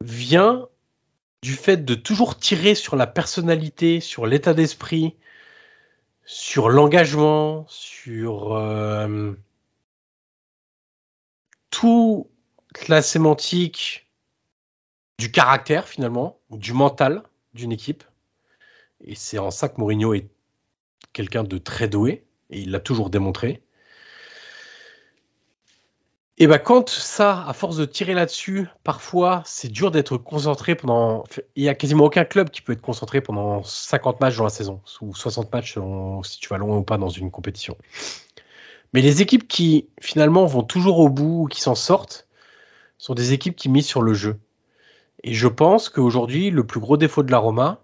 vient 0.00 0.68
du 1.42 1.52
fait 1.52 1.84
de 1.84 1.94
toujours 1.94 2.38
tirer 2.38 2.74
sur 2.74 2.96
la 2.96 3.06
personnalité, 3.06 4.00
sur 4.00 4.26
l'état 4.26 4.54
d'esprit, 4.54 5.16
sur 6.24 6.68
l'engagement, 6.68 7.64
sur 7.68 8.54
euh, 8.54 9.32
toute 11.70 12.28
la 12.88 13.02
sémantique 13.02 14.07
du 15.18 15.30
caractère 15.30 15.88
finalement, 15.88 16.38
du 16.50 16.72
mental 16.72 17.22
d'une 17.54 17.72
équipe. 17.72 18.04
Et 19.00 19.14
c'est 19.14 19.38
en 19.38 19.50
ça 19.50 19.68
que 19.68 19.80
Mourinho 19.80 20.14
est 20.14 20.28
quelqu'un 21.12 21.44
de 21.44 21.58
très 21.58 21.88
doué. 21.88 22.24
Et 22.50 22.60
il 22.60 22.70
l'a 22.70 22.80
toujours 22.80 23.10
démontré. 23.10 23.62
Et 26.40 26.46
bah 26.46 26.60
quand 26.60 26.88
ça, 26.88 27.44
à 27.48 27.52
force 27.52 27.76
de 27.76 27.84
tirer 27.84 28.14
là-dessus, 28.14 28.68
parfois 28.84 29.42
c'est 29.44 29.68
dur 29.68 29.90
d'être 29.90 30.16
concentré 30.16 30.76
pendant. 30.76 31.24
Il 31.56 31.64
y 31.64 31.68
a 31.68 31.74
quasiment 31.74 32.04
aucun 32.04 32.24
club 32.24 32.50
qui 32.50 32.62
peut 32.62 32.72
être 32.72 32.80
concentré 32.80 33.20
pendant 33.20 33.64
50 33.64 34.20
matchs 34.20 34.36
dans 34.36 34.44
la 34.44 34.50
saison, 34.50 34.80
ou 35.00 35.14
60 35.14 35.52
matchs 35.52 35.76
si 36.22 36.38
tu 36.38 36.48
vas 36.48 36.58
loin 36.58 36.76
ou 36.76 36.84
pas 36.84 36.96
dans 36.96 37.08
une 37.08 37.32
compétition. 37.32 37.76
Mais 38.94 39.02
les 39.02 39.20
équipes 39.20 39.48
qui 39.48 39.88
finalement 40.00 40.46
vont 40.46 40.62
toujours 40.62 41.00
au 41.00 41.08
bout, 41.08 41.48
qui 41.50 41.60
s'en 41.60 41.74
sortent, 41.74 42.28
sont 42.98 43.14
des 43.14 43.32
équipes 43.32 43.56
qui 43.56 43.68
misent 43.68 43.86
sur 43.86 44.00
le 44.00 44.14
jeu. 44.14 44.38
Et 45.24 45.34
je 45.34 45.48
pense 45.48 45.88
qu'aujourd'hui, 45.88 46.50
le 46.50 46.64
plus 46.64 46.80
gros 46.80 46.96
défaut 46.96 47.22
de 47.22 47.30
la 47.30 47.38
Roma, 47.38 47.82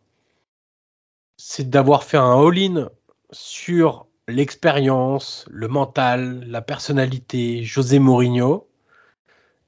c'est 1.36 1.68
d'avoir 1.68 2.04
fait 2.04 2.16
un 2.16 2.40
all-in 2.40 2.90
sur 3.32 4.06
l'expérience, 4.28 5.46
le 5.50 5.68
mental, 5.68 6.44
la 6.46 6.62
personnalité, 6.62 7.64
José 7.64 7.98
Mourinho, 7.98 8.68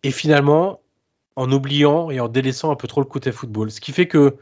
et 0.02 0.10
finalement 0.10 0.80
en 1.34 1.50
oubliant 1.52 2.10
et 2.10 2.20
en 2.20 2.28
délaissant 2.28 2.70
un 2.70 2.76
peu 2.76 2.88
trop 2.88 3.00
le 3.00 3.06
côté 3.06 3.32
football. 3.32 3.70
Ce 3.70 3.80
qui 3.80 3.92
fait 3.92 4.08
que 4.08 4.36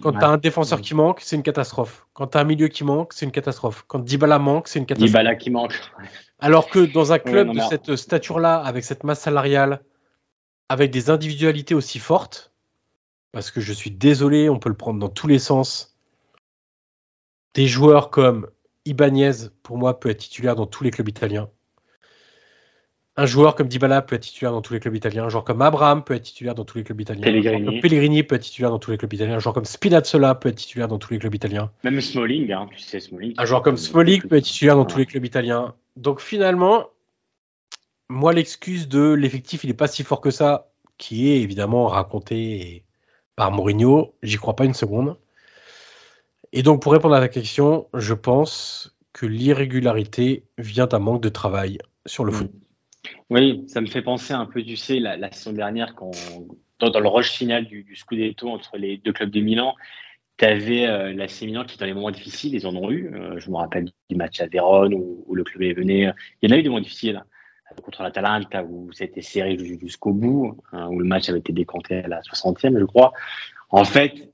quand 0.00 0.12
tu 0.12 0.24
as 0.24 0.28
un 0.28 0.38
défenseur 0.38 0.80
qui 0.80 0.94
manque, 0.94 1.20
c'est 1.20 1.34
une 1.34 1.42
catastrophe. 1.42 2.06
Quand 2.12 2.28
tu 2.28 2.38
as 2.38 2.40
un 2.40 2.44
milieu 2.44 2.68
qui 2.68 2.84
manque, 2.84 3.12
c'est 3.12 3.26
une 3.26 3.32
catastrophe. 3.32 3.84
Quand 3.88 3.98
Dybala 3.98 4.38
manque, 4.38 4.68
c'est 4.68 4.78
une 4.78 4.86
catastrophe. 4.86 5.10
Dybala 5.10 5.34
qui 5.34 5.50
manque. 5.50 5.74
Alors 6.38 6.68
que 6.68 6.78
dans 6.78 7.12
un 7.12 7.18
club 7.18 7.52
de 7.52 7.60
cette 7.60 7.96
stature-là, 7.96 8.58
avec 8.58 8.84
cette 8.84 9.02
masse 9.02 9.20
salariale, 9.20 9.82
avec 10.68 10.90
des 10.90 11.10
individualités 11.10 11.74
aussi 11.74 11.98
fortes, 11.98 12.51
parce 13.32 13.50
que 13.50 13.60
je 13.60 13.72
suis 13.72 13.90
désolé, 13.90 14.48
on 14.48 14.58
peut 14.58 14.68
le 14.68 14.76
prendre 14.76 15.00
dans 15.00 15.08
tous 15.08 15.26
les 15.26 15.38
sens, 15.38 15.96
des 17.54 17.66
joueurs 17.66 18.10
comme 18.10 18.48
Ibanez, 18.84 19.48
pour 19.62 19.78
moi, 19.78 19.98
peut 19.98 20.10
être 20.10 20.18
titulaire 20.18 20.54
dans 20.54 20.66
tous 20.66 20.84
les 20.84 20.90
clubs 20.90 21.08
italiens. 21.08 21.48
Un 23.14 23.26
joueur 23.26 23.54
comme 23.54 23.68
Dybala 23.68 24.00
peut 24.00 24.16
être 24.16 24.22
titulaire 24.22 24.52
dans 24.52 24.62
tous 24.62 24.72
les 24.72 24.80
clubs 24.80 24.96
italiens. 24.96 25.26
Un 25.26 25.28
joueur 25.28 25.44
comme 25.44 25.60
Abraham 25.60 26.02
peut 26.02 26.14
être 26.14 26.22
titulaire 26.22 26.54
dans 26.54 26.64
tous 26.64 26.78
les 26.78 26.84
clubs 26.84 26.98
italiens. 26.98 27.22
Pellegrini. 27.22 27.80
Pellegrini 27.80 28.22
peut 28.22 28.36
être 28.36 28.42
titulaire 28.42 28.70
dans 28.70 28.78
tous 28.78 28.90
les 28.90 28.96
clubs 28.96 29.12
italiens. 29.12 29.36
Un 29.36 29.38
joueur 29.38 29.54
comme 29.54 29.66
Spinazzola 29.66 30.34
peut 30.34 30.48
être 30.48 30.56
titulaire 30.56 30.88
dans 30.88 30.98
tous 30.98 31.12
les 31.12 31.18
clubs 31.18 31.34
italiens. 31.34 31.70
Même 31.84 32.00
Smalling, 32.00 32.50
hein, 32.52 32.68
tu 32.74 32.78
sais, 32.78 33.00
Smalling. 33.00 33.34
Un 33.36 33.44
joueur 33.44 33.60
comme 33.60 33.76
Smalling 33.76 34.22
peut 34.22 34.36
être 34.36 34.44
titulaire 34.44 34.76
dans 34.76 34.86
tous 34.86 34.96
les 34.96 35.04
clubs 35.04 35.26
italiens. 35.26 35.74
Donc 35.96 36.22
finalement, 36.22 36.88
moi, 38.08 38.32
l'excuse 38.32 38.88
de 38.88 39.12
l'effectif, 39.12 39.62
il 39.64 39.66
n'est 39.66 39.74
pas 39.74 39.88
si 39.88 40.04
fort 40.04 40.22
que 40.22 40.30
ça, 40.30 40.72
qui 40.96 41.30
est 41.30 41.40
évidemment 41.42 41.88
raconté 41.88 42.84
par 43.36 43.50
Mourinho, 43.50 44.14
j'y 44.22 44.36
crois 44.36 44.56
pas 44.56 44.64
une 44.64 44.74
seconde. 44.74 45.16
Et 46.52 46.62
donc, 46.62 46.82
pour 46.82 46.92
répondre 46.92 47.14
à 47.14 47.20
ta 47.20 47.28
question, 47.28 47.88
je 47.94 48.14
pense 48.14 48.96
que 49.12 49.26
l'irrégularité 49.26 50.44
vient 50.58 50.86
d'un 50.86 50.98
manque 50.98 51.22
de 51.22 51.28
travail 51.28 51.78
sur 52.06 52.24
le 52.24 52.32
mm. 52.32 52.34
foot. 52.34 52.50
Oui, 53.30 53.64
ça 53.66 53.80
me 53.80 53.86
fait 53.86 54.02
penser 54.02 54.32
un 54.32 54.46
peu, 54.46 54.62
tu 54.62 54.76
sais, 54.76 55.00
la, 55.00 55.32
saison 55.32 55.52
dernière, 55.52 55.94
quand, 55.94 56.12
dans, 56.78 57.00
le 57.00 57.08
rush 57.08 57.30
final 57.30 57.66
du, 57.66 57.96
Scudetto 57.96 58.48
entre 58.48 58.76
les 58.76 58.98
deux 58.98 59.12
clubs 59.12 59.30
de 59.30 59.40
Milan, 59.40 59.74
tu 60.36 60.44
avais 60.44 60.86
euh, 60.86 61.12
la 61.12 61.26
Milan 61.42 61.64
qui, 61.64 61.78
dans 61.78 61.86
les 61.86 61.94
moments 61.94 62.10
difficiles, 62.10 62.54
ils 62.54 62.66
en 62.66 62.76
ont 62.76 62.90
eu. 62.90 63.12
Euh, 63.14 63.38
je 63.38 63.50
me 63.50 63.56
rappelle 63.56 63.90
du 64.08 64.16
match 64.16 64.40
à 64.40 64.46
Vérone 64.46 64.94
où, 64.94 65.34
le 65.34 65.44
club 65.44 65.62
est 65.62 65.72
venu. 65.72 66.08
Il 66.42 66.50
y 66.50 66.52
en 66.52 66.56
a 66.56 66.58
eu 66.58 66.62
des 66.62 66.68
moments 66.68 66.80
difficiles 66.80 67.16
euh, 67.16 67.31
contre 67.80 68.02
l'Atalanta 68.02 68.62
où 68.64 68.92
ça 68.92 69.04
a 69.04 69.06
été 69.06 69.22
serré 69.22 69.56
jusqu'au 69.80 70.12
bout, 70.12 70.58
hein, 70.72 70.88
où 70.88 70.98
le 70.98 71.04
match 71.04 71.28
avait 71.28 71.38
été 71.38 71.52
décanté 71.52 71.96
à 71.96 72.08
la 72.08 72.20
60e, 72.20 72.78
je 72.78 72.84
crois. 72.84 73.12
En 73.70 73.84
fait, 73.84 74.30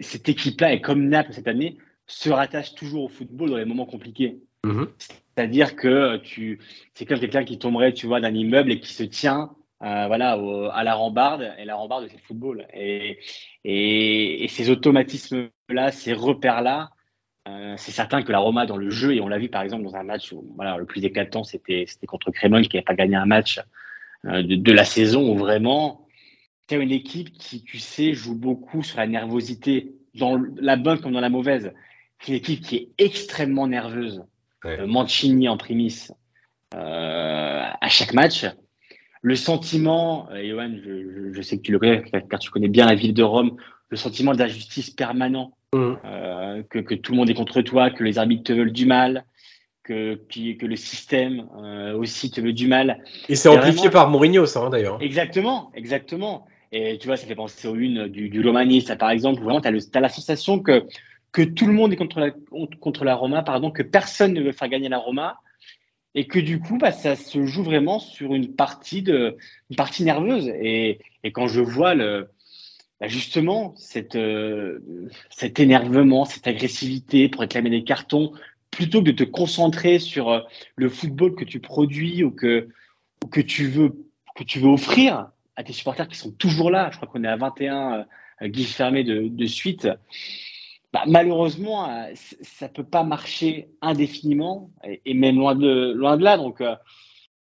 cette 0.00 0.28
équipe-là, 0.28 0.72
et 0.72 0.80
comme 0.80 1.08
Naples 1.08 1.32
cette 1.32 1.48
année, 1.48 1.78
se 2.06 2.30
rattache 2.30 2.74
toujours 2.74 3.04
au 3.04 3.08
football 3.08 3.50
dans 3.50 3.56
les 3.56 3.64
moments 3.64 3.86
compliqués. 3.86 4.40
Mhm. 4.64 4.88
C'est-à-dire 4.98 5.76
que 5.76 6.18
tu, 6.18 6.60
c'est 6.94 7.06
comme 7.06 7.20
quelqu'un 7.20 7.44
qui 7.44 7.58
tomberait, 7.58 7.92
tu 7.92 8.06
vois, 8.06 8.20
d'un 8.20 8.34
immeuble 8.34 8.72
et 8.72 8.80
qui 8.80 8.92
se 8.92 9.04
tient, 9.04 9.50
euh, 9.82 10.06
voilà, 10.06 10.32
à 10.72 10.84
la 10.84 10.94
rambarde, 10.94 11.54
et 11.58 11.64
la 11.64 11.76
rambarde 11.76 12.06
c'est 12.08 12.16
le 12.16 12.22
football. 12.22 12.66
Et, 12.74 13.18
et, 13.64 14.48
ces 14.48 14.70
automatismes-là, 14.70 15.92
ces 15.92 16.12
repères-là, 16.12 16.90
euh, 17.50 17.74
c'est 17.76 17.90
certain 17.90 18.22
que 18.22 18.32
la 18.32 18.38
Roma 18.38 18.66
dans 18.66 18.76
le 18.76 18.90
jeu, 18.90 19.14
et 19.14 19.20
on 19.20 19.28
l'a 19.28 19.38
vu 19.38 19.48
par 19.48 19.62
exemple 19.62 19.84
dans 19.84 19.96
un 19.96 20.02
match 20.02 20.32
où, 20.32 20.52
voilà, 20.56 20.76
le 20.76 20.86
plus 20.86 21.04
éclatant, 21.04 21.44
c'était, 21.44 21.84
c'était 21.86 22.06
contre 22.06 22.30
Crémone 22.30 22.62
qui 22.62 22.76
n'avait 22.76 22.84
pas 22.84 22.94
gagné 22.94 23.16
un 23.16 23.26
match 23.26 23.60
euh, 24.26 24.42
de, 24.42 24.56
de, 24.56 24.72
la 24.72 24.84
saison 24.84 25.30
où 25.30 25.36
vraiment 25.36 26.06
une 26.78 26.92
équipe 26.92 27.32
qui, 27.32 27.62
tu 27.62 27.78
sais, 27.78 28.12
joue 28.14 28.34
beaucoup 28.34 28.82
sur 28.82 28.98
la 28.98 29.06
nervosité, 29.06 29.94
dans 30.14 30.40
la 30.56 30.76
bonne 30.76 31.00
comme 31.00 31.12
dans 31.12 31.20
la 31.20 31.28
mauvaise. 31.28 31.72
C'est 32.20 32.32
une 32.32 32.38
équipe 32.38 32.60
qui 32.60 32.76
est 32.76 32.88
extrêmement 32.98 33.66
nerveuse. 33.66 34.24
Euh, 34.66 34.86
Mancini 34.86 35.48
en 35.48 35.56
prémisse 35.56 36.12
euh, 36.74 37.62
à 37.80 37.88
chaque 37.88 38.12
match. 38.12 38.46
Le 39.22 39.34
sentiment, 39.34 40.28
Johan, 40.32 40.76
je, 40.82 41.42
sais 41.42 41.58
que 41.58 41.62
tu 41.62 41.72
le 41.72 41.78
connais 41.78 42.02
car 42.28 42.38
tu 42.38 42.50
connais 42.50 42.68
bien 42.68 42.86
la 42.86 42.94
ville 42.94 43.14
de 43.14 43.22
Rome, 43.22 43.56
le 43.88 43.96
sentiment 43.96 44.32
d'injustice 44.32 44.90
permanent, 44.90 45.52
mmh. 45.72 46.62
que, 46.68 46.94
tout 46.94 47.12
le 47.12 47.18
monde 47.18 47.30
est 47.30 47.34
contre 47.34 47.62
toi, 47.62 47.90
que 47.90 48.04
les 48.04 48.18
arbitres 48.18 48.44
te 48.44 48.52
veulent 48.52 48.72
du 48.72 48.86
mal, 48.86 49.24
que, 49.82 50.14
que 50.14 50.66
le 50.66 50.76
système 50.76 51.48
aussi 51.96 52.30
te 52.30 52.40
veut 52.40 52.52
du 52.52 52.68
mal. 52.68 53.02
Et 53.28 53.36
c'est 53.36 53.48
amplifié 53.48 53.90
par 53.90 54.08
Mourinho, 54.10 54.46
ça, 54.46 54.60
hein, 54.60 54.70
d'ailleurs. 54.70 54.98
Exactement, 55.00 55.70
exactement. 55.74 56.46
Et 56.72 56.98
tu 56.98 57.08
vois, 57.08 57.16
ça 57.16 57.26
fait 57.26 57.34
penser 57.34 57.66
aux 57.66 57.74
une 57.74 58.06
du, 58.06 58.28
du 58.28 58.40
Romaniste, 58.46 58.96
par 58.96 59.10
exemple, 59.10 59.40
où 59.40 59.44
vraiment, 59.44 59.60
tu 59.60 59.68
as, 59.68 60.00
la 60.00 60.08
sensation 60.08 60.60
que, 60.60 60.84
que 61.32 61.42
tout 61.42 61.66
le 61.66 61.72
monde 61.72 61.92
est 61.92 61.96
contre 61.96 62.20
la, 62.20 62.30
contre 62.80 63.04
la 63.04 63.14
Roma, 63.16 63.42
pardon, 63.42 63.70
que 63.70 63.82
personne 63.82 64.32
ne 64.32 64.40
veut 64.40 64.52
faire 64.52 64.68
gagner 64.68 64.88
la 64.88 64.98
Roma, 64.98 65.38
et 66.14 66.26
que 66.26 66.38
du 66.38 66.60
coup, 66.60 66.78
bah, 66.78 66.92
ça 66.92 67.16
se 67.16 67.44
joue 67.44 67.62
vraiment 67.62 67.98
sur 67.98 68.34
une 68.34 68.54
partie, 68.54 69.02
de, 69.02 69.36
une 69.70 69.76
partie 69.76 70.04
nerveuse. 70.04 70.48
Et, 70.60 71.00
et 71.24 71.32
quand 71.32 71.48
je 71.48 71.60
vois 71.60 71.94
le, 71.94 72.28
bah, 73.00 73.08
justement 73.08 73.74
cette, 73.76 74.16
euh, 74.16 74.80
cet 75.30 75.58
énervement, 75.58 76.24
cette 76.24 76.46
agressivité 76.46 77.28
pour 77.28 77.40
réclamer 77.40 77.70
des 77.70 77.84
cartons, 77.84 78.32
plutôt 78.70 79.00
que 79.00 79.10
de 79.10 79.12
te 79.12 79.24
concentrer 79.24 79.98
sur 79.98 80.28
euh, 80.30 80.40
le 80.76 80.88
football 80.88 81.34
que 81.34 81.44
tu 81.44 81.60
produis 81.60 82.22
ou 82.22 82.30
que, 82.30 82.68
ou 83.24 83.28
que, 83.28 83.40
tu, 83.40 83.66
veux, 83.66 83.96
que 84.36 84.44
tu 84.44 84.60
veux 84.60 84.68
offrir, 84.68 85.30
à 85.60 85.62
tes 85.62 85.72
supporters 85.72 86.08
qui 86.08 86.16
sont 86.16 86.32
toujours 86.32 86.70
là. 86.70 86.90
Je 86.90 86.96
crois 86.96 87.08
qu'on 87.08 87.22
est 87.24 87.28
à 87.28 87.36
21 87.36 88.06
euh, 88.42 88.48
guiches 88.48 88.72
fermés 88.72 89.04
de, 89.04 89.46
suite. 89.46 89.88
Bah, 90.92 91.02
malheureusement, 91.06 91.88
euh, 91.88 92.06
ça 92.14 92.68
peut 92.68 92.84
pas 92.84 93.04
marcher 93.04 93.68
indéfiniment 93.80 94.70
et, 95.04 95.14
même 95.14 95.36
loin 95.36 95.54
de, 95.54 95.92
loin 95.92 96.16
de 96.16 96.24
là. 96.24 96.36
Donc, 96.36 96.60
euh, 96.60 96.74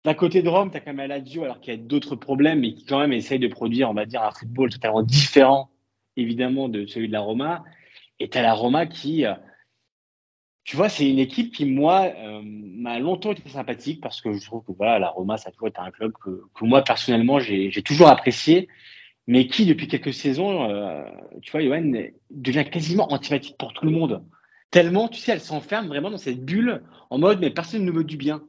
d'un 0.04 0.14
côté 0.14 0.42
de 0.42 0.48
Rome, 0.48 0.70
tu 0.70 0.76
as 0.76 0.80
quand 0.80 0.92
même 0.92 1.00
Aladio, 1.00 1.44
alors 1.44 1.60
qu'il 1.60 1.74
y 1.74 1.76
a 1.76 1.80
d'autres 1.80 2.16
problèmes, 2.16 2.60
mais 2.60 2.74
qui 2.74 2.84
quand 2.84 2.98
même 2.98 3.12
essaye 3.12 3.38
de 3.38 3.48
produire, 3.48 3.90
on 3.90 3.94
va 3.94 4.06
dire, 4.06 4.22
un 4.22 4.32
football 4.32 4.70
totalement 4.70 5.02
différent, 5.02 5.70
évidemment, 6.16 6.68
de 6.68 6.86
celui 6.86 7.08
de 7.08 7.12
la 7.12 7.20
Roma. 7.20 7.64
Et 8.18 8.28
tu 8.28 8.38
as 8.38 8.42
la 8.42 8.54
Roma 8.54 8.86
qui, 8.86 9.24
tu 10.64 10.76
vois, 10.76 10.88
c'est 10.88 11.08
une 11.08 11.18
équipe 11.18 11.52
qui, 11.52 11.64
moi, 11.64 12.12
euh, 12.16 12.40
m'a 12.44 12.98
longtemps 13.00 13.32
été 13.32 13.48
sympathique 13.48 14.00
parce 14.00 14.20
que 14.20 14.32
je 14.32 14.44
trouve 14.44 14.64
que 14.64 14.72
voilà, 14.72 14.98
la 14.98 15.08
Roma, 15.08 15.36
ça 15.36 15.50
doit 15.50 15.68
être 15.68 15.80
un 15.80 15.90
club 15.90 16.12
que, 16.12 16.40
moi, 16.60 16.82
personnellement, 16.84 17.40
j'ai 17.40 17.82
toujours 17.82 18.08
apprécié, 18.08 18.68
mais 19.26 19.48
qui, 19.48 19.66
depuis 19.66 19.88
quelques 19.88 20.14
saisons, 20.14 20.70
euh, 20.70 21.04
tu 21.42 21.50
vois, 21.50 21.62
Johan, 21.62 21.90
devient 22.30 22.64
quasiment 22.70 23.12
antipathique 23.12 23.56
pour 23.58 23.72
tout 23.72 23.84
le 23.84 23.90
monde. 23.90 24.24
Tellement, 24.70 25.08
tu 25.08 25.18
sais, 25.18 25.32
elle 25.32 25.40
s'enferme 25.40 25.88
vraiment 25.88 26.10
dans 26.10 26.18
cette 26.18 26.44
bulle 26.44 26.82
en 27.10 27.18
mode, 27.18 27.40
mais 27.40 27.50
personne 27.50 27.84
ne 27.84 27.92
me 27.92 28.04
dit 28.04 28.16
bien. 28.16 28.42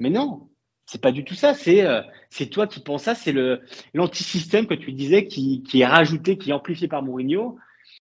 Mais 0.00 0.10
non, 0.10 0.48
c'est 0.86 1.00
pas 1.00 1.12
du 1.12 1.24
tout 1.24 1.34
ça. 1.34 1.54
C'est 1.54 1.84
euh, 1.84 2.00
c'est 2.30 2.46
toi 2.46 2.66
qui 2.66 2.80
penses 2.80 3.04
ça. 3.04 3.14
C'est 3.14 3.32
le 3.32 3.60
l'antisystème 3.94 4.66
que 4.66 4.74
tu 4.74 4.92
disais 4.92 5.26
qui, 5.26 5.62
qui 5.62 5.82
est 5.82 5.86
rajouté, 5.86 6.38
qui 6.38 6.50
est 6.50 6.54
amplifié 6.54 6.88
par 6.88 7.02
Mourinho 7.02 7.58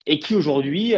et 0.08 0.20
qui 0.20 0.36
aujourd'hui 0.36 0.96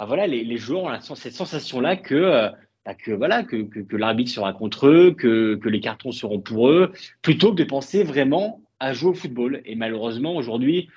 bah 0.00 0.06
voilà, 0.06 0.26
les, 0.26 0.56
joueurs 0.56 0.84
ont 0.84 1.14
cette 1.14 1.34
sensation-là 1.34 1.94
que, 1.94 2.14
euh, 2.14 2.48
bah 2.86 2.94
que, 2.94 3.10
voilà, 3.10 3.42
que, 3.42 3.56
que, 3.56 3.96
l'arbitre 3.98 4.30
sera 4.30 4.54
contre 4.54 4.88
eux, 4.88 5.10
que, 5.12 5.56
que 5.56 5.68
les 5.68 5.80
cartons 5.80 6.10
seront 6.10 6.40
pour 6.40 6.70
eux, 6.70 6.92
plutôt 7.20 7.50
que 7.50 7.56
de 7.56 7.64
penser 7.64 8.02
vraiment 8.02 8.62
à 8.78 8.94
jouer 8.94 9.10
au 9.10 9.14
football. 9.14 9.60
Et 9.66 9.74
malheureusement, 9.74 10.36
aujourd'hui, 10.36 10.88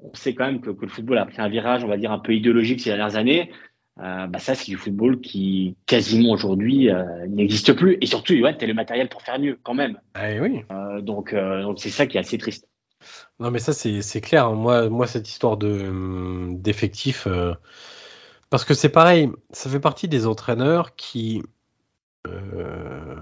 on 0.00 0.12
sait 0.14 0.34
quand 0.34 0.46
même 0.46 0.60
que, 0.60 0.70
que, 0.70 0.82
le 0.84 0.88
football 0.88 1.18
a 1.18 1.26
pris 1.26 1.40
un 1.40 1.48
virage, 1.48 1.84
on 1.84 1.86
va 1.86 1.96
dire, 1.96 2.10
un 2.10 2.18
peu 2.18 2.34
idéologique 2.34 2.80
ces 2.80 2.90
dernières 2.90 3.14
années. 3.14 3.52
Euh, 4.02 4.26
bah 4.26 4.38
ça, 4.38 4.54
c'est 4.54 4.70
du 4.70 4.76
football 4.76 5.20
qui, 5.20 5.76
quasiment 5.86 6.32
aujourd'hui, 6.32 6.90
euh, 6.90 7.04
n'existe 7.28 7.72
plus. 7.74 7.98
Et 8.00 8.06
surtout, 8.06 8.34
ouais, 8.34 8.56
tu 8.56 8.64
as 8.64 8.68
le 8.68 8.74
matériel 8.74 9.08
pour 9.08 9.22
faire 9.22 9.38
mieux, 9.38 9.58
quand 9.62 9.74
même. 9.74 9.98
Ah, 10.14 10.28
oui. 10.40 10.62
donc, 11.02 11.34
donc 11.34 11.78
c'est 11.78 11.90
ça 11.90 12.06
qui 12.06 12.16
est 12.16 12.20
assez 12.20 12.38
triste. 12.38 12.66
Non, 13.38 13.50
mais 13.50 13.58
ça, 13.58 13.72
c'est 13.72 14.20
clair. 14.20 14.52
Moi, 14.52 14.88
moi, 14.88 15.06
cette 15.06 15.28
histoire 15.28 15.56
de 15.56 16.54
d'effectifs, 16.54 17.26
parce 18.50 18.64
que 18.64 18.74
c'est 18.74 18.88
pareil, 18.88 19.30
ça 19.52 19.70
fait 19.70 19.80
partie 19.80 20.08
des 20.08 20.26
entraîneurs 20.26 20.96
qui 20.96 21.42
euh, 22.26 23.14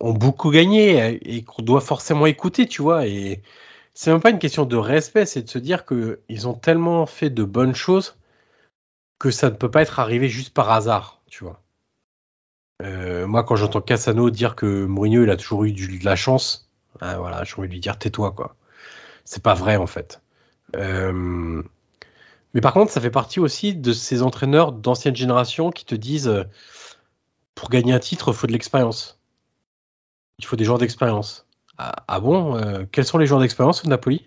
ont 0.00 0.14
beaucoup 0.14 0.50
gagné 0.50 1.18
et 1.22 1.44
qu'on 1.44 1.62
doit 1.62 1.82
forcément 1.82 2.26
écouter, 2.26 2.66
tu 2.66 2.80
vois. 2.80 3.06
Et 3.06 3.42
c'est 3.92 4.10
même 4.10 4.22
pas 4.22 4.30
une 4.30 4.38
question 4.38 4.64
de 4.64 4.76
respect, 4.76 5.26
c'est 5.26 5.42
de 5.42 5.48
se 5.50 5.58
dire 5.58 5.84
qu'ils 5.84 6.48
ont 6.48 6.54
tellement 6.54 7.04
fait 7.04 7.30
de 7.30 7.44
bonnes 7.44 7.74
choses 7.74 8.16
que 9.20 9.30
ça 9.30 9.50
ne 9.50 9.54
peut 9.54 9.70
pas 9.70 9.82
être 9.82 10.00
arrivé 10.00 10.28
juste 10.28 10.52
par 10.52 10.72
hasard, 10.72 11.20
tu 11.28 11.44
vois. 11.44 11.62
Euh, 12.82 13.26
moi, 13.26 13.44
quand 13.44 13.54
j'entends 13.54 13.82
Cassano 13.82 14.30
dire 14.30 14.56
que 14.56 14.86
Mourinho, 14.86 15.30
a 15.30 15.36
toujours 15.36 15.64
eu 15.64 15.72
de 15.72 16.04
la 16.04 16.16
chance, 16.16 16.70
ah, 17.00 17.18
voilà, 17.18 17.44
j'ai 17.44 17.54
envie 17.58 17.68
de 17.68 17.74
lui 17.74 17.80
dire 17.80 17.98
tais-toi, 17.98 18.32
quoi. 18.32 18.56
C'est 19.26 19.42
pas 19.42 19.52
vrai, 19.54 19.76
en 19.76 19.86
fait. 19.86 20.22
Euh, 20.76 21.62
mais 22.54 22.62
par 22.62 22.72
contre, 22.72 22.90
ça 22.90 23.00
fait 23.00 23.10
partie 23.10 23.40
aussi 23.40 23.74
de 23.74 23.92
ces 23.92 24.22
entraîneurs 24.22 24.72
d'ancienne 24.72 25.14
génération 25.14 25.70
qui 25.70 25.84
te 25.84 25.94
disent 25.94 26.28
euh, 26.28 26.44
pour 27.54 27.68
gagner 27.68 27.92
un 27.92 27.98
titre, 27.98 28.30
il 28.30 28.34
faut 28.34 28.46
de 28.46 28.52
l'expérience. 28.52 29.20
Il 30.38 30.46
faut 30.46 30.56
des 30.56 30.64
joueurs 30.64 30.78
d'expérience. 30.78 31.46
Ah, 31.76 32.04
ah 32.08 32.20
bon 32.20 32.86
Quels 32.92 33.04
sont 33.04 33.18
les 33.18 33.26
joueurs 33.26 33.40
d'expérience 33.40 33.84
au 33.84 33.88
Napoli? 33.88 34.26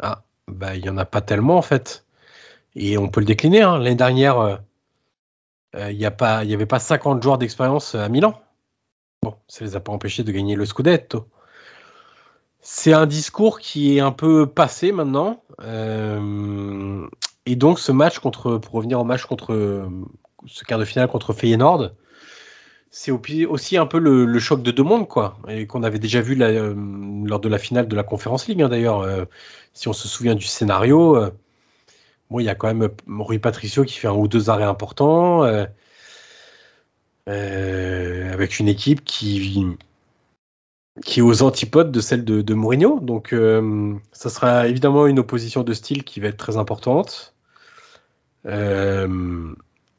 Ah, 0.00 0.24
bah, 0.46 0.76
il 0.76 0.82
n'y 0.82 0.88
en 0.88 0.96
a 0.96 1.04
pas 1.04 1.20
tellement, 1.20 1.58
en 1.58 1.62
fait. 1.62 2.07
Et 2.76 2.98
on 2.98 3.08
peut 3.08 3.20
le 3.20 3.26
décliner. 3.26 3.62
Hein. 3.62 3.78
L'année 3.78 3.94
dernière 3.94 4.58
euh, 5.74 5.90
il 5.90 5.98
n'y 5.98 6.04
avait 6.06 6.66
pas 6.66 6.78
50 6.78 7.22
joueurs 7.22 7.38
d'expérience 7.38 7.94
à 7.94 8.08
Milan. 8.08 8.40
Bon, 9.22 9.34
ça 9.48 9.64
les 9.64 9.76
a 9.76 9.80
pas 9.80 9.92
empêchés 9.92 10.22
de 10.22 10.32
gagner 10.32 10.54
le 10.54 10.64
Scudetto. 10.64 11.26
C'est 12.60 12.92
un 12.92 13.06
discours 13.06 13.60
qui 13.60 13.96
est 13.96 14.00
un 14.00 14.12
peu 14.12 14.46
passé 14.46 14.92
maintenant. 14.92 15.42
Euh, 15.60 17.06
et 17.46 17.56
donc 17.56 17.78
ce 17.78 17.92
match 17.92 18.18
contre, 18.18 18.58
pour 18.58 18.74
revenir 18.74 19.00
au 19.00 19.04
match 19.04 19.24
contre 19.24 19.88
ce 20.46 20.64
quart 20.64 20.78
de 20.78 20.84
finale 20.84 21.08
contre 21.08 21.32
Feyenoord, 21.32 21.92
c'est 22.90 23.10
aussi 23.10 23.76
un 23.76 23.86
peu 23.86 23.98
le, 23.98 24.38
choc 24.38 24.62
de 24.62 24.70
deux 24.70 24.82
mondes, 24.82 25.08
quoi, 25.08 25.38
et 25.46 25.66
qu'on 25.66 25.82
avait 25.82 25.98
déjà 25.98 26.22
vu 26.22 26.40
euh, 26.40 26.74
lors 27.24 27.40
de 27.40 27.48
la 27.48 27.58
finale 27.58 27.86
de 27.86 27.94
la 27.94 28.02
Conférence 28.02 28.48
League, 28.48 28.62
hein, 28.62 28.68
d'ailleurs. 28.68 29.06
si 29.74 29.88
on 29.88 29.92
se 29.92 30.08
souvient 30.08 30.34
du 30.34 30.46
scénario, 30.46 31.30
Bon, 32.30 32.40
il 32.40 32.44
y 32.44 32.48
a 32.50 32.54
quand 32.54 32.72
même 32.72 32.90
Rui 33.08 33.38
Patricio 33.38 33.84
qui 33.84 33.94
fait 33.98 34.08
un 34.08 34.12
ou 34.12 34.28
deux 34.28 34.50
arrêts 34.50 34.64
importants, 34.64 35.44
euh, 35.44 35.64
euh, 37.28 38.32
avec 38.32 38.58
une 38.58 38.68
équipe 38.68 39.04
qui, 39.04 39.64
qui 41.04 41.20
est 41.20 41.22
aux 41.22 41.42
antipodes 41.42 41.90
de 41.92 42.00
celle 42.00 42.24
de, 42.24 42.54
Mourinho. 42.54 43.00
Donc, 43.00 43.32
euh, 43.32 43.94
ça 44.12 44.30
sera 44.30 44.68
évidemment 44.68 45.06
une 45.06 45.18
opposition 45.18 45.62
de 45.64 45.72
style 45.72 46.04
qui 46.04 46.20
va 46.20 46.28
être 46.28 46.36
très 46.36 46.56
importante. 46.58 47.34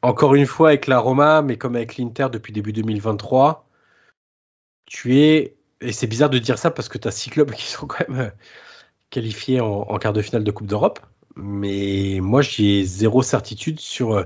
encore 0.02 0.34
une 0.34 0.46
fois, 0.46 0.68
avec 0.68 0.86
la 0.86 0.98
Roma, 0.98 1.42
mais 1.42 1.56
comme 1.58 1.76
avec 1.76 1.96
l'Inter 1.96 2.28
depuis 2.32 2.52
début 2.52 2.72
2023, 2.72 3.66
tu 4.86 5.18
es. 5.18 5.56
Et 5.82 5.92
c'est 5.92 6.06
bizarre 6.06 6.30
de 6.30 6.38
dire 6.38 6.58
ça 6.58 6.70
parce 6.70 6.88
que 6.88 6.98
tu 6.98 7.08
as 7.08 7.10
six 7.10 7.30
clubs 7.30 7.50
qui 7.54 7.66
sont 7.66 7.86
quand 7.86 8.08
même 8.08 8.32
qualifiés 9.10 9.60
en 9.60 9.98
quart 9.98 10.12
de 10.12 10.22
finale 10.22 10.44
de 10.44 10.50
Coupe 10.52 10.66
d'Europe 10.68 11.00
mais 11.42 12.18
moi 12.20 12.42
j'ai 12.42 12.84
zéro 12.84 13.22
certitude 13.22 13.80
sur. 13.80 14.12
Euh, 14.12 14.24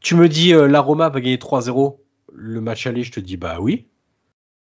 tu 0.00 0.14
me 0.14 0.28
dis 0.28 0.52
euh, 0.52 0.66
la 0.66 0.80
Roma 0.80 1.08
va 1.08 1.20
gagner 1.20 1.36
3-0 1.36 1.98
le 2.32 2.60
match 2.60 2.86
aller, 2.86 3.02
je 3.02 3.12
te 3.12 3.20
dis 3.20 3.36
bah 3.36 3.58
oui. 3.60 3.86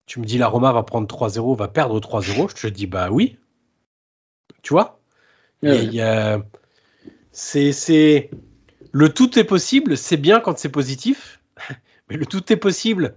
Tu 0.05 0.19
me 0.19 0.25
dis 0.25 0.37
la 0.37 0.47
Roma 0.47 0.71
va 0.71 0.83
prendre 0.83 1.07
3-0, 1.07 1.55
va 1.55 1.67
perdre 1.67 1.99
3-0, 1.99 2.49
je 2.49 2.67
te 2.67 2.67
dis 2.67 2.87
bah 2.87 3.09
oui. 3.09 3.37
Tu 4.61 4.73
vois? 4.73 4.99
C'est, 7.31 8.29
le 8.91 9.09
tout 9.09 9.39
est 9.39 9.43
possible, 9.43 9.97
c'est 9.97 10.17
bien 10.17 10.39
quand 10.39 10.57
c'est 10.57 10.69
positif, 10.69 11.39
mais 12.09 12.17
le 12.17 12.25
tout 12.25 12.51
est 12.51 12.57
possible 12.57 13.15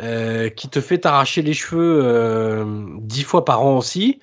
euh, 0.00 0.48
qui 0.48 0.68
te 0.68 0.80
fait 0.80 0.98
t'arracher 0.98 1.42
les 1.42 1.54
cheveux 1.54 2.64
dix 3.00 3.22
fois 3.22 3.44
par 3.44 3.62
an 3.62 3.76
aussi. 3.76 4.18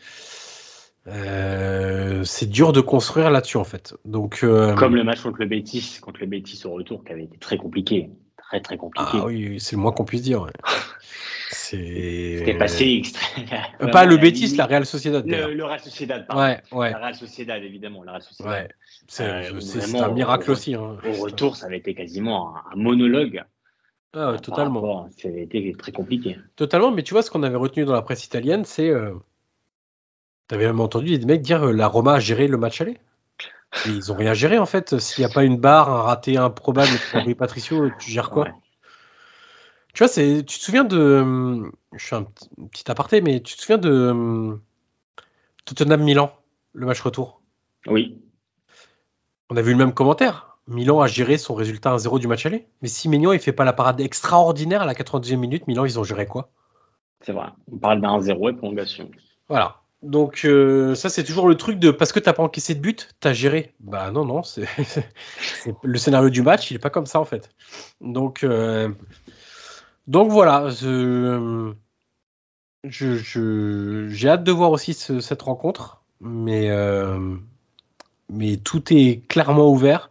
Euh, 1.08 2.24
c'est 2.24 2.48
dur 2.48 2.74
de 2.74 2.82
construire 2.82 3.32
là-dessus 3.32 3.58
en 3.58 3.64
fait. 3.64 3.96
Donc 4.06 4.42
euh, 4.44 4.76
comme 4.76 4.96
le 4.96 5.04
match 5.04 5.22
contre 5.22 5.40
le 5.40 5.48
Betis, 5.48 5.98
contre 6.00 6.20
le 6.20 6.28
Betis 6.28 6.62
au 6.66 6.72
retour, 6.72 7.04
qui 7.04 7.12
avait 7.12 7.24
été 7.24 7.38
très 7.38 7.58
compliqué, 7.58 8.12
très 8.38 8.62
très 8.62 8.78
compliqué. 8.78 9.10
Ah 9.14 9.26
oui, 9.26 9.60
c'est 9.60 9.76
le 9.76 9.82
moins 9.82 9.92
qu'on 9.92 10.06
puisse 10.06 10.22
dire. 10.22 10.48
C'était 11.50 12.56
passé 12.58 13.00
extrêmement. 13.00 13.92
Pas 13.92 14.06
le 14.06 14.18
Betis, 14.18 14.56
la 14.56 14.66
Real 14.66 14.86
Sociedad. 14.86 15.26
Le, 15.26 15.54
le, 15.54 15.66
Real 15.66 15.80
Sociedad, 15.80 16.28
pardon. 16.28 16.44
Ouais, 16.44 16.62
ouais. 16.72 16.92
La 16.92 16.98
Real 16.98 17.16
Sociedad, 17.16 17.64
évidemment, 17.64 18.04
la 18.04 18.12
Real 18.14 18.22
Sociedad. 18.22 18.52
Ouais. 18.52 18.70
C'est 19.08 19.24
euh, 19.24 20.04
un 20.04 20.12
miracle 20.12 20.52
aussi. 20.52 20.76
Hein. 20.76 20.98
Au 21.06 21.24
retour, 21.24 21.56
ça 21.56 21.66
avait 21.66 21.78
été 21.78 21.94
quasiment 21.94 22.54
un, 22.72 22.76
monologue. 22.76 23.44
Ah, 24.14 24.36
totalement. 24.42 25.10
Ça 25.18 25.30
avait 25.30 25.44
été 25.44 25.74
très 25.78 25.92
compliqué. 25.92 26.38
Totalement, 26.56 26.92
mais 26.92 27.04
tu 27.04 27.14
vois, 27.14 27.22
ce 27.22 27.32
qu'on 27.32 27.44
avait 27.44 27.56
retenu 27.56 27.86
dans 27.86 27.94
la 27.94 28.02
presse 28.02 28.26
italienne, 28.26 28.66
c'est 28.66 28.92
T'avais 30.52 30.66
même 30.66 30.82
entendu 30.82 31.18
des 31.18 31.26
mecs 31.26 31.42
dire 31.42 31.68
euh, 31.68 31.72
la 31.72 31.88
Roma 31.88 32.16
a 32.16 32.20
géré 32.20 32.46
le 32.50 32.58
match 32.58 32.82
aller? 32.82 32.98
Ils 33.86 34.12
ont 34.12 34.16
rien 34.16 34.34
géré 34.34 34.60
en 34.60 34.66
fait. 34.66 35.00
S'il 35.00 35.24
n'y 35.24 35.32
a 35.32 35.34
pas 35.34 35.46
une 35.46 35.56
barre, 35.56 35.90
un 35.90 36.02
raté 36.02 36.36
improbable 36.36 36.92
pour 37.10 37.24
Rui 37.24 37.36
Patricio, 37.36 37.90
tu 37.98 38.12
gères 38.12 38.32
quoi? 38.32 38.50
Tu 39.94 40.00
vois, 40.00 40.10
c'est, 40.10 40.44
tu 40.46 40.60
te 40.60 40.62
souviens 40.62 40.84
de. 40.84 40.98
Euh, 40.98 41.72
je 41.94 42.06
fais 42.06 42.18
un 42.18 42.26
petit 42.70 42.92
aparté, 42.92 43.22
mais 43.22 43.40
tu 43.40 43.56
te 43.56 43.62
souviens 43.62 43.78
de 43.78 43.90
euh, 43.90 44.58
Tottenham 45.64 46.04
Milan, 46.04 46.34
le 46.74 46.86
match 46.86 47.00
retour? 47.00 47.42
Oui. 47.88 48.22
On 49.50 49.56
a 49.56 49.62
vu 49.62 49.72
le 49.72 49.78
même 49.78 49.94
commentaire. 49.94 50.58
Milan 50.68 51.00
a 51.00 51.08
géré 51.08 51.38
son 51.38 51.54
résultat 51.54 51.96
1-0 51.96 52.20
du 52.20 52.28
match 52.28 52.46
aller. 52.46 52.68
Mais 52.82 52.90
si 52.90 53.08
Mignon 53.08 53.32
il 53.32 53.40
fait 53.40 53.54
pas 53.54 53.64
la 53.64 53.72
parade 53.72 54.02
extraordinaire 54.02 54.82
à 54.82 54.86
la 54.86 54.96
92e 54.96 55.38
minute, 55.38 55.68
Milan 55.68 55.86
ils 55.86 55.98
ont 55.98 56.04
géré 56.04 56.26
quoi? 56.26 56.50
C'est 57.22 57.32
vrai. 57.32 57.48
On 57.72 57.78
parle 57.78 58.02
d'un 58.02 58.20
1-0 58.20 58.50
et 58.50 58.54
prolongation. 58.58 59.10
Voilà. 59.48 59.81
Donc 60.02 60.46
euh, 60.46 60.96
ça 60.96 61.10
c'est 61.10 61.24
toujours 61.24 61.48
le 61.48 61.56
truc 61.56 61.78
de 61.78 61.92
parce 61.92 62.12
que 62.12 62.20
t'as 62.20 62.34
pas 62.34 62.42
encaissé 62.42 62.74
de 62.74 62.80
but, 62.80 63.10
t'as 63.20 63.34
géré. 63.34 63.74
Bah 63.80 64.10
non 64.12 64.26
non, 64.26 64.42
c'est 64.42 64.66
le 65.84 65.98
scénario 66.00 66.30
du 66.30 66.42
match, 66.42 66.72
il 66.72 66.76
est 66.76 66.80
pas 66.80 66.90
comme 66.90 67.06
ça 67.06 67.20
en 67.20 67.26
fait. 67.26 67.50
Donc 68.00 68.44
euh, 68.44 68.90
donc 70.08 70.32
voilà, 70.32 70.70
je 70.70 71.74
j'ai 72.84 74.30
hâte 74.30 74.44
de 74.44 74.52
voir 74.52 74.72
aussi 74.72 74.94
cette 74.96 75.42
rencontre, 75.44 76.02
mais 76.20 76.72
euh, 76.72 77.36
mais 78.30 78.58
tout 78.58 78.92
est 78.92 79.28
clairement 79.28 79.70
ouvert 79.70 80.10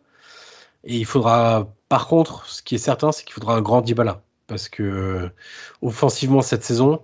et 0.84 0.96
il 0.98 1.04
faudra 1.06 1.68
par 1.88 2.06
contre, 2.06 2.46
ce 2.46 2.62
qui 2.62 2.76
est 2.76 2.78
certain, 2.78 3.10
c'est 3.10 3.24
qu'il 3.24 3.34
faudra 3.34 3.54
un 3.56 3.60
grand 3.60 3.80
Dybala 3.80 4.22
parce 4.46 4.68
que 4.68 5.30
offensivement 5.82 6.42
cette 6.42 6.62
saison, 6.62 7.02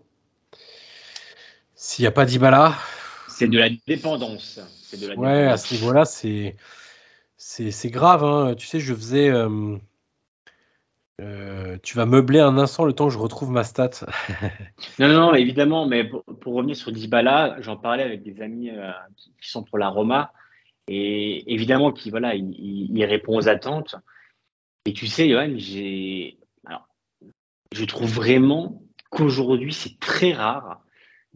s'il 1.77 2.03
n'y 2.03 2.07
a 2.09 2.12
pas 2.12 2.24
d'Ibala. 2.24 2.74
C'est 3.29 3.49
de 3.49 3.59
la 3.59 3.68
dépendance. 3.87 4.59
De 4.99 5.09
la 5.09 5.14
ouais, 5.14 5.45
à 5.45 5.59
ce 5.59 5.74
niveau-là, 5.74 6.07
c'est, 6.07 6.57
c'est, 7.37 7.91
grave. 7.91 8.25
Hein. 8.25 8.55
Tu 8.57 8.67
sais, 8.67 8.80
je 8.80 8.95
faisais. 8.95 9.29
Euh, 9.29 9.76
euh, 11.21 11.76
tu 11.83 11.96
vas 11.96 12.07
meubler 12.07 12.41
un 12.41 12.59
instant 12.59 12.84
le 12.84 12.92
temps 12.92 13.07
que 13.07 13.13
je 13.13 13.18
retrouve 13.18 13.50
ma 13.50 13.63
stat. 13.63 13.91
non, 14.99 15.09
non, 15.09 15.34
évidemment, 15.34 15.87
mais 15.87 16.05
pour, 16.05 16.55
revenir 16.55 16.76
sur 16.76 16.92
Dybala, 16.92 17.57
j'en 17.61 17.76
parlais 17.76 18.03
avec 18.03 18.22
des 18.22 18.41
amis 18.41 18.71
euh, 18.71 18.91
qui, 19.41 19.50
sont 19.50 19.63
pour 19.63 19.79
la 19.79 19.88
Roma, 19.88 20.33
et 20.88 21.53
évidemment 21.53 21.92
qu'il 21.92 22.11
voilà, 22.11 22.34
il, 22.34 23.05
répond 23.05 23.37
aux 23.37 23.49
attentes. 23.49 23.96
Et 24.87 24.92
tu 24.92 25.07
sais, 25.07 25.29
Johan, 25.29 25.55
j'ai, 25.57 26.38
alors, 26.67 26.87
je 27.72 27.84
trouve 27.84 28.11
vraiment 28.11 28.83
qu'aujourd'hui 29.11 29.72
c'est 29.72 29.99
très 29.99 30.33
rare 30.33 30.80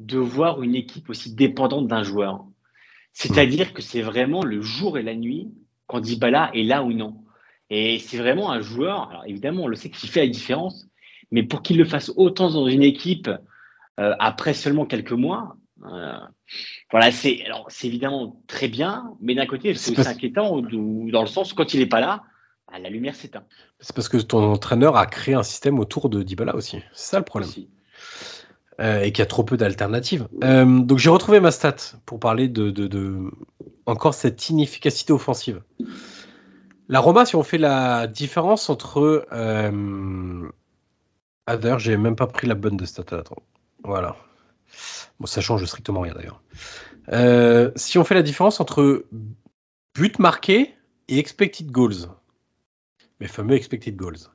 de 0.01 0.18
voir 0.18 0.62
une 0.62 0.74
équipe 0.74 1.10
aussi 1.10 1.35
dépendante 1.35 1.86
d'un 1.86 2.02
joueur. 2.02 2.44
C'est-à-dire 3.12 3.74
que 3.74 3.82
c'est 3.82 4.01
vraiment 4.01 4.43
le 4.43 4.62
jour 4.62 4.98
et 4.98 5.02
la 5.02 5.14
nuit 5.14 5.48
quand 5.86 6.01
Dybala 6.01 6.51
est 6.55 6.62
là 6.62 6.82
ou 6.82 6.93
non. 6.93 7.24
Et 7.68 7.98
c'est 7.98 8.16
vraiment 8.16 8.51
un 8.51 8.60
joueur, 8.60 9.10
alors 9.10 9.24
évidemment, 9.27 9.64
on 9.64 9.68
le 9.68 9.77
sait 9.77 9.90
qu'il 9.90 10.09
fait 10.09 10.20
la 10.20 10.28
différence, 10.28 10.89
mais 11.31 11.43
pour 11.43 11.62
qu'il 11.62 11.77
le 11.77 11.85
fasse 11.85 12.12
autant 12.16 12.51
dans 12.51 12.66
une 12.66 12.82
équipe 12.82 13.28
euh, 13.98 14.14
après 14.18 14.55
seulement 14.55 14.86
quelques 14.86 15.12
mois, 15.12 15.56
euh, 15.85 16.18
voilà, 16.90 17.12
c'est 17.12 17.44
alors 17.44 17.66
c'est 17.68 17.86
évidemment 17.86 18.43
très 18.47 18.68
bien, 18.68 19.14
mais 19.20 19.35
d'un 19.35 19.47
côté, 19.47 19.74
c'est 19.74 19.98
aussi 19.98 20.09
inquiétant 20.09 20.60
dans 20.62 21.20
le 21.20 21.27
sens 21.27 21.52
où 21.52 21.55
quand 21.55 21.74
il 21.74 21.81
n'est 21.81 21.86
pas 21.86 22.01
là, 22.01 22.24
bah, 22.70 22.78
la 22.78 22.89
lumière 22.89 23.14
s'éteint. 23.14 23.44
C'est 23.78 23.94
parce 23.94 24.09
que 24.09 24.16
ton 24.16 24.43
entraîneur 24.43 24.97
a 24.97 25.06
créé 25.06 25.35
un 25.35 25.43
système 25.43 25.78
autour 25.78 26.09
de 26.09 26.22
Dybala 26.22 26.55
aussi. 26.56 26.78
C'est 26.93 27.10
ça 27.10 27.18
le 27.18 27.24
problème. 27.24 27.51
Euh, 28.81 29.02
et 29.02 29.12
qu'il 29.12 29.19
y 29.19 29.23
a 29.23 29.27
trop 29.27 29.44
peu 29.44 29.59
d'alternatives. 29.59 30.27
Euh, 30.43 30.65
donc 30.65 30.97
j'ai 30.97 31.11
retrouvé 31.11 31.39
ma 31.39 31.51
stat 31.51 31.77
pour 32.07 32.19
parler 32.19 32.48
de, 32.48 33.31
encore 33.85 34.15
cette 34.15 34.48
inefficacité 34.48 35.12
offensive. 35.12 35.61
La 36.89 37.01
Roma, 37.01 37.27
si 37.27 37.36
on 37.36 37.43
fait 37.43 37.59
la 37.59 38.07
différence 38.07 38.70
entre... 38.70 39.27
Euh... 39.32 40.48
Ah 41.47 41.57
d'ailleurs, 41.59 41.78
j'ai 41.78 41.98
même 41.98 42.16
pas 42.16 42.27
pris 42.27 42.47
la 42.47 42.55
bonne 42.55 42.78
de 42.78 42.86
stat. 42.86 43.05
Attends. 43.11 43.43
Voilà. 43.85 44.16
Bon, 45.19 45.27
ça 45.27 45.43
change 45.43 45.62
strictement 45.66 46.01
rien 46.01 46.15
d'ailleurs. 46.15 46.40
Euh, 47.12 47.73
si 47.77 47.98
on 47.98 48.05
fait 48.05 48.15
la 48.15 48.23
différence 48.23 48.61
entre 48.61 49.05
but 49.94 50.19
marqué 50.19 50.74
et 51.09 51.19
expected 51.19 51.70
goals, 51.70 52.09
mes 53.20 53.28
fameux 53.28 53.57
expected 53.57 53.94
goals, 53.94 54.31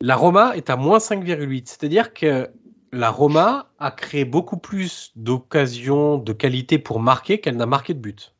la 0.00 0.14
Roma 0.14 0.56
est 0.56 0.70
à 0.70 0.76
moins 0.76 0.98
5,8. 0.98 1.62
C'est-à-dire 1.66 2.14
que 2.14 2.48
la 2.92 3.10
Roma 3.10 3.70
a 3.78 3.90
créé 3.90 4.24
beaucoup 4.24 4.56
plus 4.56 5.12
d'occasions 5.16 6.18
de 6.18 6.32
qualité 6.32 6.78
pour 6.78 7.00
marquer 7.00 7.40
qu'elle 7.40 7.56
n'a 7.56 7.66
marqué 7.66 7.94
de 7.94 7.98
but. 7.98 8.34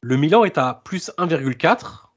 Le 0.00 0.16
Milan 0.16 0.44
est 0.44 0.58
à 0.58 0.74
plus 0.84 1.10
1,4 1.18 2.08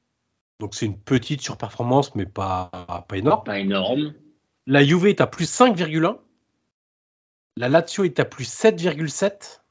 Donc 0.60 0.76
c'est 0.76 0.86
une 0.86 1.00
petite 1.00 1.42
surperformance, 1.42 2.16
mais 2.16 2.26
pas, 2.26 2.70
pas 3.08 3.18
énorme. 3.18 3.44
Pas 3.44 3.60
énorme. 3.60 4.14
La 4.66 4.84
Juve 4.84 5.08
est 5.08 5.22
à 5.22 5.28
plus 5.28 5.50
5,1. 5.50 6.20
La 7.58 7.70
Lazio 7.70 8.04
est 8.04 8.20
à 8.20 8.26
plus 8.26 8.48
7,7. 8.48 9.62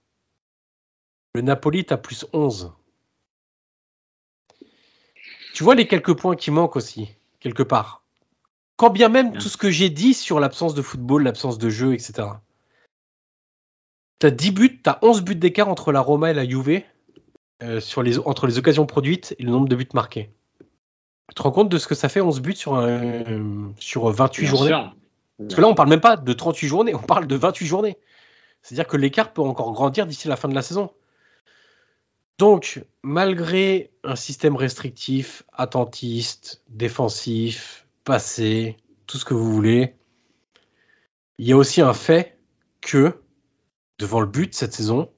Le 1.34 1.42
Napoli 1.42 1.80
est 1.80 1.92
à 1.92 1.96
plus 1.96 2.26
11. 2.32 2.72
Tu 5.54 5.64
vois 5.64 5.74
les 5.74 5.86
quelques 5.86 6.16
points 6.16 6.36
qui 6.36 6.50
manquent 6.50 6.76
aussi, 6.76 7.08
quelque 7.40 7.62
part. 7.62 8.02
Quand 8.78 8.90
bien 8.90 9.08
même 9.08 9.32
tout 9.32 9.48
ce 9.48 9.56
que 9.56 9.70
j'ai 9.70 9.90
dit 9.90 10.14
sur 10.14 10.38
l'absence 10.38 10.72
de 10.72 10.82
football, 10.82 11.24
l'absence 11.24 11.58
de 11.58 11.68
jeu, 11.68 11.94
etc. 11.94 12.28
T'as 14.20 14.30
10 14.30 14.52
buts, 14.52 14.80
t'as 14.80 15.00
11 15.02 15.22
buts 15.22 15.34
d'écart 15.34 15.68
entre 15.68 15.90
la 15.90 16.00
Roma 16.00 16.30
et 16.30 16.34
la 16.34 16.48
Juve, 16.48 16.82
euh, 17.64 17.80
sur 17.80 18.04
les, 18.04 18.20
entre 18.20 18.46
les 18.46 18.56
occasions 18.56 18.86
produites 18.86 19.34
et 19.40 19.42
le 19.42 19.50
nombre 19.50 19.68
de 19.68 19.74
buts 19.74 19.88
marqués. 19.94 20.30
Tu 21.28 21.34
te 21.34 21.42
rends 21.42 21.50
compte 21.50 21.68
de 21.68 21.76
ce 21.76 21.88
que 21.88 21.96
ça 21.96 22.08
fait 22.08 22.20
11 22.20 22.40
buts 22.40 22.54
sur, 22.54 22.76
un, 22.76 23.72
sur 23.80 24.08
28 24.08 24.42
Bien 24.42 24.50
journées? 24.50 24.68
sûr. 24.68 24.94
Parce 25.38 25.54
que 25.56 25.60
là, 25.60 25.66
on 25.66 25.74
parle 25.74 25.88
même 25.88 26.00
pas 26.00 26.16
de 26.16 26.32
38 26.32 26.68
journées, 26.68 26.94
on 26.94 27.02
parle 27.02 27.26
de 27.26 27.34
28 27.34 27.66
journées. 27.66 27.98
C'est-à-dire 28.62 28.86
que 28.86 28.96
l'écart 28.96 29.32
peut 29.32 29.42
encore 29.42 29.72
grandir 29.72 30.06
d'ici 30.06 30.28
la 30.28 30.36
fin 30.36 30.48
de 30.48 30.54
la 30.54 30.62
saison. 30.62 30.92
Donc, 32.38 32.84
malgré 33.02 33.90
un 34.04 34.14
système 34.14 34.54
restrictif, 34.54 35.42
attentiste, 35.52 36.62
défensif, 36.68 37.87
passé, 38.08 38.78
tout 39.06 39.18
ce 39.18 39.26
que 39.26 39.34
vous 39.34 39.52
voulez, 39.52 39.94
il 41.36 41.46
y 41.46 41.52
a 41.52 41.56
aussi 41.58 41.82
un 41.82 41.92
fait 41.92 42.38
que, 42.80 43.20
devant 43.98 44.20
le 44.20 44.26
but 44.26 44.54
cette 44.54 44.72
saison, 44.72 45.10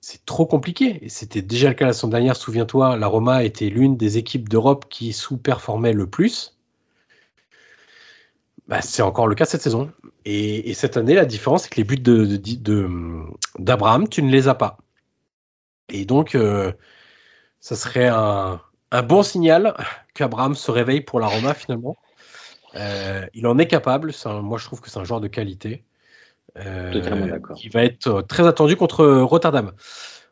c'est 0.00 0.24
trop 0.24 0.46
compliqué. 0.46 1.04
Et 1.04 1.08
c'était 1.08 1.42
déjà 1.42 1.68
le 1.68 1.74
cas 1.74 1.86
la 1.86 1.92
saison 1.92 2.06
dernière, 2.06 2.36
souviens-toi, 2.36 2.96
la 2.96 3.08
Roma 3.08 3.42
était 3.42 3.68
l'une 3.68 3.96
des 3.96 4.18
équipes 4.18 4.48
d'Europe 4.48 4.86
qui 4.88 5.12
sous-performait 5.12 5.92
le 5.92 6.08
plus. 6.08 6.56
Bah, 8.68 8.82
c'est 8.82 9.02
encore 9.02 9.26
le 9.26 9.34
cas 9.34 9.44
cette 9.44 9.62
saison. 9.62 9.90
Et, 10.24 10.70
et 10.70 10.74
cette 10.74 10.96
année, 10.96 11.14
la 11.14 11.24
différence, 11.24 11.64
c'est 11.64 11.70
que 11.70 11.76
les 11.76 11.84
buts 11.84 11.96
de, 11.96 12.24
de- 12.24 12.36
de- 12.36 13.24
d'Abraham, 13.58 14.08
tu 14.08 14.22
ne 14.22 14.30
les 14.30 14.46
as 14.46 14.54
pas. 14.54 14.78
Et 15.88 16.04
donc, 16.04 16.36
euh, 16.36 16.72
ça 17.58 17.74
serait 17.74 18.08
un, 18.08 18.60
un 18.92 19.02
bon 19.02 19.24
signal 19.24 19.74
qu'Abraham 20.14 20.54
se 20.54 20.70
réveille 20.70 21.00
pour 21.00 21.18
la 21.18 21.26
Roma 21.26 21.52
finalement. 21.54 21.96
Euh, 22.74 23.26
il 23.34 23.46
en 23.46 23.58
est 23.58 23.66
capable. 23.66 24.12
Un- 24.24 24.42
moi, 24.42 24.58
je 24.58 24.64
trouve 24.64 24.80
que 24.80 24.90
c'est 24.90 24.98
un 24.98 25.04
joueur 25.04 25.20
de 25.20 25.28
qualité. 25.28 25.84
Euh, 26.56 26.92
Totalement 26.92 27.26
d'accord. 27.26 27.56
Qui 27.56 27.68
va 27.68 27.84
être 27.84 28.06
euh, 28.08 28.22
très 28.22 28.46
attendu 28.46 28.76
contre 28.76 29.04
Rotterdam. 29.06 29.72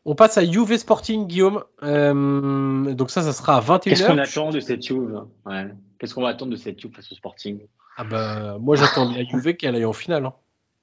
On 0.04 0.14
passe 0.14 0.38
à 0.38 0.44
Juve 0.44 0.76
Sporting, 0.76 1.26
Guillaume. 1.26 1.64
Euh, 1.82 2.94
donc 2.94 3.10
ça, 3.10 3.22
ça 3.22 3.32
sera 3.32 3.56
à 3.56 3.60
21h. 3.60 3.80
Qu'est-ce 3.80 4.06
qu'on 4.06 4.18
attend 4.18 4.50
de 4.50 4.60
cette 4.60 4.82
Juve 4.86 5.20
ouais. 5.46 5.66
Qu'est-ce 5.98 6.14
qu'on 6.14 6.22
va 6.22 6.28
attendre 6.28 6.52
de 6.52 6.56
cette 6.56 6.80
Juve 6.80 6.92
face 6.94 7.10
au 7.10 7.14
Sporting? 7.14 7.60
Ah 7.96 8.04
bah, 8.04 8.56
moi, 8.60 8.76
j'attends 8.76 9.08
bien 9.10 9.24
Juve 9.24 9.54
qu'elle 9.54 9.74
aille 9.74 9.84
en 9.84 9.92
finale. 9.92 10.26
hein. 10.26 10.34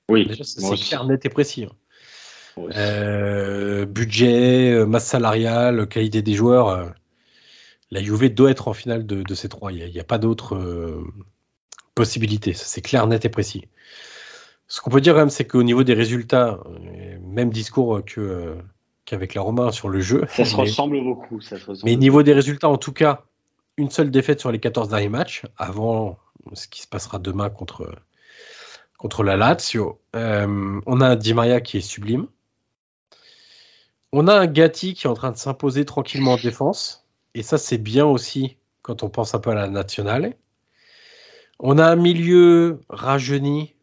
Oui, 0.10 0.26
Déjà, 0.28 0.44
c'est 0.44 0.76
clair, 0.76 1.06
net 1.06 1.26
et 1.26 1.30
précis. 1.30 1.66
hein. 1.66 1.72
Euh, 2.76 3.86
budget, 3.86 4.72
euh, 4.72 4.86
masse 4.86 5.06
salariale, 5.08 5.88
qualité 5.88 6.22
des 6.22 6.34
joueurs. 6.34 6.68
euh, 6.70 6.86
la 7.92 8.02
Juve 8.02 8.34
doit 8.34 8.52
être 8.52 8.68
en 8.68 8.74
finale 8.74 9.06
de, 9.06 9.24
de 9.24 9.36
ces 9.36 9.50
trois. 9.50 9.72
Il 9.72 9.90
n'y 9.92 10.00
a, 10.00 10.04
pas 10.04 10.18
d'autre 10.18 10.56
euh, 11.94 11.95
possibilité. 11.95 12.53
Ça, 12.53 12.65
c'est 12.65 12.82
clair, 12.82 13.07
net 13.07 13.26
et 13.26 13.30
précis. 13.30 13.68
Ce 14.68 14.82
qu'on 14.82 14.90
peut 14.90 15.02
dire 15.02 15.15
même, 15.15 15.30
c'est 15.30 15.45
qu'au 15.45 15.64
niveau 15.64 15.84
des 15.84 15.94
résultats, 15.94 16.60
euh, 16.65 17.18
même 17.22 17.52
discours 17.52 18.03
que, 18.06 18.22
euh, 18.22 18.56
qu'avec 19.06 19.34
la 19.36 19.41
Roma 19.41 19.72
sur 19.72 19.90
le 19.90 19.99
jeu. 19.99 20.26
Ça 20.30 20.45
se 20.45 20.56
mais- 20.56 20.64
ressemble 20.64 21.03
beaucoup. 21.03 21.41
Ça 21.41 21.60
se 21.60 21.65
ressemble 21.65 21.90
mais 21.90 21.95
niveau 21.95 22.24
des 22.24 22.34
résultats, 22.34 22.70
en 22.70 22.78
tout 22.78 22.94
cas, 22.94 23.24
une 23.78 23.90
seule 23.90 24.11
défaite 24.11 24.40
sur 24.40 24.52
les 24.52 24.60
14 24.60 24.90
derniers 24.90 25.10
matchs, 25.10 25.44
avant 25.57 26.18
ce 26.53 26.68
qui 26.68 26.82
se 26.82 26.88
passera 26.88 27.20
demain 27.20 27.49
contre, 27.49 27.94
contre 28.98 29.24
la 29.24 29.36
Lazio. 29.38 29.99
Euh, 30.15 30.80
on 30.86 31.02
a 31.02 31.07
un 31.10 31.15
Di 31.15 31.34
Maria 31.34 31.61
qui 31.61 31.78
est 31.78 31.82
sublime. 31.82 32.28
On 34.11 34.28
a 34.28 34.36
un 34.40 34.45
Gatti 34.48 34.94
qui 34.94 35.07
est 35.07 35.10
en 35.10 35.15
train 35.15 35.32
de 35.32 35.38
s'imposer 35.38 35.86
tranquillement 35.86 36.34
en 36.34 36.38
défense. 36.38 37.06
Et 37.34 37.41
ça, 37.41 37.57
c'est 37.57 37.80
bien 37.80 38.06
aussi 38.06 38.57
quand 38.84 39.02
on 39.03 39.10
pense 39.10 39.34
un 39.34 39.40
peu 39.40 39.49
à 39.49 39.56
la 39.56 39.68
nationale. 39.68 40.36
On 41.60 41.78
a 41.78 41.86
un 41.86 41.96
milieu 41.96 42.82
rajeuni. 42.90 43.76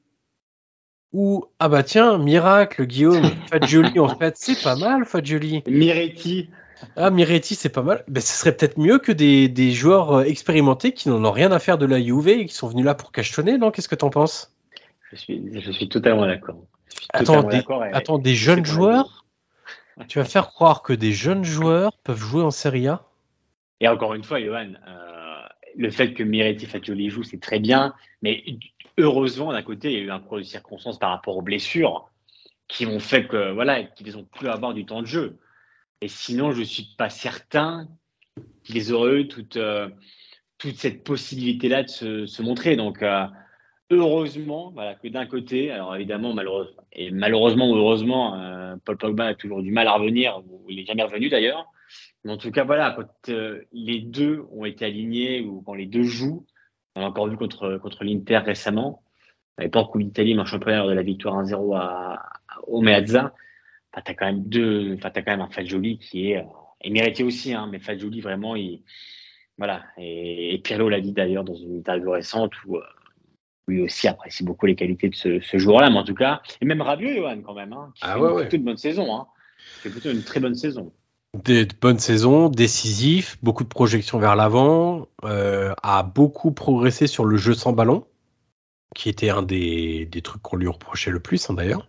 Où, 1.13 1.45
ah 1.59 1.69
bah 1.69 1.83
tiens, 1.83 2.19
miracle, 2.19 2.87
Guillaume, 2.87 3.23
Fagioli, 3.51 3.99
en 3.99 4.09
fait, 4.09 4.37
c'est 4.37 4.63
pas 4.63 4.77
mal, 4.77 5.05
Fagioli. 5.05 5.63
Miretti, 5.67 6.51
Ah, 6.97 7.11
Miretti, 7.11 7.57
c'est 7.57 7.69
pas 7.69 7.83
mal. 7.83 8.05
Ben, 8.07 8.21
ce 8.21 8.33
serait 8.33 8.57
peut-être 8.57 8.79
mieux 8.79 8.99
que 8.99 9.11
des, 9.11 9.49
des 9.49 9.73
joueurs 9.73 10.19
euh, 10.19 10.23
expérimentés 10.23 10.93
qui 10.93 11.09
n'en 11.09 11.25
ont 11.25 11.33
rien 11.33 11.51
à 11.51 11.59
faire 11.59 11.79
de 11.79 11.87
la 11.87 12.01
Juve 12.01 12.29
et 12.29 12.47
qui 12.47 12.55
sont 12.55 12.69
venus 12.69 12.85
là 12.85 12.95
pour 12.95 13.11
cachetonner, 13.11 13.59
non? 13.59 13.71
Qu'est-ce 13.73 13.89
que 13.89 13.97
t'en 13.97 14.11
penses? 14.11 14.55
Je 15.11 15.17
suis, 15.17 15.43
je 15.61 15.73
suis 15.73 15.89
totalement 15.89 16.27
d'accord. 16.27 16.63
Attends, 17.13 17.43
des- 17.43 17.57
d'accord 17.57 17.85
et- 17.85 17.93
Attends, 17.93 18.19
des 18.19 18.35
jeunes 18.35 18.65
joueurs? 18.65 19.25
Tu 20.09 20.19
vas 20.19 20.25
faire 20.25 20.49
croire 20.49 20.83
que 20.83 20.95
des 20.95 21.13
jeunes 21.13 21.45
joueurs 21.45 21.93
peuvent 21.99 22.19
jouer 22.19 22.43
en 22.43 22.51
Serie 22.51 22.89
A? 22.89 23.03
Et 23.81 23.89
encore 23.89 24.15
une 24.15 24.25
fois, 24.25 24.41
Johan, 24.41 24.73
euh, 24.89 25.30
le 25.77 25.91
fait 25.91 26.13
que 26.13 26.23
Miretti 26.23 26.67
Fagioli 26.67 27.11
joue, 27.11 27.23
c'est 27.23 27.41
très 27.41 27.59
bien. 27.59 27.95
Mais 28.23 28.45
heureusement, 28.99 29.53
d'un 29.53 29.63
côté, 29.63 29.93
il 29.93 29.99
y 29.99 30.01
a 30.01 30.05
eu 30.05 30.11
un 30.11 30.21
concours 30.21 30.39
de 30.39 30.43
circonstances 30.43 30.99
par 30.99 31.11
rapport 31.11 31.37
aux 31.37 31.43
blessures 31.43 32.11
qui 32.69 32.87
ont 32.87 33.01
fait 33.01 33.27
que, 33.27 33.53
voilà, 33.53 33.83
qu'ils 33.83 34.17
ont 34.17 34.25
pu 34.25 34.49
avoir 34.49 34.75
du 34.75 34.87
temps 34.87 35.03
de 35.03 35.07
jeu. 35.07 35.39
Et 36.01 36.09
sinon, 36.09 36.53
je 36.53 36.63
suis 36.63 36.95
pas 36.97 37.11
certain 37.11 37.89
qu'ils 38.63 38.93
auraient 38.93 39.21
eu 39.21 39.29
toute, 39.29 39.57
euh, 39.57 39.89
toute 40.59 40.77
cette 40.77 41.05
possibilité-là 41.05 41.83
de 41.83 41.89
se, 41.89 42.27
se 42.27 42.43
montrer. 42.43 42.77
Donc, 42.77 43.03
euh, 43.03 43.27
heureusement, 43.91 44.71
voilà, 44.71 44.95
que 44.95 45.09
d'un 45.09 45.27
côté, 45.27 45.71
alors 45.71 45.97
évidemment, 45.97 46.33
malheureusement, 46.33 46.83
et 46.93 47.11
malheureusement 47.11 47.71
ou 47.71 47.77
heureusement, 47.77 48.41
euh, 48.41 48.77
Paul 48.85 48.97
Pogba 48.97 49.27
a 49.27 49.35
toujours 49.35 49.63
du 49.63 49.73
mal 49.73 49.89
à 49.89 49.95
revenir, 49.95 50.41
ou 50.49 50.65
il 50.69 50.77
n'est 50.77 50.87
jamais 50.87 51.03
revenu 51.03 51.29
d'ailleurs. 51.29 51.67
Mais 52.25 52.33
en 52.33 52.37
tout 52.37 52.51
cas, 52.51 52.65
voilà, 52.65 52.93
quand 52.97 53.33
euh, 53.33 53.63
les 53.73 54.01
deux 54.01 54.45
ont 54.53 54.65
été 54.65 54.85
alignés 54.85 55.41
ou 55.43 55.63
quand 55.63 55.75
les 55.75 55.87
deux 55.87 56.03
jouent, 56.03 56.45
on 56.95 57.03
a 57.03 57.07
encore 57.07 57.29
vu 57.29 57.37
contre, 57.37 57.79
contre 57.79 58.05
l'Inter 58.05 58.39
récemment, 58.39 59.03
à 59.57 59.63
l'époque 59.63 59.95
où 59.95 59.99
l'Italie 59.99 60.35
marche 60.35 60.51
championnat 60.51 60.79
lors 60.79 60.89
de 60.89 60.93
la 60.95 61.03
victoire 61.03 61.43
1-0 61.43 61.75
à, 61.77 62.15
à- 62.49 62.61
au 62.67 62.81
Meazza, 62.83 63.33
enfin, 63.93 64.03
t'as 64.05 64.15
quand 64.15 64.27
même 64.27 64.45
deux, 64.45 64.95
enfin, 64.95 65.11
t'as 65.11 65.23
quand 65.23 65.31
même 65.33 65.41
un 65.41 65.49
Fagioli 65.51 65.99
qui 65.99 66.31
est, 66.33 66.39
euh, 66.39 66.45
et 66.83 66.91
mérité 66.91 67.25
aussi, 67.25 67.55
hein, 67.55 67.69
mais 67.71 67.79
Fagioli 67.79 68.21
vraiment, 68.21 68.55
il, 68.57 68.83
voilà, 69.59 69.85
et, 69.99 70.55
et 70.55 70.59
Pirlo 70.59 70.89
l'a 70.89 71.01
dit 71.01 71.13
d'ailleurs 71.13 71.45
dans 71.45 71.55
une 71.55 71.77
interview 71.79 72.11
récente 72.11 72.53
où 72.65 72.77
euh, 72.77 72.83
lui 73.69 73.83
aussi 73.83 74.09
apprécie 74.09 74.45
beaucoup 74.45 74.67
les 74.67 74.75
qualités 74.77 75.09
de 75.09 75.15
ce, 75.15 75.41
ce 75.41 75.59
joueur-là, 75.59 75.91
mais 75.91 75.99
en 75.99 76.05
tout 76.05 76.15
cas, 76.15 76.43
et 76.61 76.65
même 76.65 76.83
Rabiot, 76.83 77.15
Johan, 77.15 77.41
quand 77.43 77.55
même, 77.55 77.73
hein, 77.73 77.93
qui 77.95 78.03
Ah 78.05 78.15
fait 78.15 78.21
ouais, 78.21 78.29
une- 78.29 78.35
ouais. 78.35 78.43
plutôt 78.43 78.57
une 78.57 78.65
bonne 78.65 78.77
saison, 78.77 79.15
hein, 79.15 79.27
qui 79.75 79.81
fait 79.83 79.91
plutôt 79.91 80.11
une 80.11 80.25
très 80.25 80.41
bonne 80.41 80.55
saison. 80.55 80.93
Des 81.35 81.65
de 81.65 81.75
bonnes 81.81 82.01
saisons, 82.01 82.49
décisif, 82.49 83.39
beaucoup 83.43 83.63
de 83.63 83.69
projections 83.69 84.19
vers 84.19 84.35
l'avant, 84.35 85.07
euh, 85.25 85.75
a 85.83 86.03
beaucoup 86.03 86.51
progressé 86.51 87.07
sur 87.07 87.25
le 87.25 87.37
jeu 87.37 87.55
sans 87.55 87.73
ballon, 87.73 88.05
qui 88.97 89.09
était 89.09 89.31
un 89.31 89.43
des, 89.43 90.07
des 90.07 90.23
trucs 90.23 90.43
qu'on 90.43 90.57
lui 90.57 90.67
reprochait 90.69 91.13
le 91.13 91.21
plus 91.21 91.49
hein, 91.49 91.55
d'ailleurs. 91.55 91.89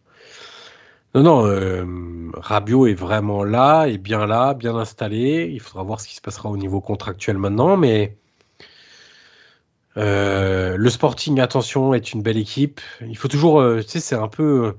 Non, 1.16 1.24
non, 1.24 1.46
euh, 1.46 2.88
est 2.88 2.94
vraiment 2.94 3.44
là, 3.44 3.86
est 3.88 3.98
bien 3.98 4.26
là, 4.28 4.54
bien 4.54 4.76
installé. 4.76 5.50
Il 5.52 5.60
faudra 5.60 5.84
voir 5.84 6.00
ce 6.00 6.08
qui 6.08 6.16
se 6.16 6.22
passera 6.22 6.50
au 6.50 6.56
niveau 6.56 6.80
contractuel 6.80 7.38
maintenant, 7.38 7.76
mais 7.76 8.18
euh, 9.98 10.78
le 10.78 10.90
Sporting, 10.90 11.40
attention, 11.40 11.94
est 11.94 12.14
une 12.14 12.22
belle 12.22 12.38
équipe. 12.38 12.80
Il 13.02 13.18
faut 13.18 13.28
toujours, 13.28 13.60
euh, 13.60 13.82
tu 13.82 13.90
sais, 13.90 14.00
c'est 14.00 14.16
un 14.16 14.30
peu, 14.30 14.76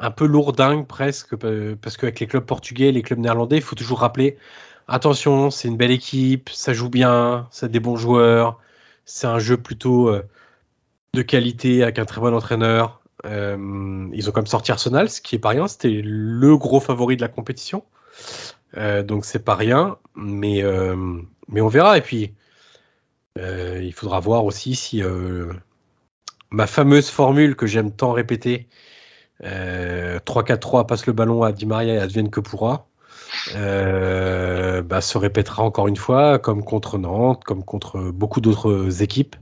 un 0.00 0.10
peu 0.10 0.26
lourdingue 0.26 0.86
presque, 0.86 1.36
pa- 1.36 1.76
parce 1.80 1.96
qu'avec 1.96 2.18
les 2.20 2.26
clubs 2.26 2.44
portugais, 2.44 2.90
les 2.90 3.02
clubs 3.02 3.18
néerlandais, 3.18 3.56
il 3.56 3.62
faut 3.62 3.76
toujours 3.76 4.00
rappeler, 4.00 4.38
attention, 4.88 5.50
c'est 5.50 5.68
une 5.68 5.76
belle 5.76 5.90
équipe, 5.90 6.48
ça 6.50 6.72
joue 6.72 6.88
bien, 6.88 7.48
a 7.62 7.68
des 7.68 7.80
bons 7.80 7.96
joueurs, 7.96 8.58
c'est 9.04 9.26
un 9.26 9.38
jeu 9.38 9.56
plutôt 9.58 10.08
euh, 10.08 10.22
de 11.14 11.22
qualité 11.22 11.82
avec 11.82 11.98
un 11.98 12.06
très 12.06 12.20
bon 12.20 12.34
entraîneur. 12.34 13.02
Euh, 13.26 14.08
ils 14.14 14.28
ont 14.28 14.32
quand 14.32 14.40
même 14.40 14.46
sorti 14.46 14.72
Arsenal, 14.72 15.10
ce 15.10 15.20
qui 15.20 15.36
est 15.36 15.38
pas 15.38 15.50
rien, 15.50 15.68
c'était 15.68 16.00
le 16.02 16.56
gros 16.56 16.80
favori 16.80 17.16
de 17.16 17.20
la 17.20 17.28
compétition. 17.28 17.84
Euh, 18.76 19.02
donc 19.02 19.26
c'est 19.26 19.44
pas 19.44 19.54
rien, 19.54 19.98
mais, 20.14 20.64
mais 21.48 21.60
on 21.60 21.68
verra. 21.68 21.98
Et 21.98 22.00
puis, 22.00 22.32
il 23.36 23.92
faudra 23.92 24.20
voir 24.20 24.46
aussi 24.46 24.74
si 24.74 25.02
ma 26.50 26.66
fameuse 26.66 27.10
formule 27.10 27.56
que 27.56 27.66
j'aime 27.66 27.92
tant 27.92 28.12
répéter, 28.12 28.68
3-4-3, 29.42 30.86
passe 30.86 31.06
le 31.06 31.12
ballon 31.12 31.42
à 31.42 31.52
Di 31.52 31.66
Maria 31.66 31.94
et 31.94 31.98
advienne 31.98 32.30
que 32.30 32.40
pourra, 32.40 32.86
euh, 33.54 34.82
bah, 34.82 35.00
se 35.00 35.18
répétera 35.18 35.62
encore 35.62 35.88
une 35.88 35.96
fois, 35.96 36.38
comme 36.38 36.64
contre 36.64 36.98
Nantes, 36.98 37.44
comme 37.44 37.64
contre 37.64 38.10
beaucoup 38.10 38.40
d'autres 38.40 39.02
équipes, 39.02 39.36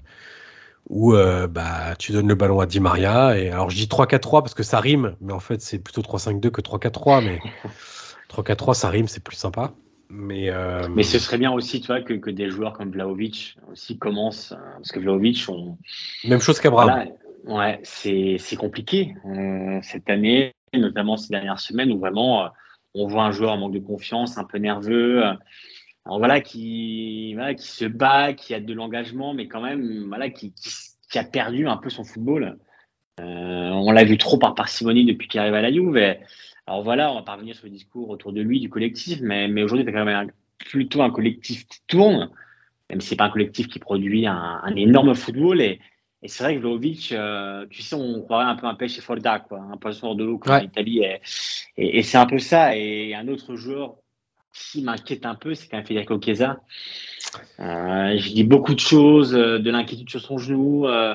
où 0.89 1.15
euh, 1.15 1.47
bah, 1.47 1.95
tu 1.99 2.13
donnes 2.13 2.29
le 2.29 2.35
ballon 2.35 2.61
à 2.61 2.67
Di 2.67 2.81
Maria. 2.81 3.39
Et 3.39 3.51
alors 3.51 3.71
je 3.71 3.77
dis 3.77 3.87
3-4-3 3.87 4.43
parce 4.43 4.55
que 4.55 4.63
ça 4.63 4.81
rime, 4.81 5.17
mais 5.21 5.33
en 5.33 5.41
fait 5.41 5.61
c'est 5.61 5.79
plutôt 5.79 6.03
3-5-2 6.03 6.51
que 6.51 6.61
3-4-3, 6.61 7.25
mais 7.25 7.41
3-4-3 8.31 8.75
ça 8.75 8.89
rime, 8.89 9.09
c'est 9.09 9.23
plus 9.23 9.37
sympa. 9.37 9.73
Mais, 10.11 10.49
euh, 10.49 10.89
mais 10.95 11.03
ce 11.03 11.19
serait 11.19 11.37
bien 11.37 11.53
aussi, 11.53 11.83
tu 11.83 11.89
vois, 11.89 12.01
que, 12.01 12.15
que 12.15 12.31
des 12.31 12.49
joueurs 12.49 12.73
comme 12.73 12.91
Vlaovic 12.91 13.59
aussi 13.71 13.99
commencent, 13.99 14.53
euh, 14.53 14.73
parce 14.77 14.91
que 14.91 15.01
Vlaovic, 15.01 15.45
on... 15.49 15.77
même 16.25 16.41
chose 16.41 16.61
qu'Abraham. 16.61 16.91
Voilà, 16.91 17.11
ouais, 17.45 17.81
c'est 17.83 18.57
compliqué 18.57 19.15
euh, 19.27 19.79
cette 19.83 20.09
année, 20.11 20.53
notamment 20.75 21.17
ces 21.17 21.29
dernières 21.29 21.61
semaines 21.61 21.93
où 21.93 21.99
vraiment 21.99 22.45
euh, 22.45 22.49
on 22.95 23.07
voit 23.07 23.25
un 23.25 23.31
joueur 23.31 23.53
en 23.53 23.59
manque 23.59 23.73
de 23.73 23.79
confiance, 23.79 24.39
un 24.39 24.45
peu 24.45 24.59
nerveux. 24.59 25.25
Euh, 25.25 25.33
alors 26.05 26.19
voilà, 26.19 26.41
qui, 26.41 27.35
voilà, 27.35 27.55
qui 27.55 27.69
se 27.69 27.85
bat, 27.85 28.33
qui 28.33 28.55
a 28.55 28.61
de 28.61 28.73
l'engagement, 28.73 29.35
mais 29.35 29.47
quand 29.47 29.61
même, 29.61 30.07
voilà, 30.09 30.31
qui, 30.31 30.55
qui, 30.55 31.19
a 31.19 31.25
perdu 31.25 31.67
un 31.67 31.77
peu 31.77 31.91
son 31.91 32.05
football. 32.05 32.59
on 33.19 33.93
l'a 33.93 34.05
vu 34.05 34.17
trop 34.17 34.39
par 34.39 34.55
parcimonie 34.55 35.05
depuis 35.05 35.29
qu'il 35.29 35.41
arrive 35.41 35.55
à 35.55 35.63
la 35.63 35.73
Juve. 35.73 35.99
Alors 36.67 36.83
voilà, 36.83 37.13
on 37.13 37.17
va 37.17 37.23
pas 37.23 37.35
revenir 37.35 37.55
sur 37.55 37.67
le 37.67 37.73
discours 37.73 38.09
autour 38.11 38.33
de 38.33 38.41
lui, 38.41 38.61
du 38.61 38.69
collectif, 38.69 39.21
mais, 39.23 39.49
mais 39.49 39.63
aujourd'hui, 39.63 39.85
c'est 39.87 39.93
quand 39.93 40.05
même 40.05 40.29
un, 40.29 40.33
plutôt 40.59 41.03
un 41.03 41.11
collectif 41.11 41.67
qui 41.67 41.81
tourne, 41.87 42.31
même 42.91 43.01
si 43.01 43.09
c'est 43.09 43.17
pas 43.17 43.25
un 43.25 43.31
collectif 43.31 43.69
qui 43.69 43.79
produit 43.79 44.27
un, 44.27 44.61
un 44.63 44.75
énorme 44.77 45.15
football. 45.15 45.61
Et, 45.61 45.81
et 46.23 46.29
c'est 46.29 46.43
vrai 46.43 46.57
que 46.57 46.61
Vlaovic, 46.61 47.13
euh, 47.13 47.67
tu 47.71 47.83
sais, 47.83 47.95
on 47.95 48.23
croirait 48.23 48.47
un 48.47 48.57
peu 48.57 48.67
un 48.67 48.75
pêche 48.75 48.99
Folda, 49.01 49.39
quoi, 49.39 49.61
un 49.61 49.77
poisson 49.77 50.09
hors 50.09 50.17
de 50.17 50.25
l'eau 50.25 50.41
en 50.47 50.59
Italie. 50.59 50.99
Et, 50.99 51.21
et, 51.77 51.99
et 51.99 52.03
c'est 52.03 52.19
un 52.19 52.27
peu 52.27 52.39
ça. 52.39 52.77
Et 52.77 53.15
un 53.15 53.29
autre 53.29 53.55
joueur 53.55 53.97
qui 54.53 54.83
m'inquiète 54.83 55.27
un 55.27 55.37
peu, 55.37 55.55
c'est 55.55 55.69
quand 55.69 55.77
même 55.77 55.87
Federico 55.87 56.21
Chiesa. 56.21 56.61
Euh, 57.61 58.19
je 58.19 58.33
dis 58.33 58.45
beaucoup 58.45 58.75
de 58.75 58.81
choses, 58.81 59.35
euh, 59.35 59.59
de 59.59 59.71
l'inquiétude 59.71 60.11
sur 60.11 60.21
son 60.21 60.39
genou. 60.39 60.89
Euh, 60.89 61.15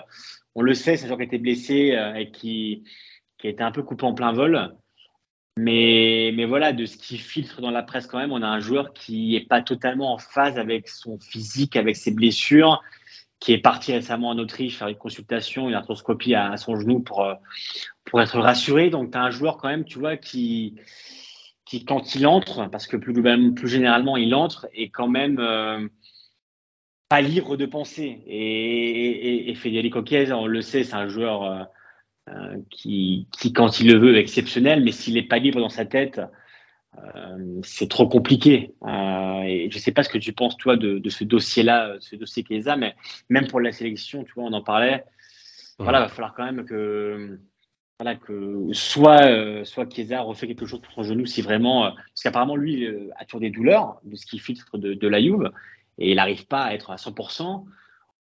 on 0.56 0.62
le 0.62 0.74
sait, 0.74 0.96
c'est 0.96 1.06
un 1.06 1.08
joueur 1.08 1.18
qui 1.18 1.24
a 1.24 1.28
été 1.28 1.38
blessé 1.38 1.98
et 2.16 2.32
qui, 2.32 2.84
qui 3.38 3.48
a 3.48 3.50
été 3.50 3.64
un 3.64 3.72
peu 3.72 3.84
coupé 3.84 4.06
en 4.06 4.14
plein 4.14 4.32
vol. 4.32 4.74
Mais, 5.58 6.32
mais 6.34 6.46
voilà, 6.46 6.74
de 6.74 6.86
ce 6.86 6.98
qui 6.98 7.18
filtre 7.18 7.62
dans 7.62 7.72
la 7.72 7.84
presse 7.84 8.08
quand 8.08 8.18
même, 8.18 8.32
on 8.32 8.42
a 8.42 8.48
un 8.48 8.60
joueur 8.60 8.94
qui 8.94 9.36
est 9.36 9.48
pas 9.48 9.62
totalement 9.62 10.14
en 10.14 10.18
phase 10.18 10.58
avec 10.58 10.88
son 10.90 11.20
physique, 11.20 11.76
avec 11.76 11.96
ses 11.96 12.12
blessures, 12.12 12.82
qui 13.44 13.52
est 13.52 13.58
parti 13.58 13.92
récemment 13.92 14.30
en 14.30 14.38
Autriche 14.40 14.78
faire 14.78 14.88
une 14.88 14.96
consultation, 14.96 15.68
une 15.68 15.76
arthroscopie 15.76 16.34
à, 16.34 16.56
son 16.56 16.80
genou 16.80 17.02
pour, 17.02 17.26
euh, 17.26 17.34
pour 18.06 18.22
être 18.22 18.40
rassuré. 18.40 18.90
Donc, 18.90 19.12
tu 19.12 19.18
as 19.18 19.22
un 19.22 19.32
joueur 19.32 19.58
quand 19.58 19.68
même, 19.68 19.84
tu 19.84 20.00
vois, 20.00 20.16
qui, 20.16 20.76
qui 21.66 21.84
quand 21.84 22.16
il 22.16 22.26
entre, 22.26 22.70
parce 22.70 22.88
que 22.88 22.96
plus, 22.96 23.12
plus 23.54 23.68
généralement 23.68 24.16
il 24.16 24.34
entre, 24.34 24.70
est 24.74 24.88
quand 24.88 25.10
même 25.10 25.40
euh, 25.40 25.86
pas 27.10 27.20
libre 27.20 27.58
de 27.58 27.66
penser. 27.66 28.24
Et, 28.28 29.50
et, 29.50 29.52
et 29.52 30.34
on 30.34 30.48
le 30.48 30.62
sait, 30.62 30.86
c'est 30.86 30.96
un 30.96 31.10
joueur 31.10 31.68
euh, 32.30 32.56
qui, 32.70 33.28
qui, 33.38 33.52
quand 33.52 33.82
il 33.82 33.88
le 33.92 33.98
veut, 34.00 34.16
est 34.16 34.22
exceptionnel, 34.22 34.82
mais 34.86 34.94
s'il 34.94 35.16
n'est 35.16 35.22
pas 35.22 35.40
libre 35.40 35.60
dans 35.60 35.68
sa 35.68 35.86
tête, 35.86 36.22
euh, 36.98 37.60
c'est 37.64 37.90
trop 37.90 38.08
compliqué. 38.08 38.74
Euh, 38.84 39.42
et 39.44 39.70
je 39.72 39.78
sais 39.78 39.92
pas 39.92 40.04
ce 40.04 40.10
que 40.10 40.18
tu 40.18 40.34
penses, 40.34 40.58
toi, 40.58 40.78
de, 40.78 41.00
de 41.00 41.10
ce 41.10 41.24
dossier-là, 41.24 41.96
ce 42.00 42.16
dossier 42.16 42.44
Chiesa, 42.48 42.76
mais 42.76 42.96
même 43.30 43.48
pour 43.48 43.60
la 43.60 43.72
sélection, 43.72 44.24
tu 44.24 44.34
vois, 44.34 44.46
on 44.46 44.54
en 44.54 44.64
parlait. 44.64 45.04
Voilà, 45.80 46.02
va 46.02 46.08
falloir 46.08 46.34
quand 46.34 46.46
même 46.46 46.66
que, 46.66 47.40
voilà, 48.00 48.16
que 48.16 48.68
soit, 48.72 49.26
euh, 49.26 49.64
soit 49.64 49.92
Chiesa 49.92 50.22
refait 50.22 50.48
quelque 50.48 50.66
chose 50.66 50.82
pour 50.82 50.94
son 50.94 51.04
genou, 51.04 51.26
si 51.26 51.42
vraiment, 51.42 51.86
euh, 51.86 51.90
parce 51.90 52.24
qu'apparemment 52.24 52.56
lui 52.56 52.86
euh, 52.86 53.10
a 53.18 53.26
toujours 53.26 53.42
des 53.42 53.50
douleurs 53.50 54.00
de 54.04 54.16
ce 54.16 54.26
qui 54.26 54.40
filtre 54.40 54.78
de, 54.78 54.94
de 54.94 55.08
la 55.08 55.22
Juve, 55.22 55.52
et 55.98 56.12
il 56.12 56.16
n'arrive 56.16 56.46
pas 56.48 56.64
à 56.64 56.74
être 56.74 56.92
à 56.92 56.96
100%. 56.96 57.66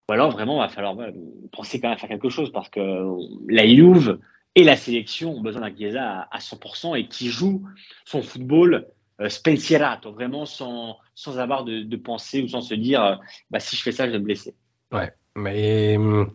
Ou 0.09 0.11
alors 0.11 0.31
vraiment, 0.31 0.57
il 0.57 0.67
va 0.67 0.69
falloir 0.69 0.95
voilà, 0.95 1.13
penser 1.51 1.79
quand 1.79 1.87
même 1.87 1.95
à 1.95 1.99
faire 1.99 2.09
quelque 2.09 2.29
chose 2.29 2.51
parce 2.51 2.69
que 2.69 2.79
la 3.47 3.67
Juve 3.67 4.19
et 4.55 4.63
la 4.63 4.77
sélection 4.77 5.35
ont 5.35 5.41
besoin 5.41 5.61
d'un 5.61 5.75
Chiesa 5.75 6.21
à, 6.21 6.37
à 6.37 6.39
100% 6.39 6.97
et 6.97 7.07
qui 7.07 7.29
joue 7.29 7.63
son 8.05 8.21
football 8.21 8.87
euh, 9.19 9.29
spensierato, 9.29 10.11
vraiment 10.11 10.45
sans, 10.45 10.97
sans 11.15 11.39
avoir 11.39 11.63
de, 11.63 11.81
de 11.81 11.97
pensée 11.97 12.41
ou 12.41 12.47
sans 12.47 12.61
se 12.61 12.73
dire 12.73 13.03
euh, 13.03 13.15
bah, 13.51 13.59
si 13.59 13.75
je 13.75 13.81
fais 13.81 13.91
ça, 13.91 14.05
je 14.05 14.11
vais 14.11 14.19
me 14.19 14.23
blesser. 14.23 14.55
Ouais, 14.91 15.11
mais 15.35 15.97
hum, 15.97 16.33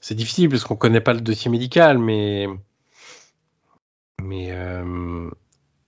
c'est 0.00 0.14
difficile 0.14 0.48
parce 0.48 0.64
qu'on 0.64 0.76
connaît 0.76 1.00
pas 1.00 1.14
le 1.14 1.20
dossier 1.20 1.50
médical, 1.50 1.98
mais 1.98 2.46
mais 4.22 4.48
euh, 4.50 5.30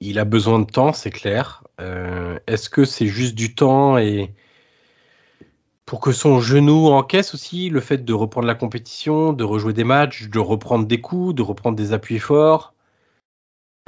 il 0.00 0.18
a 0.18 0.24
besoin 0.24 0.58
de 0.58 0.64
temps, 0.64 0.92
c'est 0.92 1.10
clair. 1.10 1.64
Euh, 1.80 2.38
Est-ce 2.46 2.70
que 2.70 2.84
c'est 2.84 3.06
juste 3.06 3.34
du 3.34 3.54
temps 3.54 3.98
et 3.98 4.34
pour 5.90 5.98
que 5.98 6.12
son 6.12 6.38
genou 6.38 6.86
encaisse 6.86 7.34
aussi 7.34 7.68
le 7.68 7.80
fait 7.80 8.04
de 8.04 8.12
reprendre 8.12 8.46
la 8.46 8.54
compétition, 8.54 9.32
de 9.32 9.42
rejouer 9.42 9.72
des 9.72 9.82
matchs, 9.82 10.28
de 10.28 10.38
reprendre 10.38 10.86
des 10.86 11.00
coups, 11.00 11.34
de 11.34 11.42
reprendre 11.42 11.76
des 11.76 11.92
appuis 11.92 12.20
forts 12.20 12.74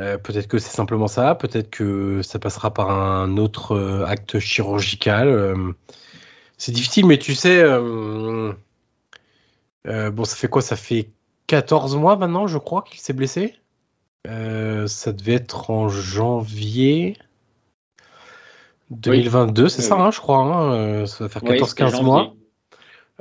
euh, 0.01 0.19
Peut-être 0.19 0.49
que 0.49 0.59
c'est 0.59 0.75
simplement 0.75 1.07
ça, 1.07 1.37
peut-être 1.37 1.71
que 1.71 2.21
ça 2.23 2.41
passera 2.41 2.75
par 2.75 2.91
un 2.91 3.37
autre 3.37 3.77
euh, 3.77 4.05
acte 4.05 4.41
chirurgical. 4.41 5.29
euh, 5.29 5.73
c'est 6.59 6.73
difficile, 6.73 7.07
mais 7.07 7.19
tu 7.19 7.37
sais, 7.37 7.63
bon, 9.85 10.25
ça 10.25 10.35
fait 10.35 10.49
quoi? 10.49 10.61
Ça 10.61 10.75
fait 10.75 11.09
14 11.47 11.95
mois 11.95 12.17
maintenant, 12.17 12.49
je 12.49 12.59
crois, 12.59 12.83
qu'il 12.83 12.99
s'est 12.99 13.13
blessé. 13.13 13.55
Ça 14.25 15.13
devait 15.13 15.35
être 15.35 15.71
en 15.71 15.89
janvier 15.89 17.17
2022, 18.93 19.69
c'est 19.69 19.83
Oui, 19.83 19.89
ça, 19.89 19.97
hein, 19.97 20.11
je 20.11 20.21
crois. 20.21 20.39
hein, 20.39 20.73
euh, 20.75 21.07
ça 21.07 21.25
va 21.25 21.29
faire 21.29 21.43
Oui, 21.45 21.59
14-15 21.59 21.91
c'était 21.91 22.03
mois. 22.03 22.35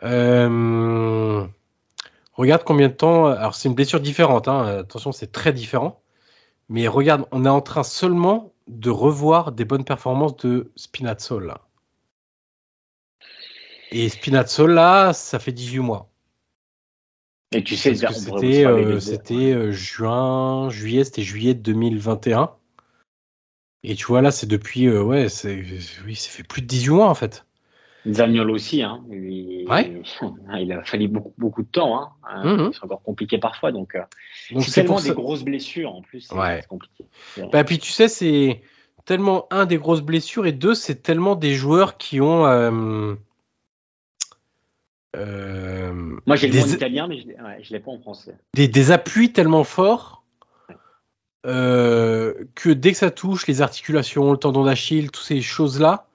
Euh, 0.04 1.46
regarde 2.34 2.64
combien 2.64 2.90
de 2.90 2.94
temps. 2.94 3.28
Alors, 3.28 3.56
c'est 3.56 3.70
une 3.70 3.76
blessure 3.76 4.00
différente. 4.00 4.48
Hein, 4.48 4.80
attention, 4.80 5.12
c'est 5.12 5.32
très 5.32 5.54
différent. 5.54 6.02
Mais 6.70 6.88
regarde, 6.88 7.26
on 7.32 7.46
est 7.46 7.50
en 7.50 7.62
train 7.62 7.84
seulement 7.84 8.54
de 8.68 8.90
revoir 8.90 9.52
des 9.52 9.66
bonnes 9.66 9.84
performances 9.84 10.38
de 10.38 10.72
Spinazzola. 10.76 11.62
Et 13.92 14.08
Spinazzola, 14.08 15.12
ça 15.14 15.40
fait 15.40 15.52
18 15.52 15.80
mois. 15.80 16.10
Et 17.54 17.64
tu 17.64 17.76
sais, 17.76 17.94
c'était 17.96 18.64
euh, 18.66 18.98
euh, 19.32 19.72
juin, 19.72 20.70
juillet, 20.70 21.04
c'était 21.04 21.24
juillet 21.24 21.54
2021. 21.54 22.52
Et 23.84 23.96
tu 23.96 24.06
vois, 24.06 24.22
là, 24.22 24.32
c'est 24.32 24.48
depuis. 24.48 24.86
euh, 24.88 25.02
ouais, 25.04 25.28
c'est 25.30 25.64
oui, 26.06 26.16
ça 26.16 26.30
fait 26.30 26.44
plus 26.44 26.62
de 26.62 26.68
18 26.68 26.90
mois 26.92 27.10
en 27.10 27.16
fait. 27.16 27.46
Zaniolo 28.08 28.56
aussi, 28.56 28.82
hein. 28.82 29.04
Il, 29.12 29.68
Ouais. 29.70 30.02
il 30.60 30.72
a 30.72 30.84
fallu 30.84 31.08
beaucoup, 31.08 31.34
beaucoup 31.38 31.62
de 31.64 31.68
temps. 31.68 32.10
Hein. 32.24 32.44
Mhm. 32.58 32.72
C'est 32.74 32.84
encore 32.84 33.02
compliqué 33.04 33.38
parfois. 33.38 33.72
Donc, 33.72 33.96
euh, 33.96 34.02
Donc, 34.52 34.64
c'est 34.64 34.72
tellement 34.82 34.94
pour 34.96 35.02
des 35.04 35.10
ça. 35.10 35.14
grosses 35.14 35.44
blessures 35.44 35.94
en 35.94 36.02
plus. 36.02 36.32
Ouais. 36.32 36.62
C'est 36.62 36.68
compliqué. 36.68 37.06
Bah, 37.52 37.64
puis 37.64 37.78
tu 37.80 37.92
sais, 37.92 38.08
c'est 38.08 38.62
tellement 39.06 39.48
un 39.52 39.66
des 39.66 39.78
grosses 39.78 40.02
blessures 40.02 40.46
et 40.48 40.52
deux, 40.52 40.74
c'est 40.76 41.02
tellement 41.04 41.36
des 41.36 41.54
joueurs 41.54 41.98
qui 41.98 42.22
ont 42.22 42.46
euh, 42.46 43.14
euh, 45.16 45.94
Moi, 46.26 46.36
j'ai 46.36 46.48
le 46.48 46.60
mot 46.60 46.66
des, 46.66 46.74
italien, 46.74 47.08
mais 47.08 47.20
je 47.20 47.28
l'ai 47.28 47.36
ouais, 47.36 47.60
je 47.64 47.74
l'ai 47.74 47.80
pas 47.80 47.92
en 47.92 48.00
français. 48.00 48.36
des, 48.54 48.68
des 48.68 48.92
appuis 48.92 49.32
tellement 49.34 49.64
forts 49.64 50.21
euh, 51.46 52.34
que 52.56 52.70
dès 52.70 52.92
que 52.92 52.98
ça 52.98 53.12
touche 53.12 53.48
les 53.48 53.62
articulations, 53.62 54.32
le 54.32 54.38
tendon 54.38 54.64
d'Achille, 54.64 55.10
toutes 55.12 55.26
ces 55.26 55.42
choses-là, 55.42 56.08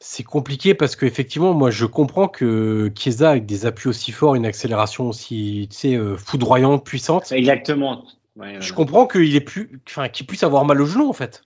c'est 0.00 0.22
compliqué 0.22 0.74
parce 0.74 0.94
que 0.96 1.06
effectivement, 1.06 1.54
moi, 1.54 1.70
je 1.70 1.84
comprends 1.86 2.28
que 2.28 2.92
Chiesa 2.96 3.30
avec 3.30 3.46
des 3.46 3.66
appuis 3.66 3.88
aussi 3.88 4.12
forts, 4.12 4.34
une 4.36 4.46
accélération 4.46 5.08
aussi, 5.08 5.68
tu 5.70 5.76
sais, 5.76 5.94
euh, 5.96 6.16
foudroyante, 6.16 6.84
puissante. 6.84 7.32
Exactement. 7.32 8.04
Ouais, 8.36 8.60
Je 8.60 8.72
comprends 8.72 9.06
qu'il 9.08 9.34
est 9.34 9.40
plus, 9.40 9.80
enfin, 9.88 10.08
qu'il 10.08 10.26
puisse 10.26 10.44
avoir 10.44 10.64
mal 10.64 10.80
au 10.80 10.86
genou 10.86 11.08
en 11.08 11.12
fait. 11.12 11.42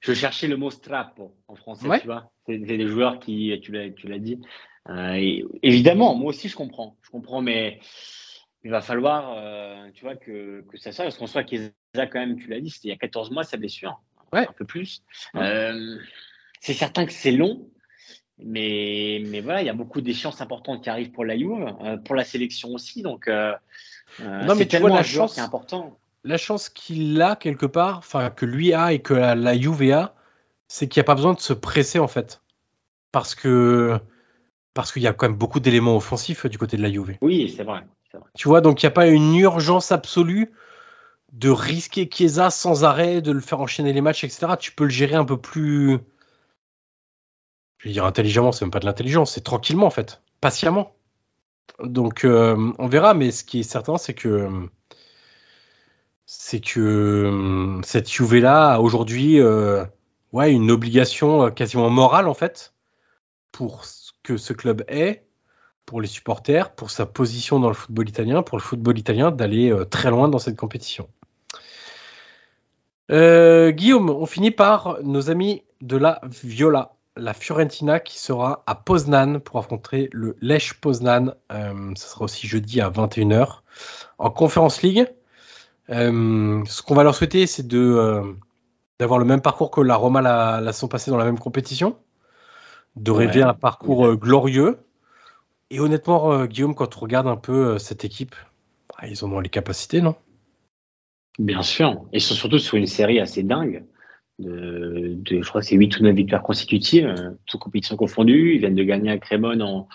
Je 0.00 0.12
cherchais 0.12 0.48
le 0.48 0.56
mot 0.56 0.70
strappo 0.70 1.32
en 1.48 1.54
français, 1.54 1.86
Ouais. 1.86 2.00
tu 2.00 2.06
vois. 2.06 2.30
C'est 2.46 2.60
c'est 2.66 2.76
des 2.76 2.88
joueurs 2.88 3.20
qui, 3.20 3.58
tu 3.62 3.70
l'as, 3.72 3.88
tu 3.90 4.08
l'as 4.08 4.18
dit. 4.18 4.40
Euh, 4.90 5.14
et 5.14 5.44
évidemment, 5.62 6.14
moi 6.14 6.30
aussi, 6.30 6.48
je 6.48 6.56
comprends. 6.56 6.96
Je 7.02 7.10
comprends, 7.10 7.40
mais 7.40 7.78
il 8.64 8.70
va 8.70 8.80
falloir, 8.80 9.34
euh, 9.36 9.88
tu 9.94 10.04
vois, 10.04 10.16
que, 10.16 10.62
que 10.70 10.76
ça 10.78 10.90
sorte. 10.92 11.06
Parce 11.08 11.18
qu'on 11.18 11.26
soit 11.26 11.44
Chiesa, 11.46 11.70
quand 11.94 12.18
même, 12.20 12.36
tu 12.36 12.48
l'as 12.48 12.60
dit, 12.60 12.70
c'était 12.70 12.88
il 12.88 12.90
y 12.92 12.94
a 12.94 12.98
14 12.98 13.30
mois, 13.30 13.44
sa 13.44 13.56
blessure. 13.56 14.00
Ouais. 14.32 14.46
Un 14.48 14.52
peu 14.52 14.64
plus. 14.64 15.02
Ouais. 15.34 15.42
Euh, 15.42 15.98
c'est 16.60 16.72
certain 16.74 17.06
que 17.06 17.12
c'est 17.12 17.30
long. 17.32 17.68
Mais, 18.38 19.22
mais 19.28 19.40
voilà, 19.40 19.62
il 19.62 19.66
y 19.66 19.70
a 19.70 19.74
beaucoup 19.74 20.00
d'échéances 20.00 20.40
importantes 20.40 20.82
qui 20.82 20.90
arrivent 20.90 21.12
pour 21.12 21.24
la 21.24 21.36
Juve, 21.38 21.72
euh, 21.84 21.96
pour 21.98 22.16
la 22.16 22.24
sélection 22.24 22.70
aussi. 22.70 23.00
Donc, 23.02 23.28
Non, 23.28 24.54
mais 24.56 24.66
tu 24.66 24.78
vois, 24.78 24.90
la 24.90 25.02
chance- 25.04 25.34
qui 25.34 25.40
est 25.40 25.42
important. 25.42 25.96
la 26.24 26.36
chance 26.36 26.68
qu'il 26.68 27.20
a 27.22 27.36
quelque 27.36 27.66
part, 27.66 27.98
enfin 27.98 28.30
que 28.30 28.44
lui 28.44 28.72
a 28.74 28.92
et 28.92 28.98
que 29.00 29.14
la, 29.14 29.34
la 29.36 29.56
Juve 29.56 29.92
a, 29.92 30.16
c'est 30.66 30.88
qu'il 30.88 30.98
n'y 31.00 31.04
a 31.04 31.06
pas 31.06 31.14
besoin 31.14 31.34
de 31.34 31.38
se 31.40 31.52
presser 31.52 31.98
en 32.00 32.08
fait, 32.08 32.42
parce 33.12 33.34
que 33.36 33.98
parce 34.72 34.90
qu'il 34.92 35.02
y 35.02 35.06
a 35.06 35.12
quand 35.12 35.28
même 35.28 35.38
beaucoup 35.38 35.60
d'éléments 35.60 35.94
offensifs 35.96 36.46
du 36.46 36.58
côté 36.58 36.76
de 36.76 36.82
la 36.82 36.90
Juve. 36.90 37.16
Oui, 37.20 37.52
c'est 37.56 37.62
vrai. 37.62 37.82
Tu 38.34 38.48
vois, 38.48 38.60
donc 38.60 38.82
il 38.82 38.86
n'y 38.86 38.88
a 38.88 38.92
pas 38.92 39.06
une 39.06 39.34
urgence 39.36 39.92
absolue 39.92 40.52
de 41.32 41.50
risquer 41.50 42.08
Chiesa 42.10 42.50
sans 42.50 42.84
arrêt, 42.84 43.20
de 43.20 43.32
le 43.32 43.40
faire 43.40 43.60
enchaîner 43.60 43.92
les 43.92 44.00
matchs, 44.00 44.24
etc. 44.24 44.54
Tu 44.58 44.72
peux 44.72 44.84
le 44.84 44.90
gérer 44.90 45.16
un 45.16 45.24
peu 45.24 45.36
plus, 45.36 45.98
je 47.78 47.88
vais 47.88 47.92
dire 47.92 48.04
intelligemment, 48.04 48.52
c'est 48.52 48.64
même 48.64 48.70
pas 48.70 48.80
de 48.80 48.86
l'intelligence, 48.86 49.32
c'est 49.32 49.42
tranquillement 49.42 49.86
en 49.86 49.90
fait, 49.90 50.22
patiemment. 50.40 50.94
Donc 51.82 52.24
euh, 52.24 52.72
on 52.78 52.86
verra, 52.86 53.14
mais 53.14 53.30
ce 53.32 53.42
qui 53.42 53.60
est 53.60 53.64
certain, 53.64 53.96
c'est 53.96 54.14
que 54.14 54.68
c'est 56.26 56.60
que 56.60 56.80
euh, 56.80 57.82
cette 57.82 58.10
Juve 58.10 58.36
là 58.36 58.78
aujourd'hui 58.78 59.40
euh, 59.40 59.84
une 60.32 60.70
obligation 60.70 61.50
quasiment 61.50 61.90
morale 61.90 62.28
en 62.28 62.34
fait 62.34 62.74
pour 63.52 63.84
ce 63.84 64.12
que 64.22 64.36
ce 64.36 64.52
club 64.52 64.84
est, 64.88 65.23
pour 65.86 66.00
les 66.00 66.08
supporters, 66.08 66.74
pour 66.74 66.90
sa 66.90 67.06
position 67.06 67.60
dans 67.60 67.68
le 67.68 67.74
football 67.74 68.08
italien, 68.08 68.42
pour 68.42 68.58
le 68.58 68.62
football 68.62 68.98
italien 68.98 69.30
d'aller 69.30 69.72
très 69.90 70.10
loin 70.10 70.28
dans 70.28 70.38
cette 70.38 70.56
compétition. 70.56 71.08
Guillaume, 73.10 74.10
on 74.10 74.26
finit 74.26 74.50
par 74.50 74.98
nos 75.02 75.30
amis 75.30 75.62
de 75.82 75.96
la 75.96 76.20
Viola 76.42 76.94
la 77.16 77.32
Fiorentina 77.32 78.00
qui 78.00 78.18
sera 78.18 78.64
à 78.66 78.74
Poznan 78.74 79.38
pour 79.38 79.58
affronter 79.58 80.08
le 80.12 80.36
Lech 80.40 80.74
Poznan. 80.80 81.34
Euh, 81.52 81.92
ce 81.96 82.08
sera 82.08 82.24
aussi 82.24 82.46
jeudi 82.46 82.80
à 82.80 82.90
21h 82.90 83.60
en 84.18 84.30
Conference 84.30 84.82
League. 84.82 85.06
Euh, 85.90 86.62
ce 86.66 86.82
qu'on 86.82 86.94
va 86.94 87.04
leur 87.04 87.14
souhaiter, 87.14 87.46
c'est 87.46 87.66
de 87.66 87.78
euh, 87.78 88.32
d'avoir 88.98 89.18
le 89.18 89.24
même 89.24 89.40
parcours 89.40 89.70
que 89.70 89.80
la 89.80 89.96
Roma 89.96 90.22
la, 90.22 90.60
la 90.60 90.72
sont 90.72 90.88
passée 90.88 91.10
dans 91.10 91.16
la 91.16 91.24
même 91.24 91.38
compétition, 91.38 91.96
de 92.96 93.10
rêver 93.10 93.42
un 93.42 93.54
parcours 93.54 94.16
glorieux. 94.16 94.78
Et 95.70 95.80
honnêtement, 95.80 96.46
Guillaume, 96.46 96.74
quand 96.74 96.96
on 96.96 97.00
regarde 97.00 97.26
un 97.26 97.36
peu 97.36 97.78
cette 97.78 98.04
équipe, 98.04 98.34
bah, 98.90 99.08
ils 99.08 99.24
en 99.24 99.32
ont 99.32 99.40
les 99.40 99.48
capacités, 99.48 100.00
non? 100.00 100.14
Bien 101.38 101.62
sûr. 101.62 102.04
Et 102.12 102.20
surtout 102.20 102.58
sur 102.58 102.76
une 102.76 102.86
série 102.86 103.18
assez 103.18 103.42
dingue 103.42 103.84
de, 104.38 105.18
je 105.26 105.48
crois 105.48 105.60
que 105.60 105.66
c'est 105.66 105.76
8 105.76 105.98
ou 105.98 106.02
9 106.04 106.14
victoires 106.14 106.42
consécutives, 106.42 107.06
euh, 107.06 107.30
toutes 107.46 107.60
compétitions 107.60 107.96
confondues. 107.96 108.54
Ils 108.54 108.60
viennent 108.60 108.74
de 108.74 108.84
gagner 108.84 109.10
à 109.10 109.18
Crémone 109.18 109.62
en, 109.62 109.88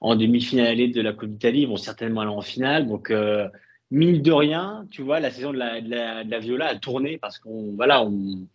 en 0.00 0.16
demi-finale 0.16 0.92
de 0.92 1.00
la 1.00 1.12
Coupe 1.12 1.30
d'Italie. 1.30 1.62
Ils 1.62 1.68
vont 1.68 1.76
certainement 1.76 2.22
aller 2.22 2.30
en 2.30 2.40
finale. 2.40 2.86
Donc, 2.86 3.10
euh, 3.10 3.48
mine 3.90 4.20
de 4.20 4.32
rien, 4.32 4.86
tu 4.90 5.02
vois, 5.02 5.20
la 5.20 5.30
saison 5.30 5.52
de 5.52 5.58
la, 5.58 5.80
de 5.80 5.88
la, 5.90 6.24
de 6.24 6.30
la 6.30 6.38
Viola 6.38 6.66
a 6.66 6.76
tourné 6.76 7.18
parce 7.18 7.38
qu'on 7.38 7.74
voilà, 7.76 8.02
on, 8.02 8.46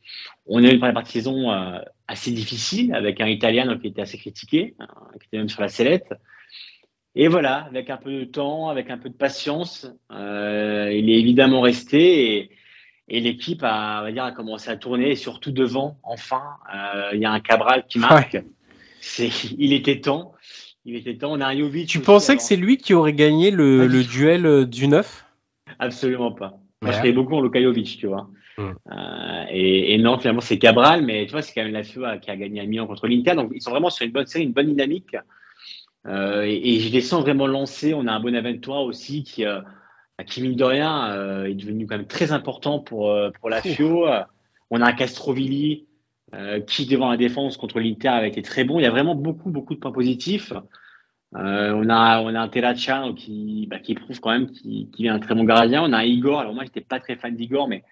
on 0.45 0.63
a 0.63 0.67
eu 0.67 0.71
une 0.71 0.79
première 0.79 0.93
partie 0.93 1.19
de 1.19 1.23
saison 1.23 1.51
euh, 1.51 1.79
assez 2.07 2.31
difficile 2.31 2.93
avec 2.93 3.21
un 3.21 3.27
Italien 3.27 3.77
qui 3.77 3.87
était 3.87 4.01
assez 4.01 4.17
critiqué, 4.17 4.75
hein, 4.79 4.87
qui 5.19 5.27
était 5.27 5.37
même 5.37 5.49
sur 5.49 5.61
la 5.61 5.69
sellette. 5.69 6.13
Et 7.15 7.27
voilà, 7.27 7.65
avec 7.65 7.89
un 7.89 7.97
peu 7.97 8.11
de 8.11 8.23
temps, 8.25 8.69
avec 8.69 8.89
un 8.89 8.97
peu 8.97 9.09
de 9.09 9.15
patience, 9.15 9.87
euh, 10.11 10.91
il 10.93 11.09
est 11.09 11.19
évidemment 11.19 11.61
resté 11.61 12.37
et, 12.37 12.51
et 13.09 13.19
l'équipe 13.19 13.63
a, 13.63 13.99
on 13.99 14.03
va 14.03 14.11
dire, 14.13 14.23
a 14.23 14.31
commencé 14.31 14.69
à 14.69 14.77
tourner, 14.77 15.11
et 15.11 15.15
surtout 15.15 15.51
devant, 15.51 15.97
enfin. 16.03 16.43
Euh, 16.73 17.09
il 17.13 17.19
y 17.19 17.25
a 17.25 17.31
un 17.31 17.41
Cabral 17.41 17.85
qui 17.87 17.99
marque. 17.99 18.37
C'est, 19.01 19.29
il 19.57 19.73
était 19.73 19.99
temps. 19.99 20.33
Il 20.85 20.95
était 20.95 21.15
temps. 21.15 21.31
On 21.31 21.41
a 21.41 21.47
un 21.47 21.57
Jovic. 21.57 21.87
Tu 21.87 21.99
pensais 21.99 22.35
que 22.35 22.41
c'est 22.41 22.55
lui 22.55 22.77
qui 22.77 22.93
aurait 22.93 23.13
gagné 23.13 23.51
le, 23.51 23.87
le 23.87 24.03
duel 24.03 24.45
euh, 24.45 24.65
du 24.65 24.87
9 24.87 25.25
Absolument 25.79 26.31
pas. 26.31 26.59
Moi, 26.81 26.91
je 26.91 26.97
croyais 26.97 27.13
beaucoup 27.13 27.35
en 27.35 27.41
Luka 27.41 27.61
Jovic, 27.61 27.97
tu 27.99 28.07
vois. 28.07 28.27
Hmm. 28.57 28.71
Euh, 28.91 29.45
et, 29.49 29.93
et, 29.93 29.97
non, 29.99 30.17
finalement, 30.17 30.41
c'est 30.41 30.57
Cabral, 30.57 31.05
mais 31.05 31.25
tu 31.25 31.31
vois, 31.31 31.41
c'est 31.41 31.53
quand 31.53 31.63
même 31.63 31.73
la 31.73 31.83
FIA 31.83 32.17
qui 32.17 32.31
a 32.31 32.35
gagné 32.35 32.59
à 32.59 32.65
Milan 32.65 32.87
contre 32.87 33.07
l'Inter. 33.07 33.35
Donc, 33.35 33.51
ils 33.53 33.61
sont 33.61 33.71
vraiment 33.71 33.89
sur 33.89 34.05
une 34.05 34.11
bonne 34.11 34.25
série, 34.25 34.45
une 34.45 34.53
bonne 34.53 34.67
dynamique. 34.67 35.15
Euh, 36.07 36.43
et, 36.43 36.75
et, 36.75 36.79
je 36.79 36.91
les 36.91 37.01
sens 37.01 37.21
vraiment 37.21 37.45
lancés. 37.45 37.93
On 37.93 38.07
a 38.07 38.11
un 38.11 38.19
Bonaventura 38.19 38.81
aussi 38.81 39.23
qui, 39.23 39.45
euh, 39.45 39.61
qui 40.25 40.41
mine 40.41 40.55
de 40.55 40.63
rien 40.63 41.45
est 41.45 41.53
devenu 41.53 41.85
quand 41.85 41.97
même 41.97 42.07
très 42.07 42.31
important 42.31 42.79
pour, 42.79 43.15
pour 43.39 43.49
la 43.49 43.61
FIO. 43.61 44.07
On 44.71 44.81
a 44.81 44.87
un 44.87 44.93
Castrovilli 44.93 45.85
euh, 46.33 46.59
qui, 46.61 46.85
devant 46.85 47.09
la 47.09 47.17
défense 47.17 47.57
contre 47.57 47.79
l'Inter, 47.79 48.09
avait 48.09 48.29
été 48.29 48.41
très 48.41 48.63
bon. 48.63 48.79
Il 48.79 48.83
y 48.83 48.85
a 48.85 48.91
vraiment 48.91 49.15
beaucoup, 49.15 49.49
beaucoup 49.49 49.75
de 49.75 49.79
points 49.79 49.91
positifs. 49.91 50.53
on, 51.33 51.89
a, 51.89 52.21
on 52.21 52.35
a 52.35 52.39
un 52.39 52.47
Terracha 52.47 53.05
qui, 53.15 53.67
bah, 53.69 53.79
qui 53.79 53.95
prouve 53.95 54.19
quand 54.19 54.31
même 54.31 54.49
qu'il 54.51 55.05
est 55.05 55.09
un 55.09 55.19
très 55.19 55.35
bon 55.35 55.43
gardien. 55.43 55.83
On 55.83 55.93
a 55.93 56.05
Igor. 56.05 56.39
Alors, 56.39 56.53
moi, 56.53 56.63
j'étais 56.63 56.81
pas 56.81 56.99
très 56.99 57.15
fan 57.15 57.35
d'Igor, 57.35 57.67
mais 57.67 57.83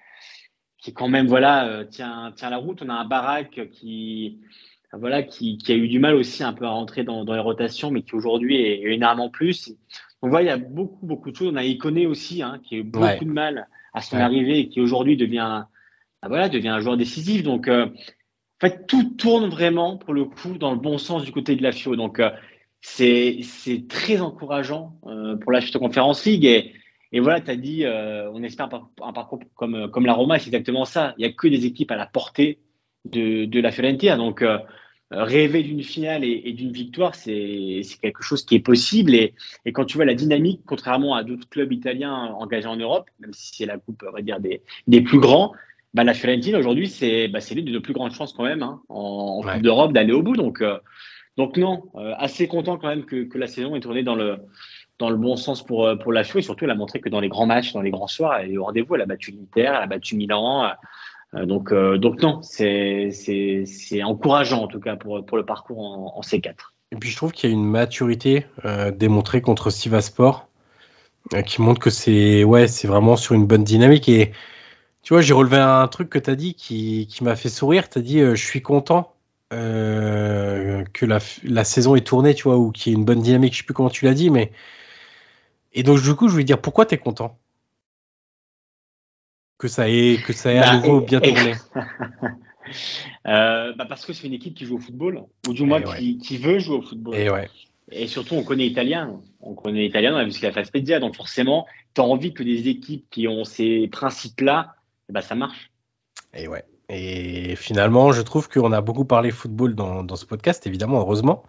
qui, 0.78 0.94
quand 0.94 1.10
même, 1.10 1.28
voilà, 1.28 1.86
tient, 1.90 2.32
tient 2.36 2.50
la 2.50 2.58
route. 2.58 2.82
On 2.82 2.90
a 2.90 2.94
un 2.94 3.06
Barak 3.06 3.70
qui, 3.72 4.40
voilà, 4.94 5.24
qui, 5.24 5.58
qui, 5.58 5.72
a 5.72 5.76
eu 5.76 5.88
du 5.88 6.00
mal 6.00 6.16
aussi 6.16 6.44
un 6.44 6.54
peu 6.54 6.66
à 6.66 6.70
rentrer 6.70 7.04
dans, 7.04 7.24
dans 7.24 7.34
les 7.34 7.40
rotations, 7.40 7.92
mais 7.92 8.02
qui 8.02 8.16
aujourd'hui 8.16 8.56
est, 8.56 8.82
est 8.82 8.94
énormément 8.94 9.30
plus. 9.30 9.72
On 10.22 10.30
voit, 10.30 10.42
il 10.42 10.48
y 10.48 10.52
a 10.52 10.58
beaucoup, 10.58 11.06
beaucoup 11.06 11.32
de 11.32 11.36
choses. 11.36 11.52
On 11.54 11.56
a 11.56 11.64
Iconé 11.64 12.06
aussi, 12.06 12.42
hein, 12.42 12.60
qui 12.64 12.76
a 12.76 12.78
eu 12.80 12.84
beaucoup 12.84 13.26
de 13.26 13.32
mal 13.32 13.68
à 13.94 14.02
son 14.02 14.18
arrivée 14.18 14.60
et 14.60 14.70
qui 14.70 14.82
aujourd'hui 14.82 15.16
devient, 15.16 15.64
bah 16.22 16.28
voilà, 16.28 16.50
devient 16.50 16.70
un 16.70 16.80
joueur 16.80 16.98
décisif. 16.98 17.44
Donc, 17.44 17.68
euh, 17.68 17.88
en 18.62 18.68
fait, 18.68 18.88
tout 18.88 19.16
tourne 19.18 19.50
vraiment, 19.50 19.98
pour 19.98 20.14
le 20.14 20.26
coup, 20.26 20.58
dans 20.58 20.72
le 20.72 20.80
bon 20.80 20.98
sens 20.98 21.24
du 21.24 21.32
côté 21.32 21.56
de 21.56 21.64
la 21.64 21.72
FIO. 21.72 21.96
Donc, 21.96 22.20
euh, 22.20 22.30
c'est, 22.82 23.40
très 23.88 24.20
encourageant 24.20 25.00
euh, 25.08 25.38
pour 25.38 25.52
la 25.52 25.62
Conference 25.62 26.26
League. 26.26 26.46
Et, 26.46 26.74
et 27.12 27.20
voilà, 27.20 27.42
tu 27.42 27.52
as 27.52 27.56
dit, 27.56 27.86
euh, 27.86 28.30
on 28.32 28.44
espère 28.44 28.70
un, 29.02 29.14
parcours 29.14 29.40
comme, 29.56 29.90
comme 29.92 30.06
la 30.06 30.14
Roma, 30.14 30.40
c'est 30.40 30.48
exactement 30.48 30.86
ça. 30.86 31.14
Il 31.18 31.26
n'y 31.26 31.32
a 31.32 31.34
que 31.34 31.48
des 31.48 31.66
équipes 31.66 31.92
à 31.92 31.96
la 31.96 32.06
portée 32.06 32.60
de, 33.06 33.46
de 33.46 33.60
la 33.62 33.72
Fiorentina. 33.72 34.18
Donc, 34.18 34.42
euh, 34.42 34.58
euh, 35.12 35.24
rêver 35.24 35.64
d'une 35.64 35.82
finale 35.82 36.24
et, 36.24 36.54
d'une 36.54 36.72
victoire, 36.72 37.16
c'est 37.16 37.82
quelque 38.02 38.22
chose 38.22 38.46
qui 38.46 38.56
est 38.56 38.60
possible. 38.60 39.16
Et, 39.16 39.34
et, 39.66 39.72
quand 39.72 39.86
tu 39.86 39.98
vois 39.98 40.06
la 40.06 40.14
dynamique, 40.14 40.62
contrairement 40.68 41.16
à 41.16 41.24
d'autres 41.24 41.50
clubs 41.50 41.72
italiens 41.72 42.14
engagés 42.14 42.68
en 42.68 42.76
Europe, 42.76 43.10
même 43.20 43.34
si 43.34 43.56
c'est 43.56 43.66
la 43.66 43.80
coupe, 43.80 44.04
on 44.08 44.12
va 44.12 44.22
dire, 44.22 44.40
des, 44.40 44.62
des 44.88 45.02
plus 45.02 45.20
grands, 45.20 45.54
bah, 45.94 46.04
la 46.04 46.14
Fiorentina 46.14 46.58
aujourd'hui, 46.58 46.88
c'est 46.88 47.28
bah, 47.28 47.40
l'une 47.52 47.66
des 47.66 47.80
plus 47.80 47.94
grandes 47.94 48.14
chances 48.14 48.34
quand 48.34 48.44
même 48.44 48.64
hein, 48.64 48.82
en, 48.90 49.42
Coupe 49.42 49.62
d'Europe 49.62 49.94
d'aller 49.94 50.14
au 50.14 50.22
bout. 50.22 50.36
Donc, 50.36 50.62
euh, 50.62 50.78
donc 51.38 51.58
non, 51.58 51.84
euh, 51.96 52.14
assez 52.18 52.48
content 52.48 52.78
quand 52.78 52.88
même 52.88 53.06
que, 53.06 53.24
que, 53.24 53.38
la 53.38 53.48
saison 53.48 53.76
est 53.76 53.80
tournée 53.80 54.04
dans 54.04 54.16
le, 54.16 54.38
dans 54.98 55.10
le 55.10 55.18
bon 55.18 55.36
sens 55.36 55.66
pour, 55.66 55.90
pour 56.02 56.12
la 56.12 56.24
FIO 56.24 56.40
et 56.40 56.42
surtout 56.42 56.66
elle 56.66 56.72
a 56.72 56.76
montré 56.76 57.00
que 57.00 57.10
dans 57.10 57.20
les 57.20 57.30
grands 57.30 57.46
matchs, 57.46 57.74
dans 57.74 57.82
les 57.82 57.92
grands 57.92 58.08
soirs, 58.08 58.38
elle 58.38 58.52
est 58.52 58.58
au 58.58 58.66
rendez-vous. 58.66 58.96
Elle 58.96 59.02
a 59.02 59.06
battu 59.06 59.32
l'Inter, 59.32 59.70
elle 59.70 59.76
a 59.76 59.88
battu 59.88 60.16
Milan. 60.16 60.72
Euh, 61.36 61.46
donc, 61.46 61.72
euh, 61.72 61.98
donc 61.98 62.22
non, 62.22 62.42
c'est 62.42 63.12
encourageant 64.04 64.64
en 64.64 64.68
tout 64.68 64.80
cas 64.80 64.96
pour, 64.96 65.26
pour 65.26 65.38
le 65.38 65.46
parcours 65.46 65.80
en, 65.80 66.18
en 66.18 66.22
C4. 66.22 66.54
Et 66.92 66.96
puis 66.96 67.10
je 67.10 67.16
trouve 67.16 67.32
qu'il 67.32 67.50
y 67.50 67.54
a 67.54 67.56
une 67.56 67.66
maturité 67.66 68.46
euh, 68.66 68.92
démontrée 68.92 69.42
contre 69.42 69.70
Sivasport 69.70 70.48
euh, 71.34 71.42
qui 71.44 71.62
montre 71.62 71.80
que 71.80 71.92
c'est 71.92 72.44
ouais, 72.44 72.66
vraiment 72.84 73.16
sur 73.16 73.36
une 73.36 73.46
bonne 73.46 73.64
dynamique. 73.64 74.10
Et 74.10 74.32
tu 75.04 75.14
vois, 75.14 75.22
j'ai 75.22 75.34
relevé 75.34 75.58
un 75.58 75.88
truc 75.88 76.10
que 76.10 76.20
tu 76.20 76.30
as 76.30 76.36
dit 76.36 76.54
qui, 76.54 77.08
qui 77.08 77.24
m'a 77.24 77.36
fait 77.36 77.50
sourire. 77.50 77.90
Tu 77.90 78.00
as 78.00 78.02
dit, 78.02 78.20
je 78.20 78.36
suis 78.36 78.62
content 78.62 79.14
que 79.52 81.06
la, 81.06 81.20
la, 81.44 81.64
saison 81.64 81.96
est 81.96 82.06
tournée, 82.06 82.36
tu 82.36 82.44
vois, 82.44 82.58
ou 82.58 82.72
qu'il 82.72 82.92
y 82.92 82.96
ait 82.96 82.98
une 82.98 83.06
bonne 83.06 83.22
dynamique. 83.22 83.54
Je 83.54 83.60
sais 83.60 83.64
plus 83.64 83.74
comment 83.74 83.90
tu 83.90 84.06
l'as 84.06 84.14
dit, 84.14 84.30
mais. 84.30 84.52
Et 85.74 85.84
donc, 85.84 86.02
du 86.02 86.16
coup, 86.16 86.28
je 86.28 86.34
voulais 86.34 86.44
dire, 86.44 86.62
pourquoi 86.62 86.86
tu 86.86 86.96
es 86.96 86.98
content? 86.98 87.38
Que 89.58 89.68
ça 89.68 89.90
ait, 89.90 90.18
que 90.26 90.34
ça 90.34 90.54
ait 90.54 90.60
à 90.60 90.72
bah, 90.72 90.78
nouveau 90.78 91.02
bien 91.02 91.20
tourné 91.20 91.54
euh, 93.28 93.74
bah 93.74 93.86
Parce 93.88 94.06
que 94.06 94.14
c'est 94.14 94.28
une 94.28 94.34
équipe 94.34 94.56
qui 94.56 94.66
joue 94.66 94.78
au 94.78 94.80
football, 94.80 95.24
ou 95.48 95.54
du 95.54 95.64
moins 95.64 95.82
qui, 95.82 96.18
qui, 96.18 96.38
veut 96.38 96.60
jouer 96.60 96.78
au 96.78 96.82
football. 96.82 97.16
Et, 97.16 97.30
ouais. 97.30 97.50
et 97.92 98.08
surtout, 98.08 98.36
on 98.36 98.44
connaît 98.44 98.68
italien. 98.68 99.20
On 99.42 99.54
connaît 99.54 99.86
italien, 99.86 100.16
on 100.16 100.18
a 100.18 100.24
vu 100.24 100.32
ce 100.32 100.40
qu'il 100.40 100.48
a 100.48 100.52
fait 100.52 100.62
à 100.62 100.66
Spezia. 100.66 101.00
Donc 101.00 101.16
forcément, 101.16 101.68
tu 101.94 102.02
as 102.02 102.06
envie 102.06 102.34
que 102.34 102.44
des 102.44 102.70
équipes 102.70 103.06
qui 103.12 103.28
ont 103.28 103.44
ces 103.44 103.90
principes-là, 103.90 104.76
bah, 105.10 105.22
ça 105.22 105.36
marche. 105.36 105.72
Et 106.34 106.48
ouais. 106.48 106.66
Et 106.90 107.56
finalement, 107.56 108.12
je 108.12 108.22
trouve 108.22 108.50
qu'on 108.50 108.72
a 108.72 108.82
beaucoup 108.82 109.06
parlé 109.06 109.32
football 109.32 109.76
dans, 109.76 110.16
ce 110.16 110.26
podcast, 110.26 110.66
évidemment, 110.66 111.00
heureusement. 111.00 111.44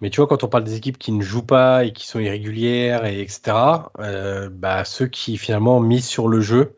Mais 0.00 0.10
tu 0.10 0.20
vois, 0.20 0.28
quand 0.28 0.44
on 0.44 0.48
parle 0.48 0.64
des 0.64 0.76
équipes 0.76 0.98
qui 0.98 1.10
ne 1.10 1.22
jouent 1.22 1.46
pas 1.46 1.84
et 1.84 1.92
qui 1.92 2.06
sont 2.06 2.20
irrégulières, 2.20 3.04
et 3.06 3.20
etc., 3.20 3.56
euh, 3.98 4.48
bah, 4.52 4.84
ceux 4.84 5.06
qui 5.06 5.38
finalement 5.38 5.80
misent 5.80 6.06
sur 6.06 6.28
le 6.28 6.40
jeu, 6.40 6.76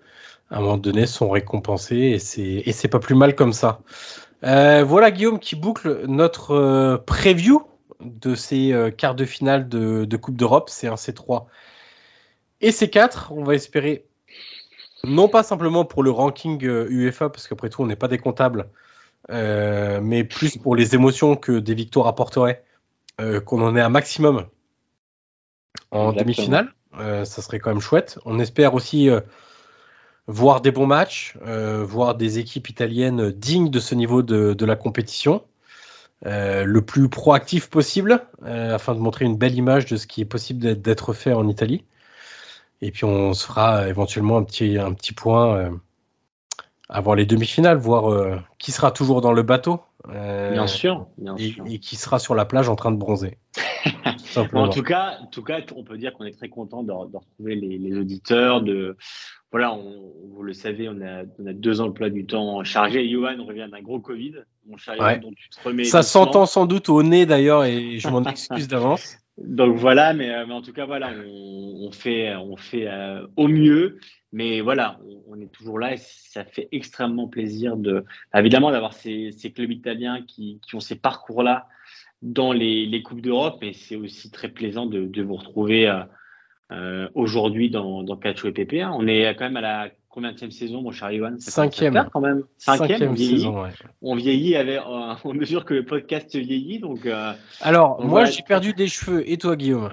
à 0.51 0.59
un 0.59 0.61
moment 0.61 0.79
donné, 0.79 1.07
sont 1.07 1.29
récompensés 1.29 1.97
et 1.97 2.19
c'est, 2.19 2.63
et 2.65 2.89
pas 2.89 3.01
plus 3.01 3.15
mal 3.15 3.35
comme 3.35 3.53
ça. 3.53 3.81
Euh, 4.45 4.85
voilà 4.85 5.11
Guillaume 5.11 5.41
qui 5.41 5.57
boucle 5.57 6.07
notre 6.07 6.53
euh, 6.53 6.97
preview 6.97 7.63
de 8.01 8.37
ces 8.37 8.73
euh, 8.73 8.91
quarts 8.91 9.17
de 9.17 9.25
finale 9.25 9.69
de, 9.69 10.05
de 10.05 10.17
Coupe 10.17 10.37
d'Europe, 10.37 10.71
C1, 10.71 10.97
C3 10.97 11.47
et 12.61 12.71
C4. 12.71 13.29
On 13.31 13.43
va 13.43 13.55
espérer, 13.55 14.07
non 15.05 15.29
pas 15.29 15.43
simplement 15.43 15.85
pour 15.85 16.03
le 16.03 16.11
ranking 16.11 16.61
UEFA, 16.63 17.31
parce 17.31 17.49
qu'après 17.49 17.69
tout, 17.69 17.83
on 17.83 17.87
n'est 17.87 17.97
pas 17.97 18.09
des 18.09 18.19
comptables, 18.19 18.69
mais 19.31 20.25
plus 20.25 20.57
pour 20.57 20.77
les 20.77 20.95
émotions 20.95 21.37
que 21.37 21.59
des 21.59 21.75
victoires 21.75 22.07
apporteraient 22.07 22.65
euh, 23.21 23.41
qu'on 23.41 23.63
en 23.63 23.75
ait 23.75 23.81
un 23.81 23.89
maximum 23.89 24.47
en 25.91 26.13
demi-finale. 26.13 26.73
Euh, 27.01 27.25
ça 27.25 27.43
serait 27.43 27.59
quand 27.59 27.71
même 27.71 27.81
chouette. 27.81 28.21
On 28.25 28.39
espère 28.39 28.75
aussi 28.75 29.11
euh, 29.11 29.21
voir 30.29 30.61
des 30.61 30.71
bons 30.71 30.87
matchs, 30.87 31.37
voir 31.43 32.15
des 32.15 32.39
équipes 32.39 32.69
italiennes 32.69 33.33
dignes 33.33 33.71
de 33.71 33.81
ce 33.81 33.97
niveau 33.97 34.23
de, 34.23 34.55
de 34.55 34.67
la 34.67 34.77
compétition. 34.77 35.43
le 36.25 36.81
plus 36.81 37.09
proactif 37.09 37.71
possible 37.71 38.23
afin 38.45 38.95
de 38.95 39.01
montrer 39.01 39.25
une 39.25 39.37
belle 39.37 39.55
image 39.55 39.87
de 39.87 39.97
ce 39.97 40.07
qui 40.07 40.21
est 40.21 40.27
possible 40.27 40.81
d'être 40.81 41.13
fait 41.13 41.33
en 41.33 41.49
Italie. 41.49 41.85
Et 42.81 42.91
puis 42.91 43.05
on 43.05 43.35
se 43.35 43.45
fera 43.47 43.89
éventuellement 43.89 44.37
un 44.39 44.45
petit, 44.45 44.79
un 44.79 44.93
petit 44.93 45.13
point 45.13 45.73
avant 46.89 47.15
les 47.15 47.27
demi-finales, 47.27 47.77
voir 47.77 48.43
qui 48.59 48.73
sera 48.73 48.91
toujours 48.91 49.21
dans 49.21 49.33
le 49.33 49.43
bateau 49.43 49.81
euh, 50.09 50.53
bien 50.53 50.67
sûr, 50.67 51.07
et, 51.39 51.79
qui 51.81 51.97
sera 51.97 52.19
sur 52.19 52.35
la 52.35 52.45
plage 52.45 52.69
en 52.69 52.77
train 52.77 52.93
de 52.93 52.97
bronzer. 52.97 53.39
en 54.55 54.69
tout 54.69 54.83
cas, 54.83 55.19
en 55.21 55.27
tout 55.27 55.43
cas, 55.43 55.61
on 55.75 55.83
peut 55.83 55.99
dire 55.99 56.15
qu'on 56.15 56.25
est 56.25 56.37
très 56.37 56.49
content 56.49 56.83
de, 56.83 56.93
retrouver 56.93 57.57
les, 57.57 57.99
auditeurs. 57.99 58.63
De 58.63 58.97
voilà, 59.51 59.75
on, 59.75 60.13
vous 60.33 60.43
le 60.43 60.53
savez, 60.53 60.89
on 60.89 61.01
a, 61.03 61.25
on 61.39 61.47
a 61.47 61.53
deux 61.53 61.81
emplois 61.81 62.11
du 62.11 62.27
temps 62.27 62.63
chargés. 62.63 63.09
Johan 63.09 63.45
revient 63.45 63.69
d'un 63.71 63.83
gros 63.83 63.99
Covid. 63.99 64.35
Mon 64.67 64.77
cher 64.77 64.95
dont 65.21 65.33
tu 65.35 65.49
te 65.51 65.69
remets. 65.69 65.85
Ça 65.85 66.03
s'entend 66.03 66.47
sans 66.47 66.67
doute 66.67 66.89
au 66.89 67.03
nez 67.03 67.27
d'ailleurs, 67.27 67.65
et 67.65 67.99
je 67.99 68.09
m'en 68.09 68.23
excuse 68.25 68.69
d'avance. 68.69 69.19
Donc 69.45 69.77
voilà, 69.77 70.15
mais, 70.15 70.35
euh, 70.35 70.47
mais, 70.47 70.55
en 70.55 70.63
tout 70.63 70.73
cas 70.73 70.85
voilà, 70.87 71.13
on, 71.13 71.91
fait, 71.93 72.29
euh, 72.29 73.27
au 73.37 73.49
mieux. 73.49 73.99
Mais 74.33 74.61
voilà, 74.61 75.01
on, 75.27 75.41
est 75.41 75.51
toujours 75.53 75.79
là 75.79 75.95
et 75.95 75.97
ça 75.97 76.45
fait 76.45 76.69
extrêmement 76.73 77.29
plaisir 77.29 77.77
de, 77.77 78.05
évidemment, 78.35 78.71
d'avoir 78.71 78.93
ces, 78.93 79.33
clubs 79.55 79.71
italiens 79.71 80.23
qui, 80.27 80.61
ont 80.75 80.81
ces 80.81 80.97
parcours-là 80.97 81.67
dans 82.21 82.53
les, 82.53 83.03
Coupes 83.03 83.23
d'Europe. 83.23 83.63
Et 83.63 83.73
c'est 83.73 83.97
aussi 83.97 84.31
très 84.31 84.49
plaisant 84.49 84.87
de, 84.87 85.23
vous 85.23 85.37
retrouver 85.37 85.89
euh, 86.73 87.09
aujourd'hui 87.15 87.71
dans, 87.71 88.03
dans 88.03 88.17
Calcio 88.17 88.49
et 88.49 88.53
PP. 88.53 88.85
On 88.85 89.07
est 89.07 89.35
quand 89.37 89.45
même 89.45 89.57
à 89.57 89.63
la 89.63 89.91
combien 90.09 90.33
de 90.33 90.51
saison, 90.51 90.83
mon 90.83 90.91
cher 90.91 91.11
Ivan? 91.13 91.37
Cinquième. 91.39 92.09
quand 92.13 92.21
même. 92.21 92.43
Cinquième, 92.57 93.11
on 93.11 93.13
vieillit. 93.13 93.39
Saison, 93.39 93.63
ouais. 93.63 93.71
On 94.03 94.17
vieillit 94.17 94.57
avec, 94.57 94.81
on 95.25 95.35
mesure 95.35 95.65
que 95.65 95.75
le 95.75 95.85
podcast 95.85 96.35
vieillit. 96.35 96.81
Donc, 96.81 97.07
euh, 97.07 97.33
Alors, 97.61 98.05
moi, 98.05 98.25
j'ai 98.25 98.43
perdu 98.43 98.73
des 98.73 98.89
cheveux. 98.89 99.29
Et 99.31 99.37
toi, 99.39 99.57
Guillaume? 99.57 99.91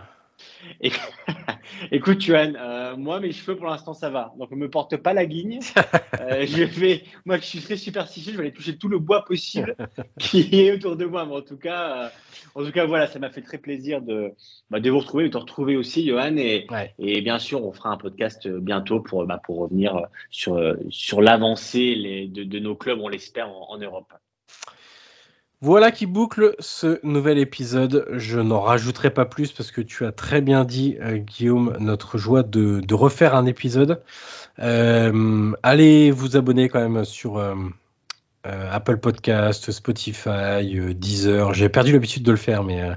Écoute, 1.92 2.26
Yuan, 2.26 2.58
euh, 2.60 2.96
moi, 2.96 3.20
mes 3.20 3.32
cheveux, 3.32 3.56
pour 3.56 3.68
l'instant, 3.68 3.94
ça 3.94 4.10
va. 4.10 4.34
Donc, 4.38 4.52
ne 4.52 4.56
me 4.56 4.70
porte 4.70 4.98
pas 4.98 5.14
la 5.14 5.26
guigne. 5.26 5.60
Euh, 6.22 6.46
je 6.48 6.64
vais, 6.64 7.04
moi, 7.26 7.38
je 7.38 7.44
suis 7.44 7.60
très 7.60 7.76
superstitieux, 7.76 8.32
je 8.32 8.38
vais 8.38 8.46
aller 8.46 8.54
toucher 8.54 8.78
tout 8.78 8.88
le 8.88 9.00
bois 9.00 9.26
possible 9.26 9.76
qui 10.20 10.48
est 10.62 10.72
autour 10.72 10.96
de 10.96 11.06
moi. 11.06 11.26
Mais 11.26 11.36
en 11.36 11.42
tout 11.42 11.58
cas, 11.58 12.06
euh, 12.06 12.10
en 12.56 12.64
tout 12.64 12.72
cas, 12.72 12.86
voilà, 12.86 13.08
ça 13.08 13.20
m'a 13.20 13.30
fait 13.30 13.42
très 13.42 13.58
plaisir 13.58 14.02
de, 14.02 14.32
bah, 14.70 14.80
de 14.80 14.90
vous 14.90 15.00
retrouver, 15.00 15.26
de 15.26 15.30
te 15.30 15.38
retrouver 15.38 15.76
aussi, 15.76 16.06
Johan. 16.06 16.38
Et, 16.38 16.68
et 17.00 17.22
bien 17.22 17.38
sûr, 17.38 17.66
on 17.66 17.74
fera 17.74 17.90
un 17.90 17.98
podcast 17.98 18.48
bientôt 18.48 19.02
pour, 19.02 19.26
bah, 19.26 19.42
pour 19.44 19.58
revenir 19.58 20.08
sur, 20.30 20.76
sur 20.90 21.22
l'avancée 21.22 22.30
de, 22.32 22.44
de, 22.44 22.60
nos 22.60 22.76
clubs, 22.76 23.00
on 23.02 23.10
l'espère, 23.10 23.50
en 23.50 23.78
Europe. 23.78 24.14
Voilà 25.62 25.92
qui 25.92 26.06
boucle 26.06 26.54
ce 26.60 27.00
nouvel 27.04 27.38
épisode. 27.38 28.08
Je 28.12 28.40
n'en 28.40 28.60
rajouterai 28.60 29.10
pas 29.10 29.26
plus 29.26 29.52
parce 29.52 29.72
que 29.72 29.82
tu 29.82 30.06
as 30.06 30.12
très 30.12 30.42
bien 30.42 30.66
dit, 30.66 30.98
euh, 31.02 31.18
Guillaume, 31.18 31.76
notre 31.80 32.18
joie 32.18 32.44
de, 32.44 32.94
refaire 32.94 33.36
un 33.36 33.46
épisode. 33.46 34.02
Euh, 34.60 35.54
allez 35.64 36.12
vous 36.12 36.36
abonner 36.36 36.68
quand 36.68 36.82
même 36.88 37.06
sur 37.06 37.38
euh, 37.38 37.56
Apple 38.44 38.98
Podcast, 38.98 39.72
Spotify, 39.72 40.94
Deezer. 40.94 41.54
J'ai 41.54 41.70
perdu 41.70 41.94
l'habitude 41.94 42.24
de 42.24 42.32
le 42.32 42.38
faire, 42.38 42.64
mais 42.64 42.92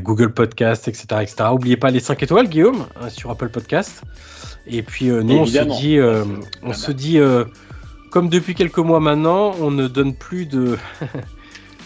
Google 0.00 0.32
Podcast, 0.32 0.88
etc., 0.88 1.06
etc. 1.22 1.36
N'oubliez 1.50 1.76
pas 1.76 1.90
les 1.90 2.00
5 2.00 2.22
étoiles, 2.22 2.48
Guillaume, 2.48 2.86
hein, 3.00 3.08
sur 3.08 3.30
Apple 3.30 3.48
Podcast. 3.48 4.02
Et 4.66 4.82
puis 4.82 5.06
nous, 5.06 5.38
on 5.38 5.46
se 5.46 5.58
dit, 5.80 5.98
on 6.62 6.72
se 6.74 6.92
dit 6.92 7.18
comme 8.10 8.28
depuis 8.28 8.54
quelques 8.54 8.78
mois 8.78 9.00
maintenant, 9.00 9.54
on 9.60 9.70
ne 9.70 9.88
donne 9.88 10.14
plus 10.14 10.46
de 10.46 10.78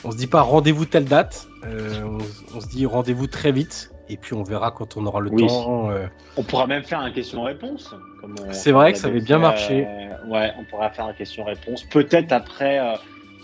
on 0.05 0.11
se 0.11 0.17
dit 0.17 0.27
pas 0.27 0.43
rendez-vous 0.43 0.85
telle 0.85 1.05
date, 1.05 1.49
euh, 1.67 2.19
on, 2.55 2.61
se 2.61 2.69
dit 2.69 2.87
rendez-vous 2.87 3.27
très 3.27 3.53
vite, 3.53 3.91
et 4.09 4.17
puis 4.17 4.35
on 4.35 4.43
verra 4.43 4.71
quand 4.71 4.97
on 4.97 5.07
aura 5.07 5.21
le 5.21 5.31
temps. 5.31 5.91
Euh. 5.91 6.07
On 6.37 6.43
pourra 6.43 6.67
même 6.67 6.83
faire 6.83 7.01
un 7.01 7.11
question-réponse. 7.11 7.95
C'est 8.51 8.73
vrai 8.73 8.93
que 8.93 8.99
ça 8.99 9.09
avait 9.09 9.21
bien 9.21 9.39
marché. 9.39 9.87
Euh, 9.87 10.31
ouais, 10.31 10.53
on 10.59 10.65
pourra 10.65 10.91
faire 10.91 11.07
un 11.07 11.13
question-réponse. 11.13 11.85
Peut-être 11.85 12.33
après, 12.33 12.81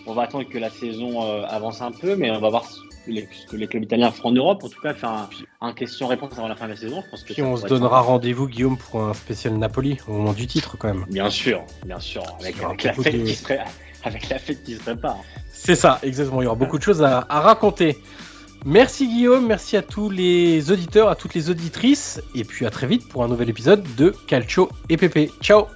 on 0.07 0.15
va 0.15 0.23
attendre 0.23 0.49
que 0.49 0.59
la 0.59 0.71
saison 0.71 1.21
avance 1.45 1.83
un 1.83 1.93
peu, 1.93 2.17
mais 2.17 2.31
on 2.31 2.41
va 2.41 2.51
voir 2.51 2.65
ce 2.65 2.81
que 3.47 3.57
les 3.57 3.67
clubs 3.67 3.85
italiens 3.85 4.11
feront 4.11 4.31
en 4.31 4.33
Europe. 4.33 4.65
En 4.65 4.69
tout 4.69 4.81
cas, 4.81 4.95
faire 4.95 5.29
un, 5.61 5.73
question-réponse 5.73 6.33
avant 6.37 6.49
la 6.49 6.57
fin 6.57 6.67
de 6.67 6.73
la 6.73 6.77
saison. 6.77 7.03
Je 7.05 7.11
pense 7.11 7.23
que 7.23 7.33
puis 7.33 7.43
on 7.43 7.57
se 7.57 7.67
donnera 7.67 8.01
rendez-vous, 8.01 8.49
Guillaume, 8.49 8.79
pour 8.79 9.03
un 9.03 9.15
spécial 9.15 9.55
Napoli, 9.55 9.99
au 10.09 10.13
moment 10.13 10.33
du 10.33 10.47
titre 10.47 10.77
quand 10.77 10.89
même. 10.89 11.07
Bien 11.09 11.31
sûr, 11.31 11.63
bien 11.85 12.01
sûr, 12.01 12.23
avec, 12.41 12.61
la, 12.83 12.93
fête 12.93 13.25
qui 13.25 13.35
serait, 13.35 13.61
avec 14.05 14.29
la 14.29 14.39
fête 14.39 14.63
qui 14.65 14.75
se 14.75 14.81
prépare. 14.81 15.19
C'est 15.59 15.75
ça, 15.75 15.99
exactement. 16.03 16.43
Il 16.43 16.45
y 16.45 16.49
aura 16.49 16.57
beaucoup 16.57 16.79
de 16.79 16.83
choses 16.83 17.03
à, 17.03 17.27
raconter. 17.29 17.99
Merci 18.65 19.07
Guillaume, 19.07 19.47
merci 19.47 19.77
à 19.77 19.83
tous 19.83 20.11
les 20.11 20.73
auditeurs, 20.73 21.09
à 21.09 21.15
toutes 21.15 21.35
les 21.35 21.51
auditrices, 21.51 22.21
et 22.35 22.45
puis 22.45 22.67
à 22.67 22.71
très 22.71 22.87
vite 22.87 23.09
pour 23.09 23.23
un 23.23 23.29
nouvel 23.29 23.49
épisode 23.49 23.85
de 23.97 24.13
Calcio 24.27 24.69
et 24.89 24.97
Pépé. 24.97 25.31
Ciao 25.41 25.76